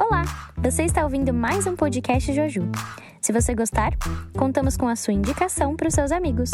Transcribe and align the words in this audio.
Olá, 0.00 0.22
você 0.56 0.84
está 0.84 1.04
ouvindo 1.04 1.30
mais 1.30 1.66
um 1.66 1.76
podcast 1.76 2.32
Joju. 2.32 2.62
Se 3.20 3.34
você 3.34 3.54
gostar, 3.54 3.92
contamos 4.34 4.74
com 4.74 4.88
a 4.88 4.96
sua 4.96 5.12
indicação 5.12 5.76
para 5.76 5.88
os 5.88 5.92
seus 5.92 6.10
amigos. 6.10 6.50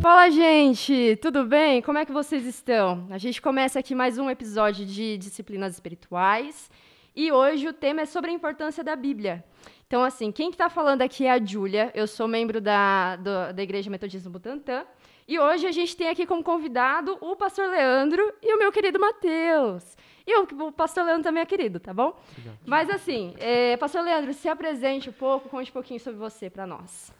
Fala, 0.00 0.28
gente! 0.28 1.16
Tudo 1.22 1.44
bem? 1.44 1.80
Como 1.82 1.98
é 1.98 2.04
que 2.04 2.10
vocês 2.10 2.44
estão? 2.44 3.06
A 3.10 3.16
gente 3.16 3.40
começa 3.40 3.78
aqui 3.78 3.94
mais 3.94 4.18
um 4.18 4.28
episódio 4.28 4.84
de 4.84 5.16
disciplinas 5.18 5.74
espirituais 5.74 6.68
e 7.14 7.30
hoje 7.30 7.68
o 7.68 7.72
tema 7.72 8.00
é 8.00 8.06
sobre 8.06 8.32
a 8.32 8.34
importância 8.34 8.82
da 8.82 8.96
Bíblia. 8.96 9.44
Então, 9.86 10.02
assim, 10.02 10.32
quem 10.32 10.50
está 10.50 10.68
falando 10.68 11.02
aqui 11.02 11.26
é 11.26 11.30
a 11.30 11.40
Júlia, 11.40 11.92
eu 11.94 12.08
sou 12.08 12.26
membro 12.26 12.60
da, 12.60 13.14
do, 13.14 13.52
da 13.54 13.62
Igreja 13.62 13.88
Metodista 13.88 14.28
Butantã 14.28 14.84
e 15.26 15.38
hoje 15.38 15.66
a 15.66 15.72
gente 15.72 15.96
tem 15.96 16.08
aqui 16.08 16.26
como 16.26 16.42
convidado 16.42 17.16
o 17.20 17.36
pastor 17.36 17.68
Leandro 17.68 18.32
e 18.42 18.54
o 18.54 18.58
meu 18.58 18.72
querido 18.72 18.98
Matheus. 18.98 19.96
E 20.26 20.38
o, 20.38 20.66
o, 20.66 20.72
pastor 20.72 21.04
Leandro 21.04 21.24
também 21.24 21.42
é 21.42 21.46
querido, 21.46 21.80
tá 21.80 21.92
bom? 21.92 22.18
Obrigado. 22.30 22.58
Mas 22.66 22.90
assim, 22.90 23.34
é, 23.38 23.76
pastor 23.76 24.02
Leandro, 24.02 24.32
se 24.32 24.48
apresente 24.48 25.10
um 25.10 25.12
pouco, 25.12 25.48
conte 25.48 25.70
um 25.70 25.72
pouquinho 25.72 26.00
sobre 26.00 26.18
você 26.18 26.48
para 26.48 26.66
nós. 26.66 27.12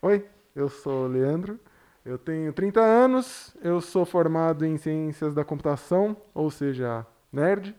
Oi, 0.00 0.26
eu 0.54 0.68
sou 0.68 1.04
o 1.04 1.08
Leandro, 1.08 1.58
eu 2.04 2.16
tenho 2.16 2.52
30 2.52 2.80
anos, 2.80 3.56
eu 3.62 3.80
sou 3.80 4.06
formado 4.06 4.64
em 4.64 4.76
Ciências 4.78 5.34
da 5.34 5.44
Computação, 5.44 6.16
ou 6.32 6.50
seja, 6.50 7.06
nerd. 7.32 7.74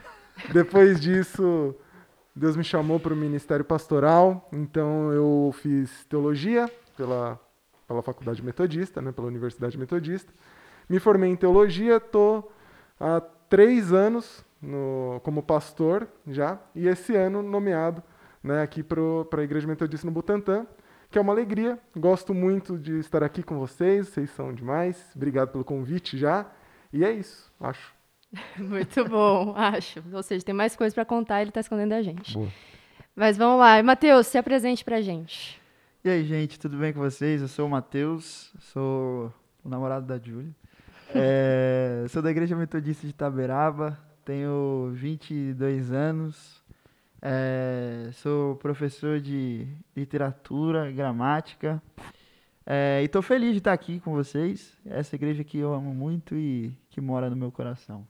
Depois 0.52 1.00
disso, 1.00 1.74
Deus 2.34 2.56
me 2.56 2.64
chamou 2.64 2.98
para 2.98 3.12
o 3.12 3.16
Ministério 3.16 3.64
Pastoral, 3.64 4.48
então 4.52 5.12
eu 5.12 5.54
fiz 5.60 6.04
teologia 6.06 6.70
pela 6.96 7.38
pela 7.94 8.02
Faculdade 8.02 8.42
Metodista, 8.42 9.00
né, 9.00 9.12
pela 9.12 9.28
Universidade 9.28 9.78
Metodista. 9.78 10.32
Me 10.88 10.98
formei 10.98 11.30
em 11.30 11.36
teologia, 11.36 11.96
estou 11.96 12.52
há 12.98 13.20
três 13.48 13.92
anos 13.92 14.44
no, 14.60 15.20
como 15.22 15.42
pastor 15.42 16.08
já, 16.26 16.58
e 16.74 16.88
esse 16.88 17.14
ano 17.14 17.42
nomeado 17.42 18.02
né, 18.42 18.62
aqui 18.62 18.82
para 18.82 19.00
a 19.40 19.42
Igreja 19.42 19.66
Metodista 19.66 20.06
no 20.06 20.12
Butantã, 20.12 20.66
que 21.10 21.16
é 21.16 21.20
uma 21.20 21.32
alegria. 21.32 21.78
Gosto 21.96 22.34
muito 22.34 22.76
de 22.76 22.98
estar 22.98 23.22
aqui 23.22 23.42
com 23.42 23.58
vocês, 23.58 24.08
vocês 24.08 24.30
são 24.30 24.52
demais. 24.52 25.12
Obrigado 25.14 25.50
pelo 25.52 25.64
convite 25.64 26.18
já. 26.18 26.46
E 26.92 27.04
é 27.04 27.12
isso, 27.12 27.52
acho. 27.60 27.94
Muito 28.58 29.04
bom, 29.08 29.54
acho. 29.56 30.02
Ou 30.12 30.22
seja, 30.22 30.44
tem 30.44 30.54
mais 30.54 30.74
coisas 30.74 30.92
para 30.92 31.04
contar, 31.04 31.40
ele 31.40 31.50
está 31.50 31.60
escondendo 31.60 31.92
a 31.92 32.02
gente. 32.02 32.34
Boa. 32.34 32.48
Mas 33.14 33.36
vamos 33.36 33.60
lá. 33.60 33.80
Matheus, 33.80 34.26
se 34.26 34.36
apresente 34.36 34.84
para 34.84 34.96
a 34.96 35.00
gente. 35.00 35.62
E 36.06 36.10
aí, 36.10 36.22
gente, 36.22 36.60
tudo 36.60 36.76
bem 36.76 36.92
com 36.92 37.00
vocês? 37.00 37.40
Eu 37.40 37.48
sou 37.48 37.66
o 37.66 37.70
Matheus, 37.70 38.52
sou 38.60 39.32
o 39.64 39.68
namorado 39.70 40.04
da 40.06 40.18
Júlia. 40.18 40.54
É, 41.16 42.04
sou 42.08 42.20
da 42.20 42.30
Igreja 42.30 42.56
Metodista 42.56 43.06
de 43.06 43.12
Taberaba, 43.12 43.98
tenho 44.24 44.90
22 44.92 45.92
anos, 45.92 46.62
é, 47.22 48.10
sou 48.14 48.56
professor 48.56 49.20
de 49.20 49.66
literatura, 49.96 50.90
gramática, 50.90 51.80
é, 52.66 53.00
e 53.00 53.04
estou 53.04 53.22
feliz 53.22 53.52
de 53.52 53.58
estar 53.58 53.72
aqui 53.72 54.00
com 54.00 54.12
vocês. 54.12 54.76
Essa 54.84 55.14
igreja 55.14 55.44
que 55.44 55.56
eu 55.56 55.72
amo 55.72 55.94
muito 55.94 56.34
e 56.34 56.76
que 56.90 57.00
mora 57.00 57.30
no 57.30 57.36
meu 57.36 57.52
coração. 57.52 58.06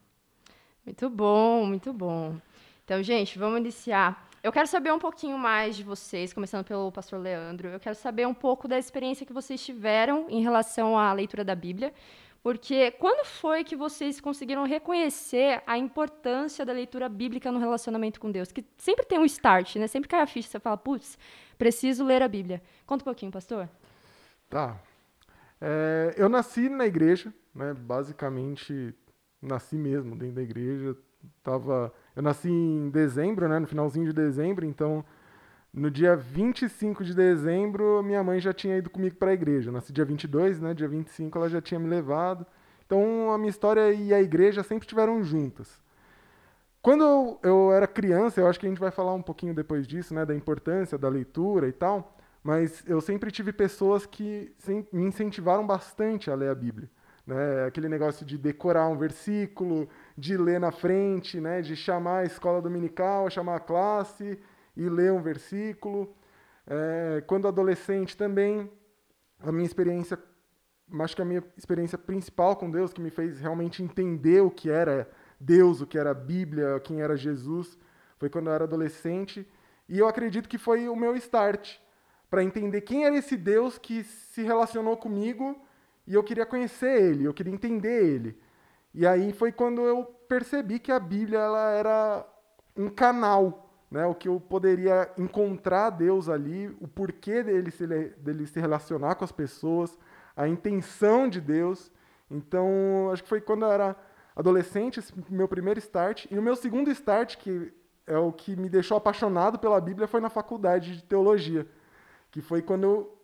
Muito 0.85 1.11
bom, 1.11 1.67
muito 1.67 1.93
bom. 1.93 2.37
Então, 2.85 3.03
gente, 3.03 3.39
vamos 3.39 3.61
iniciar 3.61 4.31
eu 4.45 4.53
quero 4.53 4.67
saber 4.67 4.93
um 4.93 4.99
pouquinho 4.99 5.39
mais 5.39 5.75
de 5.75 5.83
vocês, 5.83 6.35
começando 6.35 6.67
pelo 6.67 6.93
pastor 6.93 7.19
Leandro. 7.19 7.69
Eu 7.69 7.81
quero 7.81 7.95
saber 7.95 8.27
um 8.27 8.35
pouco 8.35 8.69
da 8.69 8.79
experiência 8.79 9.25
que 9.25 9.33
vocês 9.33 9.65
tiveram 9.65 10.27
em 10.29 10.43
relação 10.43 10.99
à 10.99 11.11
leitura 11.15 11.43
da 11.43 11.55
Bíblia. 11.55 11.95
Porque 12.43 12.91
quando 12.91 13.25
foi 13.25 13.65
que 13.65 13.75
vocês 13.75 14.21
conseguiram 14.21 14.67
reconhecer 14.67 15.63
a 15.67 15.79
importância 15.79 16.63
da 16.63 16.75
leitura 16.75 17.09
bíblica 17.09 17.51
no 17.51 17.59
relacionamento 17.59 18.21
com 18.21 18.31
Deus? 18.31 18.53
Que 18.53 18.63
sempre 18.77 19.07
tem 19.07 19.19
um 19.19 19.25
start, 19.25 19.77
né? 19.77 19.87
Sempre 19.87 20.11
cai 20.11 20.21
a 20.21 20.27
ficha, 20.27 20.47
você 20.47 20.61
fala, 20.61 20.77
putz, 20.77 21.17
preciso 21.57 22.05
ler 22.05 22.21
a 22.21 22.29
Bíblia. 22.29 22.63
Conta 22.85 23.03
um 23.03 23.07
pouquinho, 23.07 23.33
pastor. 23.33 23.67
Tá. 24.51 24.79
É, 25.59 26.17
eu 26.19 26.29
nasci 26.29 26.69
na 26.69 26.85
igreja, 26.85 27.33
né? 27.55 27.73
Basicamente, 27.73 28.95
nasci 29.41 29.77
mesmo 29.77 30.15
dentro 30.15 30.35
da 30.35 30.43
igreja. 30.43 30.95
Tava 31.43 31.91
eu 32.15 32.23
nasci 32.23 32.51
em 32.51 32.91
dezembro, 32.91 33.49
né, 33.49 33.59
no 33.59 33.67
finalzinho 33.67 34.07
de 34.07 34.13
dezembro, 34.13 34.65
então 34.65 35.05
no 35.73 35.91
dia 35.91 36.15
25 36.15 37.03
de 37.03 37.15
dezembro, 37.15 38.01
minha 38.03 38.23
mãe 38.23 38.39
já 38.39 38.53
tinha 38.53 38.79
ido 38.79 38.89
comigo 38.89 39.17
para 39.17 39.31
a 39.31 39.35
igreja. 39.35 39.71
Eu 39.71 39.73
nasci 39.73 39.93
dia 39.93 40.05
22, 40.05 40.61
né, 40.61 40.73
dia 40.73 40.87
25 40.87 41.37
ela 41.37 41.49
já 41.49 41.61
tinha 41.61 41.81
me 41.81 41.89
levado. 41.89 42.47
Então 42.87 43.33
a 43.33 43.39
minha 43.39 43.51
história 43.51 43.93
e 43.93 44.15
a 44.15 44.23
igreja 44.23 44.63
sempre 44.63 44.85
estiveram 44.85 45.23
juntas. 45.25 45.83
Quando 46.81 47.03
eu, 47.03 47.41
eu, 47.43 47.73
era 47.73 47.87
criança, 47.87 48.41
eu 48.41 48.47
acho 48.47 48.61
que 48.61 48.67
a 48.67 48.69
gente 48.69 48.79
vai 48.79 48.91
falar 48.91 49.15
um 49.15 49.23
pouquinho 49.23 49.55
depois 49.55 49.87
disso, 49.87 50.15
né, 50.15 50.25
da 50.25 50.35
importância 50.35 50.99
da 50.99 51.09
leitura 51.09 51.67
e 51.67 51.73
tal, 51.73 52.17
mas 52.43 52.85
eu 52.87 53.01
sempre 53.01 53.31
tive 53.31 53.53
pessoas 53.53 54.05
que 54.05 54.55
me 54.93 55.03
incentivaram 55.03 55.67
bastante 55.67 56.31
a 56.31 56.35
ler 56.35 56.51
a 56.51 56.55
Bíblia. 56.55 56.89
Né? 57.27 57.65
Aquele 57.67 57.89
negócio 57.89 58.25
de 58.25 58.37
decorar 58.37 58.87
um 58.89 58.99
versículo, 58.99 59.89
de 60.17 60.37
ler 60.37 60.61
na 60.61 60.71
frente, 60.71 61.41
né? 61.41 61.61
de 61.61 61.75
chamar 61.75 62.21
a 62.21 62.25
escola 62.25 62.63
dominical, 62.63 63.29
chamar 63.29 63.57
a 63.57 63.61
classe 63.61 64.39
e 64.77 64.89
ler 64.89 65.13
um 65.13 65.23
versículo. 65.23 66.15
É, 66.67 67.23
quando 67.27 67.49
adolescente 67.49 68.17
também, 68.17 68.71
a 69.41 69.51
minha 69.51 69.67
experiência, 69.67 70.19
acho 71.01 71.17
que 71.17 71.23
a 71.23 71.25
minha 71.25 71.43
experiência 71.57 71.99
principal 71.99 72.57
com 72.57 72.71
Deus, 72.71 72.93
que 72.93 73.01
me 73.01 73.11
fez 73.11 73.41
realmente 73.41 73.83
entender 73.83 74.41
o 74.41 74.51
que 74.51 74.71
era 74.71 75.11
Deus, 75.41 75.81
o 75.81 75.87
que 75.87 75.99
era 75.99 76.11
a 76.13 76.15
Bíblia, 76.15 76.81
quem 76.81 77.03
era 77.03 77.17
Jesus, 77.17 77.79
foi 78.19 78.31
quando 78.31 78.47
eu 78.47 78.55
era 78.55 78.65
adolescente. 78.65 79.47
E 79.89 79.99
eu 79.99 80.09
acredito 80.09 80.49
que 80.49 80.59
foi 80.59 80.89
o 80.89 80.97
meu 80.97 81.15
start 81.17 81.77
para 82.31 82.43
entender 82.43 82.81
quem 82.81 83.05
era 83.05 83.17
esse 83.17 83.37
Deus 83.37 83.79
que 83.79 84.03
se 84.03 84.43
relacionou 84.43 84.97
comigo 84.97 85.61
e 86.07 86.15
eu 86.15 86.23
queria 86.23 86.47
conhecer 86.47 87.03
ele, 87.03 87.25
eu 87.25 87.35
queria 87.35 87.53
entender 87.53 88.05
ele. 88.05 88.39
E 88.95 89.05
aí 89.05 89.33
foi 89.33 89.51
quando 89.51 89.83
eu 89.83 90.05
percebi 90.29 90.79
que 90.79 90.93
a 90.93 91.01
Bíblia 91.01 91.41
ela 91.41 91.71
era 91.71 92.27
um 92.77 92.89
canal, 92.89 93.69
né? 93.91 94.07
O 94.07 94.15
que 94.15 94.29
eu 94.29 94.39
poderia 94.39 95.11
encontrar 95.19 95.91
Deus 95.91 96.29
ali, 96.29 96.69
o 96.81 96.87
porquê 96.87 97.43
dele 97.43 97.73
se, 97.73 97.87
dele 97.87 98.47
se 98.47 98.61
relacionar 98.61 99.17
com 99.17 99.25
as 99.25 99.33
pessoas, 99.33 99.99
a 100.37 100.47
intenção 100.47 101.29
de 101.29 101.41
Deus. 101.41 101.91
Então, 102.31 103.11
acho 103.13 103.25
que 103.25 103.29
foi 103.29 103.41
quando 103.41 103.65
eu 103.65 103.73
era 103.73 103.97
adolescente, 104.37 105.01
esse 105.01 105.13
meu 105.29 105.49
primeiro 105.49 105.81
start. 105.81 106.27
E 106.31 106.39
o 106.39 106.43
meu 106.43 106.55
segundo 106.55 106.91
start, 106.91 107.37
que 107.37 107.73
é 108.07 108.17
o 108.17 108.33
que 108.33 108.55
me 108.55 108.69
deixou 108.69 108.97
apaixonado 108.97 109.59
pela 109.59 109.81
Bíblia, 109.81 110.07
foi 110.07 110.21
na 110.21 110.31
faculdade 110.31 110.97
de 110.97 111.05
teologia. 111.05 111.67
Que 112.31 112.41
foi 112.41 112.63
quando 112.63 112.85
eu 112.85 113.19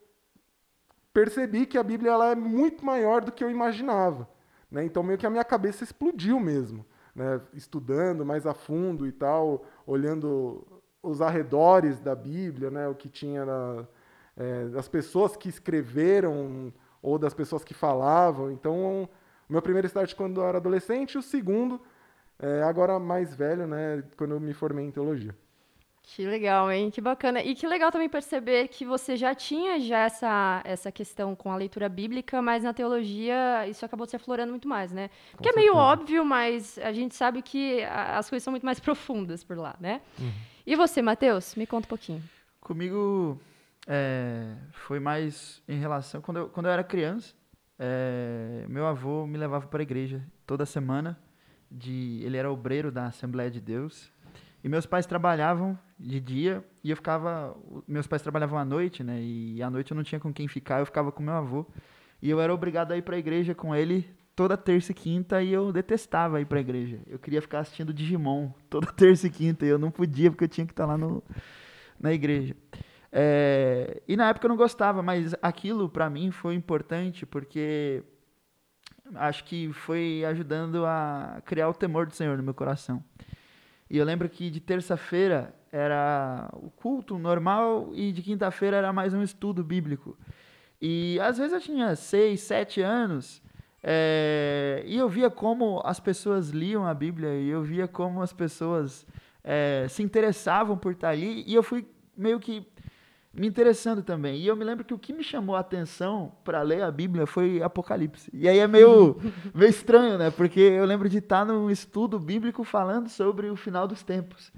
percebi 1.12 1.66
que 1.66 1.78
a 1.78 1.82
Bíblia 1.82 2.12
ela 2.12 2.30
é 2.30 2.34
muito 2.34 2.84
maior 2.84 3.24
do 3.24 3.32
que 3.32 3.42
eu 3.42 3.50
imaginava. 3.50 4.28
Né? 4.70 4.84
Então, 4.84 5.02
meio 5.02 5.18
que 5.18 5.26
a 5.26 5.30
minha 5.30 5.44
cabeça 5.44 5.82
explodiu 5.82 6.38
mesmo, 6.38 6.84
né? 7.14 7.40
estudando 7.52 8.24
mais 8.24 8.46
a 8.46 8.54
fundo 8.54 9.06
e 9.06 9.12
tal, 9.12 9.64
olhando 9.86 10.66
os 11.02 11.20
arredores 11.20 11.98
da 11.98 12.14
Bíblia, 12.14 12.70
né? 12.70 12.86
o 12.86 12.94
que 12.94 13.08
tinha 13.08 13.44
na, 13.44 13.86
é, 14.36 14.68
das 14.68 14.88
pessoas 14.88 15.36
que 15.36 15.48
escreveram 15.48 16.72
ou 17.02 17.18
das 17.18 17.34
pessoas 17.34 17.64
que 17.64 17.74
falavam. 17.74 18.50
Então, 18.50 19.08
o 19.48 19.52
meu 19.52 19.62
primeiro 19.62 19.86
start 19.86 20.14
quando 20.14 20.40
eu 20.40 20.46
era 20.46 20.58
adolescente, 20.58 21.18
o 21.18 21.22
segundo, 21.22 21.80
é, 22.38 22.62
agora 22.62 22.98
mais 22.98 23.34
velho, 23.34 23.66
né? 23.66 24.04
quando 24.16 24.34
eu 24.34 24.40
me 24.40 24.52
formei 24.52 24.84
em 24.84 24.90
teologia. 24.90 25.34
Que 26.16 26.26
legal, 26.26 26.72
hein? 26.72 26.90
Que 26.90 27.00
bacana. 27.00 27.40
E 27.40 27.54
que 27.54 27.68
legal 27.68 27.92
também 27.92 28.08
perceber 28.08 28.66
que 28.66 28.84
você 28.84 29.16
já 29.16 29.32
tinha 29.32 29.78
já 29.78 29.98
essa, 29.98 30.60
essa 30.64 30.90
questão 30.90 31.36
com 31.36 31.52
a 31.52 31.56
leitura 31.56 31.88
bíblica, 31.88 32.42
mas 32.42 32.64
na 32.64 32.74
teologia 32.74 33.64
isso 33.68 33.84
acabou 33.84 34.04
se 34.06 34.16
aflorando 34.16 34.50
muito 34.50 34.66
mais, 34.66 34.90
né? 34.90 35.08
Porque 35.30 35.48
é 35.48 35.52
meio 35.52 35.76
óbvio, 35.76 36.24
mas 36.24 36.78
a 36.78 36.92
gente 36.92 37.14
sabe 37.14 37.42
que 37.42 37.84
as 37.84 38.28
coisas 38.28 38.42
são 38.42 38.50
muito 38.50 38.66
mais 38.66 38.80
profundas 38.80 39.44
por 39.44 39.56
lá, 39.56 39.76
né? 39.78 40.00
Uhum. 40.18 40.32
E 40.66 40.74
você, 40.74 41.00
Matheus? 41.00 41.54
Me 41.54 41.64
conta 41.64 41.86
um 41.86 41.88
pouquinho. 41.88 42.22
Comigo 42.60 43.40
é, 43.86 44.56
foi 44.72 44.98
mais 44.98 45.62
em 45.68 45.78
relação... 45.78 46.20
Quando 46.20 46.38
eu, 46.38 46.48
quando 46.48 46.66
eu 46.66 46.72
era 46.72 46.82
criança, 46.82 47.34
é, 47.78 48.64
meu 48.68 48.84
avô 48.84 49.28
me 49.28 49.38
levava 49.38 49.68
para 49.68 49.80
a 49.80 49.84
igreja 49.84 50.20
toda 50.44 50.66
semana. 50.66 51.16
De, 51.70 52.20
ele 52.24 52.36
era 52.36 52.50
obreiro 52.50 52.90
da 52.90 53.06
Assembleia 53.06 53.48
de 53.48 53.60
Deus 53.60 54.10
e 54.62 54.68
meus 54.68 54.86
pais 54.86 55.06
trabalhavam 55.06 55.78
de 55.98 56.20
dia 56.20 56.64
e 56.84 56.90
eu 56.90 56.96
ficava. 56.96 57.56
Meus 57.86 58.06
pais 58.06 58.22
trabalhavam 58.22 58.58
à 58.58 58.64
noite, 58.64 59.02
né? 59.02 59.20
E 59.20 59.62
à 59.62 59.70
noite 59.70 59.90
eu 59.90 59.96
não 59.96 60.02
tinha 60.02 60.20
com 60.20 60.32
quem 60.32 60.48
ficar, 60.48 60.80
eu 60.80 60.86
ficava 60.86 61.10
com 61.10 61.22
meu 61.22 61.34
avô. 61.34 61.66
E 62.22 62.28
eu 62.28 62.40
era 62.40 62.52
obrigado 62.52 62.92
a 62.92 62.96
ir 62.96 63.02
para 63.02 63.16
a 63.16 63.18
igreja 63.18 63.54
com 63.54 63.74
ele 63.74 64.06
toda 64.36 64.56
terça 64.56 64.92
e 64.92 64.94
quinta 64.94 65.42
e 65.42 65.52
eu 65.52 65.72
detestava 65.72 66.40
ir 66.40 66.46
para 66.46 66.58
a 66.58 66.60
igreja. 66.60 66.98
Eu 67.06 67.18
queria 67.18 67.42
ficar 67.42 67.60
assistindo 67.60 67.92
Digimon 67.92 68.50
toda 68.68 68.86
terça 68.92 69.26
e 69.26 69.30
quinta 69.30 69.66
e 69.66 69.68
eu 69.68 69.78
não 69.78 69.90
podia 69.90 70.30
porque 70.30 70.44
eu 70.44 70.48
tinha 70.48 70.66
que 70.66 70.72
estar 70.72 70.86
lá 70.86 70.96
no, 70.96 71.22
na 71.98 72.12
igreja. 72.12 72.56
É, 73.12 74.02
e 74.06 74.16
na 74.16 74.28
época 74.28 74.46
eu 74.46 74.48
não 74.48 74.56
gostava, 74.56 75.02
mas 75.02 75.34
aquilo 75.42 75.88
para 75.88 76.08
mim 76.08 76.30
foi 76.30 76.54
importante 76.54 77.26
porque 77.26 78.02
acho 79.14 79.44
que 79.44 79.72
foi 79.72 80.24
ajudando 80.26 80.86
a 80.86 81.42
criar 81.44 81.68
o 81.68 81.74
temor 81.74 82.06
do 82.06 82.14
Senhor 82.14 82.36
no 82.36 82.42
meu 82.42 82.54
coração. 82.54 83.02
E 83.90 83.98
eu 83.98 84.04
lembro 84.04 84.28
que 84.28 84.48
de 84.48 84.60
terça-feira 84.60 85.52
era 85.72 86.48
o 86.52 86.70
culto 86.70 87.18
normal 87.18 87.90
e 87.92 88.12
de 88.12 88.22
quinta-feira 88.22 88.76
era 88.76 88.92
mais 88.92 89.12
um 89.12 89.22
estudo 89.22 89.64
bíblico. 89.64 90.16
E 90.80 91.18
às 91.20 91.38
vezes 91.38 91.52
eu 91.52 91.60
tinha 91.60 91.96
seis, 91.96 92.40
sete 92.40 92.80
anos 92.80 93.42
é, 93.82 94.84
e 94.86 94.96
eu 94.96 95.08
via 95.08 95.28
como 95.28 95.82
as 95.84 95.98
pessoas 95.98 96.50
liam 96.50 96.86
a 96.86 96.94
Bíblia 96.94 97.34
e 97.34 97.48
eu 97.48 97.62
via 97.62 97.88
como 97.88 98.22
as 98.22 98.32
pessoas 98.32 99.04
é, 99.42 99.86
se 99.88 100.02
interessavam 100.04 100.78
por 100.78 100.92
estar 100.92 101.10
ali 101.10 101.42
e 101.46 101.54
eu 101.54 101.62
fui 101.62 101.84
meio 102.16 102.38
que 102.38 102.66
me 103.32 103.46
interessando 103.46 104.02
também. 104.02 104.40
E 104.40 104.46
eu 104.46 104.56
me 104.56 104.64
lembro 104.64 104.84
que 104.84 104.92
o 104.92 104.98
que 104.98 105.12
me 105.12 105.22
chamou 105.22 105.54
a 105.54 105.60
atenção 105.60 106.32
para 106.44 106.62
ler 106.62 106.82
a 106.82 106.90
Bíblia 106.90 107.26
foi 107.26 107.62
Apocalipse. 107.62 108.30
E 108.32 108.48
aí 108.48 108.58
é 108.58 108.66
meio, 108.66 109.16
meio 109.54 109.70
estranho, 109.70 110.18
né? 110.18 110.30
Porque 110.30 110.60
eu 110.60 110.84
lembro 110.84 111.08
de 111.08 111.18
estar 111.18 111.44
num 111.44 111.70
estudo 111.70 112.18
bíblico 112.18 112.64
falando 112.64 113.08
sobre 113.08 113.48
o 113.48 113.56
final 113.56 113.86
dos 113.86 114.02
tempos. 114.02 114.52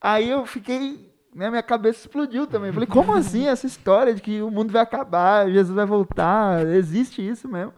Aí 0.00 0.30
eu 0.30 0.46
fiquei, 0.46 1.12
né, 1.34 1.50
minha 1.50 1.62
cabeça 1.62 2.00
explodiu 2.00 2.46
também. 2.46 2.72
Falei, 2.72 2.88
como 2.88 3.12
assim 3.14 3.46
essa 3.48 3.66
história 3.66 4.14
de 4.14 4.22
que 4.22 4.40
o 4.40 4.50
mundo 4.50 4.72
vai 4.72 4.82
acabar, 4.82 5.50
Jesus 5.50 5.74
vai 5.74 5.86
voltar? 5.86 6.66
Existe 6.66 7.26
isso 7.26 7.46
mesmo? 7.48 7.74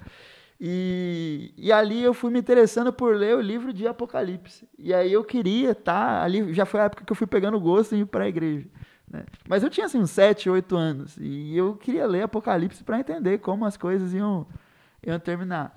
E, 0.60 1.52
e 1.56 1.70
ali 1.70 2.02
eu 2.02 2.12
fui 2.12 2.32
me 2.32 2.38
interessando 2.38 2.92
por 2.92 3.14
ler 3.14 3.36
o 3.36 3.40
livro 3.40 3.72
de 3.72 3.86
Apocalipse. 3.86 4.68
E 4.76 4.92
aí 4.92 5.12
eu 5.12 5.24
queria 5.24 5.70
estar 5.70 6.18
tá, 6.18 6.22
ali, 6.22 6.52
já 6.52 6.64
foi 6.64 6.80
a 6.80 6.84
época 6.84 7.04
que 7.04 7.10
eu 7.12 7.16
fui 7.16 7.26
pegando 7.26 7.60
gosto 7.60 7.94
em 7.94 8.00
ir 8.00 8.06
para 8.06 8.24
a 8.24 8.28
igreja. 8.28 8.68
Né? 9.10 9.24
Mas 9.48 9.62
eu 9.62 9.70
tinha 9.70 9.86
assim 9.86 9.98
uns 9.98 10.10
7, 10.10 10.50
8 10.50 10.76
anos 10.76 11.16
e 11.18 11.56
eu 11.56 11.74
queria 11.76 12.06
ler 12.06 12.22
Apocalipse 12.22 12.84
para 12.84 12.98
entender 13.00 13.38
como 13.38 13.64
as 13.64 13.76
coisas 13.76 14.12
iam, 14.12 14.46
iam 15.04 15.18
terminar. 15.18 15.74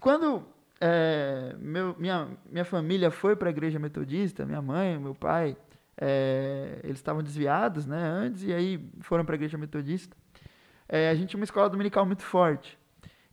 Quando 0.00 0.44
é, 0.80 1.54
meu, 1.58 1.94
minha, 1.98 2.28
minha 2.50 2.64
família 2.64 3.10
foi 3.10 3.36
para 3.36 3.48
a 3.48 3.50
igreja 3.50 3.78
metodista, 3.78 4.44
minha 4.44 4.60
mãe, 4.60 4.98
meu 4.98 5.14
pai, 5.14 5.56
é, 5.96 6.80
eles 6.82 6.98
estavam 6.98 7.22
desviados 7.22 7.86
né, 7.86 8.02
antes 8.02 8.42
e 8.42 8.52
aí 8.52 8.84
foram 9.00 9.24
para 9.24 9.34
a 9.34 9.36
igreja 9.36 9.56
metodista. 9.56 10.16
É, 10.88 11.08
a 11.08 11.14
gente 11.14 11.30
tinha 11.30 11.40
uma 11.40 11.44
escola 11.44 11.70
dominical 11.70 12.04
muito 12.04 12.22
forte. 12.22 12.78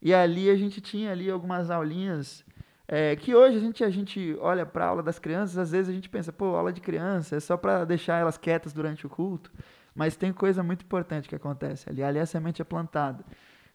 E 0.02 0.14
ali 0.14 0.50
a 0.50 0.56
gente 0.56 0.80
tinha 0.82 1.12
ali 1.12 1.30
algumas 1.30 1.70
aulinhas 1.70 2.44
é, 2.94 3.16
que 3.16 3.34
hoje 3.34 3.56
a 3.56 3.60
gente, 3.62 3.84
a 3.86 3.90
gente 3.90 4.36
olha 4.42 4.66
para 4.66 4.84
a 4.84 4.90
aula 4.90 5.02
das 5.02 5.18
crianças, 5.18 5.58
às 5.58 5.72
vezes 5.72 5.88
a 5.90 5.94
gente 5.94 6.10
pensa, 6.10 6.34
pô, 6.34 6.58
aula 6.58 6.74
de 6.74 6.82
criança 6.82 7.38
é 7.38 7.40
só 7.40 7.56
para 7.56 7.86
deixar 7.86 8.18
elas 8.18 8.38
quietas 8.38 8.74
durante 8.74 9.08
o 9.08 9.10
culto. 9.10 9.50
Mas 9.96 10.18
tem 10.18 10.34
coisa 10.34 10.62
muito 10.62 10.84
importante 10.84 11.30
que 11.30 11.34
acontece 11.34 11.90
ali. 11.90 12.04
Ali 12.04 12.20
a 12.20 12.26
semente 12.26 12.62
é 12.62 12.66
plantada. 12.66 13.24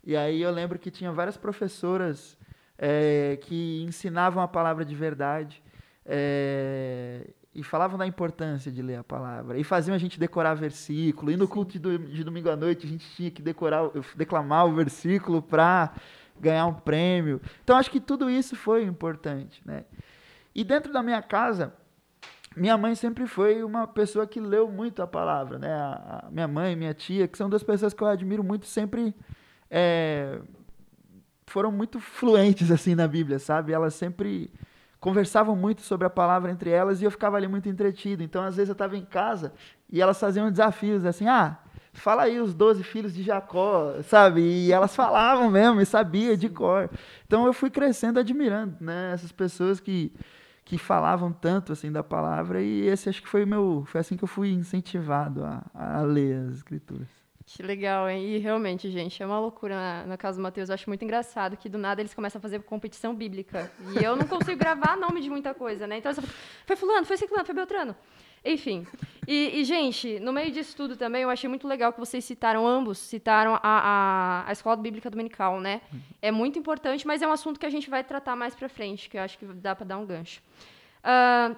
E 0.04 0.14
aí 0.14 0.42
eu 0.42 0.50
lembro 0.50 0.78
que 0.78 0.90
tinha 0.90 1.10
várias 1.12 1.38
professoras 1.38 2.36
é, 2.76 3.38
que 3.40 3.82
ensinavam 3.88 4.42
a 4.42 4.48
palavra 4.48 4.84
de 4.84 4.94
verdade 4.94 5.62
é, 6.04 7.26
e 7.54 7.62
falavam 7.62 7.96
da 7.96 8.06
importância 8.06 8.70
de 8.70 8.82
ler 8.82 8.96
a 8.96 9.04
palavra. 9.04 9.58
E 9.58 9.64
faziam 9.64 9.94
a 9.94 9.98
gente 9.98 10.20
decorar 10.20 10.52
versículo. 10.52 11.32
E 11.32 11.38
no 11.38 11.48
culto 11.48 11.78
de, 11.78 11.98
de 11.98 12.22
domingo 12.22 12.50
à 12.50 12.56
noite 12.56 12.86
a 12.86 12.88
gente 12.90 13.08
tinha 13.16 13.30
que 13.30 13.40
decorar, 13.40 13.90
declamar 14.14 14.66
o 14.66 14.74
versículo 14.74 15.40
para 15.40 15.94
ganhar 16.40 16.66
um 16.66 16.74
prêmio. 16.74 17.40
Então 17.62 17.76
acho 17.76 17.90
que 17.90 18.00
tudo 18.00 18.28
isso 18.30 18.56
foi 18.56 18.84
importante, 18.84 19.60
né? 19.64 19.84
E 20.54 20.64
dentro 20.64 20.92
da 20.92 21.02
minha 21.02 21.20
casa, 21.20 21.72
minha 22.56 22.76
mãe 22.78 22.94
sempre 22.94 23.26
foi 23.26 23.62
uma 23.62 23.86
pessoa 23.86 24.26
que 24.26 24.40
leu 24.40 24.70
muito 24.70 25.02
a 25.02 25.06
palavra, 25.06 25.58
né? 25.58 25.72
A, 25.72 26.26
a 26.26 26.30
minha 26.30 26.48
mãe, 26.48 26.74
minha 26.74 26.94
tia, 26.94 27.28
que 27.28 27.36
são 27.36 27.50
duas 27.50 27.62
pessoas 27.62 27.92
que 27.92 28.02
eu 28.02 28.08
admiro 28.08 28.42
muito, 28.42 28.66
sempre 28.66 29.14
é, 29.70 30.40
foram 31.46 31.70
muito 31.70 32.00
fluentes 32.00 32.70
assim 32.70 32.94
na 32.94 33.06
Bíblia, 33.06 33.38
sabe? 33.38 33.72
Elas 33.72 33.94
sempre 33.94 34.50
conversavam 34.98 35.54
muito 35.54 35.82
sobre 35.82 36.06
a 36.06 36.10
palavra 36.10 36.50
entre 36.50 36.70
elas 36.70 37.00
e 37.00 37.04
eu 37.04 37.10
ficava 37.10 37.36
ali 37.36 37.46
muito 37.46 37.68
entretido. 37.68 38.22
Então, 38.22 38.42
às 38.42 38.56
vezes 38.56 38.68
eu 38.70 38.72
estava 38.72 38.96
em 38.96 39.04
casa 39.04 39.52
e 39.90 40.00
elas 40.00 40.18
faziam 40.18 40.50
desafios 40.50 41.04
assim: 41.04 41.28
"Ah, 41.28 41.58
fala 41.98 42.22
aí 42.22 42.40
os 42.40 42.54
12 42.54 42.82
filhos 42.82 43.14
de 43.14 43.22
Jacó, 43.22 43.94
sabe? 44.02 44.40
E 44.40 44.72
elas 44.72 44.94
falavam 44.94 45.50
mesmo, 45.50 45.80
e 45.80 45.86
sabia 45.86 46.36
de 46.36 46.48
cor. 46.48 46.90
Então 47.26 47.46
eu 47.46 47.52
fui 47.52 47.70
crescendo 47.70 48.20
admirando, 48.20 48.76
né, 48.80 49.12
essas 49.12 49.32
pessoas 49.32 49.80
que 49.80 50.12
que 50.64 50.76
falavam 50.76 51.32
tanto 51.32 51.72
assim 51.72 51.92
da 51.92 52.02
palavra 52.02 52.60
e 52.60 52.88
esse 52.88 53.08
acho 53.08 53.22
que 53.22 53.28
foi 53.28 53.46
meu, 53.46 53.84
foi 53.86 54.00
assim 54.00 54.16
que 54.16 54.24
eu 54.24 54.28
fui 54.28 54.50
incentivado 54.50 55.44
a, 55.44 55.62
a 55.72 56.02
ler 56.02 56.48
as 56.48 56.56
escrituras. 56.56 57.06
Que 57.46 57.62
legal, 57.62 58.10
hein? 58.10 58.26
E 58.26 58.38
realmente, 58.38 58.90
gente, 58.90 59.22
é 59.22 59.24
uma 59.24 59.38
loucura 59.38 59.76
na, 59.76 60.06
na 60.06 60.16
casa 60.16 60.36
do 60.36 60.42
Mateus. 60.42 60.68
Eu 60.68 60.74
acho 60.74 60.90
muito 60.90 61.04
engraçado 61.04 61.56
que 61.56 61.68
do 61.68 61.78
nada 61.78 62.02
eles 62.02 62.12
começam 62.12 62.40
a 62.40 62.42
fazer 62.42 62.60
competição 62.62 63.14
bíblica. 63.14 63.70
E 63.94 64.02
eu 64.02 64.16
não 64.16 64.26
consigo 64.26 64.58
gravar 64.58 64.96
nome 64.96 65.20
de 65.20 65.30
muita 65.30 65.54
coisa, 65.54 65.86
né? 65.86 65.98
Então, 65.98 66.12
foi 66.66 66.74
fulano, 66.74 67.06
foi 67.06 67.16
ciclano, 67.16 67.46
foi 67.46 67.54
beltrano. 67.54 67.94
Enfim. 68.46 68.86
E, 69.26 69.60
e, 69.60 69.64
gente, 69.64 70.20
no 70.20 70.32
meio 70.32 70.52
disso 70.52 70.76
tudo 70.76 70.96
também, 70.96 71.22
eu 71.22 71.30
achei 71.30 71.48
muito 71.48 71.66
legal 71.66 71.92
que 71.92 71.98
vocês 71.98 72.24
citaram, 72.24 72.64
ambos 72.66 72.98
citaram 72.98 73.56
a, 73.56 73.60
a, 73.62 74.48
a 74.48 74.52
Escola 74.52 74.76
Bíblica 74.76 75.10
Dominical, 75.10 75.60
né? 75.60 75.80
É 76.22 76.30
muito 76.30 76.58
importante, 76.58 77.04
mas 77.06 77.22
é 77.22 77.26
um 77.26 77.32
assunto 77.32 77.58
que 77.58 77.66
a 77.66 77.70
gente 77.70 77.90
vai 77.90 78.04
tratar 78.04 78.36
mais 78.36 78.54
pra 78.54 78.68
frente, 78.68 79.10
que 79.10 79.18
eu 79.18 79.22
acho 79.22 79.36
que 79.36 79.44
dá 79.46 79.74
para 79.74 79.84
dar 79.84 79.98
um 79.98 80.06
gancho. 80.06 80.40
Uh, 81.00 81.56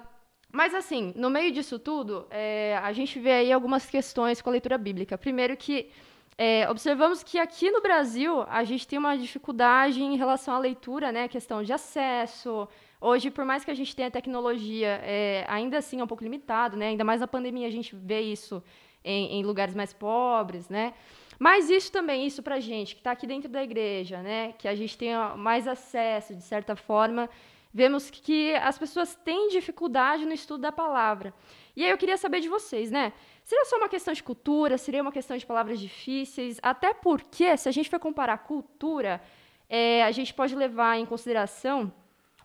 mas, 0.51 0.73
assim, 0.73 1.13
no 1.15 1.29
meio 1.29 1.51
disso 1.51 1.77
tudo, 1.77 2.25
é, 2.31 2.79
a 2.81 2.91
gente 2.91 3.19
vê 3.19 3.33
aí 3.33 3.51
algumas 3.51 3.85
questões 3.85 4.41
com 4.41 4.49
a 4.49 4.53
leitura 4.53 4.77
bíblica. 4.77 5.15
Primeiro 5.15 5.55
que 5.55 5.91
é, 6.35 6.67
observamos 6.69 7.21
que 7.21 7.37
aqui 7.37 7.69
no 7.69 7.81
Brasil 7.81 8.43
a 8.49 8.63
gente 8.63 8.87
tem 8.87 8.97
uma 8.97 9.15
dificuldade 9.15 10.01
em 10.01 10.17
relação 10.17 10.55
à 10.55 10.57
leitura, 10.57 11.11
né? 11.11 11.27
Questão 11.27 11.61
de 11.61 11.71
acesso, 11.71 12.67
Hoje, 13.01 13.31
por 13.31 13.45
mais 13.45 13.63
que 13.63 13.71
a 13.71 13.73
gente 13.73 13.95
tenha 13.95 14.11
tecnologia, 14.11 14.99
é, 15.03 15.45
ainda 15.47 15.77
assim 15.77 16.01
é 16.01 16.03
um 16.03 16.07
pouco 16.07 16.23
limitado, 16.23 16.75
né? 16.75 16.89
Ainda 16.89 17.05
mais 17.05 17.21
na 17.21 17.27
pandemia 17.27 17.65
a 17.65 17.71
gente 17.71 17.95
vê 17.95 18.19
isso 18.19 18.61
em, 19.03 19.39
em 19.39 19.43
lugares 19.43 19.73
mais 19.73 19.93
pobres, 19.93 20.67
né? 20.67 20.93
Mas 21.37 21.69
isso 21.69 21.89
também, 21.93 22.27
isso 22.27 22.43
para 22.43 22.55
a 22.55 22.59
gente 22.59 22.95
que 22.95 22.99
está 22.99 23.11
aqui 23.11 23.25
dentro 23.25 23.47
da 23.47 23.63
igreja, 23.63 24.21
né? 24.21 24.53
Que 24.57 24.67
a 24.67 24.75
gente 24.75 24.97
tenha 24.97 25.35
mais 25.37 25.65
acesso, 25.65 26.35
de 26.35 26.43
certa 26.43 26.75
forma, 26.75 27.29
vemos 27.73 28.09
que 28.09 28.53
as 28.55 28.77
pessoas 28.77 29.15
têm 29.15 29.47
dificuldade 29.47 30.25
no 30.25 30.33
estudo 30.33 30.61
da 30.61 30.71
palavra. 30.71 31.33
E 31.77 31.85
aí 31.85 31.91
eu 31.91 31.97
queria 31.97 32.17
saber 32.17 32.41
de 32.41 32.49
vocês, 32.49 32.91
né? 32.91 33.13
Seria 33.45 33.63
só 33.63 33.77
uma 33.77 33.87
questão 33.87 34.13
de 34.13 34.21
cultura? 34.21 34.77
Seria 34.77 35.01
uma 35.01 35.13
questão 35.13 35.37
de 35.37 35.45
palavras 35.45 35.79
difíceis? 35.79 36.59
Até 36.61 36.93
porque, 36.93 37.55
se 37.55 37.69
a 37.69 37.71
gente 37.71 37.89
for 37.89 37.99
comparar 37.99 38.39
cultura, 38.39 39.21
é, 39.69 40.03
a 40.03 40.11
gente 40.11 40.33
pode 40.33 40.53
levar 40.53 40.97
em 40.97 41.05
consideração 41.05 41.93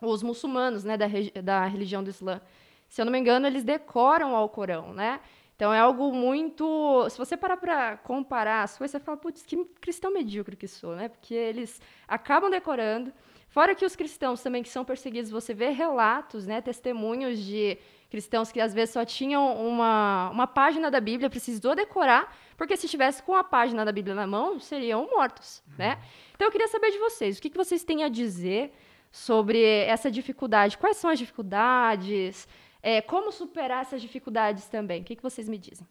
os 0.01 0.23
muçulmanos, 0.23 0.83
né, 0.83 0.97
da, 0.97 1.07
da 1.41 1.65
religião 1.65 2.03
do 2.03 2.09
Islã. 2.09 2.41
Se 2.87 3.01
eu 3.01 3.05
não 3.05 3.11
me 3.11 3.19
engano, 3.19 3.47
eles 3.47 3.63
decoram 3.63 4.33
o 4.33 4.35
Alcorão, 4.35 4.93
né? 4.93 5.19
Então 5.55 5.73
é 5.73 5.79
algo 5.79 6.13
muito. 6.13 7.07
Se 7.09 7.17
você 7.17 7.37
parar 7.37 7.57
para 7.57 7.97
comparar 7.97 8.63
as 8.63 8.77
coisas, 8.77 8.91
você 8.91 8.99
fala, 8.99 9.17
putz, 9.17 9.43
que 9.43 9.63
cristão 9.79 10.11
medíocre 10.11 10.55
que 10.55 10.67
sou, 10.67 10.95
né? 10.95 11.07
Porque 11.07 11.33
eles 11.33 11.81
acabam 12.07 12.49
decorando. 12.49 13.13
Fora 13.47 13.73
que 13.73 13.85
os 13.85 13.95
cristãos 13.95 14.43
também 14.43 14.61
que 14.61 14.67
são 14.67 14.83
perseguidos, 14.83 15.31
você 15.31 15.53
vê 15.53 15.69
relatos, 15.69 16.45
né, 16.45 16.59
testemunhos 16.59 17.39
de 17.39 17.77
cristãos 18.09 18.51
que 18.51 18.59
às 18.59 18.73
vezes 18.73 18.91
só 18.91 19.05
tinham 19.05 19.55
uma, 19.65 20.29
uma 20.29 20.45
página 20.45 20.91
da 20.91 20.99
Bíblia, 20.99 21.29
precisou 21.29 21.73
decorar, 21.73 22.35
porque 22.57 22.75
se 22.75 22.85
estivesse 22.85 23.23
com 23.23 23.33
a 23.33 23.45
página 23.45 23.85
da 23.85 23.93
Bíblia 23.93 24.13
na 24.13 24.27
mão, 24.27 24.59
seriam 24.59 25.09
mortos, 25.09 25.63
né? 25.77 25.97
Então 26.33 26.47
eu 26.47 26.51
queria 26.51 26.67
saber 26.67 26.91
de 26.91 26.99
vocês, 26.99 27.37
o 27.37 27.41
que, 27.41 27.49
que 27.49 27.57
vocês 27.57 27.81
têm 27.81 28.03
a 28.03 28.09
dizer 28.09 28.73
sobre 29.15 29.63
essa 29.63 30.11
dificuldade. 30.11 30.77
Quais 30.77 30.97
são 30.97 31.09
as 31.09 31.17
dificuldades? 31.17 32.45
É, 32.83 33.01
como 33.01 33.31
superar 33.31 33.81
essas 33.81 34.01
dificuldades 34.01 34.67
também? 34.67 35.01
O 35.01 35.05
que, 35.05 35.15
que 35.15 35.23
vocês 35.23 35.47
me 35.47 35.57
dizem? 35.57 35.87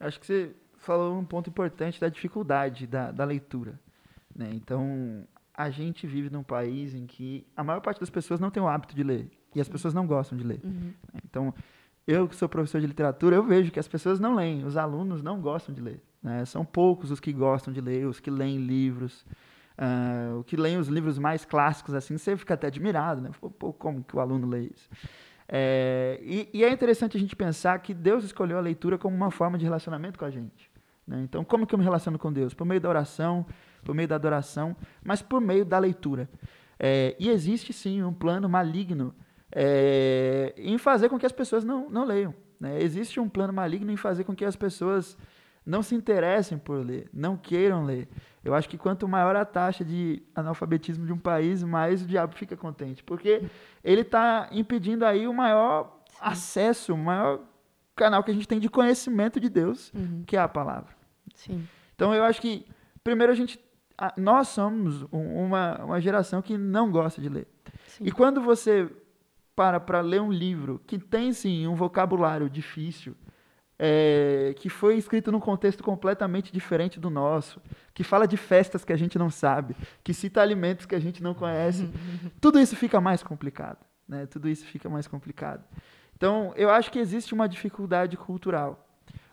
Acho 0.00 0.18
que 0.18 0.26
você 0.26 0.50
falou 0.78 1.16
um 1.16 1.24
ponto 1.24 1.48
importante 1.48 2.00
da 2.00 2.08
dificuldade 2.08 2.88
da, 2.88 3.12
da 3.12 3.24
leitura. 3.24 3.78
Né? 4.34 4.50
Então, 4.52 5.28
a 5.54 5.70
gente 5.70 6.08
vive 6.08 6.28
num 6.28 6.42
país 6.42 6.92
em 6.92 7.06
que 7.06 7.46
a 7.56 7.62
maior 7.62 7.80
parte 7.80 8.00
das 8.00 8.10
pessoas 8.10 8.40
não 8.40 8.50
tem 8.50 8.60
o 8.60 8.66
hábito 8.66 8.96
de 8.96 9.04
ler. 9.04 9.30
E 9.54 9.60
as 9.60 9.68
pessoas 9.68 9.94
não 9.94 10.04
gostam 10.04 10.36
de 10.36 10.42
ler. 10.42 10.60
Uhum. 10.64 10.92
Então, 11.24 11.54
eu 12.04 12.26
que 12.26 12.34
sou 12.34 12.48
professor 12.48 12.80
de 12.80 12.86
literatura, 12.88 13.36
eu 13.36 13.44
vejo 13.44 13.70
que 13.70 13.78
as 13.78 13.86
pessoas 13.86 14.18
não 14.18 14.34
leem, 14.34 14.64
os 14.64 14.76
alunos 14.76 15.22
não 15.22 15.40
gostam 15.40 15.72
de 15.72 15.80
ler. 15.80 16.02
Né? 16.20 16.44
São 16.44 16.64
poucos 16.64 17.12
os 17.12 17.20
que 17.20 17.32
gostam 17.32 17.72
de 17.72 17.80
ler, 17.80 18.08
os 18.08 18.18
que 18.18 18.28
leem 18.28 18.58
livros. 18.58 19.24
Uh, 19.78 20.40
o 20.40 20.44
que 20.44 20.56
leem 20.56 20.76
os 20.76 20.88
livros 20.88 21.18
mais 21.18 21.44
clássicos, 21.44 21.94
assim, 21.94 22.18
você 22.18 22.36
fica 22.36 22.54
até 22.54 22.66
admirado, 22.66 23.20
né? 23.20 23.30
Pô, 23.58 23.72
como 23.72 24.02
que 24.02 24.16
o 24.16 24.20
aluno 24.20 24.48
lê 24.48 24.62
isso? 24.62 24.90
É, 25.48 26.18
e, 26.20 26.48
e, 26.52 26.64
é 26.64 26.70
interessante 26.70 27.16
a 27.16 27.20
gente 27.20 27.34
pensar 27.34 27.78
que 27.78 27.94
Deus 27.94 28.22
escolheu 28.24 28.58
a 28.58 28.60
leitura 28.60 28.98
como 28.98 29.16
uma 29.16 29.30
forma 29.30 29.56
de 29.56 29.64
relacionamento 29.64 30.18
com 30.18 30.24
a 30.24 30.30
gente. 30.30 30.70
Né? 31.06 31.22
Então, 31.22 31.42
como 31.42 31.66
que 31.66 31.74
eu 31.74 31.78
me 31.78 31.84
relaciono 31.84 32.18
com 32.18 32.30
Deus? 32.30 32.52
Por 32.52 32.66
meio 32.66 32.80
da 32.80 32.88
oração, 32.88 33.46
por 33.82 33.94
meio 33.94 34.06
da 34.06 34.16
adoração, 34.16 34.76
mas 35.02 35.22
por 35.22 35.40
meio 35.40 35.64
da 35.64 35.78
leitura. 35.78 36.28
É, 36.78 37.16
e 37.18 37.30
existe 37.30 37.72
sim 37.72 38.02
um 38.02 38.12
plano 38.12 38.48
maligno 38.48 39.14
é, 39.50 40.52
em 40.58 40.76
fazer 40.76 41.08
com 41.08 41.18
que 41.18 41.24
as 41.24 41.32
pessoas 41.32 41.64
não, 41.64 41.88
não 41.88 42.04
leiam. 42.04 42.34
Né? 42.60 42.82
Existe 42.82 43.18
um 43.18 43.28
plano 43.28 43.52
maligno 43.52 43.90
em 43.90 43.96
fazer 43.96 44.24
com 44.24 44.34
que 44.34 44.44
as 44.44 44.54
pessoas 44.54 45.16
não 45.64 45.82
se 45.82 45.94
interessem 45.94 46.58
por 46.58 46.84
ler, 46.84 47.08
não 47.12 47.36
queiram 47.36 47.84
ler. 47.84 48.08
Eu 48.44 48.54
acho 48.54 48.68
que 48.68 48.78
quanto 48.78 49.08
maior 49.08 49.36
a 49.36 49.44
taxa 49.44 49.84
de 49.84 50.22
analfabetismo 50.34 51.04
de 51.04 51.12
um 51.12 51.18
país, 51.18 51.62
mais 51.62 52.02
o 52.02 52.06
diabo 52.06 52.34
fica 52.34 52.56
contente. 52.56 53.02
Porque 53.02 53.42
ele 53.82 54.02
está 54.02 54.48
impedindo 54.52 55.04
aí 55.04 55.26
o 55.26 55.34
maior 55.34 56.00
Sim. 56.08 56.18
acesso, 56.20 56.94
o 56.94 56.98
maior 56.98 57.40
canal 57.94 58.22
que 58.22 58.30
a 58.30 58.34
gente 58.34 58.46
tem 58.46 58.60
de 58.60 58.68
conhecimento 58.68 59.40
de 59.40 59.48
Deus, 59.48 59.92
uhum. 59.92 60.22
que 60.26 60.36
é 60.36 60.40
a 60.40 60.48
palavra. 60.48 60.96
Sim. 61.34 61.66
Então 61.94 62.14
eu 62.14 62.24
acho 62.24 62.40
que, 62.40 62.64
primeiro, 63.02 63.32
a 63.32 63.36
gente. 63.36 63.60
nós 64.16 64.48
somos 64.48 65.02
uma, 65.10 65.84
uma 65.84 66.00
geração 66.00 66.40
que 66.40 66.56
não 66.56 66.90
gosta 66.90 67.20
de 67.20 67.28
ler. 67.28 67.48
Sim. 67.86 68.04
E 68.06 68.12
quando 68.12 68.40
você 68.40 68.88
para 69.54 69.80
para 69.80 70.00
ler 70.00 70.20
um 70.20 70.30
livro 70.30 70.80
que 70.86 70.96
tem, 70.96 71.32
sim, 71.32 71.66
um 71.66 71.74
vocabulário 71.74 72.48
difícil, 72.48 73.16
é, 73.78 74.54
que 74.56 74.68
foi 74.68 74.96
escrito 74.96 75.30
num 75.30 75.38
contexto 75.38 75.84
completamente 75.84 76.52
diferente 76.52 76.98
do 76.98 77.08
nosso, 77.08 77.62
que 77.94 78.02
fala 78.02 78.26
de 78.26 78.36
festas 78.36 78.84
que 78.84 78.92
a 78.92 78.96
gente 78.96 79.18
não 79.18 79.30
sabe, 79.30 79.76
que 80.02 80.12
cita 80.12 80.42
alimentos 80.42 80.84
que 80.84 80.94
a 80.94 80.98
gente 80.98 81.22
não 81.22 81.32
conhece, 81.32 81.88
tudo 82.40 82.58
isso 82.58 82.74
fica 82.74 83.00
mais 83.00 83.22
complicado, 83.22 83.78
né? 84.08 84.26
Tudo 84.26 84.48
isso 84.48 84.64
fica 84.66 84.88
mais 84.88 85.06
complicado. 85.06 85.64
Então, 86.16 86.52
eu 86.56 86.68
acho 86.70 86.90
que 86.90 86.98
existe 86.98 87.32
uma 87.32 87.48
dificuldade 87.48 88.16
cultural, 88.16 88.84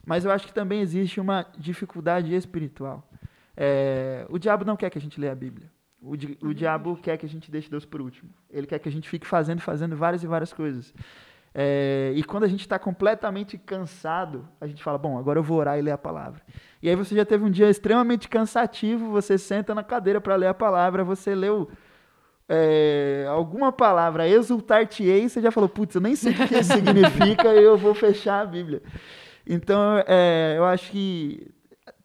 mas 0.06 0.24
eu 0.24 0.32
acho 0.32 0.46
que 0.46 0.54
também 0.54 0.82
existe 0.82 1.20
uma 1.20 1.48
dificuldade 1.58 2.34
espiritual. 2.36 3.10
É, 3.58 4.28
o 4.30 4.38
diabo 4.38 4.64
não 4.64 4.76
quer 4.76 4.92
que 4.92 4.98
a 4.98 5.02
gente 5.02 5.20
leia 5.20 5.32
a 5.32 5.36
Bíblia. 5.36 5.72
O, 6.00 6.16
di 6.16 6.38
o 6.42 6.54
diabo 6.54 6.96
quer 6.98 7.18
que 7.18 7.26
a 7.26 7.30
gente 7.30 7.50
deixe 7.50 7.68
Deus 7.68 7.84
por 7.84 8.00
último. 8.00 8.30
Ele 8.52 8.68
quer 8.68 8.78
que 8.78 8.88
a 8.88 8.92
gente 8.92 9.10
fique 9.10 9.26
fazendo, 9.26 9.62
fazendo 9.62 9.96
várias 9.96 10.22
e 10.22 10.28
várias 10.28 10.54
coisas. 10.54 10.94
É, 11.58 12.12
e 12.14 12.22
quando 12.22 12.44
a 12.44 12.50
gente 12.50 12.60
está 12.60 12.78
completamente 12.78 13.58
cansado, 13.58 14.46
a 14.60 14.68
gente 14.68 14.84
fala: 14.84 14.98
Bom, 14.98 15.18
agora 15.18 15.40
eu 15.40 15.44
vou 15.44 15.58
orar 15.58 15.80
e 15.80 15.82
ler 15.82 15.92
a 15.92 15.98
palavra. 15.98 16.42
E 16.84 16.90
aí 16.90 16.96
você 16.98 17.16
já 17.16 17.24
teve 17.24 17.46
um 17.46 17.50
dia 17.50 17.70
extremamente 17.70 18.28
cansativo, 18.28 19.10
você 19.10 19.38
senta 19.38 19.74
na 19.74 19.82
cadeira 19.82 20.20
para 20.20 20.36
ler 20.36 20.48
a 20.48 20.54
palavra, 20.54 21.02
você 21.06 21.34
leu 21.34 21.70
é, 22.50 23.26
alguma 23.30 23.72
palavra, 23.72 24.28
exultar-te-ei, 24.28 25.30
você 25.30 25.42
já 25.42 25.50
falou: 25.50 25.70
Putz, 25.70 25.96
eu 25.96 26.02
nem 26.02 26.14
sei 26.14 26.34
o 26.34 26.36
que 26.36 26.58
isso 26.58 26.74
significa, 26.74 27.48
eu 27.56 27.78
vou 27.78 27.96
fechar 27.96 28.42
a 28.42 28.46
Bíblia. 28.46 28.84
Então, 29.48 30.04
é, 30.06 30.56
eu 30.58 30.66
acho 30.66 30.92
que 30.92 31.55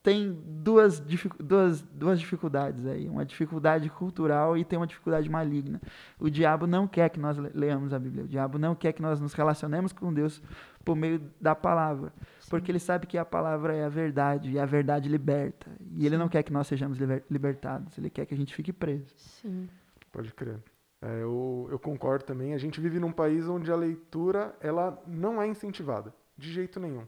tem 0.02 0.32
duas, 0.32 0.98
duas, 1.38 1.82
duas 1.82 2.18
dificuldades 2.18 2.86
aí. 2.86 3.06
Uma 3.06 3.24
dificuldade 3.24 3.90
cultural 3.90 4.56
e 4.56 4.64
tem 4.64 4.78
uma 4.78 4.86
dificuldade 4.86 5.28
maligna. 5.28 5.80
O 6.18 6.30
diabo 6.30 6.66
não 6.66 6.88
quer 6.88 7.10
que 7.10 7.20
nós 7.20 7.36
leamos 7.36 7.92
a 7.92 7.98
Bíblia. 7.98 8.24
O 8.24 8.28
diabo 8.28 8.58
não 8.58 8.74
quer 8.74 8.92
que 8.94 9.02
nós 9.02 9.20
nos 9.20 9.34
relacionemos 9.34 9.92
com 9.92 10.12
Deus 10.12 10.42
por 10.84 10.96
meio 10.96 11.20
da 11.38 11.54
palavra. 11.54 12.14
Sim. 12.40 12.48
Porque 12.48 12.72
ele 12.72 12.78
sabe 12.78 13.06
que 13.06 13.18
a 13.18 13.24
palavra 13.26 13.74
é 13.74 13.84
a 13.84 13.90
verdade 13.90 14.50
e 14.50 14.58
a 14.58 14.64
verdade 14.64 15.06
liberta. 15.06 15.70
E 15.92 16.06
ele 16.06 16.16
não 16.16 16.28
quer 16.28 16.42
que 16.42 16.52
nós 16.52 16.66
sejamos 16.66 16.96
liber, 16.96 17.22
libertados. 17.30 17.98
Ele 17.98 18.08
quer 18.08 18.24
que 18.24 18.32
a 18.32 18.36
gente 18.36 18.54
fique 18.54 18.72
preso. 18.72 19.12
Sim. 19.18 19.68
Pode 20.10 20.32
crer. 20.32 20.58
É, 21.02 21.22
eu, 21.22 21.68
eu 21.70 21.78
concordo 21.78 22.24
também. 22.24 22.54
A 22.54 22.58
gente 22.58 22.80
vive 22.80 22.98
num 22.98 23.12
país 23.12 23.46
onde 23.46 23.70
a 23.70 23.76
leitura 23.76 24.56
ela 24.62 24.98
não 25.06 25.42
é 25.42 25.46
incentivada. 25.46 26.14
De 26.38 26.50
jeito 26.50 26.80
nenhum. 26.80 27.06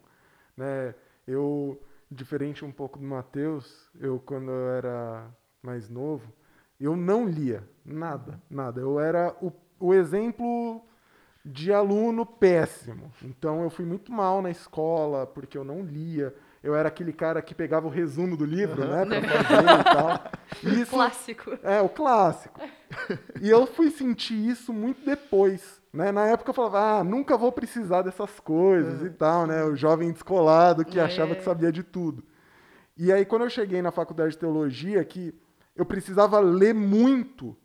Né? 0.54 0.94
Eu 1.26 1.80
diferente 2.12 2.64
um 2.64 2.73
pouco 2.73 2.99
do 2.99 3.04
Matheus, 3.04 3.90
eu 3.99 4.21
quando 4.21 4.50
eu 4.50 4.71
era 4.71 5.26
mais 5.62 5.88
novo, 5.88 6.33
eu 6.81 6.97
não 6.97 7.26
lia 7.26 7.62
nada, 7.85 8.40
nada. 8.50 8.81
Eu 8.81 8.99
era 8.99 9.35
o, 9.40 9.52
o 9.78 9.95
exemplo 9.95 10.85
de 11.45 11.73
aluno 11.73 12.25
péssimo. 12.25 13.11
Então 13.23 13.62
eu 13.62 13.71
fui 13.71 13.85
muito 13.85 14.12
mal 14.12 14.42
na 14.42 14.50
escola 14.50 15.26
porque 15.26 15.57
eu 15.57 15.64
não 15.64 15.83
lia. 15.83 16.35
Eu 16.62 16.75
era 16.76 16.88
aquele 16.88 17.12
cara 17.12 17.42
que 17.42 17.54
pegava 17.54 17.87
o 17.87 17.90
resumo 17.90 18.37
do 18.37 18.45
livro, 18.45 18.83
uhum. 18.83 19.04
né, 19.04 19.21
pra 19.21 19.45
fazer 19.45 19.81
e 19.81 19.85
tal. 19.85 20.33
Isso, 20.81 20.90
clássico. 20.90 21.59
É, 21.62 21.81
o 21.81 21.88
clássico. 21.88 22.61
E 23.40 23.49
eu 23.49 23.66
fui 23.66 23.90
sentir 23.90 24.49
isso 24.49 24.73
muito 24.73 25.04
depois. 25.04 25.81
Né? 25.92 26.11
Na 26.11 26.26
época 26.26 26.50
eu 26.50 26.54
falava, 26.54 27.00
ah, 27.00 27.04
nunca 27.04 27.37
vou 27.37 27.52
precisar 27.52 28.02
dessas 28.02 28.40
coisas 28.40 29.02
é. 29.02 29.06
e 29.06 29.11
tal, 29.11 29.46
né? 29.46 29.62
O 29.64 29.76
jovem 29.76 30.11
descolado 30.11 30.84
que 30.84 30.99
é. 30.99 31.02
achava 31.02 31.34
que 31.34 31.44
sabia 31.44 31.70
de 31.70 31.82
tudo. 31.82 32.25
E 32.96 33.12
aí, 33.12 33.25
quando 33.25 33.42
eu 33.42 33.50
cheguei 33.50 33.82
na 33.82 33.90
faculdade 33.90 34.32
de 34.32 34.38
teologia, 34.38 35.04
que 35.04 35.34
eu 35.75 35.84
precisava 35.84 36.38
ler 36.40 36.75
muito, 36.75 37.56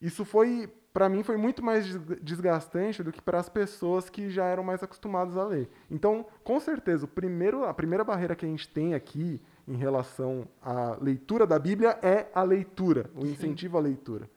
isso 0.00 0.24
foi, 0.24 0.72
para 0.92 1.08
mim, 1.08 1.22
foi 1.22 1.36
muito 1.36 1.62
mais 1.62 1.86
desgastante 2.22 3.02
do 3.02 3.10
que 3.10 3.20
para 3.20 3.38
as 3.38 3.48
pessoas 3.48 4.08
que 4.10 4.30
já 4.30 4.44
eram 4.44 4.62
mais 4.62 4.82
acostumadas 4.82 5.36
a 5.36 5.44
ler. 5.44 5.68
Então, 5.90 6.26
com 6.44 6.60
certeza, 6.60 7.06
o 7.06 7.08
primeiro, 7.08 7.64
a 7.64 7.74
primeira 7.74 8.04
barreira 8.04 8.36
que 8.36 8.44
a 8.44 8.48
gente 8.48 8.68
tem 8.68 8.94
aqui 8.94 9.42
em 9.66 9.76
relação 9.76 10.46
à 10.62 10.96
leitura 11.00 11.46
da 11.46 11.58
Bíblia 11.58 11.98
é 12.02 12.26
a 12.34 12.42
leitura, 12.42 13.10
o 13.14 13.26
incentivo 13.26 13.76
à 13.78 13.80
leitura. 13.80 14.28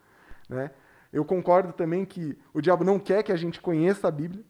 Né? 0.49 0.71
Eu 1.11 1.25
concordo 1.25 1.73
também 1.73 2.05
que 2.05 2.37
o 2.53 2.61
diabo 2.61 2.83
não 2.83 2.99
quer 2.99 3.23
que 3.23 3.31
a 3.31 3.35
gente 3.35 3.59
conheça 3.59 4.07
a 4.07 4.11
Bíblia, 4.11 4.43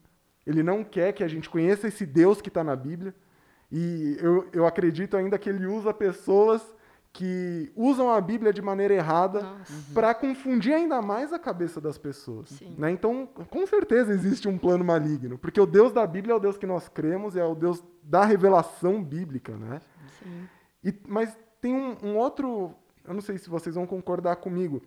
ele 0.46 0.64
não 0.64 0.84
quer 0.84 1.14
que 1.14 1.24
a 1.24 1.28
gente 1.28 1.50
conheça 1.50 1.88
esse 1.88 2.06
Deus 2.06 2.42
que 2.42 2.50
está 2.50 2.64
na 2.64 2.76
Bíblia. 2.76 3.14
E 3.72 4.18
eu, 4.20 4.48
eu 4.52 4.66
acredito 4.66 5.16
ainda 5.16 5.38
que 5.38 5.50
ele 5.50 5.66
usa 5.66 5.94
pessoas 5.94 6.62
que 7.14 7.72
usam 7.76 8.10
a 8.10 8.22
Bíblia 8.22 8.54
de 8.54 8.62
maneira 8.62 8.94
errada 8.94 9.46
para 9.94 10.14
confundir 10.14 10.74
ainda 10.74 11.02
mais 11.02 11.34
a 11.34 11.40
cabeça 11.40 11.82
das 11.82 11.98
pessoas. 11.98 12.62
Né? 12.78 12.92
Então, 12.92 13.28
com 13.28 13.68
certeza 13.68 14.14
existe 14.14 14.48
um 14.48 14.58
plano 14.58 14.84
maligno, 14.84 15.38
porque 15.38 15.60
o 15.60 15.66
Deus 15.66 15.92
da 15.92 16.08
Bíblia 16.08 16.34
é 16.34 16.36
o 16.36 16.40
Deus 16.40 16.58
que 16.58 16.66
nós 16.66 16.88
cremos, 16.88 17.36
é 17.36 17.44
o 17.44 17.54
Deus 17.54 17.84
da 18.02 18.24
revelação 18.24 19.04
bíblica. 19.04 19.56
Né? 19.58 19.82
E, 20.84 20.94
mas 21.08 21.38
tem 21.60 21.76
um, 21.76 21.98
um 22.02 22.18
outro, 22.18 22.74
eu 23.06 23.14
não 23.14 23.22
sei 23.22 23.38
se 23.38 23.50
vocês 23.50 23.76
vão 23.76 23.86
concordar 23.86 24.38
comigo, 24.38 24.82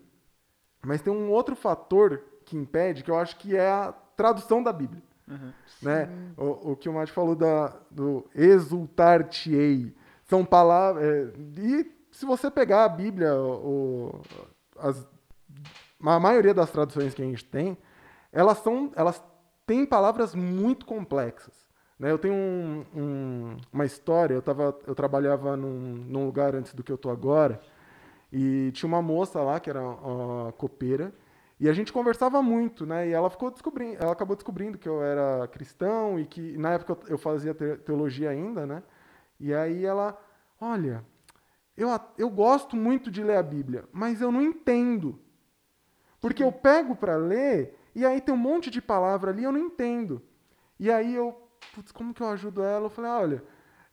mas 0.85 1.01
tem 1.01 1.11
um 1.11 1.29
outro 1.29 1.55
fator 1.55 2.21
que 2.45 2.57
impede, 2.57 3.03
que 3.03 3.11
eu 3.11 3.17
acho 3.17 3.37
que 3.37 3.55
é 3.55 3.69
a 3.69 3.93
tradução 4.15 4.61
da 4.61 4.71
Bíblia. 4.71 5.01
Uhum. 5.27 5.51
Né? 5.81 6.09
O, 6.37 6.71
o, 6.71 6.75
que 6.75 6.87
o 6.87 6.93
Mate 6.93 7.11
falou 7.11 7.35
da, 7.35 7.73
do 7.89 8.25
exultar-te-ei. 8.35 9.93
São 10.23 10.45
palavras. 10.45 11.03
É, 11.03 11.33
e 11.57 11.91
se 12.11 12.25
você 12.25 12.49
pegar 12.49 12.85
a 12.85 12.89
Bíblia, 12.89 13.35
o, 13.35 14.21
as, 14.77 15.05
a 16.01 16.19
maioria 16.19 16.53
das 16.53 16.71
traduções 16.71 17.13
que 17.13 17.21
a 17.21 17.25
gente 17.25 17.43
tem, 17.43 17.77
elas, 18.31 18.59
são, 18.59 18.91
elas 18.95 19.23
têm 19.65 19.85
palavras 19.85 20.35
muito 20.35 20.85
complexas. 20.85 21.65
Né? 21.99 22.11
Eu 22.11 22.17
tenho 22.17 22.33
um, 22.33 22.85
um, 22.95 23.57
uma 23.71 23.85
história, 23.85 24.33
eu, 24.33 24.41
tava, 24.41 24.77
eu 24.85 24.93
trabalhava 24.93 25.55
num, 25.55 25.95
num 26.07 26.25
lugar 26.25 26.55
antes 26.55 26.73
do 26.73 26.83
que 26.83 26.91
eu 26.91 26.95
estou 26.95 27.11
agora, 27.11 27.59
e 28.37 28.69
tinha 28.73 28.85
uma 28.85 29.01
moça 29.01 29.41
lá, 29.41 29.61
que 29.61 29.69
era 29.69 29.81
uma 29.81 30.51
copeira, 30.51 31.13
e 31.57 31.69
a 31.69 31.73
gente 31.73 31.93
conversava 31.93 32.41
muito, 32.41 32.85
né? 32.85 33.07
E 33.07 33.13
ela 33.13 33.29
ficou 33.29 33.49
descobrindo, 33.49 33.95
ela 33.97 34.11
acabou 34.11 34.35
descobrindo 34.35 34.77
que 34.77 34.89
eu 34.89 35.01
era 35.01 35.47
cristão 35.47 36.19
e 36.19 36.25
que 36.25 36.57
na 36.57 36.73
época 36.73 36.97
eu 37.07 37.17
fazia 37.17 37.55
teologia 37.55 38.29
ainda, 38.29 38.65
né? 38.65 38.83
E 39.39 39.53
aí 39.53 39.85
ela, 39.85 40.21
olha, 40.59 41.05
eu, 41.77 41.87
eu 42.17 42.29
gosto 42.29 42.75
muito 42.75 43.09
de 43.09 43.23
ler 43.23 43.37
a 43.37 43.43
Bíblia, 43.43 43.85
mas 43.93 44.19
eu 44.19 44.33
não 44.33 44.41
entendo. 44.41 45.17
Porque 46.19 46.43
eu 46.43 46.51
pego 46.51 46.93
para 46.93 47.15
ler 47.15 47.79
e 47.95 48.05
aí 48.05 48.19
tem 48.19 48.35
um 48.35 48.37
monte 48.37 48.69
de 48.69 48.81
palavra 48.81 49.31
ali 49.31 49.45
eu 49.45 49.51
não 49.53 49.59
entendo. 49.61 50.21
E 50.77 50.91
aí 50.91 51.15
eu, 51.15 51.33
putz, 51.73 51.89
como 51.93 52.13
que 52.13 52.21
eu 52.21 52.27
ajudo 52.27 52.61
ela? 52.61 52.87
Eu 52.87 52.89
falei, 52.89 53.11
olha, 53.11 53.43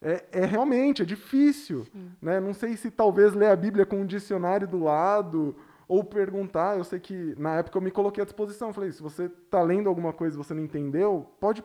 é, 0.03 0.25
é, 0.33 0.45
realmente, 0.45 1.03
é 1.03 1.05
difícil. 1.05 1.87
Né? 2.21 2.41
Não 2.41 2.53
sei 2.53 2.77
se 2.77 2.91
talvez 2.91 3.33
ler 3.35 3.51
a 3.51 3.57
Bíblia 3.57 3.87
com 3.87 4.01
um 4.01 4.07
dicionário 4.07 4.67
do 4.67 4.83
lado 4.83 5.55
ou 5.87 6.03
perguntar. 6.03 6.77
Eu 6.77 6.83
sei 6.83 6.99
que 6.99 7.35
na 7.39 7.57
época 7.57 7.79
eu 7.79 7.83
me 7.83 7.91
coloquei 7.91 8.21
à 8.21 8.25
disposição. 8.25 8.73
Falei, 8.73 8.91
se 8.91 9.01
você 9.01 9.27
está 9.27 9.63
lendo 9.63 9.89
alguma 9.89 10.13
coisa 10.13 10.35
e 10.35 10.39
você 10.39 10.53
não 10.53 10.63
entendeu, 10.63 11.31
pode 11.39 11.63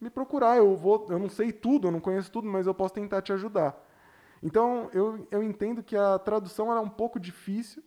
me 0.00 0.10
procurar. 0.10 0.56
Eu 0.56 0.74
vou, 0.74 1.06
eu 1.08 1.18
não 1.18 1.28
sei 1.28 1.52
tudo, 1.52 1.86
eu 1.86 1.92
não 1.92 2.00
conheço 2.00 2.30
tudo, 2.30 2.48
mas 2.48 2.66
eu 2.66 2.74
posso 2.74 2.94
tentar 2.94 3.22
te 3.22 3.32
ajudar. 3.32 3.80
Então 4.42 4.90
eu, 4.92 5.26
eu 5.30 5.42
entendo 5.42 5.82
que 5.82 5.96
a 5.96 6.18
tradução 6.18 6.70
era 6.72 6.80
um 6.80 6.88
pouco 6.88 7.20
difícil 7.20 7.82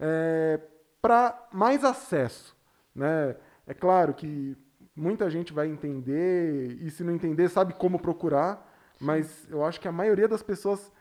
é, 0.00 0.58
para 1.02 1.48
mais 1.52 1.84
acesso. 1.84 2.56
Né? 2.94 3.36
É 3.66 3.74
claro 3.74 4.14
que 4.14 4.56
muita 4.96 5.28
gente 5.28 5.52
vai 5.52 5.68
entender 5.68 6.78
e 6.80 6.90
se 6.90 7.04
não 7.04 7.14
entender 7.14 7.48
sabe 7.50 7.74
como 7.74 7.98
procurar 7.98 8.67
mas 9.00 9.46
eu 9.50 9.64
acho 9.64 9.80
que 9.80 9.88
a 9.88 9.92
maioria 9.92 10.28
das 10.28 10.42
pessoas 10.42 10.92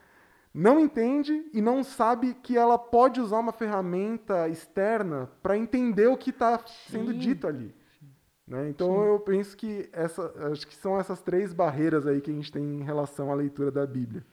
não 0.53 0.79
entende 0.79 1.45
e 1.53 1.61
não 1.61 1.83
sabe 1.83 2.33
que 2.33 2.57
ela 2.57 2.77
pode 2.77 3.21
usar 3.21 3.39
uma 3.39 3.51
ferramenta 3.51 4.49
externa 4.49 5.29
para 5.41 5.57
entender 5.57 6.07
o 6.07 6.17
que 6.17 6.31
está 6.31 6.59
sendo 6.89 7.13
dito 7.13 7.45
ali. 7.47 7.75
Né? 8.47 8.69
Então 8.69 8.87
Sim. 8.87 9.05
eu 9.07 9.19
penso 9.19 9.57
que 9.57 9.89
essa, 9.91 10.33
acho 10.51 10.65
que 10.65 10.75
são 10.75 10.99
essas 10.99 11.21
três 11.21 11.53
barreiras 11.53 12.07
aí 12.07 12.21
que 12.21 12.31
a 12.31 12.33
gente 12.33 12.51
tem 12.51 12.63
em 12.63 12.83
relação 12.83 13.31
à 13.31 13.35
leitura 13.35 13.69
da 13.69 13.85
Bíblia. 13.85 14.25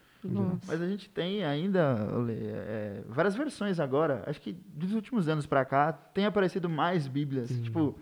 Mas 0.66 0.80
a 0.80 0.88
gente 0.88 1.10
tem 1.10 1.44
ainda 1.44 1.98
é, 2.30 3.02
várias 3.06 3.34
versões 3.34 3.78
agora. 3.78 4.22
Acho 4.26 4.40
que 4.40 4.52
dos 4.52 4.94
últimos 4.94 5.28
anos 5.28 5.44
para 5.44 5.64
cá 5.64 5.92
tem 5.92 6.24
aparecido 6.24 6.68
mais 6.68 7.06
Bíblias, 7.06 7.48
Sim. 7.48 7.62
tipo 7.62 7.98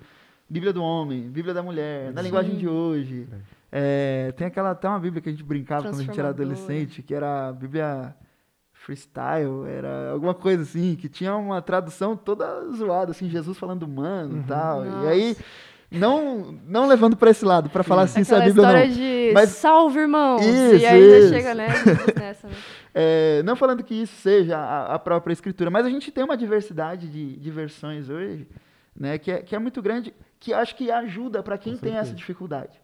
Bíblia 0.49 0.73
do 0.73 0.83
homem, 0.83 1.29
Bíblia 1.29 1.53
da 1.53 1.63
mulher, 1.63 2.13
na 2.13 2.23
linguagem 2.23 2.57
de 2.57 2.69
hoje. 2.69 3.27
É. 3.33 3.62
É, 3.75 4.33
tem 4.37 4.47
aquela 4.47 4.73
até 4.73 4.87
uma 4.87 4.99
Bíblia 4.99 5.23
que 5.23 5.31
a 5.31 5.33
gente 5.33 5.43
brincava 5.43 5.85
quando 5.85 6.01
a 6.01 6.05
gente 6.05 6.19
era 6.19 6.29
adolescente, 6.29 7.03
que 7.03 7.15
era 7.15 7.49
a 7.49 7.53
Bíblia 7.53 8.15
freestyle, 8.75 9.67
era 9.67 10.11
alguma 10.11 10.35
coisa 10.35 10.63
assim, 10.63 10.95
que 10.95 11.09
tinha 11.09 11.35
uma 11.35 11.63
tradução 11.63 12.15
toda 12.17 12.69
zoada, 12.73 13.13
assim, 13.13 13.31
Jesus 13.31 13.57
falando 13.57 13.89
mano 13.89 14.41
e 14.41 14.43
tal. 14.43 14.85
E 14.85 15.09
aí, 15.09 15.37
não, 15.91 16.59
não 16.67 16.87
levando 16.87 17.17
para 17.17 17.31
esse 17.31 17.45
lado, 17.45 17.71
para 17.71 17.83
falar 17.83 18.03
assim 18.03 18.25
se 18.25 18.35
a 18.35 18.39
Aquela 18.39 18.53
Bíblia 18.53 18.67
história 18.67 18.87
não. 18.89 18.95
de 18.95 19.33
Mas- 19.33 19.51
salve, 19.51 20.01
irmãos. 20.01 20.45
Isso, 20.45 20.75
e 20.77 20.87
aí 20.87 21.01
isso. 21.01 21.29
já 21.29 21.37
chega, 21.37 21.55
né? 21.55 21.69
Nessa, 22.19 22.49
né? 22.49 22.55
É, 22.95 23.43
não 23.45 23.57
falando 23.57 23.83
que 23.83 23.95
isso 23.95 24.15
seja 24.17 24.59
a, 24.59 24.97
a 24.97 24.99
própria 24.99 25.33
escritura, 25.33 25.71
mas 25.71 25.87
a 25.87 25.89
gente 25.89 26.13
tem 26.13 26.23
uma 26.23 26.37
diversidade 26.37 27.09
de, 27.09 27.39
de 27.39 27.51
versões 27.51 28.11
hoje, 28.11 28.47
né, 28.95 29.17
que, 29.17 29.31
é, 29.31 29.39
que 29.39 29.57
é 29.57 29.59
muito 29.59 29.81
grande, 29.81 30.13
que 30.39 30.53
acho 30.53 30.77
que 30.77 30.91
ajuda 30.91 31.43
para 31.43 31.57
quem 31.57 31.75
tem 31.75 31.97
essa 31.97 32.13
dificuldade. 32.13 32.79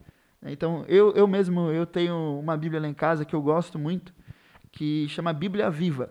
Então, 0.44 0.84
eu, 0.86 1.12
eu 1.12 1.26
mesmo, 1.26 1.70
eu 1.70 1.84
tenho 1.84 2.38
uma 2.38 2.56
Bíblia 2.56 2.80
lá 2.80 2.88
em 2.88 2.94
casa 2.94 3.24
que 3.24 3.34
eu 3.34 3.42
gosto 3.42 3.78
muito, 3.78 4.12
que 4.70 5.08
chama 5.08 5.32
Bíblia 5.32 5.70
Viva. 5.70 6.10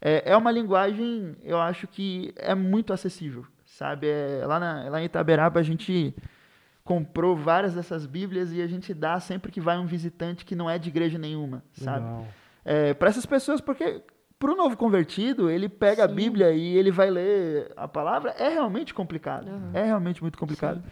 É, 0.00 0.32
é 0.32 0.36
uma 0.36 0.50
linguagem, 0.50 1.36
eu 1.42 1.60
acho 1.60 1.86
que 1.86 2.32
é 2.36 2.54
muito 2.54 2.92
acessível, 2.92 3.44
sabe? 3.66 4.06
É, 4.06 4.44
lá, 4.46 4.58
na, 4.58 4.88
lá 4.88 5.00
em 5.02 5.04
Itaberaba 5.04 5.60
a 5.60 5.62
gente 5.62 6.14
comprou 6.84 7.36
várias 7.36 7.74
dessas 7.74 8.06
Bíblias 8.06 8.52
e 8.52 8.62
a 8.62 8.66
gente 8.66 8.94
dá 8.94 9.20
sempre 9.20 9.52
que 9.52 9.60
vai 9.60 9.76
um 9.76 9.84
visitante 9.86 10.44
que 10.44 10.54
não 10.54 10.70
é 10.70 10.78
de 10.78 10.88
igreja 10.88 11.18
nenhuma, 11.18 11.62
sabe? 11.72 12.24
É, 12.64 12.94
para 12.94 13.10
essas 13.10 13.26
pessoas, 13.26 13.60
porque 13.60 14.02
para 14.38 14.52
o 14.52 14.56
novo 14.56 14.76
convertido, 14.76 15.50
ele 15.50 15.68
pega 15.68 16.04
a 16.04 16.08
Sim. 16.08 16.14
Bíblia 16.14 16.52
e 16.52 16.76
ele 16.76 16.90
vai 16.90 17.10
ler 17.10 17.72
a 17.76 17.88
palavra, 17.88 18.30
é 18.38 18.48
realmente 18.48 18.94
complicado. 18.94 19.48
Aham. 19.48 19.70
É 19.74 19.84
realmente 19.84 20.22
muito 20.22 20.38
complicado. 20.38 20.82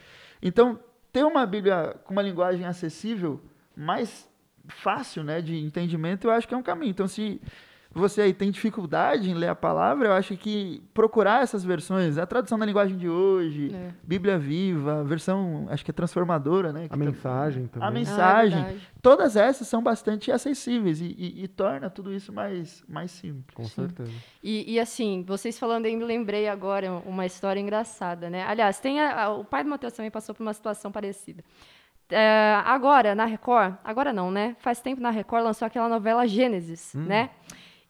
Então, 0.43 0.79
ter 1.17 1.25
uma 1.25 1.47
Bíblia 1.47 1.97
com 2.05 2.13
uma 2.13 2.21
linguagem 2.21 2.67
acessível, 2.67 3.41
mais 3.75 4.29
fácil 4.69 5.25
né, 5.25 5.41
de 5.41 5.57
entendimento, 5.57 6.27
eu 6.27 6.31
acho 6.31 6.47
que 6.47 6.53
é 6.53 6.57
um 6.59 6.63
caminho. 6.63 6.91
Então, 6.91 7.09
se 7.09 7.41
você 7.99 8.23
aí 8.23 8.33
tem 8.33 8.51
dificuldade 8.51 9.31
em 9.31 9.35
ler 9.35 9.49
a 9.49 9.55
palavra, 9.55 10.09
eu 10.09 10.13
acho 10.13 10.37
que 10.37 10.83
procurar 10.93 11.43
essas 11.43 11.65
versões, 11.65 12.19
a 12.19 12.27
tradução 12.27 12.59
da 12.59 12.67
linguagem 12.67 12.97
de 12.97 13.09
hoje, 13.09 13.75
É. 13.75 13.91
Bíblia 14.03 14.39
Viva, 14.39 15.01
a 15.01 15.03
versão, 15.03 15.67
acho 15.71 15.85
que 15.85 15.91
é 15.91 15.95
transformadora, 15.95 16.73
né? 16.73 16.85
A 16.87 16.89
tam- 16.91 16.99
mensagem 16.99 17.67
também. 17.67 17.87
A 17.87 17.91
Ah, 17.91 17.91
é 17.91 17.95
mensagem 17.95 18.81
todas 19.03 19.37
essas 19.37 19.67
são 19.69 19.83
bastante 19.83 20.31
acessíveis 20.33 21.01
e, 21.01 21.15
e- 21.19 21.45
e 21.45 21.49
torna 21.49 21.89
tudo 21.89 22.13
isso 22.13 22.33
mais, 22.33 22.85
mais 22.89 23.11
simples. 23.11 23.55
Com 23.55 23.65
certeza. 23.65 24.11
E, 24.43 24.75
e, 24.75 24.81
assim, 24.81 25.25
vocês 25.27 25.59
falando 25.59 25.87
aí, 25.87 25.97
me 25.97 26.05
lembrei 26.05 26.49
agora 26.49 26.93
uma 27.07 27.25
história 27.27 27.61
engraçada, 27.61 28.29
né? 28.29 28.45
Aliás, 28.47 28.79
tem 28.79 29.01
a- 29.01 29.25
a- 29.25 29.31
o 29.35 29.45
pai 29.45 29.63
do 29.65 29.71
Matheus 29.71 29.93
também 29.93 30.11
passou 30.11 30.35
por 30.35 30.43
uma 30.43 30.55
situação 30.55 30.91
parecida. 30.93 31.43
É, 32.09 32.63
agora, 32.65 33.17
na 33.17 33.25
Record, 33.25 33.75
agora 33.83 34.13
não, 34.13 34.31
né? 34.31 34.55
Faz 34.61 34.81
tempo 34.81 35.01
na 35.01 35.11
Record 35.11 35.43
lançou 35.43 35.67
aquela 35.67 35.89
novela 35.89 36.25
Gênesis, 36.27 36.95
né? 36.95 37.31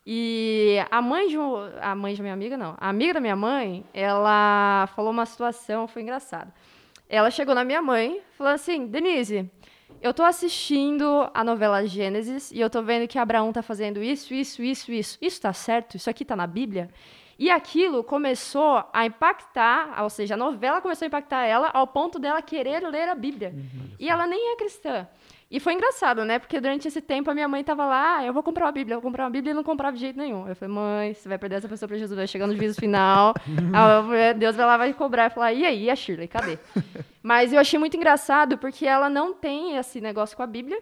E 0.07 0.77
a 0.89 1.03
mãe 1.03 1.27
de 1.27 1.37
um, 1.37 1.57
a 1.81 1.95
mãe 1.97 2.15
de 2.15 2.23
minha 2.23 2.33
amiga, 2.33 2.57
não, 2.57 2.77
a 2.79 2.89
amiga 2.89 3.15
da 3.15 3.21
minha 3.21 3.35
mãe, 3.35 3.85
ela 3.93 4.87
falou 4.95 5.11
uma 5.11 5.27
situação, 5.27 5.89
foi 5.89 6.03
engraçado. 6.03 6.53
Ela 7.09 7.29
chegou 7.29 7.57
na 7.57 7.65
minha 7.65 7.83
mãe, 7.83 8.21
falou 8.39 8.53
assim, 8.53 8.87
Denise, 8.87 9.51
eu 10.01 10.15
tô 10.15 10.23
assistindo 10.23 11.29
a 11.35 11.43
novela 11.43 11.85
Gênesis 11.85 12.53
e 12.53 12.61
eu 12.61 12.71
tô 12.71 12.83
vendo 12.83 13.09
que 13.09 13.19
Abraão 13.19 13.53
tá 13.53 13.63
fazendo 13.63 14.01
isso, 14.01 14.33
isso, 14.33 14.63
isso, 14.63 14.93
isso. 14.93 15.19
Isso 15.21 15.41
tá 15.41 15.53
certo? 15.53 15.97
Isso 15.97 16.09
aqui 16.09 16.25
tá 16.25 16.37
na 16.37 16.47
Bíblia? 16.47 16.89
E 17.39 17.51
aquilo 17.51 18.05
começou 18.05 18.85
a 18.93 19.05
impactar, 19.05 20.03
ou 20.03 20.09
seja, 20.09 20.35
a 20.35 20.37
novela 20.37 20.81
começou 20.81 21.05
a 21.05 21.09
impactar 21.09 21.45
ela 21.45 21.69
ao 21.73 21.87
ponto 21.87 22.19
dela 22.19 22.41
querer 22.41 22.81
ler 22.89 23.09
a 23.09 23.15
Bíblia. 23.15 23.55
E 23.99 24.09
ela 24.09 24.27
nem 24.27 24.53
é 24.53 24.57
cristã. 24.57 25.07
E 25.49 25.61
foi 25.61 25.75
engraçado, 25.75 26.25
né? 26.25 26.41
Porque 26.41 26.61
durante 26.61 26.89
esse 26.89 27.01
tempo 27.01 27.31
a 27.31 27.35
minha 27.35 27.47
mãe 27.47 27.63
tava 27.63 27.87
lá, 27.87 28.17
ah, 28.17 28.25
eu 28.25 28.33
vou 28.33 28.43
comprar 28.43 28.67
uma 28.67 28.73
Bíblia, 28.73 28.95
eu 28.95 29.01
vou 29.01 29.09
comprar 29.09 29.25
uma 29.25 29.31
Bíblia 29.31 29.53
e 29.53 29.55
não 29.55 29.63
comprava 29.63 29.95
de 29.95 30.01
jeito 30.01 30.19
nenhum. 30.19 30.49
Eu 30.49 30.57
falei, 30.57 30.75
mãe, 30.75 31.15
você 31.15 31.29
vai 31.29 31.39
perder 31.39 31.57
essa 31.57 31.69
pessoa 31.69 31.89
pra 31.89 31.97
Jesus, 31.97 32.17
vai 32.17 32.27
chegar 32.27 32.49
no 32.49 32.57
juízo 32.57 32.81
final, 32.81 33.33
ah, 33.73 34.33
Deus 34.33 34.57
vai 34.57 34.67
lá, 34.67 34.77
vai 34.77 34.93
cobrar. 34.93 35.27
Eu 35.27 35.31
falei, 35.31 35.59
e 35.59 35.65
aí, 35.65 35.85
e 35.85 35.91
a 35.91 35.95
Shirley, 35.95 36.27
cadê? 36.27 36.59
Mas 37.23 37.53
eu 37.53 37.61
achei 37.61 37.79
muito 37.79 37.97
engraçado 37.97 38.59
porque 38.59 38.87
ela 38.87 39.09
não 39.09 39.33
tem 39.33 39.77
esse 39.77 40.01
negócio 40.01 40.37
com 40.37 40.43
a 40.43 40.47
Bíblia, 40.47 40.81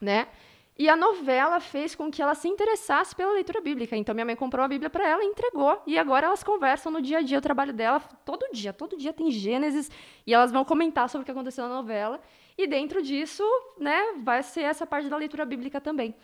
né? 0.00 0.26
E 0.76 0.88
a 0.88 0.96
novela 0.96 1.60
fez 1.60 1.94
com 1.94 2.10
que 2.10 2.20
ela 2.20 2.34
se 2.34 2.48
interessasse 2.48 3.14
pela 3.14 3.32
leitura 3.32 3.60
bíblica. 3.60 3.96
Então 3.96 4.14
minha 4.14 4.24
mãe 4.24 4.34
comprou 4.34 4.64
a 4.64 4.68
Bíblia 4.68 4.88
para 4.88 5.06
ela 5.06 5.22
e 5.22 5.26
entregou. 5.26 5.80
E 5.86 5.98
agora 5.98 6.26
elas 6.26 6.42
conversam 6.42 6.90
no 6.90 7.00
dia 7.00 7.18
a 7.18 7.22
dia, 7.22 7.38
o 7.38 7.42
trabalho 7.42 7.72
dela, 7.72 8.00
todo 8.24 8.48
dia, 8.52 8.72
todo 8.72 8.96
dia 8.96 9.12
tem 9.12 9.30
Gênesis 9.30 9.90
e 10.26 10.32
elas 10.32 10.50
vão 10.50 10.64
comentar 10.64 11.08
sobre 11.08 11.22
o 11.22 11.24
que 11.24 11.30
aconteceu 11.30 11.68
na 11.68 11.74
novela. 11.74 12.20
E 12.62 12.66
dentro 12.68 13.02
disso, 13.02 13.42
né, 13.76 14.14
vai 14.22 14.40
ser 14.40 14.60
essa 14.60 14.86
parte 14.86 15.08
da 15.08 15.16
leitura 15.16 15.44
bíblica 15.44 15.80
também. 15.80 16.14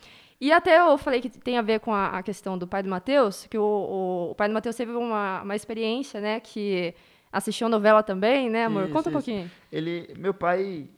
E 0.41 0.53
até 0.53 0.79
eu 0.79 0.97
falei 0.97 1.21
que 1.21 1.29
tem 1.29 1.59
a 1.59 1.63
ver 1.63 1.81
com 1.81 1.93
a, 1.93 2.19
a 2.19 2.23
questão 2.23 2.57
do 2.57 2.65
pai 2.65 2.81
do 2.81 2.89
Mateus, 2.89 3.45
que 3.51 3.59
o, 3.59 3.63
o, 3.63 4.31
o 4.31 4.35
pai 4.37 4.47
do 4.47 4.55
Mateus 4.55 4.77
teve 4.77 4.93
uma, 4.93 5.43
uma 5.43 5.57
experiência, 5.57 6.21
né, 6.21 6.39
que 6.39 6.95
assistiu 7.33 7.67
a 7.67 7.71
novela 7.71 8.05
também, 8.05 8.49
né, 8.49 8.67
amor? 8.67 8.85
Isso, 8.85 8.93
Conta 8.93 9.09
um 9.09 9.11
isso. 9.11 9.19
pouquinho. 9.19 9.51
Ele, 9.73 10.15
meu 10.17 10.33
pai, 10.33 10.89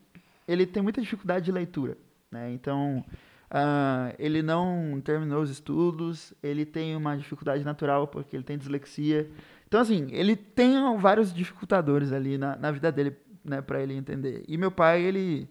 ele 0.46 0.66
tem 0.66 0.82
muita 0.82 1.00
dificuldade 1.00 1.46
de 1.46 1.52
leitura, 1.52 1.96
né? 2.30 2.52
Então, 2.52 3.02
ah, 3.50 4.12
ele 4.18 4.42
não 4.42 5.00
terminou 5.02 5.40
os 5.40 5.48
estudos, 5.48 6.34
ele 6.42 6.66
tem 6.66 6.94
uma 6.94 7.16
dificuldade 7.16 7.64
natural 7.64 8.06
porque 8.08 8.36
ele 8.36 8.44
tem 8.44 8.58
dislexia. 8.58 9.30
Então, 9.66 9.80
assim, 9.80 10.06
ele 10.10 10.36
tem 10.36 10.74
vários 10.98 11.32
dificultadores 11.32 12.12
ali 12.12 12.36
na, 12.36 12.56
na 12.56 12.70
vida 12.70 12.92
dele, 12.92 13.16
né, 13.44 13.60
para 13.60 13.80
ele 13.82 13.94
entender. 13.94 14.44
E 14.48 14.56
meu 14.56 14.70
pai, 14.70 15.02
ele 15.02 15.48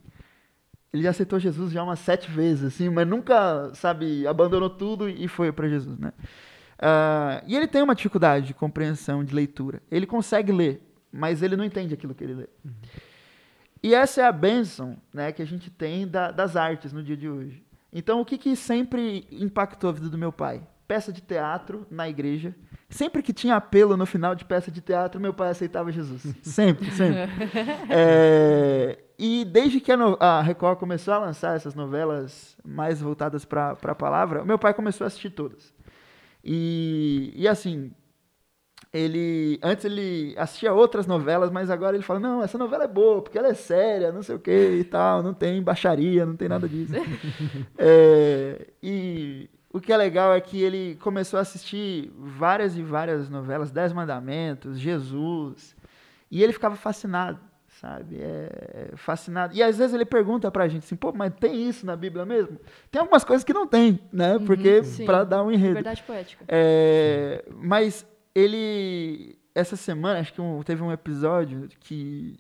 ele 0.92 1.04
já 1.04 1.12
aceitou 1.12 1.40
Jesus 1.40 1.72
já 1.72 1.84
umas 1.84 2.00
sete 2.00 2.30
vezes, 2.32 2.64
assim, 2.66 2.90
mas 2.90 3.08
nunca, 3.08 3.72
sabe, 3.76 4.26
abandonou 4.26 4.70
tudo 4.72 5.08
e 5.08 5.28
foi 5.28 5.52
para 5.52 5.68
Jesus, 5.68 6.00
né? 6.00 6.12
Ah, 6.80 7.44
e 7.46 7.56
ele 7.56 7.68
tem 7.68 7.84
uma 7.84 7.94
dificuldade 7.94 8.48
de 8.48 8.54
compreensão, 8.56 9.24
de 9.24 9.36
leitura. 9.36 9.84
Ele 9.92 10.08
consegue 10.08 10.52
ler, 10.52 10.82
mas 11.12 11.44
ele 11.44 11.56
não 11.56 11.64
entende 11.64 11.94
aquilo 11.94 12.16
que 12.16 12.24
ele 12.24 12.34
lê. 12.34 12.48
E 13.84 13.94
essa 13.94 14.22
é 14.22 14.26
a 14.26 14.32
bênção 14.32 14.98
né, 15.14 15.32
que 15.32 15.42
a 15.42 15.46
gente 15.46 15.70
tem 15.70 16.08
da- 16.08 16.32
das 16.32 16.56
artes 16.56 16.92
no 16.92 17.04
dia 17.04 17.16
de 17.16 17.30
hoje. 17.30 17.64
Então, 17.94 18.20
o 18.22 18.26
que, 18.26 18.38
que 18.38 18.56
sempre 18.56 19.28
impactou 19.32 19.90
a 19.90 19.94
vida 19.94 20.10
do 20.10 20.18
meu 20.18 20.32
pai? 20.32 20.62
Peça 20.90 21.14
de 21.14 21.22
teatro 21.22 21.86
na 21.92 22.10
igreja. 22.10 22.56
Sempre 22.90 23.22
que 23.22 23.32
tinha 23.32 23.56
apelo 23.56 23.96
no 23.96 24.08
final 24.08 24.34
de 24.34 24.44
peça 24.44 24.72
de 24.72 24.82
teatro, 24.82 25.22
meu 25.22 25.32
pai 25.32 25.50
aceitava 25.52 25.92
Jesus. 25.92 26.24
Sempre, 26.42 26.90
sempre. 26.90 27.20
É, 27.92 28.98
e 29.20 29.46
desde 29.46 29.80
que 29.80 29.92
a, 29.92 29.98
no- 29.98 30.18
a 30.20 30.42
Record 30.42 30.80
começou 30.80 31.14
a 31.14 31.20
lançar 31.20 31.56
essas 31.56 31.76
novelas 31.76 32.58
mais 32.66 33.00
voltadas 33.00 33.46
para 33.46 33.78
a 33.84 33.94
palavra, 33.94 34.44
meu 34.44 34.58
pai 34.58 34.74
começou 34.74 35.06
a 35.06 35.08
assistir 35.10 35.30
todas. 35.30 35.72
E, 36.44 37.34
e 37.36 37.48
assim, 37.48 37.92
ele 38.92 39.60
antes 39.62 39.86
ele 39.86 40.34
assistia 40.38 40.74
outras 40.74 41.06
novelas, 41.06 41.52
mas 41.52 41.70
agora 41.70 41.96
ele 41.96 42.04
fala: 42.04 42.20
"Não, 42.20 42.42
essa 42.42 42.58
novela 42.58 42.86
é 42.86 42.88
boa, 42.88 43.22
porque 43.22 43.38
ela 43.38 43.50
é 43.50 43.54
séria, 43.54 44.12
não 44.12 44.24
sei 44.24 44.34
o 44.36 44.40
que 44.40 44.52
e 44.80 44.84
tal, 44.84 45.22
não 45.22 45.36
tem 45.36 45.62
baixaria, 45.62 46.26
não 46.26 46.36
tem 46.36 46.50
nada 46.50 46.68
disso". 46.68 46.94
É, 47.78 48.68
e 48.82 49.48
o 49.72 49.80
que 49.80 49.92
é 49.94 49.98
legal 49.98 50.34
é 50.34 50.42
que 50.42 50.62
ele 50.62 50.96
começou 51.02 51.38
a 51.38 51.42
assistir 51.42 52.12
várias 52.18 52.76
e 52.78 52.82
várias 52.82 53.30
novelas, 53.30 53.72
Dez 53.72 53.94
Mandamentos, 53.94 54.80
Jesus, 54.80 55.76
e 56.32 56.42
ele 56.44 56.54
ficava 56.54 56.76
fascinado, 56.76 57.40
sabe? 57.68 58.18
É, 58.20 58.92
fascinado. 58.96 59.56
E 59.56 59.62
às 59.62 59.78
vezes 59.78 59.94
ele 59.94 60.06
pergunta 60.06 60.50
pra 60.52 60.68
gente 60.68 60.84
assim: 60.84 60.96
"Pô, 60.96 61.12
mas 61.14 61.34
tem 61.40 61.68
isso 61.70 61.86
na 61.86 61.96
Bíblia 61.96 62.26
mesmo?" 62.26 62.60
Tem 62.92 63.00
algumas 63.00 63.24
coisas 63.24 63.44
que 63.44 63.54
não 63.54 63.68
tem, 63.68 64.00
né? 64.12 64.40
Porque 64.40 64.84
sim. 64.84 65.06
para 65.06 65.24
dar 65.24 65.44
um 65.44 65.52
enredo. 65.52 65.76
Verdade 65.76 66.04
poética. 66.04 66.44
É, 66.48 67.46
mas 67.62 68.06
ele 68.34 69.38
essa 69.54 69.76
semana 69.76 70.20
acho 70.20 70.34
que 70.34 70.42
um- 70.42 70.62
teve 70.64 70.82
um 70.82 70.92
episódio 70.92 71.68
que 71.80 72.36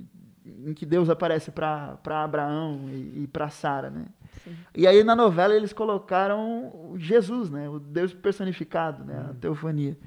em 0.45 0.73
que 0.73 0.85
Deus 0.85 1.09
aparece 1.09 1.51
para 1.51 1.97
Abraão 2.23 2.89
e, 2.89 3.23
e 3.23 3.27
para 3.27 3.49
Sara, 3.49 3.89
né? 3.89 4.05
Sim. 4.43 4.55
E 4.75 4.87
aí 4.87 5.03
na 5.03 5.15
novela 5.15 5.55
eles 5.55 5.73
colocaram 5.73 6.93
Jesus, 6.97 7.49
né? 7.49 7.69
O 7.69 7.79
Deus 7.79 8.13
personificado, 8.13 9.03
né? 9.03 9.27
A 9.29 9.33
teofania. 9.33 9.97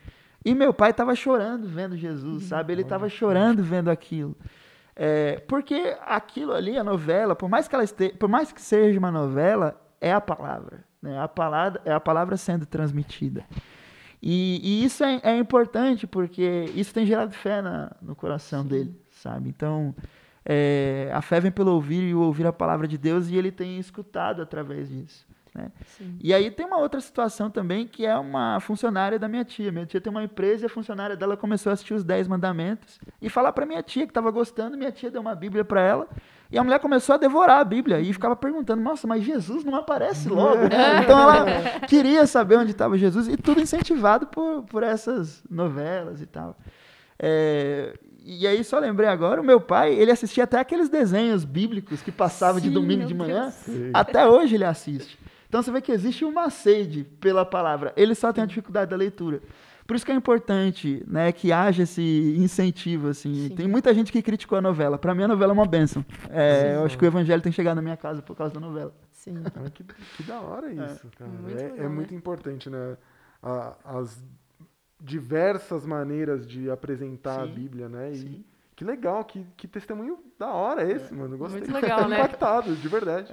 E 0.45 0.55
meu 0.55 0.75
pai 0.75 0.91
estava 0.91 1.15
chorando 1.15 1.69
vendo 1.69 1.97
Jesus, 1.97 2.45
sabe? 2.45 2.73
Ele 2.73 2.83
estava 2.83 3.09
chorando 3.09 3.63
vendo 3.63 3.91
aquilo. 3.91 4.37
É, 4.95 5.41
porque 5.49 5.97
aquilo 6.05 6.53
ali, 6.53 6.77
a 6.77 6.85
novela, 6.85 7.35
por 7.35 7.49
mais 7.49 7.67
que 7.69 7.75
ela 7.75 7.85
este, 7.85 8.11
por 8.11 8.29
mais 8.29 8.53
que 8.53 8.61
seja 8.61 8.99
uma 8.99 9.11
novela, 9.11 9.81
é 10.01 10.13
a 10.13 10.21
palavra, 10.21 10.85
né? 11.01 11.19
A 11.21 11.29
palavra 11.29 11.81
é 11.85 11.93
a 11.93 12.01
palavra 12.01 12.37
sendo 12.37 12.67
transmitida. 12.67 13.45
E, 14.21 14.61
e 14.63 14.85
isso 14.85 15.03
é, 15.03 15.21
é 15.23 15.37
importante 15.37 16.07
porque 16.07 16.67
isso 16.75 16.93
tem 16.95 17.05
gerado 17.07 17.33
fé 17.33 17.61
na- 17.63 17.91
no 18.01 18.15
coração 18.15 18.65
dele, 18.65 18.95
sabe? 19.11 19.49
Então, 19.49 19.95
é, 20.45 21.11
a 21.13 21.23
fé 21.23 21.41
vem 21.41 21.51
pelo 21.51 21.73
ouvir 21.73 22.03
e 22.03 22.15
o 22.15 22.21
ouvir 22.21 22.47
a 22.47 22.53
palavra 22.53 22.89
de 22.89 22.99
Deus 22.99 23.29
e 23.29 23.37
ele 23.37 23.53
tem 23.53 23.79
escutado 23.79 24.43
através 24.43 24.89
disso. 24.89 25.27
Né? 25.55 25.71
E 26.21 26.33
aí 26.33 26.51
tem 26.51 26.65
uma 26.65 26.79
outra 26.79 27.01
situação 27.01 27.51
também 27.51 27.87
que 27.87 28.07
é 28.07 28.17
uma 28.17 28.59
funcionária 28.61 29.19
da 29.19 29.29
minha 29.29 29.45
tia. 29.45 29.71
Minha 29.71 29.85
tia 29.85 30.01
tem 30.01 30.11
uma 30.11 30.25
empresa 30.25 30.65
e 30.65 30.67
a 30.67 30.69
funcionária 30.69 31.15
dela 31.15 31.37
começou 31.37 31.71
a 31.71 31.75
assistir 31.75 31.93
os 31.93 32.03
Dez 32.03 32.27
Mandamentos 32.27 32.99
e 33.21 33.29
falar 33.29 33.53
para 33.53 33.67
minha 33.67 33.83
tia 33.83 34.05
que 34.05 34.11
estava 34.11 34.31
gostando. 34.31 34.79
Minha 34.79 34.91
tia 34.91 35.11
deu 35.11 35.21
uma 35.21 35.35
Bíblia 35.35 35.65
para 35.65 35.83
ela 35.83 36.09
E 36.51 36.59
a 36.59 36.65
mulher 36.65 36.81
começou 36.81 37.15
a 37.15 37.19
devorar 37.19 37.61
a 37.61 37.65
Bíblia 37.65 38.01
e 38.01 38.13
ficava 38.13 38.35
perguntando: 38.35 38.83
Nossa, 38.83 39.07
mas 39.07 39.23
Jesus 39.23 39.63
não 39.63 39.75
aparece 39.75 40.29
logo, 40.29 40.63
né? 40.69 41.03
Então 41.05 41.19
ela 41.21 41.81
queria 41.87 42.27
saber 42.27 42.57
onde 42.57 42.71
estava 42.71 42.97
Jesus 42.97 43.29
e 43.29 43.37
tudo 43.37 43.61
incentivado 43.61 44.27
por, 44.27 44.63
por 44.63 44.83
essas 44.83 45.45
novelas 45.51 46.23
e 46.23 46.27
tal. 46.27 46.57
É, 47.19 47.95
e 48.25 48.47
aí 48.47 48.63
só 48.65 48.79
lembrei 48.79 49.09
agora, 49.09 49.41
o 49.41 49.45
meu 49.45 49.61
pai, 49.61 49.95
ele 49.95 50.11
assistia 50.11 50.45
até 50.45 50.59
aqueles 50.59 50.89
desenhos 50.89 51.45
bíblicos 51.45 52.03
que 52.03 52.13
passavam 52.13 52.61
de 52.61 52.69
Sim, 52.69 52.75
domingo 52.75 53.01
meu 53.01 53.09
de 53.09 53.15
manhã. 53.15 53.51
Sei. 53.51 53.91
Até 53.93 54.27
hoje 54.29 54.55
ele 54.55 54.65
assiste. 54.65 55.19
Então 55.49 55.63
você 55.63 55.71
vê 55.71 55.81
que 55.81 55.93
existe 55.93 56.25
uma 56.25 56.49
sede 56.49 57.05
pela 57.21 57.45
palavra. 57.45 57.93
Ele 57.97 58.15
só 58.15 58.33
tem 58.33 58.43
a 58.43 58.47
dificuldade 58.47 58.91
da 58.91 58.97
leitura. 58.97 59.43
Por 59.87 59.97
isso 59.97 60.07
que 60.07 60.13
é 60.13 60.15
importante, 60.15 61.05
né, 61.07 61.33
que 61.33 61.53
haja 61.53 61.83
esse 61.83 62.35
incentivo, 62.39 63.09
assim. 63.09 63.49
Sim. 63.49 63.55
Tem 63.57 63.69
muita 63.69 63.93
gente 63.93 64.13
que 64.13 64.23
criticou 64.23 64.57
a 64.57 64.63
novela. 64.63 64.97
Para 64.97 65.15
mim 65.15 65.25
a 65.25 65.29
novela 65.29 65.53
é 65.53 65.55
uma 65.55 65.67
benção. 65.67 66.05
É, 66.31 66.61
Sim. 66.61 66.67
eu 66.77 66.85
acho 66.87 66.97
que 66.97 67.05
o 67.05 67.07
evangelho 67.07 67.43
tem 67.43 67.53
chegado 67.53 67.77
na 67.77 67.83
minha 67.83 67.97
casa 67.97 68.23
por 68.23 68.37
causa 68.37 68.55
da 68.55 68.61
novela. 68.61 68.95
Sim. 69.11 69.43
Ah, 69.45 69.69
que, 69.71 69.85
que 70.17 70.23
da 70.23 70.41
hora 70.41 70.71
isso, 70.73 71.07
cara. 71.19 71.31
Muito 71.31 71.59
é, 71.59 71.63
legal, 71.65 71.77
é 71.77 71.83
né? 71.83 71.89
muito 71.89 72.15
importante, 72.15 72.71
né? 72.71 72.97
A- 73.43 73.75
as 73.85 74.23
diversas 75.03 75.85
maneiras 75.85 76.47
de 76.47 76.71
apresentar 76.71 77.41
a 77.41 77.47
Sim, 77.47 77.53
Bíblia, 77.55 77.89
né? 77.89 78.13
E 78.13 78.17
sim. 78.17 78.45
que 78.77 78.85
legal, 78.85 79.25
que, 79.25 79.45
que 79.57 79.67
testemunho 79.67 80.19
da 80.39 80.51
hora 80.53 80.89
esse, 80.91 81.13
mano. 81.13 81.37
Gostei. 81.37 81.61
Muito 81.61 81.73
legal, 81.75 82.07
né? 82.09 82.17
Impactado, 82.19 82.75
de 82.77 82.89
verdade. 82.89 83.33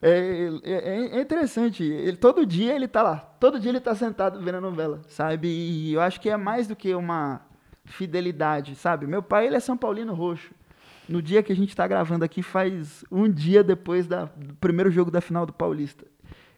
É, 0.00 0.48
é- 0.64 1.16
é 1.18 1.20
interessante. 1.20 1.84
Ele, 1.84 2.16
todo 2.16 2.44
dia 2.46 2.74
ele 2.74 2.88
tá 2.88 3.02
lá. 3.02 3.16
Todo 3.38 3.60
dia 3.60 3.70
ele 3.70 3.80
tá 3.80 3.94
sentado 3.94 4.40
vendo 4.42 4.56
a 4.56 4.60
novela, 4.60 5.00
sabe? 5.06 5.48
E 5.48 5.92
eu 5.92 6.00
acho 6.00 6.20
que 6.20 6.28
é 6.30 6.36
mais 6.36 6.66
do 6.66 6.74
que 6.74 6.94
uma 6.94 7.40
fidelidade, 7.84 8.74
sabe? 8.74 9.06
Meu 9.06 9.22
pai, 9.22 9.46
ele 9.46 9.56
é 9.56 9.60
São 9.60 9.76
Paulino 9.76 10.14
roxo. 10.14 10.52
No 11.08 11.20
dia 11.20 11.42
que 11.42 11.52
a 11.52 11.56
gente 11.56 11.74
tá 11.76 11.86
gravando 11.86 12.24
aqui, 12.24 12.42
faz 12.42 13.04
um 13.10 13.28
dia 13.28 13.62
depois 13.62 14.06
da- 14.06 14.24
do 14.36 14.54
primeiro 14.54 14.90
jogo 14.90 15.10
da 15.10 15.20
final 15.20 15.44
do 15.44 15.52
Paulista. 15.52 16.06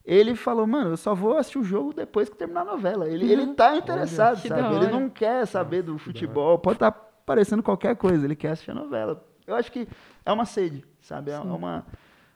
Ele 0.04 0.34
falou, 0.34 0.66
mano, 0.66 0.90
eu 0.90 0.96
só 0.98 1.14
vou 1.14 1.38
assistir 1.38 1.58
o 1.58 1.64
jogo 1.64 1.94
depois 1.94 2.28
que 2.28 2.36
terminar 2.36 2.60
a 2.60 2.64
novela. 2.64 3.08
Ele, 3.08 3.30
ele 3.30 3.54
tá 3.54 3.74
interessado, 3.74 4.40
Que 4.42 4.48
sabe? 4.48 4.76
Ele 4.76 4.88
não 4.88 5.08
quer 5.08 5.46
saber 5.46 5.82
do 5.82 5.96
futebol. 5.96 6.58
Pode 6.58 6.76
estar 6.76 6.92
parecendo 6.92 7.62
qualquer 7.62 7.96
coisa, 7.96 8.24
ele 8.24 8.36
quer 8.36 8.50
assistir 8.50 8.72
a 8.72 8.74
novela. 8.74 9.24
Eu 9.46 9.54
acho 9.54 9.72
que 9.72 9.88
é 10.24 10.32
uma 10.32 10.44
sede, 10.44 10.84
sabe? 11.00 11.30
É 11.30 11.38
uma, 11.38 11.86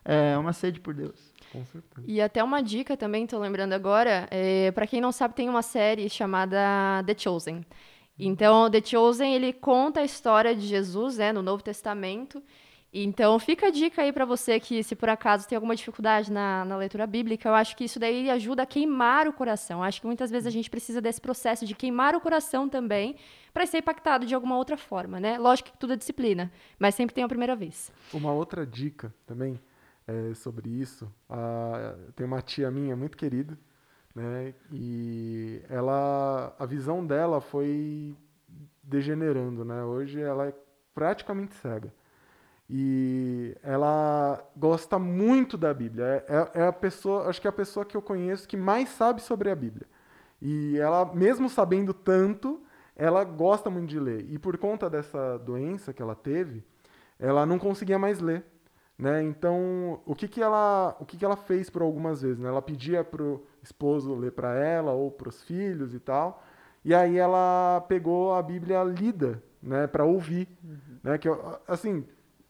é 0.05 0.39
uma 0.39 0.55
sede 0.55 0.81
por 0.81 0.95
Deus. 0.95 1.33
Com 1.53 1.65
certeza. 1.67 2.07
E 2.07 2.21
até 2.21 2.43
uma 2.43 2.63
dica 2.63 2.97
também, 2.97 3.27
tô 3.27 3.39
lembrando 3.39 3.75
agora, 3.75 4.27
é, 4.31 4.71
para 4.73 4.87
quem 4.87 5.01
não 5.01 5.13
sabe, 5.13 5.35
tem 5.35 5.49
uma 5.49 5.63
série 5.63 6.09
chamada 6.09 7.03
The 7.07 7.15
Chosen. 7.17 7.65
Então, 8.19 8.71
The 8.71 8.83
Chosen, 8.83 9.35
ele 9.35 9.53
conta 9.53 10.01
a 10.01 10.05
história 10.05 10.55
de 10.55 10.67
Jesus, 10.67 11.19
né, 11.19 11.33
no 11.33 11.43
Novo 11.43 11.63
Testamento. 11.63 12.43
Então, 12.93 13.39
fica 13.39 13.67
a 13.67 13.71
dica 13.71 14.01
aí 14.01 14.13
para 14.13 14.25
você 14.25 14.59
que, 14.59 14.83
se 14.83 14.97
por 14.97 15.11
acaso 15.11 15.47
tem 15.47 15.57
alguma 15.57 15.77
dificuldade 15.77 16.33
na, 16.33 16.65
na 16.65 16.77
leitura 16.77 17.07
bíblica, 17.07 17.49
eu 17.49 17.55
acho 17.55 17.77
que 17.77 17.85
isso 17.85 17.99
daí 17.99 18.31
ajuda 18.31 18.63
a 18.63 18.67
queimar 18.67 19.29
o 19.29 19.33
coração. 19.33 19.83
Acho 19.83 20.01
que 20.01 20.07
muitas 20.07 20.31
vezes 20.31 20.47
a 20.47 20.51
gente 20.51 20.71
precisa 20.71 21.01
desse 21.01 21.21
processo 21.21 21.67
de 21.67 21.75
queimar 21.75 22.15
o 22.15 22.21
coração 22.21 22.67
também 22.67 23.17
para 23.53 23.67
ser 23.67 23.79
impactado 23.79 24.25
de 24.25 24.35
alguma 24.35 24.57
outra 24.57 24.77
forma, 24.77 25.21
né? 25.21 25.37
Lógico 25.39 25.71
que 25.71 25.77
tudo 25.77 25.93
é 25.93 25.97
disciplina, 25.97 26.51
mas 26.79 26.95
sempre 26.95 27.15
tem 27.15 27.25
a 27.25 27.29
primeira 27.29 27.55
vez. 27.55 27.93
Uma 28.13 28.33
outra 28.33 28.67
dica 28.67 29.13
também 29.27 29.61
é, 30.07 30.33
sobre 30.33 30.71
isso. 30.71 31.13
A, 31.29 31.95
tem 32.17 32.25
uma 32.25 32.41
tia 32.41 32.71
minha 32.71 32.97
muito 32.97 33.19
querida, 33.19 33.59
né? 34.15 34.55
E 34.73 35.61
ela, 35.69 36.57
a 36.59 36.65
visão 36.65 37.07
dela 37.07 37.39
foi 37.39 38.17
degenerando, 38.83 39.63
né? 39.63 39.85
Hoje 39.85 40.21
ela 40.23 40.47
é 40.47 40.55
praticamente 40.95 41.55
cega. 41.55 41.93
E 42.71 43.57
ela 43.63 44.43
gosta 44.57 44.99
muito 44.99 45.57
da 45.57 45.73
Bíblia. 45.73 46.05
É, 46.29 46.37
é- 46.59 46.63
é 46.63 46.67
a 46.67 46.73
pessoa, 46.73 47.29
acho 47.29 47.41
que 47.41 47.47
é 47.47 47.51
a 47.51 47.53
pessoa 47.53 47.85
que 47.87 47.97
eu 47.97 48.03
conheço 48.03 48.47
que 48.49 48.57
mais 48.57 48.91
sabe 48.91 49.23
sobre 49.23 49.51
a 49.51 49.57
Bíblia. 49.57 49.87
E 50.41 50.79
ela, 50.79 51.05
mesmo 51.15 51.49
sabendo 51.49 51.95
tanto, 51.95 52.61
ela 52.97 53.25
gosta 53.25 53.71
muito 53.71 53.89
de 53.91 53.99
ler. 54.01 54.27
E 54.31 54.39
por 54.39 54.57
conta 54.59 54.91
dessa 54.91 55.39
doença 55.39 55.93
que 55.93 56.03
ela 56.03 56.15
teve, 56.15 56.65
ela 57.19 57.47
não 57.47 57.59
conseguia 57.59 57.99
mais 57.99 58.21
ler, 58.21 58.45
né? 58.99 59.23
Então, 59.23 60.01
o 60.07 60.15
que 60.15 60.29
que 60.29 60.43
ela, 60.43 60.97
o 61.01 61.05
que 61.07 61.17
que 61.17 61.25
ela 61.25 61.37
fez 61.37 61.71
por 61.71 61.83
algumas 61.83 62.23
vezes, 62.23 62.39
né? 62.39 62.49
Ela 62.49 62.63
pedia 62.63 63.05
pro 63.05 63.45
esposo 63.63 64.15
ler 64.15 64.33
para 64.33 64.55
ela 64.55 64.93
ou 64.93 65.11
para 65.11 65.29
os 65.29 65.43
filhos 65.43 65.95
e 65.95 66.01
tal. 66.01 66.43
E 66.85 66.95
aí 66.95 67.19
ela 67.19 67.85
pegou 67.89 68.35
a 68.35 68.43
Bíblia 68.43 68.83
lida, 68.85 69.43
né, 69.63 69.87
para 69.87 70.05
ouvir, 70.05 70.49
né? 71.03 71.19
Que 71.19 71.29
assim, 71.67 72.05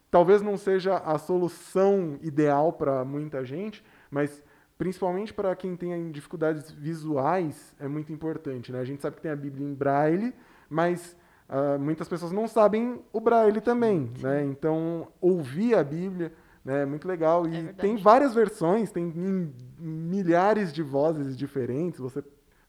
talvez 0.09 0.41
não 0.41 0.57
seja 0.57 0.97
a 0.97 1.17
solução 1.17 2.17
ideal 2.21 2.73
para 2.73 3.03
muita 3.05 3.43
gente, 3.43 3.83
mas 4.09 4.43
principalmente 4.77 5.33
para 5.33 5.55
quem 5.55 5.75
tem 5.75 6.11
dificuldades 6.11 6.71
visuais 6.71 7.75
é 7.79 7.87
muito 7.87 8.11
importante, 8.11 8.71
né? 8.71 8.79
A 8.79 8.85
gente 8.85 9.01
sabe 9.01 9.17
que 9.17 9.21
tem 9.21 9.31
a 9.31 9.35
Bíblia 9.35 9.67
em 9.67 9.73
braille, 9.73 10.33
mas 10.69 11.15
ah, 11.49 11.77
muitas 11.79 12.07
pessoas 12.07 12.31
não 12.31 12.47
sabem 12.47 13.01
o 13.11 13.19
braille 13.19 13.59
também, 13.59 14.11
né? 14.21 14.45
Então 14.45 15.07
ouvir 15.19 15.75
a 15.75 15.83
Bíblia 15.83 16.31
né, 16.63 16.83
é 16.83 16.85
muito 16.85 17.07
legal 17.07 17.47
e 17.47 17.51
verdade. 17.51 17.77
tem 17.77 17.97
várias 17.97 18.35
versões, 18.35 18.91
tem 18.91 19.05
em 19.05 19.53
milhares 19.79 20.71
de 20.71 20.83
vozes 20.83 21.35
diferentes. 21.35 21.99
Você 21.99 22.23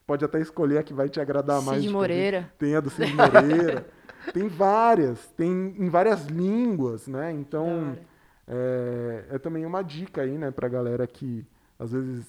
pode 0.07 0.25
até 0.25 0.41
escolher 0.41 0.79
a 0.79 0.83
que 0.83 0.93
vai 0.93 1.09
te 1.09 1.19
agradar 1.19 1.61
mais. 1.61 1.77
Cid 1.77 1.87
de 1.87 1.93
Moreira. 1.93 2.51
tem 2.57 2.75
a 2.75 2.79
do 2.79 2.89
Cid 2.89 3.13
Moreira. 3.13 3.85
tem 4.33 4.47
várias, 4.47 5.27
tem 5.37 5.75
em 5.77 5.89
várias 5.89 6.25
línguas, 6.27 7.07
né? 7.07 7.31
Então, 7.31 7.95
é, 8.47 9.25
é 9.31 9.39
também 9.39 9.65
uma 9.65 9.81
dica 9.81 10.21
aí, 10.21 10.37
né, 10.37 10.51
pra 10.51 10.67
galera 10.67 11.05
que 11.07 11.45
às 11.79 11.91
vezes 11.91 12.25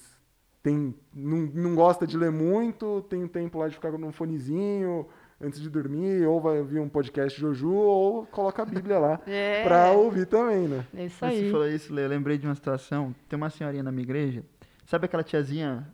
tem, 0.61 0.95
não, 1.13 1.39
não 1.53 1.75
gosta 1.75 2.07
de 2.07 2.17
ler 2.17 2.31
muito, 2.31 3.01
tem 3.09 3.23
um 3.23 3.27
tempo 3.27 3.59
lá 3.59 3.67
de 3.67 3.75
ficar 3.75 3.91
num 3.91 4.11
fonezinho 4.11 5.05
antes 5.41 5.59
de 5.59 5.69
dormir, 5.69 6.25
ou 6.25 6.39
vai 6.39 6.59
ouvir 6.59 6.79
um 6.79 6.87
podcast 6.87 7.37
Joju, 7.39 7.69
ou 7.73 8.25
coloca 8.27 8.61
a 8.61 8.65
Bíblia 8.65 8.97
lá 8.97 9.19
É. 9.27 9.61
pra 9.63 9.91
ouvir 9.91 10.25
também, 10.25 10.67
né? 10.69 10.85
É 10.95 11.05
isso 11.05 11.23
aí. 11.25 11.45
Você 11.45 11.51
falou 11.51 11.67
isso, 11.67 11.93
Lê, 11.93 12.05
eu 12.05 12.09
lembrei 12.09 12.37
de 12.37 12.47
uma 12.47 12.55
situação. 12.55 13.13
Tem 13.27 13.35
uma 13.35 13.49
senhorinha 13.49 13.83
na 13.83 13.91
minha 13.91 14.03
igreja, 14.03 14.43
sabe 14.85 15.05
aquela 15.05 15.21
tiazinha 15.23 15.85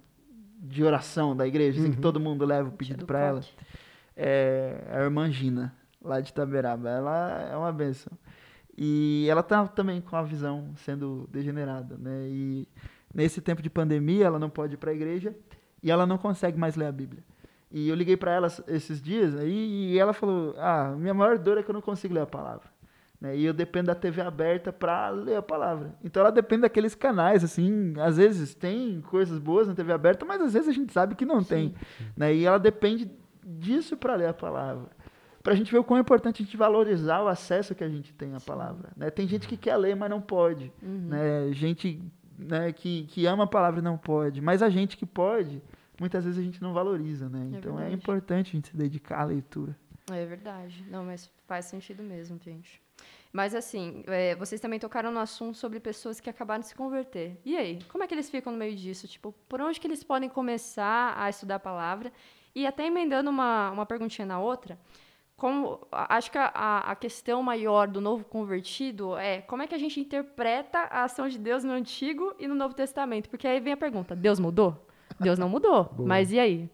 de 0.62 0.83
oração 0.83 1.35
da 1.35 1.47
igreja, 1.47 1.79
assim, 1.81 1.91
que 1.91 1.97
todo 1.97 2.19
mundo 2.19 2.45
leva 2.45 2.69
o 2.69 2.71
pedido 2.71 2.99
do 2.99 3.05
pra 3.07 3.19
ela? 3.21 3.41
É 4.15 4.83
a 4.91 4.99
irmã 5.03 5.31
Gina, 5.31 5.73
lá 6.01 6.19
de 6.19 6.29
Itaberaba. 6.29 6.89
Ela 6.89 7.49
é 7.51 7.55
uma 7.55 7.71
benção. 7.71 8.13
E 8.77 9.27
ela 9.29 9.43
tá 9.43 9.67
também 9.67 9.99
com 9.99 10.15
a 10.15 10.23
visão 10.23 10.71
sendo 10.77 11.27
degenerada, 11.31 11.97
né? 11.97 12.27
E 12.29 12.67
nesse 13.13 13.41
tempo 13.41 13.62
de 13.62 13.69
pandemia, 13.69 14.25
ela 14.25 14.39
não 14.39 14.49
pode 14.49 14.75
ir 14.75 14.77
para 14.77 14.91
a 14.91 14.93
igreja 14.93 15.35
e 15.83 15.91
ela 15.91 16.05
não 16.05 16.17
consegue 16.17 16.57
mais 16.57 16.75
ler 16.75 16.85
a 16.85 16.91
Bíblia. 16.91 17.23
E 17.71 17.89
eu 17.89 17.95
liguei 17.95 18.17
para 18.17 18.31
ela 18.31 18.47
esses 18.67 19.01
dias 19.01 19.35
aí 19.35 19.91
e 19.91 19.99
ela 19.99 20.13
falou: 20.13 20.55
"Ah, 20.57 20.95
minha 20.97 21.13
maior 21.13 21.38
dor 21.38 21.57
é 21.57 21.63
que 21.63 21.69
eu 21.69 21.73
não 21.73 21.81
consigo 21.81 22.13
ler 22.13 22.21
a 22.21 22.25
palavra". 22.25 22.69
Né? 23.19 23.35
E 23.35 23.45
eu 23.45 23.53
dependo 23.53 23.88
da 23.88 23.95
TV 23.95 24.21
aberta 24.21 24.71
para 24.71 25.09
ler 25.09 25.35
a 25.35 25.41
palavra. 25.41 25.93
Então 26.03 26.21
ela 26.21 26.31
depende 26.31 26.62
daqueles 26.62 26.95
canais, 26.95 27.43
assim, 27.43 27.93
às 27.99 28.15
vezes 28.15 28.55
tem 28.55 29.01
coisas 29.01 29.38
boas 29.38 29.67
na 29.67 29.75
TV 29.75 29.91
aberta, 29.91 30.25
mas 30.25 30.41
às 30.41 30.53
vezes 30.53 30.69
a 30.69 30.71
gente 30.71 30.93
sabe 30.93 31.15
que 31.15 31.25
não 31.25 31.43
tem. 31.43 31.75
Né? 32.15 32.33
E 32.33 32.45
ela 32.45 32.57
depende 32.57 33.12
disso 33.43 33.97
para 33.97 34.15
ler 34.15 34.27
a 34.29 34.33
palavra. 34.33 34.88
Para 35.41 35.54
a 35.54 35.56
gente 35.56 35.71
ver 35.71 35.78
o 35.78 35.84
quão 35.84 35.97
é 35.97 36.02
importante 36.02 36.41
a 36.41 36.45
gente 36.45 36.58
valorizar 36.58 37.21
o 37.21 37.28
acesso 37.28 37.73
que 37.73 37.84
a 37.84 37.89
gente 37.89 38.13
tem 38.13 38.36
à 38.36 38.39
palavra. 38.39 38.91
Né? 38.95 39.10
Tem 39.10 39.28
gente 39.28 39.47
que 39.47 39.56
quer 39.56 39.75
ler, 39.78 39.95
mas 39.95 40.10
não 40.10 40.21
pode. 40.21 40.71
Né? 40.82 41.52
Gente 41.54 42.02
né, 42.38 42.71
que, 42.73 43.06
que 43.06 43.25
ama 43.25 43.45
a 43.45 43.47
palavra 43.47 43.80
e 43.80 43.84
não 43.84 43.97
pode. 43.97 44.41
Mas 44.41 44.62
a 44.62 44.69
gente 44.69 44.97
que 44.97 45.06
pode, 45.06 45.62
muitas 45.99 46.25
vezes 46.25 46.39
a 46.39 46.43
gente 46.43 46.62
não 46.62 46.73
valoriza. 46.73 47.30
Né? 47.30 47.39
É 47.39 47.58
então 47.58 47.73
é 47.73 47.84
verdade. 47.84 47.95
importante 47.95 48.49
a 48.49 48.52
gente 48.52 48.69
se 48.69 48.78
dedicar 48.78 49.21
à 49.21 49.25
leitura. 49.25 49.75
É 50.12 50.25
verdade. 50.25 50.86
Não, 50.89 51.06
mas 51.06 51.30
faz 51.47 51.65
sentido 51.65 52.04
mesmo, 52.04 52.39
gente. 52.43 52.82
Mas 53.32 53.54
assim, 53.54 54.04
é, 54.08 54.36
vocês 54.36 54.60
também 54.60 54.80
tocaram 54.80 55.12
no 55.12 55.19
assunto 55.19 55.58
sobre 55.58 55.80
pessoas 55.80 56.19
que 56.19 56.30
acabaram 56.30 56.62
de 56.62 56.67
se 56.67 56.75
converter. 56.75 57.39
E 57.45 57.56
aí, 57.56 57.80
como 57.89 58.04
é 58.04 58.08
que 58.08 58.13
eles 58.13 58.30
ficam 58.30 58.52
no 58.52 58.58
meio 58.58 58.75
disso? 58.75 59.08
Tipo, 59.08 59.34
por 59.47 59.62
onde 59.62 59.80
que 59.80 59.86
eles 59.86 60.04
podem 60.04 60.28
começar 60.28 61.13
a 61.15 61.30
estudar 61.30 61.56
a 61.56 61.60
palavra? 61.60 62.12
E 62.56 62.65
até 62.65 62.88
emendando 62.88 63.30
uma, 63.30 63.69
uma 63.69 63.86
perguntinha 63.86 64.25
na 64.25 64.39
outra, 64.39 64.80
como, 65.39 65.80
acho 65.91 66.30
que 66.32 66.38
a- 66.38 66.52
a, 66.54 66.91
a 66.91 66.95
questão 66.95 67.41
maior 67.41 67.88
do 67.88 67.99
novo 67.99 68.23
convertido 68.25 69.17
é 69.17 69.41
como 69.41 69.63
é 69.63 69.67
que 69.67 69.73
a 69.73 69.78
gente 69.80 69.99
interpreta 69.99 70.78
a 70.80 71.04
ação 71.06 71.28
de 71.28 71.39
Deus 71.39 71.63
no 71.63 71.71
Antigo 71.71 72.34
e 72.38 72.47
no 72.47 72.54
Novo 72.56 72.73
Testamento? 72.75 73.30
Porque 73.30 73.47
aí 73.47 73.60
vem 73.60 73.73
a 73.73 73.78
pergunta, 73.78 74.15
Deus 74.15 74.39
mudou? 74.39 74.86
Deus 75.19 75.39
não 75.39 75.49
mudou, 75.49 75.89
mas 75.99 76.32
e 76.32 76.39
aí? 76.39 76.69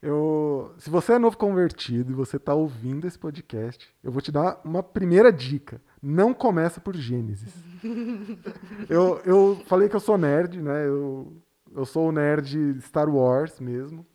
Eu, 0.00 0.72
se 0.78 0.88
você 0.88 1.14
é 1.14 1.18
novo 1.18 1.36
convertido 1.36 2.12
e 2.12 2.14
você 2.14 2.36
está 2.36 2.54
ouvindo 2.54 3.04
esse 3.06 3.18
podcast, 3.18 3.88
eu 4.02 4.12
vou 4.12 4.22
te 4.22 4.30
dar 4.30 4.60
uma 4.64 4.80
primeira 4.80 5.32
dica. 5.32 5.80
Não 6.00 6.32
começa 6.32 6.80
por 6.80 6.94
Gênesis. 6.94 7.52
eu, 8.88 9.20
eu 9.24 9.60
falei 9.66 9.88
que 9.88 9.96
eu 9.96 10.00
sou 10.00 10.16
nerd, 10.16 10.62
né? 10.62 10.86
Eu, 10.86 11.36
eu 11.74 11.84
sou 11.84 12.08
o 12.08 12.12
nerd 12.12 12.80
Star 12.80 13.08
Wars 13.12 13.58
mesmo. 13.58 14.06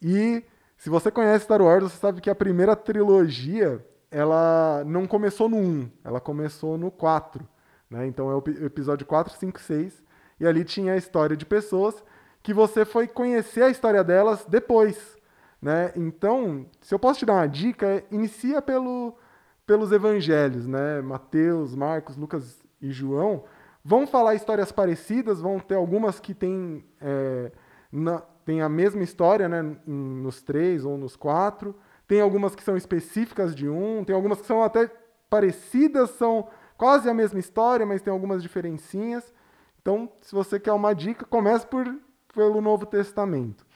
E 0.00 0.42
se 0.82 0.90
você 0.90 1.12
conhece 1.12 1.44
Star 1.44 1.62
Wars, 1.62 1.84
você 1.84 1.96
sabe 1.96 2.20
que 2.20 2.28
a 2.28 2.34
primeira 2.34 2.74
trilogia 2.74 3.86
ela 4.10 4.82
não 4.84 5.06
começou 5.06 5.48
no 5.48 5.56
1, 5.56 5.90
ela 6.02 6.20
começou 6.20 6.76
no 6.76 6.90
4. 6.90 7.46
Né? 7.88 8.08
Então 8.08 8.28
é 8.28 8.34
o 8.34 8.42
episódio 8.66 9.06
4, 9.06 9.32
5, 9.32 9.60
6. 9.60 10.02
E 10.40 10.44
ali 10.44 10.64
tinha 10.64 10.94
a 10.94 10.96
história 10.96 11.36
de 11.36 11.46
pessoas 11.46 12.02
que 12.42 12.52
você 12.52 12.84
foi 12.84 13.06
conhecer 13.06 13.62
a 13.62 13.70
história 13.70 14.02
delas 14.02 14.44
depois. 14.44 15.16
Né? 15.62 15.92
Então, 15.94 16.66
se 16.80 16.92
eu 16.92 16.98
posso 16.98 17.20
te 17.20 17.26
dar 17.26 17.34
uma 17.34 17.46
dica, 17.46 17.86
é, 17.86 18.04
inicia 18.10 18.60
pelo, 18.60 19.16
pelos 19.64 19.92
evangelhos, 19.92 20.66
né? 20.66 21.00
Mateus, 21.00 21.76
Marcos, 21.76 22.16
Lucas 22.16 22.58
e 22.80 22.90
João. 22.90 23.44
Vão 23.84 24.04
falar 24.04 24.34
histórias 24.34 24.72
parecidas, 24.72 25.40
vão 25.40 25.60
ter 25.60 25.76
algumas 25.76 26.18
que 26.18 26.34
têm, 26.34 26.84
é, 27.00 27.52
na, 27.92 28.20
têm 28.44 28.60
a 28.60 28.68
mesma 28.68 29.02
história 29.02 29.48
né? 29.48 29.76
nos 29.86 30.42
três 30.42 30.84
ou 30.84 30.96
nos 30.96 31.16
quatro. 31.16 31.74
Tem 32.06 32.20
algumas 32.20 32.54
que 32.54 32.62
são 32.62 32.76
específicas 32.76 33.54
de 33.54 33.68
um, 33.68 34.04
tem 34.04 34.14
algumas 34.14 34.40
que 34.40 34.46
são 34.46 34.62
até 34.62 34.90
parecidas, 35.30 36.10
são 36.10 36.48
quase 36.76 37.08
a 37.08 37.14
mesma 37.14 37.38
história, 37.38 37.86
mas 37.86 38.02
tem 38.02 38.12
algumas 38.12 38.42
diferencinhas. 38.42 39.32
Então, 39.80 40.10
se 40.20 40.34
você 40.34 40.60
quer 40.60 40.72
uma 40.72 40.94
dica, 40.94 41.24
comece 41.24 41.66
por, 41.66 41.86
pelo 42.34 42.60
Novo 42.60 42.86
Testamento. 42.86 43.66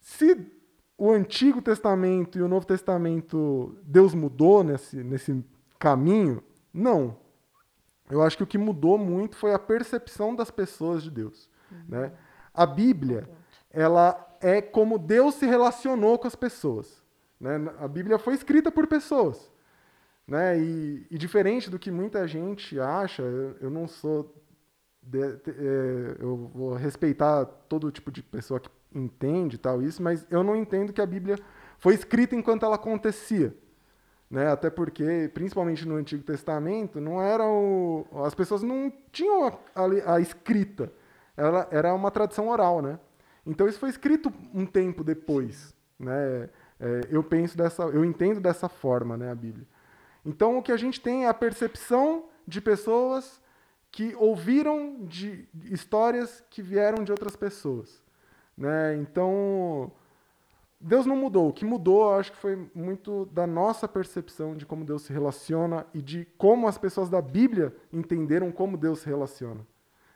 Se 0.00 0.50
o 0.98 1.10
Antigo 1.10 1.62
Testamento 1.62 2.38
e 2.38 2.42
o 2.42 2.48
Novo 2.48 2.66
Testamento, 2.66 3.76
Deus 3.82 4.14
mudou 4.14 4.62
nesse, 4.62 5.02
nesse 5.02 5.44
caminho, 5.78 6.42
não. 6.72 7.16
Eu 8.10 8.22
acho 8.22 8.36
que 8.36 8.42
o 8.42 8.46
que 8.46 8.58
mudou 8.58 8.98
muito 8.98 9.36
foi 9.36 9.54
a 9.54 9.58
percepção 9.58 10.34
das 10.34 10.50
pessoas 10.50 11.02
de 11.02 11.10
Deus. 11.10 11.48
Uhum. 11.70 11.84
Né? 11.88 12.12
A 12.54 12.66
Bíblia, 12.66 13.28
ela 13.70 14.36
é 14.40 14.60
como 14.60 14.98
Deus 14.98 15.36
se 15.36 15.46
relacionou 15.46 16.18
com 16.18 16.26
as 16.26 16.34
pessoas. 16.34 17.02
Né? 17.40 17.56
A 17.78 17.88
Bíblia 17.88 18.18
foi 18.18 18.34
escrita 18.34 18.70
por 18.70 18.86
pessoas. 18.86 19.50
Né? 20.26 20.60
E, 20.60 21.06
e 21.10 21.18
diferente 21.18 21.70
do 21.70 21.78
que 21.78 21.90
muita 21.90 22.26
gente 22.28 22.78
acha, 22.78 23.22
eu, 23.22 23.56
eu 23.60 23.70
não 23.70 23.86
sou. 23.86 24.34
De, 25.02 25.36
de, 25.36 25.50
é, 25.50 26.16
eu 26.20 26.50
vou 26.54 26.74
respeitar 26.74 27.44
todo 27.44 27.90
tipo 27.90 28.10
de 28.12 28.22
pessoa 28.22 28.60
que 28.60 28.70
entende 28.94 29.58
tal 29.58 29.82
isso, 29.82 30.00
mas 30.00 30.24
eu 30.30 30.44
não 30.44 30.54
entendo 30.54 30.92
que 30.92 31.00
a 31.00 31.06
Bíblia 31.06 31.36
foi 31.78 31.94
escrita 31.94 32.36
enquanto 32.36 32.64
ela 32.64 32.76
acontecia. 32.76 33.52
Né? 34.30 34.46
Até 34.46 34.70
porque, 34.70 35.30
principalmente 35.34 35.86
no 35.86 35.96
Antigo 35.96 36.22
Testamento, 36.22 37.00
não 37.00 37.20
era 37.20 37.44
o, 37.44 38.06
as 38.24 38.34
pessoas 38.34 38.62
não 38.62 38.92
tinham 39.10 39.46
a, 39.46 39.58
a, 39.74 40.14
a 40.14 40.20
escrita. 40.20 40.92
Ela 41.36 41.68
era 41.70 41.94
uma 41.94 42.10
tradição 42.10 42.48
oral, 42.48 42.82
né? 42.82 42.98
Então 43.46 43.68
isso 43.68 43.78
foi 43.78 43.88
escrito 43.88 44.32
um 44.54 44.66
tempo 44.66 45.02
depois, 45.02 45.74
né? 45.98 46.48
É, 46.78 47.00
eu 47.10 47.22
penso 47.22 47.56
dessa, 47.56 47.84
eu 47.84 48.04
entendo 48.04 48.40
dessa 48.40 48.68
forma, 48.68 49.16
né, 49.16 49.30
a 49.30 49.34
Bíblia. 49.34 49.66
Então 50.24 50.58
o 50.58 50.62
que 50.62 50.72
a 50.72 50.76
gente 50.76 51.00
tem 51.00 51.24
é 51.24 51.28
a 51.28 51.34
percepção 51.34 52.26
de 52.46 52.60
pessoas 52.60 53.40
que 53.90 54.14
ouviram 54.16 55.04
de 55.04 55.48
histórias 55.64 56.42
que 56.50 56.62
vieram 56.62 57.04
de 57.04 57.12
outras 57.12 57.36
pessoas, 57.36 58.02
né? 58.56 58.96
Então 58.96 59.92
Deus 60.80 61.06
não 61.06 61.16
mudou. 61.16 61.48
O 61.48 61.52
que 61.52 61.64
mudou, 61.64 62.10
eu 62.10 62.18
acho 62.18 62.32
que 62.32 62.38
foi 62.38 62.68
muito 62.74 63.26
da 63.26 63.46
nossa 63.46 63.86
percepção 63.86 64.56
de 64.56 64.66
como 64.66 64.84
Deus 64.84 65.02
se 65.02 65.12
relaciona 65.12 65.86
e 65.94 66.02
de 66.02 66.26
como 66.36 66.66
as 66.66 66.76
pessoas 66.76 67.08
da 67.08 67.22
Bíblia 67.22 67.74
entenderam 67.92 68.50
como 68.50 68.76
Deus 68.76 69.00
se 69.00 69.06
relaciona. 69.06 69.64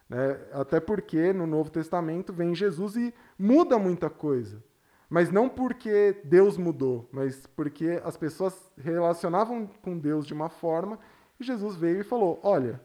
Né? 0.08 0.38
Até 0.52 0.80
porque 0.80 1.32
no 1.32 1.46
Novo 1.46 1.70
Testamento 1.70 2.32
vem 2.32 2.54
Jesus 2.54 2.96
e 2.96 3.12
muda 3.38 3.78
muita 3.78 4.08
coisa. 4.08 4.62
Mas 5.08 5.30
não 5.30 5.48
porque 5.48 6.16
Deus 6.24 6.56
mudou, 6.56 7.08
mas 7.12 7.46
porque 7.54 8.00
as 8.04 8.16
pessoas 8.16 8.72
relacionavam 8.76 9.66
com 9.80 9.96
Deus 9.96 10.26
de 10.26 10.34
uma 10.34 10.48
forma 10.48 10.98
e 11.38 11.44
Jesus 11.44 11.76
veio 11.76 12.00
e 12.00 12.04
falou: 12.04 12.40
Olha, 12.42 12.80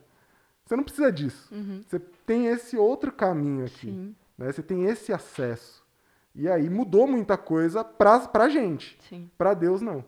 você 0.65 0.75
não 0.75 0.83
precisa 0.83 1.11
disso. 1.11 1.53
Uhum. 1.53 1.81
Você 1.85 1.99
tem 1.99 2.45
esse 2.45 2.77
outro 2.77 3.11
caminho 3.11 3.65
aqui. 3.65 3.87
Né? 4.37 4.51
Você 4.51 4.61
tem 4.61 4.85
esse 4.85 5.11
acesso. 5.11 5.81
E 6.33 6.47
aí 6.47 6.69
mudou 6.69 7.07
muita 7.07 7.37
coisa 7.37 7.83
para 7.83 8.29
a 8.33 8.49
gente. 8.49 8.97
Para 9.37 9.53
Deus, 9.53 9.81
não. 9.81 10.03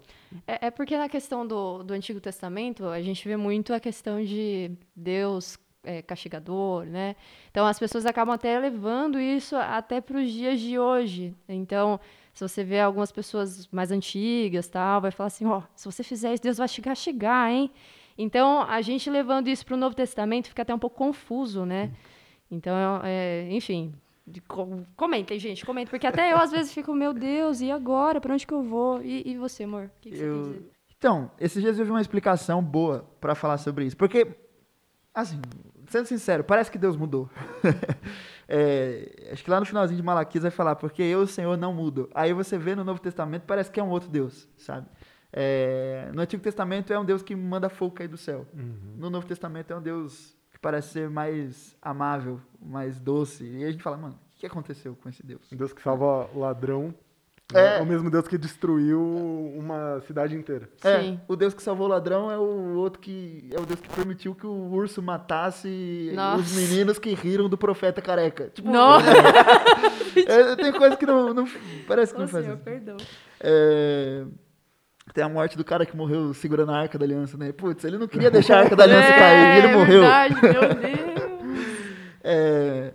É, 0.48 0.68
é, 0.68 0.72
porque 0.72 0.98
na 0.98 1.10
questão 1.10 1.46
do, 1.46 1.84
do 1.84 1.94
Antigo 1.94 2.22
Testamento, 2.22 2.86
a 2.86 3.02
gente 3.02 3.28
vê 3.28 3.36
muito 3.36 3.74
a 3.74 3.80
questão 3.80 4.24
de 4.24 4.72
Deus 4.96 5.58
é, 5.84 6.02
castigador, 6.02 6.86
né? 6.86 7.16
Então 7.52 7.66
as 7.66 7.78
pessoas 7.78 8.06
acabam 8.06 8.34
até 8.34 8.58
levando 8.60 9.20
isso 9.20 9.56
até 9.56 10.02
para 10.02 10.18
os 10.18 10.32
dias 10.32 10.60
de 10.60 10.80
hoje. 10.80 11.36
Então, 11.48 12.00
se 12.34 12.42
você 12.42 12.64
vê 12.64 12.80
algumas 12.80 13.12
pessoas 13.12 13.68
mais 13.72 13.92
antigas, 13.92 14.68
tal, 14.68 15.02
vai 15.02 15.12
falar 15.12 15.28
assim, 15.28 15.46
ó, 15.46 15.60
oh, 15.60 15.64
se 15.76 15.86
você 15.86 16.04
fizer 16.04 16.34
isso, 16.34 16.44
Deus 16.44 16.58
vai 16.58 16.68
te 16.68 16.82
castigar, 16.82 17.52
hein? 17.52 17.72
Então, 18.18 18.62
a 18.62 18.82
gente 18.82 19.10
levando 19.10 19.48
isso 19.48 19.66
para 19.66 19.76
o 19.76 19.78
Novo 19.78 19.96
Testamento 19.96 20.48
fica 20.48 20.62
até 20.62 20.74
um 20.74 20.80
pouco 20.80 20.96
confuso, 20.96 21.66
né? 21.66 21.92
Então, 22.50 23.02
é, 23.04 23.48
enfim, 23.52 23.94
comentem, 24.96 25.40
gente, 25.40 25.66
comentem, 25.66 25.90
porque 25.90 26.08
até 26.08 26.32
eu 26.32 26.38
às 26.38 26.52
vezes 26.52 26.74
fico, 26.74 26.94
meu 26.94 27.14
Deus, 27.14 27.62
e 27.62 27.72
agora? 27.72 28.22
Para 28.22 28.34
onde 28.34 28.46
que 28.46 28.54
eu 28.54 28.64
vou? 28.64 29.02
E, 29.02 29.32
e 29.32 29.38
você, 29.38 29.64
amor? 29.64 29.86
O 29.86 30.02
que, 30.02 30.12
que 30.12 30.20
eu... 30.20 30.44
você 30.44 30.50
dizer? 30.52 30.72
Então, 30.98 31.30
esses 31.38 31.62
dias 31.62 31.78
eu 31.78 31.84
vi 31.84 31.92
uma 31.92 32.00
explicação 32.00 32.64
boa 32.64 33.06
para 33.20 33.36
falar 33.36 33.58
sobre 33.58 33.86
isso, 33.86 33.98
porque, 33.98 34.26
assim, 35.14 35.42
sendo 35.94 36.08
sincero, 36.08 36.44
parece 36.44 36.72
que 36.72 36.78
Deus 36.78 36.98
mudou. 36.98 37.30
é, 38.50 39.30
acho 39.32 39.44
que 39.44 39.50
lá 39.50 39.60
no 39.60 39.66
finalzinho 39.66 39.96
de 39.96 40.04
Malaquias 40.04 40.42
vai 40.42 40.52
falar, 40.52 40.76
porque 40.76 41.04
eu, 41.04 41.20
o 41.20 41.28
Senhor, 41.28 41.56
não 41.56 41.72
mudo. 41.72 42.10
Aí 42.16 42.34
você 42.34 42.58
vê 42.58 42.76
no 42.76 42.84
Novo 42.84 43.00
Testamento, 43.00 43.44
parece 43.44 43.70
que 43.70 43.80
é 43.80 43.84
um 43.84 43.90
outro 43.90 44.10
Deus, 44.10 44.50
sabe? 44.58 44.88
É, 45.32 46.10
no 46.14 46.22
Antigo 46.24 46.42
Testamento 46.42 46.92
é 46.92 47.00
um 47.00 47.06
Deus 47.06 47.22
que 47.22 47.36
manda 47.36 47.70
fogo 47.70 47.94
cair 47.94 48.08
do 48.08 48.18
céu. 48.18 48.48
Uhum. 48.54 48.96
No 48.98 49.10
Novo 49.12 49.28
Testamento 49.28 49.72
é 49.72 49.76
um 49.76 49.82
Deus 49.82 50.36
que 50.52 50.58
parece 50.58 50.90
ser 50.90 51.10
mais 51.12 51.76
amável, 51.80 52.42
mais 52.60 53.00
doce. 53.00 53.44
E 53.44 53.64
a 53.64 53.72
gente 53.72 53.84
fala, 53.84 53.96
mano, 53.96 54.16
o 54.16 54.40
que 54.40 54.48
aconteceu 54.48 54.96
com 54.96 55.10
esse 55.10 55.24
Deus? 55.24 55.52
Um 55.52 55.56
Deus 55.56 55.74
que 55.74 55.82
salva 55.82 56.28
ladrão 56.36 56.94
é. 57.54 57.78
é 57.78 57.82
o 57.82 57.86
mesmo 57.86 58.10
Deus 58.10 58.28
que 58.28 58.38
destruiu 58.38 59.02
uma 59.56 60.02
cidade 60.08 60.36
inteira. 60.36 60.70
É, 60.84 61.02
Sim. 61.02 61.20
o 61.28 61.36
Deus 61.36 61.54
que 61.54 61.64
salvou 61.64 61.88
o 61.88 61.90
ladrão 61.90 62.32
é 62.32 62.38
o 62.38 62.76
outro 62.76 63.00
que 63.00 63.50
é 63.52 63.60
o 63.60 63.66
Deus 63.66 63.80
que 63.80 63.90
permitiu 63.90 64.36
que 64.36 64.46
o 64.46 64.72
urso 64.72 65.02
matasse 65.02 66.12
Nossa. 66.14 66.42
os 66.42 66.56
meninos 66.56 67.00
que 67.00 67.14
riram 67.14 67.50
do 67.50 67.58
profeta 67.58 68.02
careca. 68.02 68.50
Tipo, 68.54 68.72
Nossa. 68.72 69.06
é, 70.28 70.56
tem 70.58 70.72
coisa 70.72 70.96
que 70.96 71.06
não, 71.06 71.34
não 71.34 71.48
parece 71.88 72.14
que 72.14 72.20
não 72.20 72.28
faz. 72.28 72.46
Senhor, 72.46 72.58
perdão. 72.58 72.98
É, 73.40 74.26
tem 75.14 75.24
a 75.24 75.30
morte 75.30 75.58
do 75.58 75.64
cara 75.64 75.86
que 75.86 75.96
morreu 75.96 76.34
segurando 76.34 76.72
a 76.72 76.78
arca 76.78 76.98
da 76.98 77.06
aliança, 77.06 77.38
né? 77.38 77.52
Putz, 77.52 77.84
ele 77.84 77.98
não 77.98 78.08
queria 78.08 78.32
deixar 78.32 78.58
a 78.58 78.60
arca 78.62 78.76
da 78.76 78.84
aliança 78.84 79.10
é, 79.14 79.18
cair, 79.18 79.64
ele 79.64 79.76
morreu. 79.76 80.02
Verdade, 80.02 80.36
meu 80.42 80.54
Deus. 80.54 81.24
É, 82.24 82.94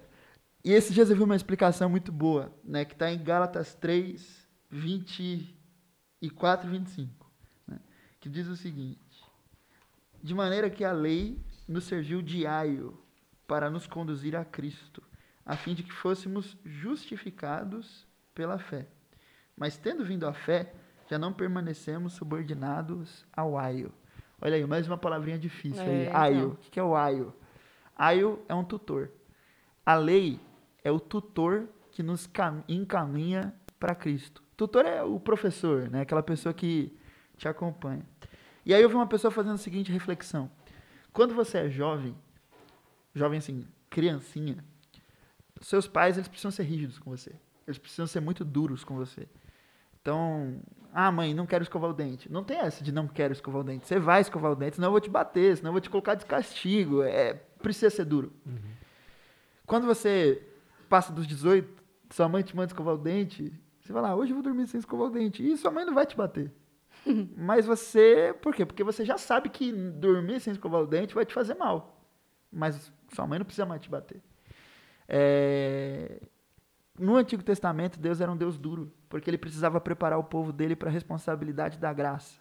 e 0.64 0.72
esses 0.72 0.94
dias 0.94 1.10
eu 1.10 1.16
vi 1.16 1.22
uma 1.22 1.36
explicação 1.36 1.88
muito 1.88 2.10
boa, 2.10 2.52
né? 2.64 2.84
Que 2.84 2.92
está 2.92 3.10
em 3.10 3.22
Gálatas 3.22 3.74
3, 3.74 4.47
24 4.70 6.66
e 6.66 6.70
25, 6.70 7.32
né, 7.66 7.80
que 8.20 8.28
diz 8.28 8.46
o 8.46 8.56
seguinte: 8.56 9.24
De 10.22 10.34
maneira 10.34 10.68
que 10.68 10.84
a 10.84 10.92
lei 10.92 11.38
nos 11.66 11.84
serviu 11.84 12.22
de 12.22 12.46
aio 12.46 12.98
para 13.46 13.70
nos 13.70 13.86
conduzir 13.86 14.36
a 14.36 14.44
Cristo, 14.44 15.02
a 15.44 15.56
fim 15.56 15.74
de 15.74 15.82
que 15.82 15.92
fôssemos 15.92 16.56
justificados 16.64 18.06
pela 18.34 18.58
fé. 18.58 18.86
Mas 19.56 19.76
tendo 19.76 20.04
vindo 20.04 20.26
a 20.26 20.32
fé, 20.32 20.72
já 21.10 21.18
não 21.18 21.32
permanecemos 21.32 22.12
subordinados 22.12 23.26
ao 23.32 23.58
aio. 23.58 23.92
Olha 24.40 24.54
aí, 24.54 24.64
mais 24.64 24.86
uma 24.86 24.96
palavrinha 24.96 25.38
difícil 25.38 25.82
é, 25.82 25.86
aí. 25.86 26.06
Então. 26.06 26.20
Aio. 26.20 26.48
O 26.50 26.56
que 26.56 26.78
é 26.78 26.82
o 26.82 26.94
aio? 26.94 27.34
Aio 27.96 28.44
é 28.48 28.54
um 28.54 28.62
tutor. 28.62 29.10
A 29.84 29.94
lei 29.96 30.38
é 30.84 30.92
o 30.92 31.00
tutor 31.00 31.68
que 31.90 32.02
nos 32.02 32.30
encaminha 32.68 33.52
para 33.80 33.94
Cristo. 33.94 34.42
Tutor 34.58 34.84
é 34.84 35.04
o 35.04 35.20
professor, 35.20 35.88
né? 35.88 36.00
Aquela 36.00 36.22
pessoa 36.22 36.52
que 36.52 36.92
te 37.36 37.46
acompanha. 37.46 38.04
E 38.66 38.74
aí 38.74 38.82
eu 38.82 38.88
vi 38.88 38.96
uma 38.96 39.06
pessoa 39.06 39.30
fazendo 39.30 39.54
a 39.54 39.56
seguinte 39.56 39.92
reflexão. 39.92 40.50
Quando 41.12 41.32
você 41.32 41.58
é 41.58 41.70
jovem, 41.70 42.12
jovem 43.14 43.38
assim, 43.38 43.64
criancinha, 43.88 44.64
seus 45.60 45.86
pais 45.86 46.16
eles 46.16 46.26
precisam 46.26 46.50
ser 46.50 46.64
rígidos 46.64 46.98
com 46.98 47.08
você. 47.08 47.32
Eles 47.68 47.78
precisam 47.78 48.08
ser 48.08 48.18
muito 48.18 48.44
duros 48.44 48.82
com 48.82 48.96
você. 48.96 49.28
Então, 50.02 50.60
ah, 50.92 51.12
mãe, 51.12 51.32
não 51.32 51.46
quero 51.46 51.62
escovar 51.62 51.90
o 51.90 51.94
dente. 51.94 52.30
Não 52.30 52.42
tem 52.42 52.58
essa 52.58 52.82
de 52.82 52.90
não 52.90 53.06
quero 53.06 53.32
escovar 53.32 53.60
o 53.60 53.64
dente. 53.64 53.86
Você 53.86 54.00
vai 54.00 54.22
escovar 54.22 54.50
o 54.50 54.56
dente, 54.56 54.74
senão 54.74 54.88
eu 54.88 54.92
vou 54.92 55.00
te 55.00 55.08
bater, 55.08 55.56
senão 55.56 55.68
eu 55.68 55.74
vou 55.74 55.80
te 55.80 55.88
colocar 55.88 56.16
de 56.16 56.26
castigo. 56.26 57.04
É, 57.04 57.34
precisa 57.62 57.90
ser 57.90 58.06
duro. 58.06 58.32
Uhum. 58.44 58.58
Quando 59.64 59.86
você 59.86 60.44
passa 60.88 61.12
dos 61.12 61.28
18, 61.28 61.80
sua 62.10 62.28
mãe 62.28 62.42
te 62.42 62.56
manda 62.56 62.72
escovar 62.72 62.94
o 62.94 62.98
dente, 62.98 63.52
você 63.88 63.92
vai 63.94 64.02
lá, 64.02 64.14
hoje 64.14 64.32
eu 64.32 64.34
vou 64.34 64.42
dormir 64.42 64.66
sem 64.66 64.78
escovar 64.78 65.06
o 65.06 65.10
dente. 65.10 65.42
E 65.42 65.56
sua 65.56 65.70
mãe 65.70 65.84
não 65.84 65.94
vai 65.94 66.04
te 66.04 66.14
bater. 66.14 66.52
Mas 67.36 67.64
você. 67.64 68.34
Por 68.42 68.54
quê? 68.54 68.66
Porque 68.66 68.84
você 68.84 69.02
já 69.02 69.16
sabe 69.16 69.48
que 69.48 69.72
dormir 69.72 70.40
sem 70.40 70.52
escovar 70.52 70.82
o 70.82 70.86
dente 70.86 71.14
vai 71.14 71.24
te 71.24 71.32
fazer 71.32 71.54
mal. 71.54 72.06
Mas 72.52 72.92
sua 73.14 73.26
mãe 73.26 73.38
não 73.38 73.46
precisa 73.46 73.64
mais 73.64 73.80
te 73.80 73.88
bater. 73.88 74.20
É... 75.08 76.20
No 76.98 77.16
Antigo 77.16 77.42
Testamento, 77.42 77.98
Deus 77.98 78.20
era 78.20 78.30
um 78.30 78.36
Deus 78.36 78.58
duro, 78.58 78.92
porque 79.08 79.30
ele 79.30 79.38
precisava 79.38 79.80
preparar 79.80 80.18
o 80.18 80.24
povo 80.24 80.52
dele 80.52 80.76
para 80.76 80.90
a 80.90 80.92
responsabilidade 80.92 81.78
da 81.78 81.92
graça. 81.92 82.38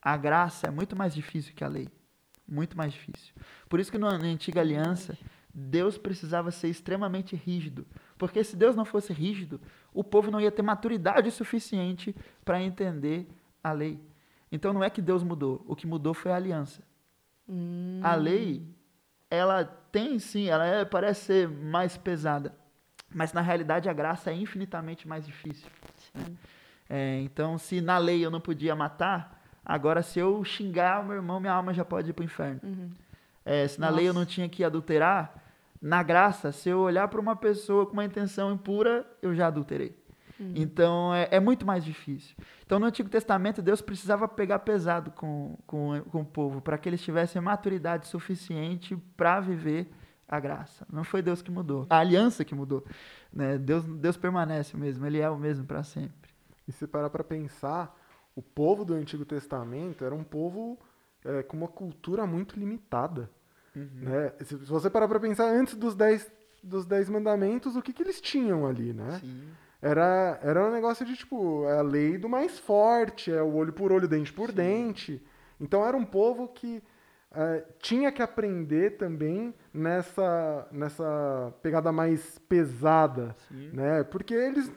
A 0.00 0.16
graça 0.16 0.68
é 0.68 0.70
muito 0.70 0.96
mais 0.96 1.14
difícil 1.14 1.52
que 1.54 1.64
a 1.64 1.68
lei. 1.68 1.88
Muito 2.46 2.78
mais 2.78 2.94
difícil. 2.94 3.34
Por 3.68 3.78
isso 3.78 3.90
que 3.90 3.98
na 3.98 4.08
antiga 4.08 4.60
aliança, 4.60 5.18
Deus 5.52 5.98
precisava 5.98 6.50
ser 6.50 6.68
extremamente 6.68 7.36
rígido. 7.36 7.86
Porque 8.18 8.42
se 8.42 8.56
Deus 8.56 8.74
não 8.74 8.84
fosse 8.84 9.12
rígido, 9.12 9.60
o 9.94 10.02
povo 10.02 10.30
não 10.30 10.40
ia 10.40 10.50
ter 10.50 10.62
maturidade 10.62 11.30
suficiente 11.30 12.14
para 12.44 12.60
entender 12.60 13.28
a 13.62 13.70
lei. 13.72 14.00
Então 14.50 14.72
não 14.72 14.82
é 14.82 14.90
que 14.90 15.00
Deus 15.00 15.22
mudou, 15.22 15.64
o 15.66 15.76
que 15.76 15.86
mudou 15.86 16.12
foi 16.12 16.32
a 16.32 16.36
aliança. 16.36 16.82
Hum. 17.48 18.00
A 18.02 18.14
lei, 18.14 18.66
ela 19.30 19.64
tem 19.64 20.18
sim, 20.18 20.48
ela 20.48 20.66
é- 20.66 20.84
parece 20.84 21.26
ser 21.26 21.48
mais 21.48 21.96
pesada, 21.96 22.54
mas 23.14 23.32
na 23.32 23.40
realidade 23.40 23.88
a 23.88 23.92
graça 23.92 24.30
é 24.30 24.34
infinitamente 24.34 25.06
mais 25.06 25.24
difícil. 25.24 25.68
Sim. 25.96 26.36
É, 26.90 27.20
então, 27.20 27.56
se 27.58 27.80
na 27.80 27.98
lei 27.98 28.24
eu 28.24 28.30
não 28.30 28.40
podia 28.40 28.74
matar, 28.74 29.42
agora 29.64 30.02
se 30.02 30.18
eu 30.18 30.42
xingar 30.44 31.02
o 31.02 31.06
meu 31.06 31.16
irmão, 31.16 31.38
minha 31.38 31.52
alma 31.52 31.72
já 31.72 31.84
pode 31.84 32.10
ir 32.10 32.12
para 32.14 32.22
o 32.22 32.24
inferno. 32.24 32.60
Uhum. 32.62 32.90
É, 33.44 33.66
se 33.68 33.78
na 33.78 33.88
lei 33.90 34.06
eu 34.08 34.12
Nossa. 34.12 34.18
não 34.20 34.26
tinha 34.26 34.48
que 34.48 34.64
adulterar, 34.64 35.34
na 35.80 36.02
graça, 36.02 36.52
se 36.52 36.68
eu 36.68 36.80
olhar 36.80 37.08
para 37.08 37.20
uma 37.20 37.36
pessoa 37.36 37.86
com 37.86 37.92
uma 37.92 38.04
intenção 38.04 38.52
impura, 38.52 39.06
eu 39.22 39.34
já 39.34 39.46
adulterei. 39.46 39.96
Então 40.54 41.12
é, 41.12 41.28
é 41.32 41.40
muito 41.40 41.66
mais 41.66 41.84
difícil. 41.84 42.36
Então 42.64 42.78
no 42.78 42.86
Antigo 42.86 43.08
Testamento, 43.08 43.60
Deus 43.60 43.80
precisava 43.80 44.28
pegar 44.28 44.60
pesado 44.60 45.10
com, 45.10 45.58
com, 45.66 46.00
com 46.10 46.20
o 46.20 46.24
povo 46.24 46.60
para 46.60 46.78
que 46.78 46.88
eles 46.88 47.02
tivessem 47.02 47.42
maturidade 47.42 48.06
suficiente 48.06 48.96
para 49.16 49.40
viver 49.40 49.90
a 50.28 50.38
graça. 50.38 50.86
Não 50.92 51.02
foi 51.02 51.22
Deus 51.22 51.42
que 51.42 51.50
mudou, 51.50 51.86
a 51.90 51.98
aliança 51.98 52.44
que 52.44 52.54
mudou. 52.54 52.84
Né? 53.32 53.58
Deus, 53.58 53.84
Deus 53.84 54.16
permanece 54.16 54.76
o 54.76 54.78
mesmo, 54.78 55.04
Ele 55.06 55.18
é 55.18 55.28
o 55.28 55.38
mesmo 55.38 55.64
para 55.64 55.82
sempre. 55.82 56.30
E 56.66 56.72
se 56.72 56.86
parar 56.86 57.10
para 57.10 57.24
pensar, 57.24 57.98
o 58.36 58.42
povo 58.42 58.84
do 58.84 58.94
Antigo 58.94 59.24
Testamento 59.24 60.04
era 60.04 60.14
um 60.14 60.22
povo 60.22 60.78
é, 61.24 61.42
com 61.42 61.56
uma 61.56 61.68
cultura 61.68 62.26
muito 62.26 62.58
limitada. 62.58 63.30
Né? 63.74 64.32
Se, 64.40 64.58
se 64.58 64.66
você 64.66 64.90
parar 64.90 65.08
para 65.08 65.20
pensar, 65.20 65.44
antes 65.44 65.74
dos 65.74 65.94
dez, 65.94 66.30
dos 66.62 66.86
dez 66.86 67.08
mandamentos, 67.08 67.76
o 67.76 67.82
que, 67.82 67.92
que 67.92 68.02
eles 68.02 68.20
tinham 68.20 68.66
ali, 68.66 68.92
né? 68.92 69.20
Era, 69.80 70.40
era 70.42 70.66
um 70.66 70.72
negócio 70.72 71.06
de, 71.06 71.16
tipo, 71.16 71.64
é 71.66 71.78
a 71.78 71.82
lei 71.82 72.18
do 72.18 72.28
mais 72.28 72.58
forte, 72.58 73.32
é 73.32 73.40
o 73.40 73.54
olho 73.54 73.72
por 73.72 73.92
olho, 73.92 74.08
dente 74.08 74.32
por 74.32 74.50
dente. 74.50 75.24
Então 75.60 75.86
era 75.86 75.96
um 75.96 76.04
povo 76.04 76.48
que 76.48 76.82
é, 77.32 77.64
tinha 77.80 78.10
que 78.10 78.22
aprender 78.22 78.96
também 78.96 79.54
nessa, 79.72 80.66
nessa 80.72 81.54
pegada 81.62 81.92
mais 81.92 82.38
pesada, 82.48 83.36
né? 83.72 84.02
Porque 84.02 84.34
eles 84.34 84.70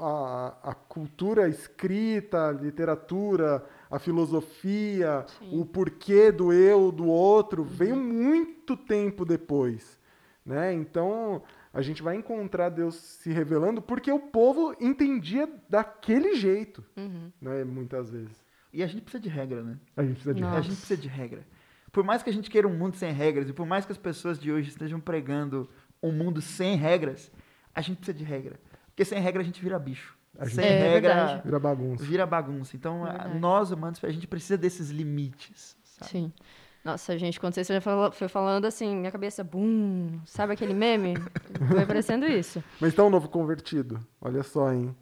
a, 0.00 0.54
a 0.62 0.74
cultura 0.74 1.48
escrita, 1.48 2.48
a 2.48 2.52
literatura, 2.52 3.64
a 3.92 3.98
filosofia, 3.98 5.24
Sim. 5.38 5.60
o 5.60 5.64
porquê 5.66 6.32
do 6.32 6.52
eu, 6.52 6.90
do 6.90 7.06
outro, 7.06 7.62
veio 7.62 7.96
muito 7.96 8.76
tempo 8.76 9.24
depois, 9.24 9.98
né? 10.44 10.72
Então 10.72 11.42
a 11.72 11.80
gente 11.82 12.02
vai 12.02 12.16
encontrar 12.16 12.68
Deus 12.70 12.94
se 12.94 13.30
revelando 13.30 13.80
porque 13.80 14.10
o 14.10 14.18
povo 14.18 14.74
entendia 14.80 15.48
daquele 15.68 16.34
jeito, 16.34 16.84
Uhum. 16.96 17.30
né? 17.40 17.64
Muitas 17.64 18.10
vezes. 18.10 18.42
E 18.72 18.82
a 18.82 18.86
gente 18.86 19.02
precisa 19.02 19.22
de 19.22 19.28
regra, 19.28 19.62
né? 19.62 19.78
A 19.96 20.02
gente 20.02 20.14
precisa 20.14 20.34
de 20.34 20.40
Nossa. 20.40 20.58
A 20.58 20.60
gente 20.62 20.76
precisa 20.76 21.00
de 21.00 21.08
regra. 21.08 21.46
Por 21.92 22.02
mais 22.02 22.22
que 22.22 22.30
a 22.30 22.32
gente 22.32 22.50
queira 22.50 22.66
um 22.66 22.74
mundo 22.76 22.96
sem 22.96 23.12
regras, 23.12 23.48
e 23.50 23.52
por 23.52 23.66
mais 23.66 23.84
que 23.84 23.92
as 23.92 23.98
pessoas 23.98 24.38
de 24.38 24.50
hoje 24.50 24.70
estejam 24.70 24.98
pregando 24.98 25.68
um 26.02 26.10
mundo 26.10 26.40
sem 26.40 26.74
regras, 26.76 27.30
a 27.74 27.82
gente 27.82 27.98
precisa 27.98 28.16
de 28.16 28.24
regra. 28.24 28.58
Porque 28.86 29.04
sem 29.04 29.20
regra 29.20 29.42
a 29.42 29.44
gente 29.44 29.60
vira 29.60 29.78
bicho. 29.78 30.16
A 30.38 30.44
gente- 30.46 30.54
Sem 30.56 30.64
É 30.64 30.78
regra 30.94 31.14
verdade. 31.14 31.42
Vira 31.44 31.58
bagunça. 31.58 32.04
vira 32.04 32.26
bagunça. 32.26 32.76
Então, 32.76 33.06
É 33.06 33.10
a- 33.10 33.28
nós 33.34 33.70
humanos, 33.70 34.02
a 34.02 34.10
gente 34.10 34.26
precisa 34.26 34.56
desses 34.56 34.90
limites. 34.90 35.76
sabe? 35.84 36.10
Sim. 36.10 36.32
Nossa, 36.84 37.16
gente, 37.16 37.38
quando 37.38 37.54
você 37.54 37.80
fala- 37.80 38.10
foi 38.10 38.26
falando 38.28 38.64
assim, 38.64 38.96
minha 38.96 39.12
cabeça, 39.12 39.44
bum, 39.44 40.18
sabe 40.26 40.52
aquele 40.54 40.74
meme? 40.74 41.14
Foi 41.84 41.86
parecendo 41.86 42.26
isso. 42.26 42.64
Mas 42.80 42.92
então, 42.92 43.08
novo 43.08 43.28
convertido, 43.28 44.00
olha 44.20 44.42
só, 44.42 44.72
hein? 44.72 44.92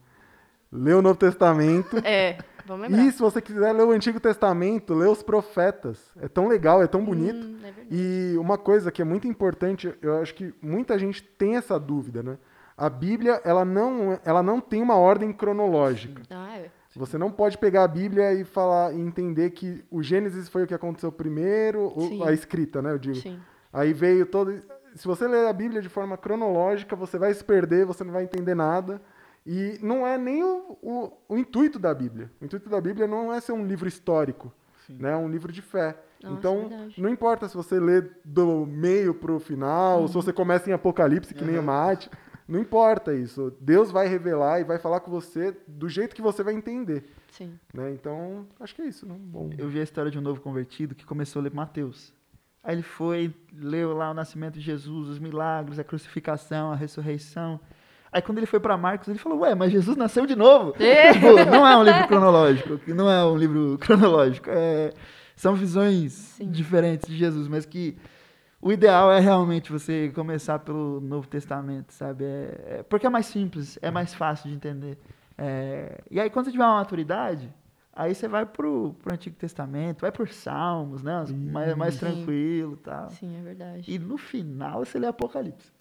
Lê 0.71 0.93
o 0.93 1.01
Novo 1.01 1.19
Testamento. 1.19 1.97
É, 2.05 2.37
vamos 2.67 2.87
lembrar. 2.87 3.03
E 3.07 3.11
se 3.13 3.19
você 3.19 3.41
quiser 3.41 3.73
ler 3.73 3.85
o 3.85 3.93
Antigo 3.93 4.21
Testamento, 4.21 4.93
lê 4.93 5.07
os 5.09 5.23
profetas. 5.23 5.99
É 6.21 6.29
tão 6.29 6.49
legal, 6.49 6.83
é 6.83 6.87
tão 6.87 7.03
bonito. 7.03 7.45
Hum, 7.47 7.57
é 7.65 7.71
verdade. 7.73 7.89
E 7.91 8.37
uma 8.37 8.59
coisa 8.59 8.93
que 8.93 9.01
é 9.01 9.05
muito 9.05 9.27
importante, 9.27 9.93
eu 10.03 10.21
acho 10.21 10.35
que 10.35 10.53
muita 10.61 10.99
gente 10.99 11.23
tem 11.23 11.57
essa 11.57 11.81
dúvida, 11.81 12.23
né? 12.23 12.37
A 12.81 12.89
Bíblia, 12.89 13.43
ela 13.45 13.63
não, 13.63 14.19
ela 14.25 14.43
não 14.43 14.59
tem 14.59 14.81
uma 14.81 14.97
ordem 14.97 15.35
cronológica. 15.35 16.23
Ah, 16.31 16.57
é. 16.57 16.71
Você 16.97 17.19
não 17.19 17.31
pode 17.31 17.59
pegar 17.59 17.85
a 17.85 17.89
Bíblia 17.89 18.33
e 18.33 18.43
falar 18.43 18.95
e 18.95 18.99
entender 18.99 19.51
que 19.51 19.85
o 19.91 20.03
Gênesis 20.03 20.49
foi 20.49 20.65
o 20.65 20.67
que 20.67 20.73
aconteceu 20.73 21.13
primeiro, 21.13 21.93
ou 21.95 22.25
a 22.25 22.33
escrita, 22.33 22.81
né? 22.81 22.91
Eu 22.93 22.99
digo. 22.99 23.17
Sim. 23.17 23.39
Aí 23.71 23.93
veio 23.93 24.25
todo. 24.25 24.63
Se 24.95 25.07
você 25.07 25.29
ler 25.29 25.47
a 25.47 25.53
Bíblia 25.53 25.83
de 25.83 25.91
forma 25.91 26.17
cronológica, 26.17 26.97
você 26.97 27.19
vai 27.19 27.35
se 27.35 27.45
perder, 27.45 27.85
você 27.85 28.03
não 28.03 28.15
vai 28.15 28.25
entender 28.25 28.55
nada. 28.55 28.99
E 29.47 29.79
não 29.83 30.07
é 30.07 30.17
nem 30.17 30.43
o, 30.43 30.79
o, 30.81 31.13
o 31.29 31.37
intuito 31.37 31.79
da 31.79 31.93
Bíblia. 31.93 32.31
O 32.41 32.47
intuito 32.47 32.71
da 32.71 32.81
Bíblia 32.81 33.07
não 33.07 33.31
é 33.31 33.43
ser 33.43 33.53
um 33.53 33.67
livro 33.67 33.87
histórico, 33.87 34.51
né? 34.89 35.13
É 35.13 35.17
um 35.17 35.29
livro 35.29 35.53
de 35.53 35.61
fé. 35.61 35.99
Nossa, 36.23 36.35
então, 36.35 36.69
verdade. 36.69 37.01
não 37.01 37.11
importa 37.11 37.47
se 37.47 37.55
você 37.55 37.79
lê 37.79 38.01
do 38.25 38.65
meio 38.65 39.13
pro 39.13 39.39
final, 39.39 40.01
ou 40.01 40.09
se 40.09 40.15
você 40.15 40.33
começa 40.33 40.71
em 40.71 40.73
Apocalipse, 40.73 41.35
que 41.35 41.45
nem 41.45 41.59
o 41.59 41.63
Mate. 41.63 42.11
Não 42.51 42.59
importa 42.61 43.15
isso. 43.15 43.53
Deus 43.61 43.91
vai 43.91 44.09
revelar 44.09 44.61
e 44.61 44.65
vai 44.65 44.79
falar 44.79 45.01
com 45.01 45.11
você 45.11 45.57
do 45.69 45.89
jeito 45.89 46.15
que 46.15 46.21
você 46.23 46.43
vai 46.43 46.53
entender. 46.53 47.05
Sim. 47.31 47.59
Né? 47.73 47.93
Então, 47.93 48.47
acho 48.59 48.75
que 48.75 48.83
é 48.83 48.87
isso. 48.87 49.07
Não? 49.07 49.15
Bom. 49.17 49.51
Eu 49.57 49.69
vi 49.69 49.79
a 49.79 49.85
história 49.85 50.11
de 50.11 50.19
um 50.19 50.23
novo 50.23 50.41
convertido 50.41 50.95
que 50.95 51.07
começou 51.07 51.41
a 51.41 51.45
ler 51.45 51.55
Mateus. 51.55 52.13
Aí 52.63 52.75
ele 52.75 52.83
foi, 52.83 53.33
leu 53.57 53.95
lá 53.97 54.11
o 54.11 54.15
nascimento 54.15 54.55
de 54.55 54.61
Jesus, 54.61 55.09
os 55.09 55.19
milagres, 55.19 55.79
a 55.79 55.85
crucificação, 55.85 56.73
a 56.73 56.77
ressurreição. 56.77 57.59
Aí 58.13 58.21
quando 58.21 58.39
ele 58.39 58.47
foi 58.47 58.59
para 58.61 58.77
Marcos, 58.77 59.09
ele 59.09 59.19
falou: 59.19 59.39
Ué, 59.41 59.55
mas 59.55 59.71
Jesus 59.73 59.97
nasceu 59.97 60.27
de 60.27 60.35
novo. 60.35 60.75
É. 60.83 61.13
Tipo, 61.13 61.45
não 61.51 61.67
é 61.67 61.77
um 61.79 61.85
livro 61.85 62.09
cronológico, 62.09 62.81
não 62.93 63.09
é 63.11 63.25
um 63.25 63.37
livro 63.37 63.79
cronológico. 63.81 64.51
é- 64.51 64.93
são 65.37 65.55
visões 65.55 66.13
Sim. 66.13 66.51
diferentes 66.51 67.09
de 67.09 67.17
Jesus, 67.17 67.49
mas 67.49 67.65
que 67.65 67.97
o 68.61 68.71
ideal 68.73 69.11
é 69.11 69.19
realmente 69.21 69.73
você 69.73 70.11
começar 70.15 70.59
pelo 70.59 71.01
Novo 71.01 71.27
Testamento, 71.29 71.93
sabe? 71.93 72.25
É- 72.25 72.77
é- 72.79 72.83
porque 72.83 73.07
é 73.07 73.11
mais 73.11 73.27
simples, 73.27 73.79
é 73.81 73.91
mais 73.91 74.13
fácil 74.15 74.49
de 74.51 74.57
entender. 74.57 74.99
É, 75.39 76.01
e 76.11 76.21
aí, 76.21 76.29
quando 76.29 76.47
você 76.47 76.53
tiver 76.53 76.65
uma 76.65 76.77
maturidade, 76.77 77.51
aí 77.95 78.15
você 78.15 78.29
vai 78.29 78.45
pro, 78.45 78.95
pro 79.03 79.15
Antigo 79.15 79.37
Testamento, 79.37 80.03
vai 80.03 80.13
por 80.13 80.29
Salmos, 80.29 81.03
né? 81.03 81.25
Mais, 81.31 81.75
mais 81.77 81.95
Sim. 81.95 82.01
tranquilo 82.01 82.75
e 82.75 82.83
tal. 82.85 83.11
Sim, 83.11 83.39
é 83.39 83.43
verdade. 83.43 83.91
E 83.91 83.99
no 83.99 84.19
final 84.19 84.85
você 84.85 84.99
lê 84.99 85.07
Apocalipse. 85.07 85.73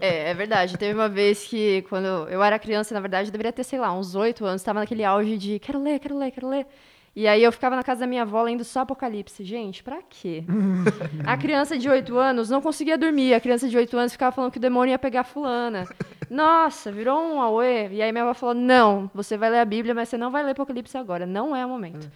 É, 0.00 0.30
é 0.30 0.34
verdade. 0.34 0.76
Teve 0.78 0.94
uma 0.94 1.08
vez 1.08 1.46
que, 1.46 1.82
quando 1.82 2.06
eu 2.06 2.42
era 2.42 2.58
criança, 2.58 2.94
na 2.94 3.00
verdade, 3.00 3.28
eu 3.28 3.32
deveria 3.32 3.52
ter, 3.52 3.64
sei 3.64 3.78
lá, 3.78 3.92
uns 3.92 4.14
oito 4.14 4.44
anos, 4.44 4.60
estava 4.62 4.80
naquele 4.80 5.04
auge 5.04 5.36
de 5.36 5.58
quero 5.58 5.82
ler, 5.82 5.98
quero 6.00 6.18
ler, 6.18 6.30
quero 6.30 6.48
ler. 6.48 6.66
E 7.14 7.26
aí 7.26 7.42
eu 7.42 7.50
ficava 7.50 7.74
na 7.74 7.82
casa 7.82 8.00
da 8.00 8.06
minha 8.06 8.22
avó 8.22 8.42
lendo 8.42 8.64
só 8.64 8.80
Apocalipse. 8.80 9.42
Gente, 9.42 9.82
pra 9.82 10.00
quê? 10.08 10.44
a 11.26 11.36
criança 11.36 11.76
de 11.76 11.88
oito 11.88 12.16
anos 12.16 12.48
não 12.48 12.60
conseguia 12.60 12.96
dormir. 12.96 13.34
A 13.34 13.40
criança 13.40 13.68
de 13.68 13.76
oito 13.76 13.96
anos 13.96 14.12
ficava 14.12 14.32
falando 14.34 14.52
que 14.52 14.58
o 14.58 14.60
demônio 14.60 14.92
ia 14.92 14.98
pegar 14.98 15.24
fulana. 15.24 15.86
Nossa, 16.30 16.92
virou 16.92 17.20
um 17.20 17.40
auê. 17.40 17.88
E 17.88 18.00
aí 18.00 18.12
minha 18.12 18.22
avó 18.22 18.34
falou, 18.34 18.54
não, 18.54 19.10
você 19.12 19.36
vai 19.36 19.50
ler 19.50 19.58
a 19.58 19.64
Bíblia, 19.64 19.94
mas 19.94 20.08
você 20.08 20.16
não 20.16 20.30
vai 20.30 20.44
ler 20.44 20.52
Apocalipse 20.52 20.96
agora. 20.96 21.26
Não 21.26 21.54
é 21.54 21.66
o 21.66 21.68
momento. 21.68 22.08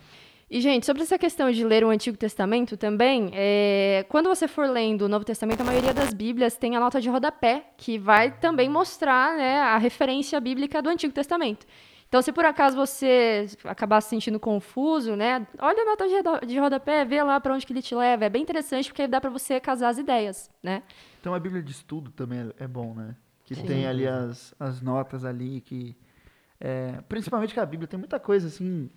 E, 0.48 0.60
gente, 0.60 0.86
sobre 0.86 1.02
essa 1.02 1.18
questão 1.18 1.50
de 1.50 1.64
ler 1.64 1.84
o 1.84 1.88
Antigo 1.88 2.16
Testamento 2.16 2.76
também, 2.76 3.30
é, 3.32 4.04
quando 4.08 4.28
você 4.28 4.46
for 4.46 4.68
lendo 4.68 5.02
o 5.02 5.08
Novo 5.08 5.24
Testamento, 5.24 5.62
a 5.62 5.64
maioria 5.64 5.92
das 5.92 6.14
Bíblias 6.14 6.56
tem 6.56 6.76
a 6.76 6.80
nota 6.80 7.00
de 7.00 7.08
rodapé, 7.08 7.64
que 7.76 7.98
vai 7.98 8.30
também 8.30 8.68
mostrar 8.68 9.36
né, 9.36 9.58
a 9.58 9.78
referência 9.78 10.38
bíblica 10.38 10.80
do 10.80 10.90
Antigo 10.90 11.12
Testamento. 11.12 11.66
Então, 12.14 12.22
se 12.22 12.32
por 12.32 12.44
acaso 12.44 12.76
você 12.76 13.48
acabar 13.64 14.00
se 14.00 14.10
sentindo 14.10 14.38
confuso, 14.38 15.16
né, 15.16 15.44
olha 15.58 15.82
a 15.82 15.84
nota 15.84 16.46
de 16.46 16.60
rodapé, 16.60 17.04
vê 17.04 17.20
lá 17.20 17.40
para 17.40 17.52
onde 17.52 17.66
que 17.66 17.72
ele 17.72 17.82
te 17.82 17.92
leva. 17.92 18.24
É 18.24 18.30
bem 18.30 18.40
interessante 18.40 18.88
porque 18.88 19.08
dá 19.08 19.20
para 19.20 19.30
você 19.30 19.58
casar 19.58 19.88
as 19.88 19.98
ideias, 19.98 20.48
né? 20.62 20.84
Então 21.20 21.34
a 21.34 21.40
Bíblia 21.40 21.60
de 21.60 21.72
estudo 21.72 22.12
também 22.12 22.38
é 22.38 22.64
é 22.66 22.68
bom, 22.68 22.94
né? 22.94 23.16
Que 23.42 23.56
Sim. 23.56 23.66
tem 23.66 23.86
ali 23.88 24.06
as, 24.06 24.54
as 24.60 24.80
notas 24.80 25.24
ali 25.24 25.60
que. 25.60 25.96
é, 26.60 27.00
principalmente 27.08 27.52
que 27.52 27.58
a 27.58 27.66
Bíblia 27.66 27.88
tem 27.88 27.98
muita 27.98 28.20
coisa 28.20 28.46
assim. 28.46 28.88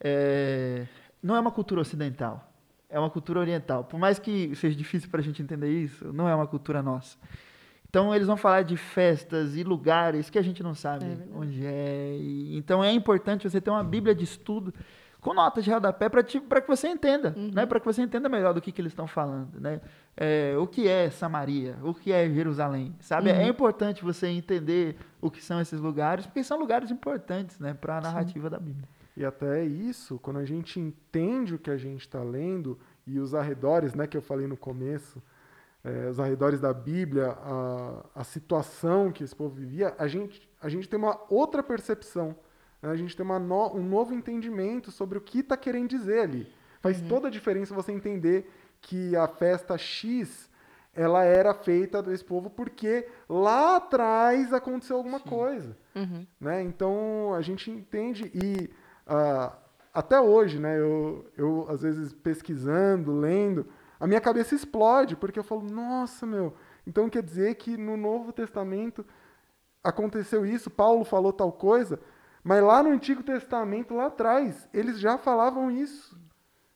é, 0.00 0.88
não 1.22 1.36
é 1.36 1.38
uma 1.38 1.52
cultura 1.52 1.80
ocidental, 1.80 2.52
é 2.88 2.98
uma 2.98 3.08
cultura 3.08 3.38
oriental. 3.38 3.84
Por 3.84 4.00
mais 4.00 4.18
que 4.18 4.52
seja 4.56 4.76
difícil 4.76 5.08
para 5.10 5.20
a 5.20 5.22
gente 5.22 5.40
entender 5.40 5.70
isso, 5.70 6.12
não 6.12 6.28
é 6.28 6.34
uma 6.34 6.48
cultura 6.48 6.82
nossa. 6.82 7.16
Então 7.90 8.14
eles 8.14 8.28
vão 8.28 8.36
falar 8.36 8.62
de 8.62 8.76
festas 8.76 9.56
e 9.56 9.64
lugares 9.64 10.30
que 10.30 10.38
a 10.38 10.42
gente 10.42 10.62
não 10.62 10.74
sabe 10.76 11.04
É 11.06 11.16
onde 11.36 11.66
é. 11.66 12.16
E- 12.16 12.56
então 12.56 12.84
é 12.84 12.92
importante 12.92 13.50
você 13.50 13.60
ter 13.60 13.68
uma 13.70 13.82
Bíblia 13.82 14.14
de 14.14 14.22
estudo 14.22 14.72
com 15.20 15.34
notas 15.34 15.64
de 15.64 15.70
rodapé 15.70 16.08
para 16.08 16.22
que 16.22 16.40
você 16.68 16.86
entenda, 16.88 17.34
Uhum. 17.36 17.50
né? 17.52 17.66
Para 17.66 17.78
que 17.80 17.84
você 17.84 18.00
entenda 18.00 18.26
melhor 18.28 18.54
do 18.54 18.60
que, 18.62 18.72
que 18.72 18.80
eles 18.80 18.92
estão 18.92 19.06
falando, 19.08 19.60
né? 19.60 19.80
É, 20.16 20.54
o 20.56 20.66
que 20.66 20.86
é 20.88 21.10
Samaria, 21.10 21.76
o 21.82 21.92
que 21.92 22.10
é 22.12 22.30
Jerusalém, 22.30 22.94
sabe? 23.00 23.28
Uhum. 23.30 23.36
É 23.36 23.48
importante 23.48 24.02
você 24.04 24.28
entender 24.28 24.96
o 25.20 25.30
que 25.30 25.42
são 25.44 25.60
esses 25.60 25.78
lugares, 25.80 26.24
porque 26.26 26.42
são 26.44 26.58
lugares 26.58 26.90
importantes, 26.90 27.58
né? 27.58 27.74
Para 27.74 27.98
a 27.98 28.00
narrativa 28.00 28.48
da 28.48 28.58
Bíblia. 28.58 28.88
E 29.16 29.24
até 29.24 29.62
isso, 29.64 30.18
quando 30.20 30.38
a 30.38 30.44
gente 30.46 30.78
entende 30.80 31.54
o 31.54 31.58
que 31.58 31.70
a 31.70 31.76
gente 31.76 32.00
está 32.02 32.22
lendo 32.22 32.78
e 33.06 33.18
os 33.18 33.34
arredores, 33.34 33.92
né, 33.94 34.06
que 34.06 34.16
eu 34.16 34.22
falei 34.22 34.46
no 34.46 34.56
começo, 34.56 35.20
é, 35.82 36.08
os 36.08 36.20
arredores 36.20 36.60
da 36.60 36.72
Bíblia, 36.72 37.30
a, 37.30 38.04
a 38.14 38.24
situação 38.24 39.10
que 39.10 39.24
esse 39.24 39.34
povo 39.34 39.54
vivia, 39.54 39.94
a 39.98 40.06
gente, 40.06 40.48
a 40.60 40.68
gente 40.68 40.88
tem 40.88 40.98
uma 40.98 41.18
outra 41.28 41.62
percepção. 41.62 42.36
Né? 42.82 42.90
A 42.90 42.96
gente 42.96 43.16
tem 43.16 43.24
uma 43.24 43.38
no, 43.38 43.74
um 43.74 43.82
novo 43.82 44.14
entendimento 44.14 44.90
sobre 44.90 45.16
o 45.18 45.20
que 45.20 45.40
está 45.40 45.56
querendo 45.56 45.88
dizer 45.88 46.20
ali. 46.20 46.52
Faz 46.80 47.00
toda 47.02 47.28
a 47.28 47.30
diferença 47.30 47.74
você 47.74 47.92
entender 47.92 48.50
que 48.80 49.14
a 49.14 49.28
festa 49.28 49.76
X 49.76 50.48
ela 50.94 51.24
era 51.24 51.54
feita 51.54 52.02
desse 52.02 52.24
povo 52.24 52.50
porque 52.50 53.06
lá 53.28 53.76
atrás 53.76 54.52
aconteceu 54.52 54.96
alguma 54.96 55.18
Sim. 55.18 55.28
coisa. 55.28 55.76
Uhum. 55.94 56.26
Né? 56.40 56.62
Então 56.62 57.34
a 57.34 57.40
gente 57.42 57.70
entende 57.70 58.30
e 58.34 58.70
ah, 59.06 59.56
até 59.92 60.20
hoje, 60.20 60.58
né, 60.58 60.78
eu, 60.78 61.26
eu 61.36 61.66
às 61.68 61.82
vezes 61.82 62.12
pesquisando, 62.12 63.12
lendo, 63.12 63.66
a 64.00 64.06
minha 64.06 64.20
cabeça 64.20 64.54
explode 64.54 65.14
porque 65.14 65.38
eu 65.38 65.44
falo, 65.44 65.62
nossa 65.62 66.26
meu, 66.26 66.54
então 66.86 67.08
quer 67.10 67.22
dizer 67.22 67.54
que 67.56 67.76
no 67.76 67.96
Novo 67.96 68.32
Testamento 68.32 69.04
aconteceu 69.84 70.44
isso, 70.44 70.70
Paulo 70.70 71.04
falou 71.04 71.32
tal 71.32 71.52
coisa, 71.52 72.00
mas 72.42 72.62
lá 72.62 72.82
no 72.82 72.90
Antigo 72.90 73.22
Testamento, 73.22 73.94
lá 73.94 74.06
atrás, 74.06 74.68
eles 74.72 74.98
já 74.98 75.18
falavam 75.18 75.70
isso. 75.70 76.18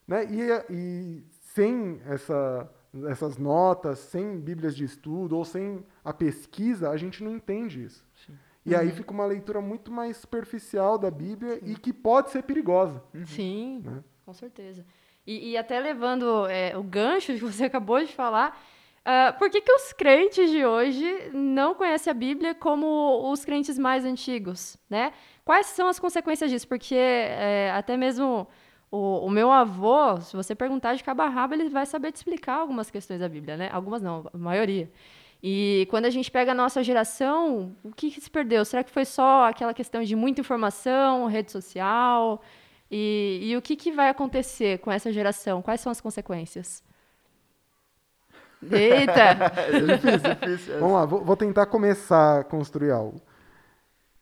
Né? 0.07 0.25
E, 0.25 0.47
e 0.69 1.23
sem 1.53 1.99
essa, 2.05 2.69
essas 3.07 3.37
notas, 3.37 3.97
sem 3.99 4.39
bíblias 4.39 4.75
de 4.75 4.83
estudo 4.83 5.35
ou 5.35 5.43
sem 5.43 5.83
a 6.03 6.13
pesquisa, 6.13 6.91
a 6.91 6.97
gente 6.97 7.23
não 7.23 7.31
entende 7.35 7.83
isso. 7.83 8.05
Sim. 8.25 8.37
E 8.65 8.75
aí 8.75 8.91
fica 8.91 9.11
uma 9.11 9.25
leitura 9.25 9.61
muito 9.61 9.91
mais 9.91 10.17
superficial 10.17 10.97
da 10.97 11.11
Bíblia 11.11 11.59
e 11.63 11.75
que 11.75 11.93
pode 11.93 12.31
ser 12.31 12.43
perigosa. 12.43 13.01
Sim, 13.25 13.81
Né? 13.83 14.03
com 14.25 14.33
certeza. 14.33 14.83
E, 15.25 15.51
e 15.51 15.57
até 15.57 15.79
levando 15.79 16.47
é, 16.47 16.77
o 16.77 16.83
gancho 16.83 17.33
que 17.33 17.39
você 17.39 17.65
acabou 17.65 17.99
de 17.99 18.13
falar, 18.13 18.57
ah, 19.05 19.35
por 19.37 19.51
que, 19.51 19.61
que 19.61 19.71
os 19.71 19.93
crentes 19.93 20.49
de 20.49 20.65
hoje 20.65 21.29
não 21.31 21.75
conhecem 21.75 22.09
a 22.09 22.13
Bíblia 22.13 22.55
como 22.55 23.31
os 23.31 23.45
crentes 23.45 23.77
mais 23.77 24.03
antigos, 24.03 24.77
né? 24.89 25.13
Quais 25.43 25.67
são 25.67 25.87
as 25.87 25.99
consequências 25.99 26.49
disso? 26.49 26.67
Porque 26.67 26.95
é, 26.95 27.71
até 27.75 27.95
mesmo 27.95 28.47
o, 28.89 29.27
o 29.27 29.29
meu 29.29 29.51
avô, 29.51 30.19
se 30.21 30.35
você 30.35 30.55
perguntar 30.55 30.95
de 30.95 31.03
cabo 31.03 31.21
a 31.21 31.29
rabo, 31.29 31.53
ele 31.53 31.69
vai 31.69 31.85
saber 31.85 32.11
te 32.11 32.15
explicar 32.15 32.55
algumas 32.55 32.89
questões 32.89 33.19
da 33.19 33.29
Bíblia, 33.29 33.55
né? 33.55 33.69
Algumas 33.71 34.01
não, 34.01 34.27
a 34.33 34.37
maioria. 34.37 34.91
E 35.43 35.85
quando 35.91 36.05
a 36.05 36.09
gente 36.09 36.31
pega 36.31 36.53
a 36.53 36.55
nossa 36.55 36.81
geração, 36.83 37.75
o 37.83 37.91
que, 37.91 38.09
que 38.09 38.19
se 38.19 38.31
perdeu? 38.31 38.65
Será 38.65 38.83
que 38.83 38.89
foi 38.89 39.05
só 39.05 39.47
aquela 39.47 39.75
questão 39.75 40.01
de 40.03 40.15
muita 40.15 40.41
informação, 40.41 41.27
rede 41.27 41.51
social? 41.51 42.41
E, 42.89 43.39
e 43.43 43.57
o 43.57 43.61
que, 43.61 43.75
que 43.75 43.91
vai 43.91 44.09
acontecer 44.09 44.79
com 44.79 44.91
essa 44.91 45.11
geração? 45.11 45.61
Quais 45.61 45.81
são 45.81 45.91
as 45.91 45.99
consequências? 45.99 46.83
Eita! 48.61 49.21
É 49.21 49.79
difícil, 49.79 50.35
difícil. 50.35 50.79
Vamos 50.79 50.93
lá, 50.93 51.05
vou, 51.05 51.23
vou 51.23 51.37
tentar 51.37 51.65
começar 51.65 52.39
a 52.39 52.43
construir 52.43 52.91
algo. 52.91 53.21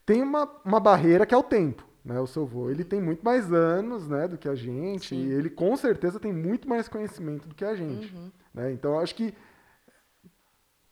Tem 0.06 0.22
uma, 0.22 0.50
uma 0.66 0.80
barreira 0.80 1.26
que 1.26 1.34
é 1.34 1.38
o 1.38 1.44
tempo. 1.44 1.88
Né? 2.04 2.20
O 2.20 2.28
seu 2.28 2.44
avô, 2.44 2.70
ele 2.70 2.84
tem 2.84 3.02
muito 3.02 3.24
mais 3.24 3.52
anos 3.54 4.08
né, 4.10 4.28
do 4.28 4.38
que 4.38 4.50
a 4.50 4.56
gente, 4.56 5.10
Sim. 5.10 5.24
e 5.24 5.32
ele 5.32 5.50
com 5.50 5.76
certeza 5.78 6.20
tem 6.20 6.34
muito 6.34 6.68
mais 6.68 6.90
conhecimento 6.90 7.48
do 7.48 7.56
que 7.56 7.64
a 7.64 7.76
gente. 7.76 8.14
Uhum. 8.14 8.32
né? 8.54 8.72
Então, 8.74 8.96
eu 8.96 9.00
acho 9.00 9.16
que 9.16 9.34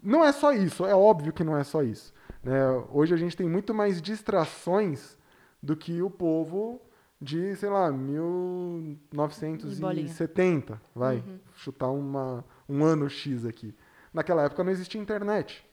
não 0.01 0.23
é 0.23 0.31
só 0.31 0.53
isso, 0.53 0.85
é 0.85 0.95
óbvio 0.95 1.33
que 1.33 1.43
não 1.43 1.57
é 1.57 1.63
só 1.63 1.83
isso. 1.83 2.13
né? 2.41 2.53
Hoje 2.91 3.13
a 3.13 3.17
gente 3.17 3.35
tem 3.35 3.47
muito 3.47 3.73
mais 3.73 4.01
distrações 4.01 5.17
do 5.61 5.75
que 5.75 6.01
o 6.01 6.09
povo 6.09 6.81
de, 7.21 7.55
sei 7.55 7.69
lá, 7.69 7.91
1970, 7.91 10.81
vai, 10.95 11.17
Uhum. 11.17 11.39
chutar 11.55 11.89
uma, 11.89 12.43
um 12.67 12.83
ano 12.83 13.09
X 13.09 13.45
aqui. 13.45 13.73
Naquela 14.13 14.43
época 14.43 14.63
não 14.63 14.71
existia 14.71 14.99
internet. 15.01 15.65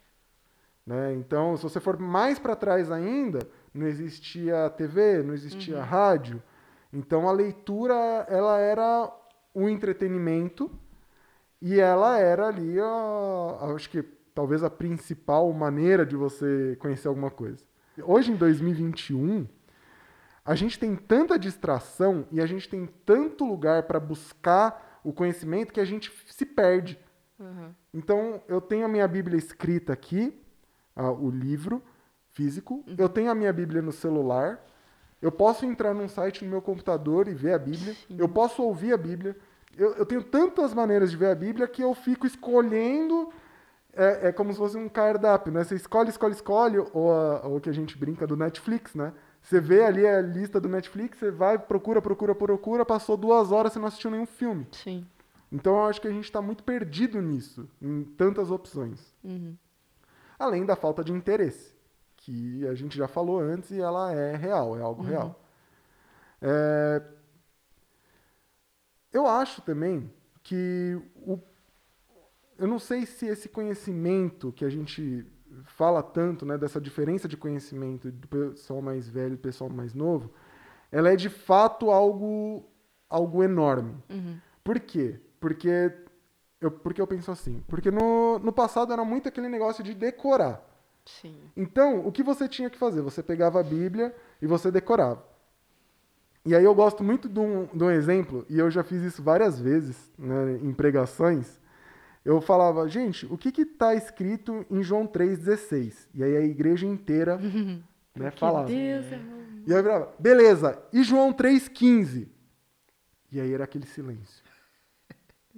Né? 0.87 1.15
Então, 1.15 1.57
se 1.57 1.63
você 1.63 1.81
for 1.81 1.99
mais 1.99 2.39
para 2.39 2.57
trás 2.57 2.91
ainda, 2.91 3.41
não 3.75 3.87
existia 3.87 4.71
TV, 4.71 5.23
não 5.23 5.35
existia 5.35 5.83
rádio. 5.83 6.43
Então, 6.93 7.29
a 7.29 7.33
leitura 7.33 7.95
ela 8.29 8.59
era 8.59 9.13
um 9.55 9.69
entretenimento 9.69 10.71
e 11.61 11.79
ela 11.81 12.19
era 12.19 12.47
ali, 12.49 12.79
a, 12.81 12.85
a- 12.85 13.73
acho 13.75 13.91
que 13.91 14.03
talvez 14.35 14.63
a 14.63 14.71
principal 14.71 15.53
maneira 15.53 16.07
de 16.07 16.17
você 16.17 16.77
conhecer 16.81 17.09
alguma 17.09 17.31
coisa. 17.31 17.63
Hoje, 18.05 18.31
em 18.33 18.37
2021, 18.37 19.47
a 20.49 20.55
gente 20.55 20.79
tem 20.79 20.97
tanta 20.97 21.39
distração 21.39 22.27
e 22.33 22.41
a 22.41 22.47
gente 22.47 22.67
tem 22.71 22.87
tanto 23.05 23.45
lugar 23.45 23.83
para 23.83 24.01
buscar 24.01 24.99
o 25.05 25.13
conhecimento 25.13 25.75
que 25.75 25.81
a 25.81 25.85
gente 25.85 26.11
se 26.27 26.47
perde. 26.47 26.99
Uhum. 27.39 27.71
Então, 27.93 28.43
eu 28.49 28.59
tenho 28.59 28.87
a 28.87 28.89
minha 28.89 29.07
Bíblia 29.07 29.37
escrita 29.37 29.93
aqui, 29.93 30.35
ah, 30.97 31.13
o 31.13 31.29
livro 31.31 31.83
físico. 32.31 32.83
Eu 32.97 33.11
tenho 33.11 33.31
a 33.31 33.35
minha 33.35 33.53
Bíblia 33.53 33.83
no 33.83 33.93
celular. 33.93 34.65
Eu 35.21 35.31
posso 35.31 35.67
entrar 35.67 35.93
num 35.93 36.09
site 36.09 36.43
no 36.43 36.51
meu 36.51 36.63
computador 36.63 37.29
e 37.29 37.35
ver 37.35 37.53
a 37.53 37.59
Bíblia. 37.59 37.95
Eu 38.17 38.27
posso 38.29 38.63
ouvir 38.63 38.95
a 38.95 38.97
Bíblia. 38.97 39.37
Eu, 39.77 39.97
eu 39.97 40.07
tenho 40.07 40.23
tantas 40.23 40.73
maneiras 40.73 41.11
de 41.11 41.17
ver 41.19 41.27
a 41.31 41.35
Bíblia 41.35 41.69
que 41.69 41.83
eu 41.83 41.93
fico 41.95 42.27
escolhendo. 42.27 43.31
É, 43.93 44.29
é 44.29 44.33
como 44.33 44.51
se 44.51 44.59
fosse 44.59 44.79
um 44.79 44.89
cardápio, 44.89 45.53
né? 45.53 45.63
Você 45.63 45.75
escolhe, 45.75 46.09
escolhe, 46.09 46.33
escolhe, 46.33 46.79
ou, 46.95 47.13
a- 47.13 47.47
ou 47.47 47.57
o 47.59 47.61
que 47.61 47.69
a 47.69 47.73
gente 47.75 47.99
brinca 47.99 48.27
do 48.27 48.35
Netflix, 48.35 48.95
né? 48.95 49.13
Você 49.49 49.63
vê 49.63 49.83
ali 49.83 50.07
a 50.07 50.21
lista 50.21 50.61
do 50.61 50.69
Netflix, 50.69 51.19
você 51.19 51.31
vai, 51.31 51.59
procura, 51.59 52.03
procura, 52.03 52.35
procura, 52.35 52.85
passou 52.85 53.17
duas 53.17 53.51
horas, 53.51 53.73
você 53.73 53.79
não 53.79 53.89
assistiu 53.89 54.11
nenhum 54.11 54.27
filme. 54.27 54.67
Sim. 54.73 55.07
Então 55.51 55.75
eu 55.75 55.87
acho 55.87 56.03
que 56.03 56.07
a 56.07 56.11
gente 56.11 56.25
está 56.25 56.43
muito 56.43 56.63
perdido 56.63 57.23
nisso, 57.23 57.67
em 57.81 58.05
tantas 58.05 58.51
opções. 58.51 59.01
Uhum. 59.25 59.57
Além 60.39 60.67
da 60.67 60.77
falta 60.77 61.03
de 61.03 61.13
interesse, 61.13 61.73
que 62.19 62.67
a 62.67 62.75
gente 62.75 62.95
já 62.95 63.09
falou 63.09 63.41
antes 63.41 63.71
e 63.71 63.81
ela 63.81 64.13
é 64.13 64.37
real, 64.37 64.77
é 64.77 64.83
algo 64.83 65.03
real. 65.03 65.43
É, 66.43 67.03
Eu 69.11 69.27
acho 69.27 69.63
também 69.63 70.13
que 70.43 71.01
o... 71.17 71.39
eu 72.59 72.67
não 72.67 72.79
sei 72.79 73.07
se 73.07 73.25
esse 73.27 73.49
conhecimento 73.49 74.53
que 74.53 74.63
a 74.67 74.69
gente 74.69 75.27
fala 75.71 76.03
tanto, 76.03 76.45
né, 76.45 76.59
dessa 76.59 76.81
diferença 76.81 77.29
de 77.29 77.37
conhecimento 77.37 78.11
do 78.11 78.29
pessoal 78.29 78.83
mais 78.83 79.09
velho 79.09 79.35
e 79.35 79.37
do 79.37 79.43
pessoal 79.43 79.71
mais 79.71 79.95
novo, 79.95 80.31
ela 80.91 81.13
é 81.13 81.17
de 81.17 81.29
fato 81.29 81.91
algo 81.91 82.65
algo 83.09 83.43
enorme. 83.43 83.97
Uhum. 84.11 84.39
Por 84.63 84.79
quê? 84.81 85.19
Porque 85.41 85.93
eu, 86.61 86.71
porque 86.71 87.01
eu 87.01 87.07
penso 87.07 87.31
assim. 87.31 87.63
Porque 87.69 87.91
no, 87.91 88.39
no 88.39 88.53
passado 88.53 88.93
era 88.93 89.05
muito 89.05 89.29
aquele 89.29 89.49
negócio 89.49 89.83
de 89.83 89.95
decorar. 89.95 90.63
Sim. 91.05 91.37
Então, 91.57 92.07
o 92.07 92.13
que 92.13 92.23
você 92.23 92.47
tinha 92.47 92.69
que 92.69 92.79
fazer? 92.79 93.01
Você 93.01 93.23
pegava 93.23 93.61
a 93.61 93.63
Bíblia 93.63 94.15
e 94.43 94.47
você 94.47 94.71
decorava. 94.71 95.25
E 96.45 96.55
aí 96.55 96.65
eu 96.65 96.75
gosto 96.75 97.03
muito 97.03 97.29
de 97.29 97.41
um, 97.41 97.67
de 97.67 97.85
um 97.85 97.91
exemplo, 97.91 98.45
e 98.49 98.59
eu 98.59 98.71
já 98.71 98.83
fiz 98.83 99.03
isso 99.03 99.23
várias 99.23 99.59
vezes 99.59 100.11
né, 100.19 100.59
em 100.63 100.73
pregações. 100.73 101.58
Eu 102.29 102.43
falava, 102.43 102.87
gente, 102.87 103.25
o 103.25 103.39
que 103.39 103.63
está 103.63 103.95
escrito 103.95 104.67
em 104.71 104.83
João 104.83 105.07
3,16? 105.07 106.09
E 106.13 106.23
aí 106.23 106.37
a 106.37 106.43
igreja 106.43 106.85
inteira 106.87 107.39
né, 108.15 108.31
falava. 108.33 108.69
Deus, 108.69 109.11
amor. 109.11 109.39
E 109.67 109.73
aí 109.73 109.79
eu 109.79 109.83
falava, 109.83 110.15
beleza, 110.19 110.83
e 110.93 111.03
João 111.03 111.33
3,15? 111.33 112.29
E 113.33 113.41
aí 113.41 113.51
era 113.51 113.65
aquele 113.65 113.87
silêncio, 113.87 114.45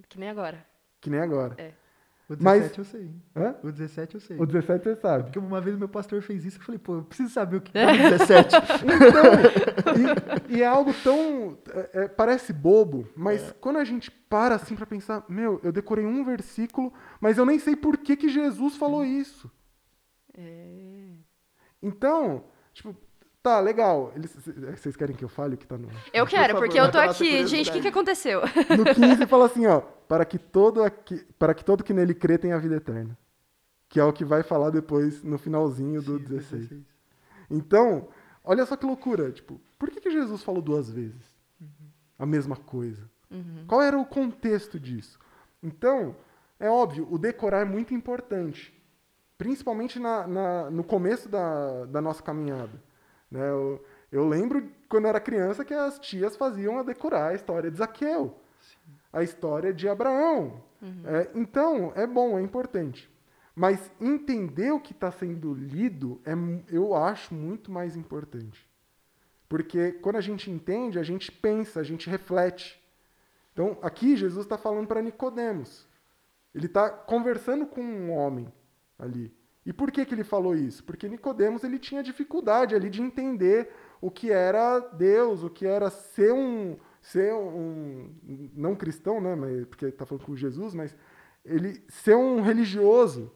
Que 0.09 0.17
nem 0.17 0.29
agora. 0.31 0.65
que 1.01 1.11
nem 1.11 1.19
agora. 1.19 1.57
É. 1.59 1.73
O 2.31 2.37
17 2.37 2.45
Mas- 2.45 2.79
eu 2.79 2.85
sei. 2.85 3.11
Hã? 3.35 3.57
O 3.61 3.73
17 3.73 4.15
eu 4.15 4.21
sei. 4.21 4.37
O 4.39 4.47
17 4.47 4.85
você 4.85 4.95
sabe. 4.95 5.25
Porque 5.25 5.39
uma 5.41 5.61
vez 5.61 5.77
meu 5.77 5.89
pastor 5.89 6.23
fez 6.23 6.45
isso, 6.45 6.59
eu 6.59 6.63
falei, 6.63 6.79
pô, 6.79 6.95
eu 6.99 7.03
preciso 7.03 7.29
saber 7.29 7.57
o 7.57 7.61
que 7.61 7.73
tá 7.73 7.87
no 7.93 7.99
17. 7.99 8.55
Então, 8.85 10.51
e, 10.53 10.59
e 10.59 10.63
é 10.63 10.67
algo 10.67 10.95
tão. 11.03 11.59
é, 11.75 12.05
é, 12.05 12.09
parece 12.09 12.53
bobo, 12.53 13.09
mas 13.17 13.53
quando 13.61 13.79
a 13.79 13.85
gente 13.85 14.13
para 14.13 14.55
assim 14.55 14.77
pra 14.77 14.87
pensar, 14.87 15.25
meu, 15.29 15.61
eu 15.65 15.73
decorei 15.73 16.07
um 16.07 16.25
versículo, 16.25 16.93
mas 17.21 17.37
eu 17.37 17.45
nem 17.45 17.59
sei 17.59 17.75
por 17.75 17.97
que, 17.99 18.17
que 18.17 18.29
Jesus 18.29 18.77
falou 18.77 19.05
isso. 19.05 19.51
É. 20.39 21.09
Então, 21.83 22.45
tipo, 22.73 22.95
tá, 23.43 23.59
legal. 23.59 24.13
Eles- 24.15 24.37
vocês 24.77 24.95
querem 24.95 25.17
que 25.17 25.25
eu 25.25 25.29
fale 25.29 25.55
o 25.55 25.59
que 25.59 25.67
tá 25.67 25.77
no. 25.77 25.89
Eu 26.13 26.27
quero, 26.27 26.53
favor, 26.53 26.61
porque 26.61 26.79
eu 26.79 26.91
tô 26.93 26.99
aqui. 26.99 27.45
Gente, 27.49 27.71
o 27.71 27.73
que, 27.73 27.81
que 27.81 27.89
aconteceu? 27.89 28.43
No 28.79 28.85
15 28.95 29.27
fala 29.27 29.47
assim, 29.47 29.67
ó, 29.67 29.83
para 30.11 30.25
que 30.25 30.41
todo 30.41 30.83
aqui, 30.83 31.25
para 31.39 31.55
que 31.55 31.65
todo 31.65 31.85
que 31.85 31.93
nele 31.95 32.15
crê 32.15 32.37
tenha 32.37 32.59
vida 32.59 32.75
eterna. 32.75 33.17
Que 33.89 34.01
é 34.01 34.05
o 34.05 34.13
que 34.13 34.25
vai 34.25 34.43
falar 34.43 34.71
depois 34.71 35.23
no 35.23 35.39
finalzinho 35.39 36.03
do 36.03 36.19
Sim, 36.19 36.25
16. 36.25 36.71
Então, 37.49 38.09
olha 38.43 38.67
só 38.67 38.75
que 38.77 38.85
loucura. 38.85 39.31
Tipo, 39.31 39.61
por 39.79 39.89
que, 39.89 40.01
que 40.01 40.11
Jesus 40.11 40.43
falou 40.43 40.61
duas 40.61 40.91
vezes 40.91 41.23
a 42.19 42.27
mesma 42.27 42.57
coisa? 42.57 43.09
Uhum. 43.31 43.65
Qual 43.69 43.81
era 43.81 43.97
o 43.97 44.05
contexto 44.05 44.81
disso? 44.81 45.17
Então, 45.63 46.17
é 46.59 46.69
óbvio, 46.69 47.07
o 47.09 47.17
decorar 47.17 47.61
é 47.61 47.65
muito 47.65 47.95
importante. 47.95 48.75
Principalmente 49.39 50.01
na, 50.01 50.27
na- 50.27 50.71
no 50.73 50.83
começo 50.83 51.29
da, 51.29 51.85
da 51.87 52.01
nossa 52.01 52.21
caminhada. 52.21 52.83
né? 53.31 53.49
Eu, 53.49 53.81
Eu 54.11 54.29
lembro 54.29 54.69
quando 54.89 55.05
eu 55.05 55.11
era 55.11 55.21
criança 55.21 55.65
que 55.65 55.73
as 55.73 56.01
tias 56.01 56.37
faziam 56.37 56.79
a 56.79 56.83
decorar 56.83 57.29
a 57.29 57.35
história 57.35 57.71
de 57.71 57.77
Zaqueu, 57.79 58.37
a 59.13 59.23
história 59.23 59.73
de 59.73 59.89
Abraão. 59.89 60.63
É, 61.05 61.31
então, 61.35 61.93
é 61.95 62.07
bom, 62.07 62.39
é 62.39 62.43
importante. 62.43 63.11
Mas 63.55 63.91
entender 64.01 64.71
o 64.71 64.81
que 64.81 64.93
está 64.93 65.11
sendo 65.11 65.53
lido, 65.53 66.21
é, 66.25 66.33
eu 66.75 66.95
acho 66.95 67.35
muito 67.35 67.71
mais 67.71 67.97
importante. 67.97 68.69
Porque 69.49 69.93
quando 69.93 70.17
a 70.17 70.21
gente 70.21 70.51
entende, 70.51 70.99
a 70.99 71.03
gente 71.03 71.31
pensa, 71.31 71.81
a 71.81 71.83
gente 71.83 72.09
reflete. 72.09 72.81
Então, 73.53 73.77
aqui 73.83 74.17
Jesus 74.17 74.47
está 74.47 74.57
falando 74.57 74.87
para 74.87 75.03
Nicodemos. 75.03 75.87
Ele 76.55 76.67
está 76.67 76.89
conversando 76.89 77.67
com 77.67 77.83
um 77.83 78.13
homem 78.13 78.51
ali. 78.99 79.35
E 79.67 79.73
por 79.73 79.91
que, 79.91 80.05
que 80.07 80.15
ele 80.15 80.25
falou 80.25 80.55
isso? 80.55 80.83
Porque 80.85 81.09
Nicodemos 81.09 81.65
ele 81.65 81.79
tinha 81.79 82.03
dificuldade 82.03 82.75
ali 82.75 82.89
de 82.89 83.03
entender 83.03 83.71
o 84.01 84.11
que 84.11 84.33
era 84.33 84.79
Deus, 84.79 85.43
o 85.43 85.51
que 85.51 85.67
era 85.67 85.91
ser 85.91 86.33
um 86.33 86.77
ser 87.01 87.33
um 87.35 88.11
não 88.55 88.75
cristão, 88.75 89.21
né, 89.21 89.35
mas 89.35 89.67
porque 89.67 89.87
está 89.87 90.05
falando 90.05 90.25
com 90.25 90.37
Jesus, 90.37 90.75
mas 90.75 90.95
ele 91.45 91.83
ser 91.89 92.15
um 92.15 92.41
religioso. 92.41 93.33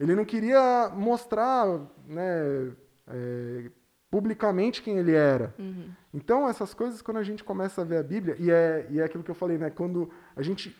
Ele 0.00 0.14
não 0.14 0.24
queria 0.24 0.90
mostrar, 0.94 1.66
né, 2.06 2.72
é, 3.08 3.70
publicamente 4.10 4.82
quem 4.82 4.98
ele 4.98 5.12
era. 5.12 5.54
Uhum. 5.58 5.90
Então, 6.14 6.48
essas 6.48 6.72
coisas, 6.72 7.02
quando 7.02 7.18
a 7.18 7.22
gente 7.22 7.44
começa 7.44 7.82
a 7.82 7.84
ver 7.84 7.98
a 7.98 8.02
Bíblia, 8.02 8.36
e 8.38 8.50
é, 8.50 8.86
e 8.90 9.00
é 9.00 9.04
aquilo 9.04 9.24
que 9.24 9.30
eu 9.30 9.34
falei, 9.34 9.58
né? 9.58 9.70
Quando 9.70 10.10
a 10.34 10.42
gente 10.42 10.74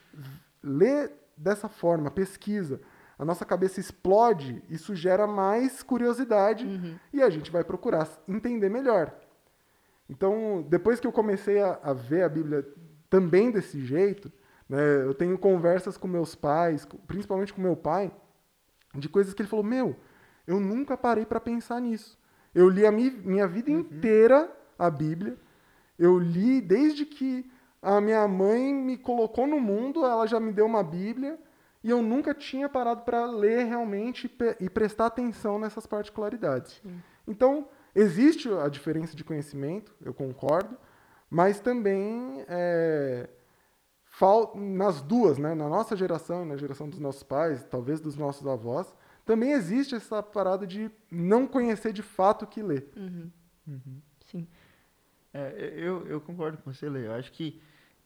lê 0.63 1.09
dessa 1.37 1.69
forma, 1.69 2.09
pesquisa, 2.09 2.81
a 3.17 3.25
nossa 3.25 3.45
cabeça 3.45 3.79
explode, 3.79 4.63
isso 4.69 4.95
gera 4.95 5.27
mais 5.27 5.83
curiosidade 5.83 6.65
e 7.11 7.21
a 7.21 7.29
gente 7.29 7.51
vai 7.51 7.63
procurar 7.65 8.07
entender 8.27 8.69
melhor. 8.69 9.13
Então, 10.09 10.65
depois 10.67 10.99
que 10.99 11.05
eu 11.07 11.11
comecei 11.11 11.61
a, 11.61 11.79
a 11.83 11.93
ver 11.93 12.23
a 12.23 12.29
Bíblia 12.29 12.67
também 13.09 13.51
desse 13.51 13.79
jeito, 13.85 14.31
né, 14.67 15.03
eu 15.05 15.13
tenho 15.13 15.37
conversas 15.37 15.97
com 15.97 16.07
meus 16.07 16.35
pais, 16.35 16.87
principalmente 17.07 17.53
com 17.53 17.61
meu 17.61 17.75
pai, 17.75 18.11
de 18.95 19.07
coisas 19.07 19.33
que 19.33 19.41
ele 19.41 19.49
falou: 19.49 19.63
Meu, 19.65 19.95
eu 20.47 20.59
nunca 20.59 20.97
parei 20.97 21.25
para 21.25 21.39
pensar 21.39 21.79
nisso. 21.79 22.17
Eu 22.55 22.67
li 22.69 22.85
a 22.85 22.91
mi- 22.91 23.11
minha 23.23 23.47
vida 23.47 23.69
inteira 23.69 24.51
a 24.77 24.89
Bíblia. 24.89 25.37
Eu 25.97 26.17
li 26.17 26.59
desde 26.61 27.05
que 27.05 27.49
a 27.81 28.01
minha 28.01 28.27
mãe 28.27 28.73
me 28.73 28.97
colocou 28.97 29.45
no 29.45 29.59
mundo, 29.59 30.03
ela 30.03 30.25
já 30.25 30.39
me 30.39 30.51
deu 30.51 30.65
uma 30.65 30.83
Bíblia. 30.83 31.39
E 31.83 31.89
eu 31.89 32.01
nunca 32.01 32.33
tinha 32.33 32.67
parado 32.67 33.03
para 33.03 33.25
ler 33.25 33.65
realmente 33.65 34.25
e 34.25 34.29
pe- 34.29 34.57
e 34.59 34.69
prestar 34.69 35.05
atenção 35.05 35.59
nessas 35.59 35.85
particularidades. 35.85 36.81
Então, 37.27 37.67
existe 37.99 38.49
a 38.49 38.67
diferença 38.67 39.15
de 39.15 39.23
conhecimento, 39.23 39.95
eu 40.01 40.13
concordo, 40.13 40.77
mas 41.29 41.59
também 41.59 42.43
é, 42.47 43.29
fal- 44.03 44.53
nas 44.55 45.01
duas, 45.01 45.37
né, 45.37 45.53
na 45.53 45.67
nossa 45.69 45.95
geração 45.95 46.43
e 46.43 46.47
na 46.47 46.57
geração 46.57 46.89
dos 46.89 46.99
nossos 46.99 47.23
pais, 47.23 47.63
talvez 47.63 47.99
dos 48.01 48.15
nossos 48.15 48.45
avós, 48.47 48.93
também 49.25 49.51
existe 49.51 49.93
essa 49.95 50.23
parada 50.23 50.65
de 50.65 50.89
não 51.11 51.45
conhecer 51.45 51.93
de 51.93 52.01
fato 52.01 52.43
o 52.45 52.47
que 52.47 52.61
ler. 52.61 52.91
Uhum. 53.67 54.01
Sim. 54.25 54.47
É, 55.33 55.73
eu, 55.77 56.07
eu 56.07 56.19
concordo 56.19 56.57
com 56.57 56.73
você, 56.73 56.89
Lê. 56.89 57.05
Eu 57.05 57.13
acho 57.13 57.31
que 57.31 57.61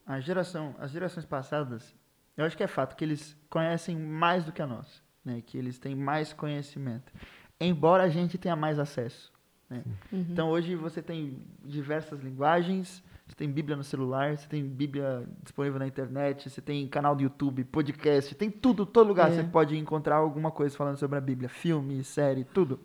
a 0.06 0.20
geração, 0.20 0.76
as 0.78 0.92
gerações 0.92 1.26
passadas, 1.26 1.96
eu 2.36 2.44
acho 2.46 2.58
que 2.58 2.64
é 2.64 2.68
fato 2.68 2.96
que 2.98 3.04
eles 3.06 3.36
conhecem 3.50 3.98
mais 3.98 4.44
do 4.44 4.52
que 4.52 4.62
a 4.62 4.68
nossa, 4.68 5.02
né? 5.24 5.42
Que 5.46 5.58
eles 5.58 5.80
têm 5.80 5.96
mais 5.96 6.34
conhecimento, 6.34 7.14
embora 7.60 8.04
a 8.04 8.10
gente 8.10 8.38
tenha 8.38 8.56
mais 8.56 8.78
acesso. 8.78 9.32
Né? 9.74 9.84
Uhum. 10.12 10.26
Então 10.30 10.50
hoje 10.50 10.76
você 10.76 11.02
tem 11.02 11.38
diversas 11.64 12.22
linguagens, 12.22 13.04
você 13.28 13.36
tem 13.36 13.50
Bíblia 13.50 13.76
no 13.76 13.84
celular, 13.84 14.38
você 14.38 14.48
tem 14.48 14.64
Bíblia 14.64 15.28
disponível 15.42 15.80
na 15.80 15.88
internet, 15.88 16.50
você 16.50 16.62
tem 16.62 16.88
canal 16.88 17.16
do 17.16 17.24
YouTube, 17.24 17.64
podcast, 17.64 18.36
tem 18.36 18.52
tudo, 18.52 18.86
todo 18.86 19.08
lugar 19.08 19.32
É. 19.32 19.36
você 19.36 19.44
pode 19.44 19.78
encontrar 19.78 20.18
alguma 20.18 20.52
coisa 20.52 20.76
falando 20.76 20.98
sobre 20.98 21.18
a 21.18 21.22
Bíblia, 21.22 21.50
filme, 21.50 22.04
série, 22.04 22.44
tudo. 22.44 22.80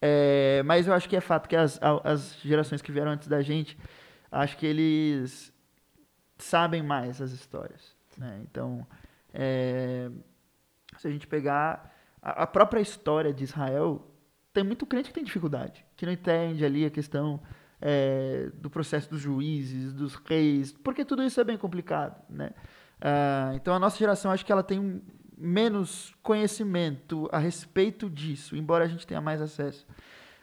É, 0.00 0.62
mas 0.64 0.86
eu 0.86 0.94
acho 0.94 1.08
que 1.08 1.16
é 1.16 1.20
fato 1.20 1.48
que 1.48 1.56
as, 1.56 1.78
as 2.04 2.38
gerações 2.42 2.80
que 2.80 2.90
vieram 2.90 3.10
antes 3.10 3.28
da 3.28 3.42
gente, 3.42 3.76
acho 4.32 4.56
que 4.56 4.64
eles 4.64 5.52
sabem 6.38 6.82
mais 6.82 7.20
as 7.20 7.32
histórias. 7.32 7.94
né? 8.16 8.40
Então, 8.50 8.86
é, 9.34 10.10
se 10.96 11.06
a 11.06 11.10
gente 11.10 11.26
pegar 11.26 11.94
a, 12.22 12.44
a 12.44 12.46
própria 12.46 12.80
história 12.80 13.32
de 13.32 13.44
Israel, 13.44 14.09
tem 14.60 14.66
muito 14.66 14.84
crente 14.84 15.08
que 15.08 15.14
tem 15.14 15.24
dificuldade, 15.24 15.84
que 15.96 16.04
não 16.04 16.12
entende 16.12 16.64
ali 16.64 16.84
a 16.84 16.90
questão 16.90 17.40
é, 17.80 18.50
do 18.54 18.68
processo 18.68 19.08
dos 19.08 19.20
juízes, 19.20 19.92
dos 19.94 20.14
reis, 20.14 20.70
porque 20.72 21.02
tudo 21.02 21.22
isso 21.22 21.40
é 21.40 21.44
bem 21.44 21.56
complicado, 21.56 22.14
né? 22.28 22.50
Ah, 23.00 23.52
então 23.54 23.72
a 23.74 23.78
nossa 23.78 23.96
geração 23.96 24.30
acho 24.30 24.44
que 24.44 24.52
ela 24.52 24.62
tem 24.62 25.00
menos 25.38 26.14
conhecimento 26.22 27.26
a 27.32 27.38
respeito 27.38 28.10
disso, 28.10 28.54
embora 28.54 28.84
a 28.84 28.88
gente 28.88 29.06
tenha 29.06 29.20
mais 29.22 29.40
acesso. 29.40 29.86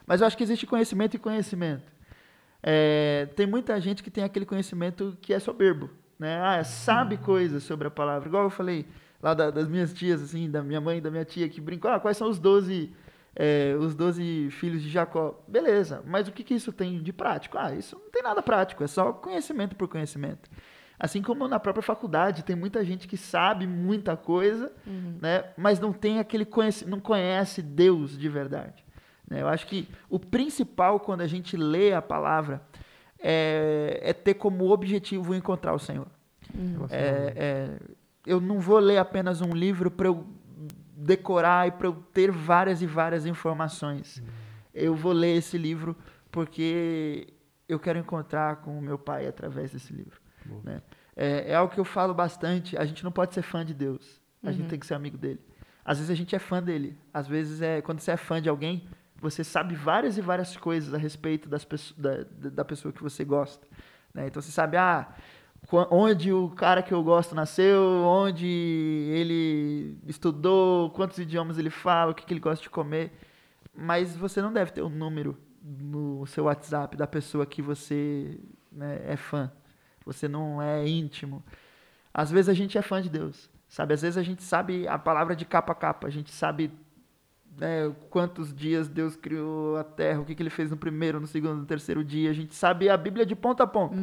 Mas 0.04 0.20
eu 0.20 0.26
acho 0.26 0.36
que 0.36 0.42
existe 0.42 0.66
conhecimento 0.66 1.14
e 1.14 1.18
conhecimento. 1.18 1.92
É, 2.60 3.28
tem 3.36 3.46
muita 3.46 3.80
gente 3.80 4.02
que 4.02 4.10
tem 4.10 4.24
aquele 4.24 4.44
conhecimento 4.44 5.16
que 5.22 5.32
é 5.32 5.38
soberbo, 5.38 5.88
né? 6.18 6.40
Ah, 6.42 6.64
sabe 6.64 7.18
coisas 7.18 7.62
sobre 7.62 7.86
a 7.86 7.90
palavra. 7.90 8.28
Igual 8.28 8.42
eu 8.44 8.50
falei 8.50 8.84
lá 9.22 9.32
da- 9.32 9.50
das 9.52 9.68
minhas 9.68 9.92
tias, 9.92 10.20
assim, 10.20 10.50
da 10.50 10.60
minha 10.60 10.80
mãe 10.80 10.98
e 10.98 11.00
da 11.00 11.08
minha 11.10 11.24
tia, 11.24 11.48
que 11.48 11.60
brincou, 11.60 11.88
ah, 11.88 12.00
quais 12.00 12.16
são 12.16 12.28
os 12.28 12.40
12, 12.40 12.92
é, 13.40 13.76
os 13.78 13.94
12 13.94 14.50
filhos 14.50 14.82
de 14.82 14.88
Jacó? 14.90 15.40
Beleza, 15.46 16.02
mas 16.04 16.26
o 16.26 16.32
que, 16.32 16.42
que 16.42 16.54
isso 16.54 16.72
tem 16.72 17.00
de 17.00 17.12
prático? 17.12 17.56
Ah, 17.56 17.72
isso 17.72 17.96
não 17.96 18.10
tem 18.10 18.22
nada 18.22 18.42
prático, 18.42 18.82
é 18.82 18.88
só 18.88 19.12
conhecimento 19.12 19.76
por 19.76 19.86
conhecimento. 19.86 20.50
Assim 20.98 21.22
como 21.22 21.46
na 21.46 21.60
própria 21.60 21.82
faculdade, 21.82 22.42
tem 22.42 22.56
muita 22.56 22.84
gente 22.84 23.06
que 23.06 23.16
sabe 23.16 23.68
muita 23.68 24.16
coisa, 24.16 24.72
né, 25.22 25.44
mas 25.56 25.78
não 25.78 25.92
tem 25.92 26.18
aquele 26.18 26.44
conheci 26.44 26.84
não 26.84 26.98
conhece 26.98 27.62
Deus 27.62 28.18
de 28.18 28.28
verdade. 28.28 28.84
né? 29.30 29.40
Eu 29.42 29.46
acho 29.46 29.68
que 29.68 29.88
o 30.10 30.18
principal 30.18 30.98
quando 30.98 31.20
a 31.20 31.28
gente 31.28 31.56
lê 31.56 31.92
a 31.92 32.02
palavra 32.02 32.60
é, 33.20 34.00
é 34.02 34.12
ter 34.12 34.34
como 34.34 34.70
objetivo 34.72 35.32
encontrar 35.36 35.72
o 35.72 35.78
Senhor. 35.78 36.08
É, 36.90 37.32
é, 37.36 37.78
eu 38.26 38.40
não 38.40 38.58
vou 38.58 38.78
ler 38.80 38.98
apenas 38.98 39.40
um 39.40 39.52
livro 39.54 39.90
para 39.92 40.08
eu 40.08 40.26
decorar 40.98 41.68
e 41.68 41.70
para 41.70 41.86
eu 41.86 41.94
ter 42.12 42.30
várias 42.30 42.82
e 42.82 42.86
várias 42.86 43.24
informações. 43.24 44.22
Eu 44.74 44.94
vou 44.94 45.12
ler 45.12 45.36
esse 45.36 45.56
livro 45.56 45.96
porque 46.30 47.32
eu 47.68 47.78
quero 47.78 47.98
encontrar 47.98 48.56
com 48.56 48.76
o 48.78 48.82
meu 48.82 48.98
pai 48.98 49.26
através 49.26 49.72
desse 49.72 49.92
livro. 49.92 50.20
né? 50.64 50.82
É, 51.14 51.52
é 51.52 51.54
algo 51.54 51.72
que 51.72 51.80
eu 51.80 51.84
falo 51.84 52.12
bastante. 52.12 52.76
A 52.76 52.84
gente 52.84 53.04
não 53.04 53.12
pode 53.12 53.34
ser 53.34 53.42
fã 53.42 53.64
de 53.64 53.74
Deus. 53.74 54.20
A 54.42 54.52
gente 54.52 54.68
tem 54.68 54.78
que 54.78 54.86
ser 54.86 54.94
amigo 54.94 55.18
dele. 55.18 55.40
Às 55.84 55.98
vezes 55.98 56.10
a 56.10 56.14
gente 56.14 56.34
é 56.34 56.38
fã 56.38 56.62
dele. 56.62 56.96
Às 57.12 57.26
vezes 57.26 57.62
é 57.62 57.80
quando 57.80 58.00
você 58.00 58.12
é 58.12 58.16
fã 58.16 58.40
de 58.40 58.48
alguém, 58.48 58.88
você 59.20 59.42
sabe 59.42 59.74
várias 59.74 60.16
e 60.16 60.20
várias 60.20 60.56
coisas 60.56 60.94
a 60.94 60.98
respeito 60.98 61.48
das 61.48 61.66
da, 61.96 62.24
da 62.50 62.64
pessoa 62.64 62.92
que 62.92 63.02
você 63.02 63.24
gosta. 63.24 63.66
né? 64.14 64.26
Então 64.28 64.40
você 64.40 64.50
sabe, 64.50 64.76
ah, 64.76 65.08
onde 65.90 66.32
o 66.32 66.50
cara 66.50 66.82
que 66.82 66.92
eu 66.92 67.02
gosto 67.02 67.34
nasceu, 67.34 67.82
onde 68.04 68.46
ele 68.46 69.98
estudou, 70.06 70.90
quantos 70.90 71.18
idiomas 71.18 71.58
ele 71.58 71.70
fala, 71.70 72.12
o 72.12 72.14
que, 72.14 72.24
que 72.24 72.32
ele 72.32 72.40
gosta 72.40 72.62
de 72.62 72.70
comer. 72.70 73.12
Mas 73.74 74.16
você 74.16 74.40
não 74.40 74.52
deve 74.52 74.72
ter 74.72 74.82
o 74.82 74.88
número 74.88 75.36
no 75.62 76.26
seu 76.26 76.44
WhatsApp 76.44 76.96
da 76.96 77.06
pessoa 77.06 77.44
que 77.44 77.60
você 77.60 78.40
né, 78.72 79.00
é 79.06 79.16
fã. 79.16 79.50
Você 80.04 80.26
não 80.26 80.62
é 80.62 80.86
íntimo. 80.88 81.44
Às 82.12 82.30
vezes 82.30 82.48
a 82.48 82.54
gente 82.54 82.78
é 82.78 82.82
fã 82.82 83.02
de 83.02 83.10
Deus, 83.10 83.50
sabe? 83.68 83.94
Às 83.94 84.02
vezes 84.02 84.16
a 84.16 84.22
gente 84.22 84.42
sabe 84.42 84.88
a 84.88 84.98
palavra 84.98 85.36
de 85.36 85.44
capa 85.44 85.72
a 85.72 85.74
capa, 85.74 86.06
a 86.06 86.10
gente 86.10 86.32
sabe 86.32 86.72
né, 87.58 87.94
quantos 88.08 88.54
dias 88.54 88.88
Deus 88.88 89.16
criou 89.16 89.76
a 89.76 89.84
terra, 89.84 90.20
o 90.20 90.24
que, 90.24 90.34
que 90.34 90.42
ele 90.42 90.50
fez 90.50 90.70
no 90.70 90.76
primeiro, 90.76 91.20
no 91.20 91.26
segundo, 91.26 91.56
no 91.56 91.66
terceiro 91.66 92.02
dia. 92.02 92.30
A 92.30 92.34
gente 92.34 92.54
sabe 92.54 92.88
a 92.88 92.96
Bíblia 92.96 93.26
de 93.26 93.36
ponta 93.36 93.64
a 93.64 93.66
ponta, 93.66 93.96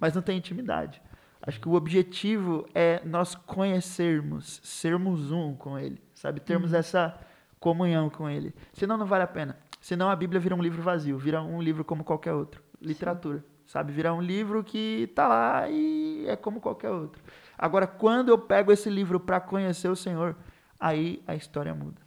mas 0.00 0.14
não 0.14 0.22
tem 0.22 0.38
intimidade. 0.38 1.00
Acho 1.42 1.60
que 1.60 1.68
o 1.68 1.74
objetivo 1.74 2.66
é 2.74 3.00
nós 3.04 3.34
conhecermos, 3.34 4.60
sermos 4.62 5.30
um 5.30 5.54
com 5.54 5.78
Ele, 5.78 6.00
sabe? 6.14 6.40
Termos 6.40 6.72
essa 6.74 7.18
comunhão 7.58 8.10
com 8.10 8.28
Ele. 8.28 8.54
Senão 8.72 8.96
não 8.96 9.06
vale 9.06 9.24
a 9.24 9.28
pena. 9.28 9.56
Senão 9.80 10.10
a 10.10 10.16
Bíblia 10.16 10.40
vira 10.40 10.54
um 10.54 10.62
livro 10.62 10.82
vazio, 10.82 11.18
vira 11.18 11.40
um 11.40 11.62
livro 11.62 11.84
como 11.84 12.04
qualquer 12.04 12.32
outro. 12.32 12.62
Literatura, 12.80 13.44
sabe? 13.66 13.92
Vira 13.92 14.12
um 14.12 14.20
livro 14.20 14.62
que 14.62 15.10
tá 15.14 15.28
lá 15.28 15.68
e 15.68 16.26
é 16.26 16.36
como 16.36 16.60
qualquer 16.60 16.90
outro. 16.90 17.22
Agora, 17.56 17.86
quando 17.86 18.28
eu 18.28 18.38
pego 18.38 18.72
esse 18.72 18.90
livro 18.90 19.18
para 19.18 19.40
conhecer 19.40 19.88
o 19.88 19.96
Senhor, 19.96 20.36
aí 20.78 21.22
a 21.26 21.34
história 21.34 21.74
muda. 21.74 22.00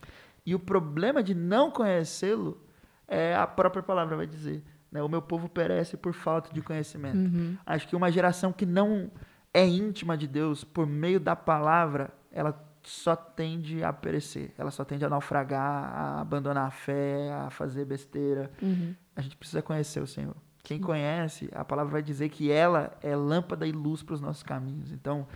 E 0.45 0.53
o 0.53 0.59
problema 0.59 1.23
de 1.23 1.33
não 1.33 1.71
conhecê-lo 1.71 2.61
é 3.07 3.35
a 3.35 3.47
própria 3.47 3.81
palavra 3.81 4.15
vai 4.15 4.27
dizer. 4.27 4.63
Né? 4.93 5.01
O 5.01 5.09
meu 5.09 5.21
povo 5.21 5.49
perece 5.49 5.97
por 5.97 6.13
falta 6.13 6.53
de 6.53 6.61
conhecimento. 6.61 7.31
Acho 7.65 7.87
que 7.87 7.95
uma 7.95 8.11
geração 8.11 8.53
que 8.53 8.65
não 8.65 9.09
é 9.51 9.65
íntima 9.65 10.15
de 10.15 10.27
Deus 10.27 10.63
por 10.63 10.85
meio 10.85 11.19
da 11.19 11.35
palavra, 11.35 12.13
ela 12.31 12.63
só 12.83 13.15
tende 13.15 13.83
a 13.83 13.91
perecer, 13.91 14.53
ela 14.57 14.69
só 14.69 14.83
tende 14.83 15.03
a 15.03 15.09
naufragar, 15.09 15.61
a 15.61 16.21
abandonar 16.21 16.67
a 16.67 16.71
fé, 16.71 17.31
a 17.31 17.49
fazer 17.49 17.85
besteira. 17.85 18.51
Uhum. 18.61 18.93
A 19.15 19.21
gente 19.21 19.35
precisa 19.35 19.61
conhecer 19.61 20.01
o 20.01 20.07
Senhor. 20.07 20.35
Quem 20.63 20.79
conhece, 20.79 21.49
a 21.53 21.65
palavra 21.65 21.91
vai 21.91 22.01
dizer 22.01 22.29
que 22.29 22.51
ela 22.51 22.95
é 23.01 23.15
lâmpada 23.15 23.67
e 23.67 23.71
luz 23.71 24.01
para 24.01 24.13
os 24.15 24.21
nossos 24.21 24.43
caminhos. 24.43 24.91
Então, 24.91 25.27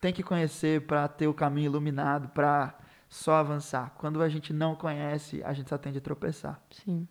tem 0.00 0.12
que 0.12 0.22
conhecer 0.22 0.82
para 0.82 1.08
ter 1.08 1.26
o 1.26 1.34
caminho 1.34 1.66
iluminado, 1.66 2.28
para 2.28 2.78
só 3.08 3.34
avançar. 3.34 3.94
Quando 3.98 4.22
a 4.22 4.28
gente 4.28 4.52
não 4.52 4.74
conhece, 4.74 5.42
a 5.44 5.52
gente 5.52 5.68
só 5.68 5.78
tende 5.78 5.98
a 5.98 6.00
tropeçar. 6.00 6.60
Sim. 6.70 7.08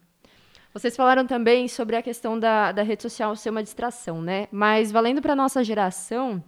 Vocês 0.74 0.96
falaram 0.96 1.28
também 1.28 1.68
sobre 1.68 1.98
a 1.98 2.02
questão 2.02 2.40
da, 2.40 2.72
da 2.72 2.82
rede 2.82 3.02
social 3.02 3.36
ser 3.36 3.50
uma 3.50 3.62
distração, 3.62 4.22
né? 4.22 4.48
Mas 4.50 4.90
valendo 4.90 5.22
para 5.22 5.36
nossa 5.36 5.62
geração, 5.66 6.42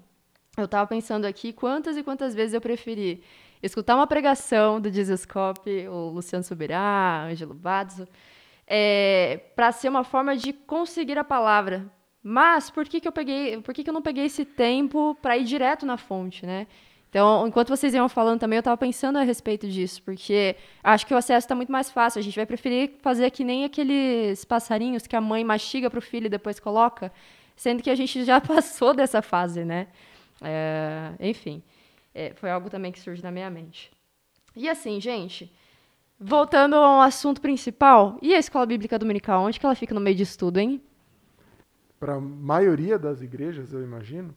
eu 0.58 0.64
estava 0.64 0.88
pensando 0.88 1.26
aqui 1.26 1.52
quantas 1.52 1.98
e 1.98 2.04
quantas 2.04 2.34
vezes 2.34 2.54
eu 2.54 2.62
preferi 2.62 3.22
escutar 3.62 3.96
uma 3.96 4.08
pregação 4.08 4.80
do 4.80 4.90
Jesus 4.90 5.26
Cop, 5.26 5.70
o 5.90 6.10
Luciano 6.10 6.44
Subirá, 6.44 7.26
Ângelo 7.30 7.54
Bazzo, 7.54 8.08
é, 8.66 9.42
para 9.58 9.74
ser 9.74 9.90
uma 9.90 10.06
forma 10.06 10.38
de 10.38 10.54
conseguir 10.54 11.18
a 11.18 11.24
palavra. 11.24 11.86
Mas 12.22 12.70
por 12.70 12.86
que, 12.86 13.02
que 13.02 13.08
eu 13.08 13.12
peguei, 13.12 13.62
por 13.62 13.74
que, 13.74 13.84
que 13.84 13.90
eu 13.90 13.94
não 13.94 14.02
peguei 14.02 14.26
esse 14.26 14.46
tempo 14.46 15.18
para 15.22 15.38
ir 15.38 15.44
direto 15.44 15.86
na 15.86 15.98
fonte, 15.98 16.46
né? 16.46 16.66
Então, 17.14 17.48
enquanto 17.48 17.70
vocês 17.70 17.94
iam 17.94 18.10
falando 18.10 18.40
também, 18.40 18.58
eu 18.58 18.62
estava 18.62 18.76
pensando 18.76 19.20
a 19.20 19.22
respeito 19.22 19.68
disso, 19.68 20.02
porque 20.02 20.56
acho 20.84 21.06
que 21.06 21.14
o 21.14 21.18
acesso 21.18 21.46
está 21.46 21.54
muito 21.54 21.72
mais 21.72 21.92
fácil. 21.92 22.18
A 22.18 22.24
gente 22.24 22.36
vai 22.36 22.44
preferir 22.48 22.96
fazer 23.04 23.30
que 23.30 23.44
nem 23.44 23.66
aqueles 23.66 24.44
passarinhos 24.44 25.06
que 25.06 25.16
a 25.16 25.22
mãe 25.22 25.44
mastiga 25.44 25.92
para 25.92 26.00
o 26.00 26.02
filho 26.02 26.26
e 26.26 26.30
depois 26.30 26.60
coloca, 26.60 27.14
sendo 27.56 27.84
que 27.84 27.92
a 27.92 27.94
gente 27.94 28.26
já 28.26 28.42
passou 28.42 28.96
dessa 28.96 29.22
fase, 29.22 29.64
né? 29.64 29.90
É, 30.42 31.12
enfim, 31.20 31.62
é, 32.16 32.34
foi 32.34 32.50
algo 32.50 32.68
também 32.68 32.92
que 32.92 33.00
surge 33.00 33.22
na 33.22 33.30
minha 33.30 33.48
mente. 33.48 33.92
E 34.56 34.68
assim, 34.68 35.00
gente, 35.00 35.54
voltando 36.20 36.76
ao 36.76 37.00
assunto 37.00 37.40
principal, 37.40 38.18
e 38.24 38.34
a 38.34 38.40
escola 38.40 38.66
bíblica 38.66 38.98
dominical, 38.98 39.44
onde 39.44 39.60
que 39.60 39.66
ela 39.68 39.76
fica 39.76 39.94
no 39.94 40.02
meio 40.02 40.16
disso 40.16 40.40
tudo, 40.40 40.58
hein? 40.58 40.82
Para 42.00 42.16
a 42.16 42.20
maioria 42.20 42.98
das 42.98 43.22
igrejas, 43.22 43.72
eu 43.72 43.84
imagino, 43.84 44.34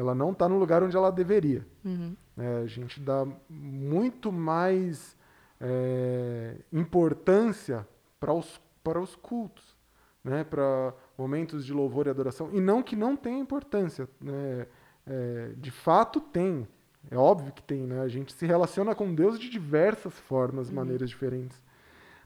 ela 0.00 0.14
não 0.14 0.32
está 0.32 0.48
no 0.48 0.58
lugar 0.58 0.82
onde 0.82 0.96
ela 0.96 1.10
deveria. 1.12 1.66
Uhum. 1.84 2.16
É, 2.38 2.62
a 2.62 2.66
gente 2.66 2.98
dá 2.98 3.26
muito 3.48 4.32
mais 4.32 5.14
é, 5.60 6.56
importância 6.72 7.86
para 8.18 8.32
os, 8.32 8.60
para 8.82 8.98
os 8.98 9.14
cultos, 9.14 9.76
né? 10.24 10.42
para 10.42 10.94
momentos 11.18 11.66
de 11.66 11.72
louvor 11.72 12.06
e 12.06 12.10
adoração. 12.10 12.48
E 12.52 12.60
não 12.60 12.82
que 12.82 12.96
não 12.96 13.14
tenha 13.14 13.38
importância. 13.38 14.08
Né? 14.20 14.66
É, 15.06 15.52
de 15.56 15.70
fato 15.70 16.18
tem. 16.18 16.66
É 17.10 17.16
óbvio 17.16 17.52
que 17.52 17.62
tem. 17.62 17.86
Né? 17.86 18.00
A 18.00 18.08
gente 18.08 18.32
se 18.32 18.46
relaciona 18.46 18.94
com 18.94 19.14
Deus 19.14 19.38
de 19.38 19.50
diversas 19.50 20.14
formas, 20.20 20.68
Uhum. 20.68 20.76
maneiras 20.76 21.10
diferentes. 21.10 21.62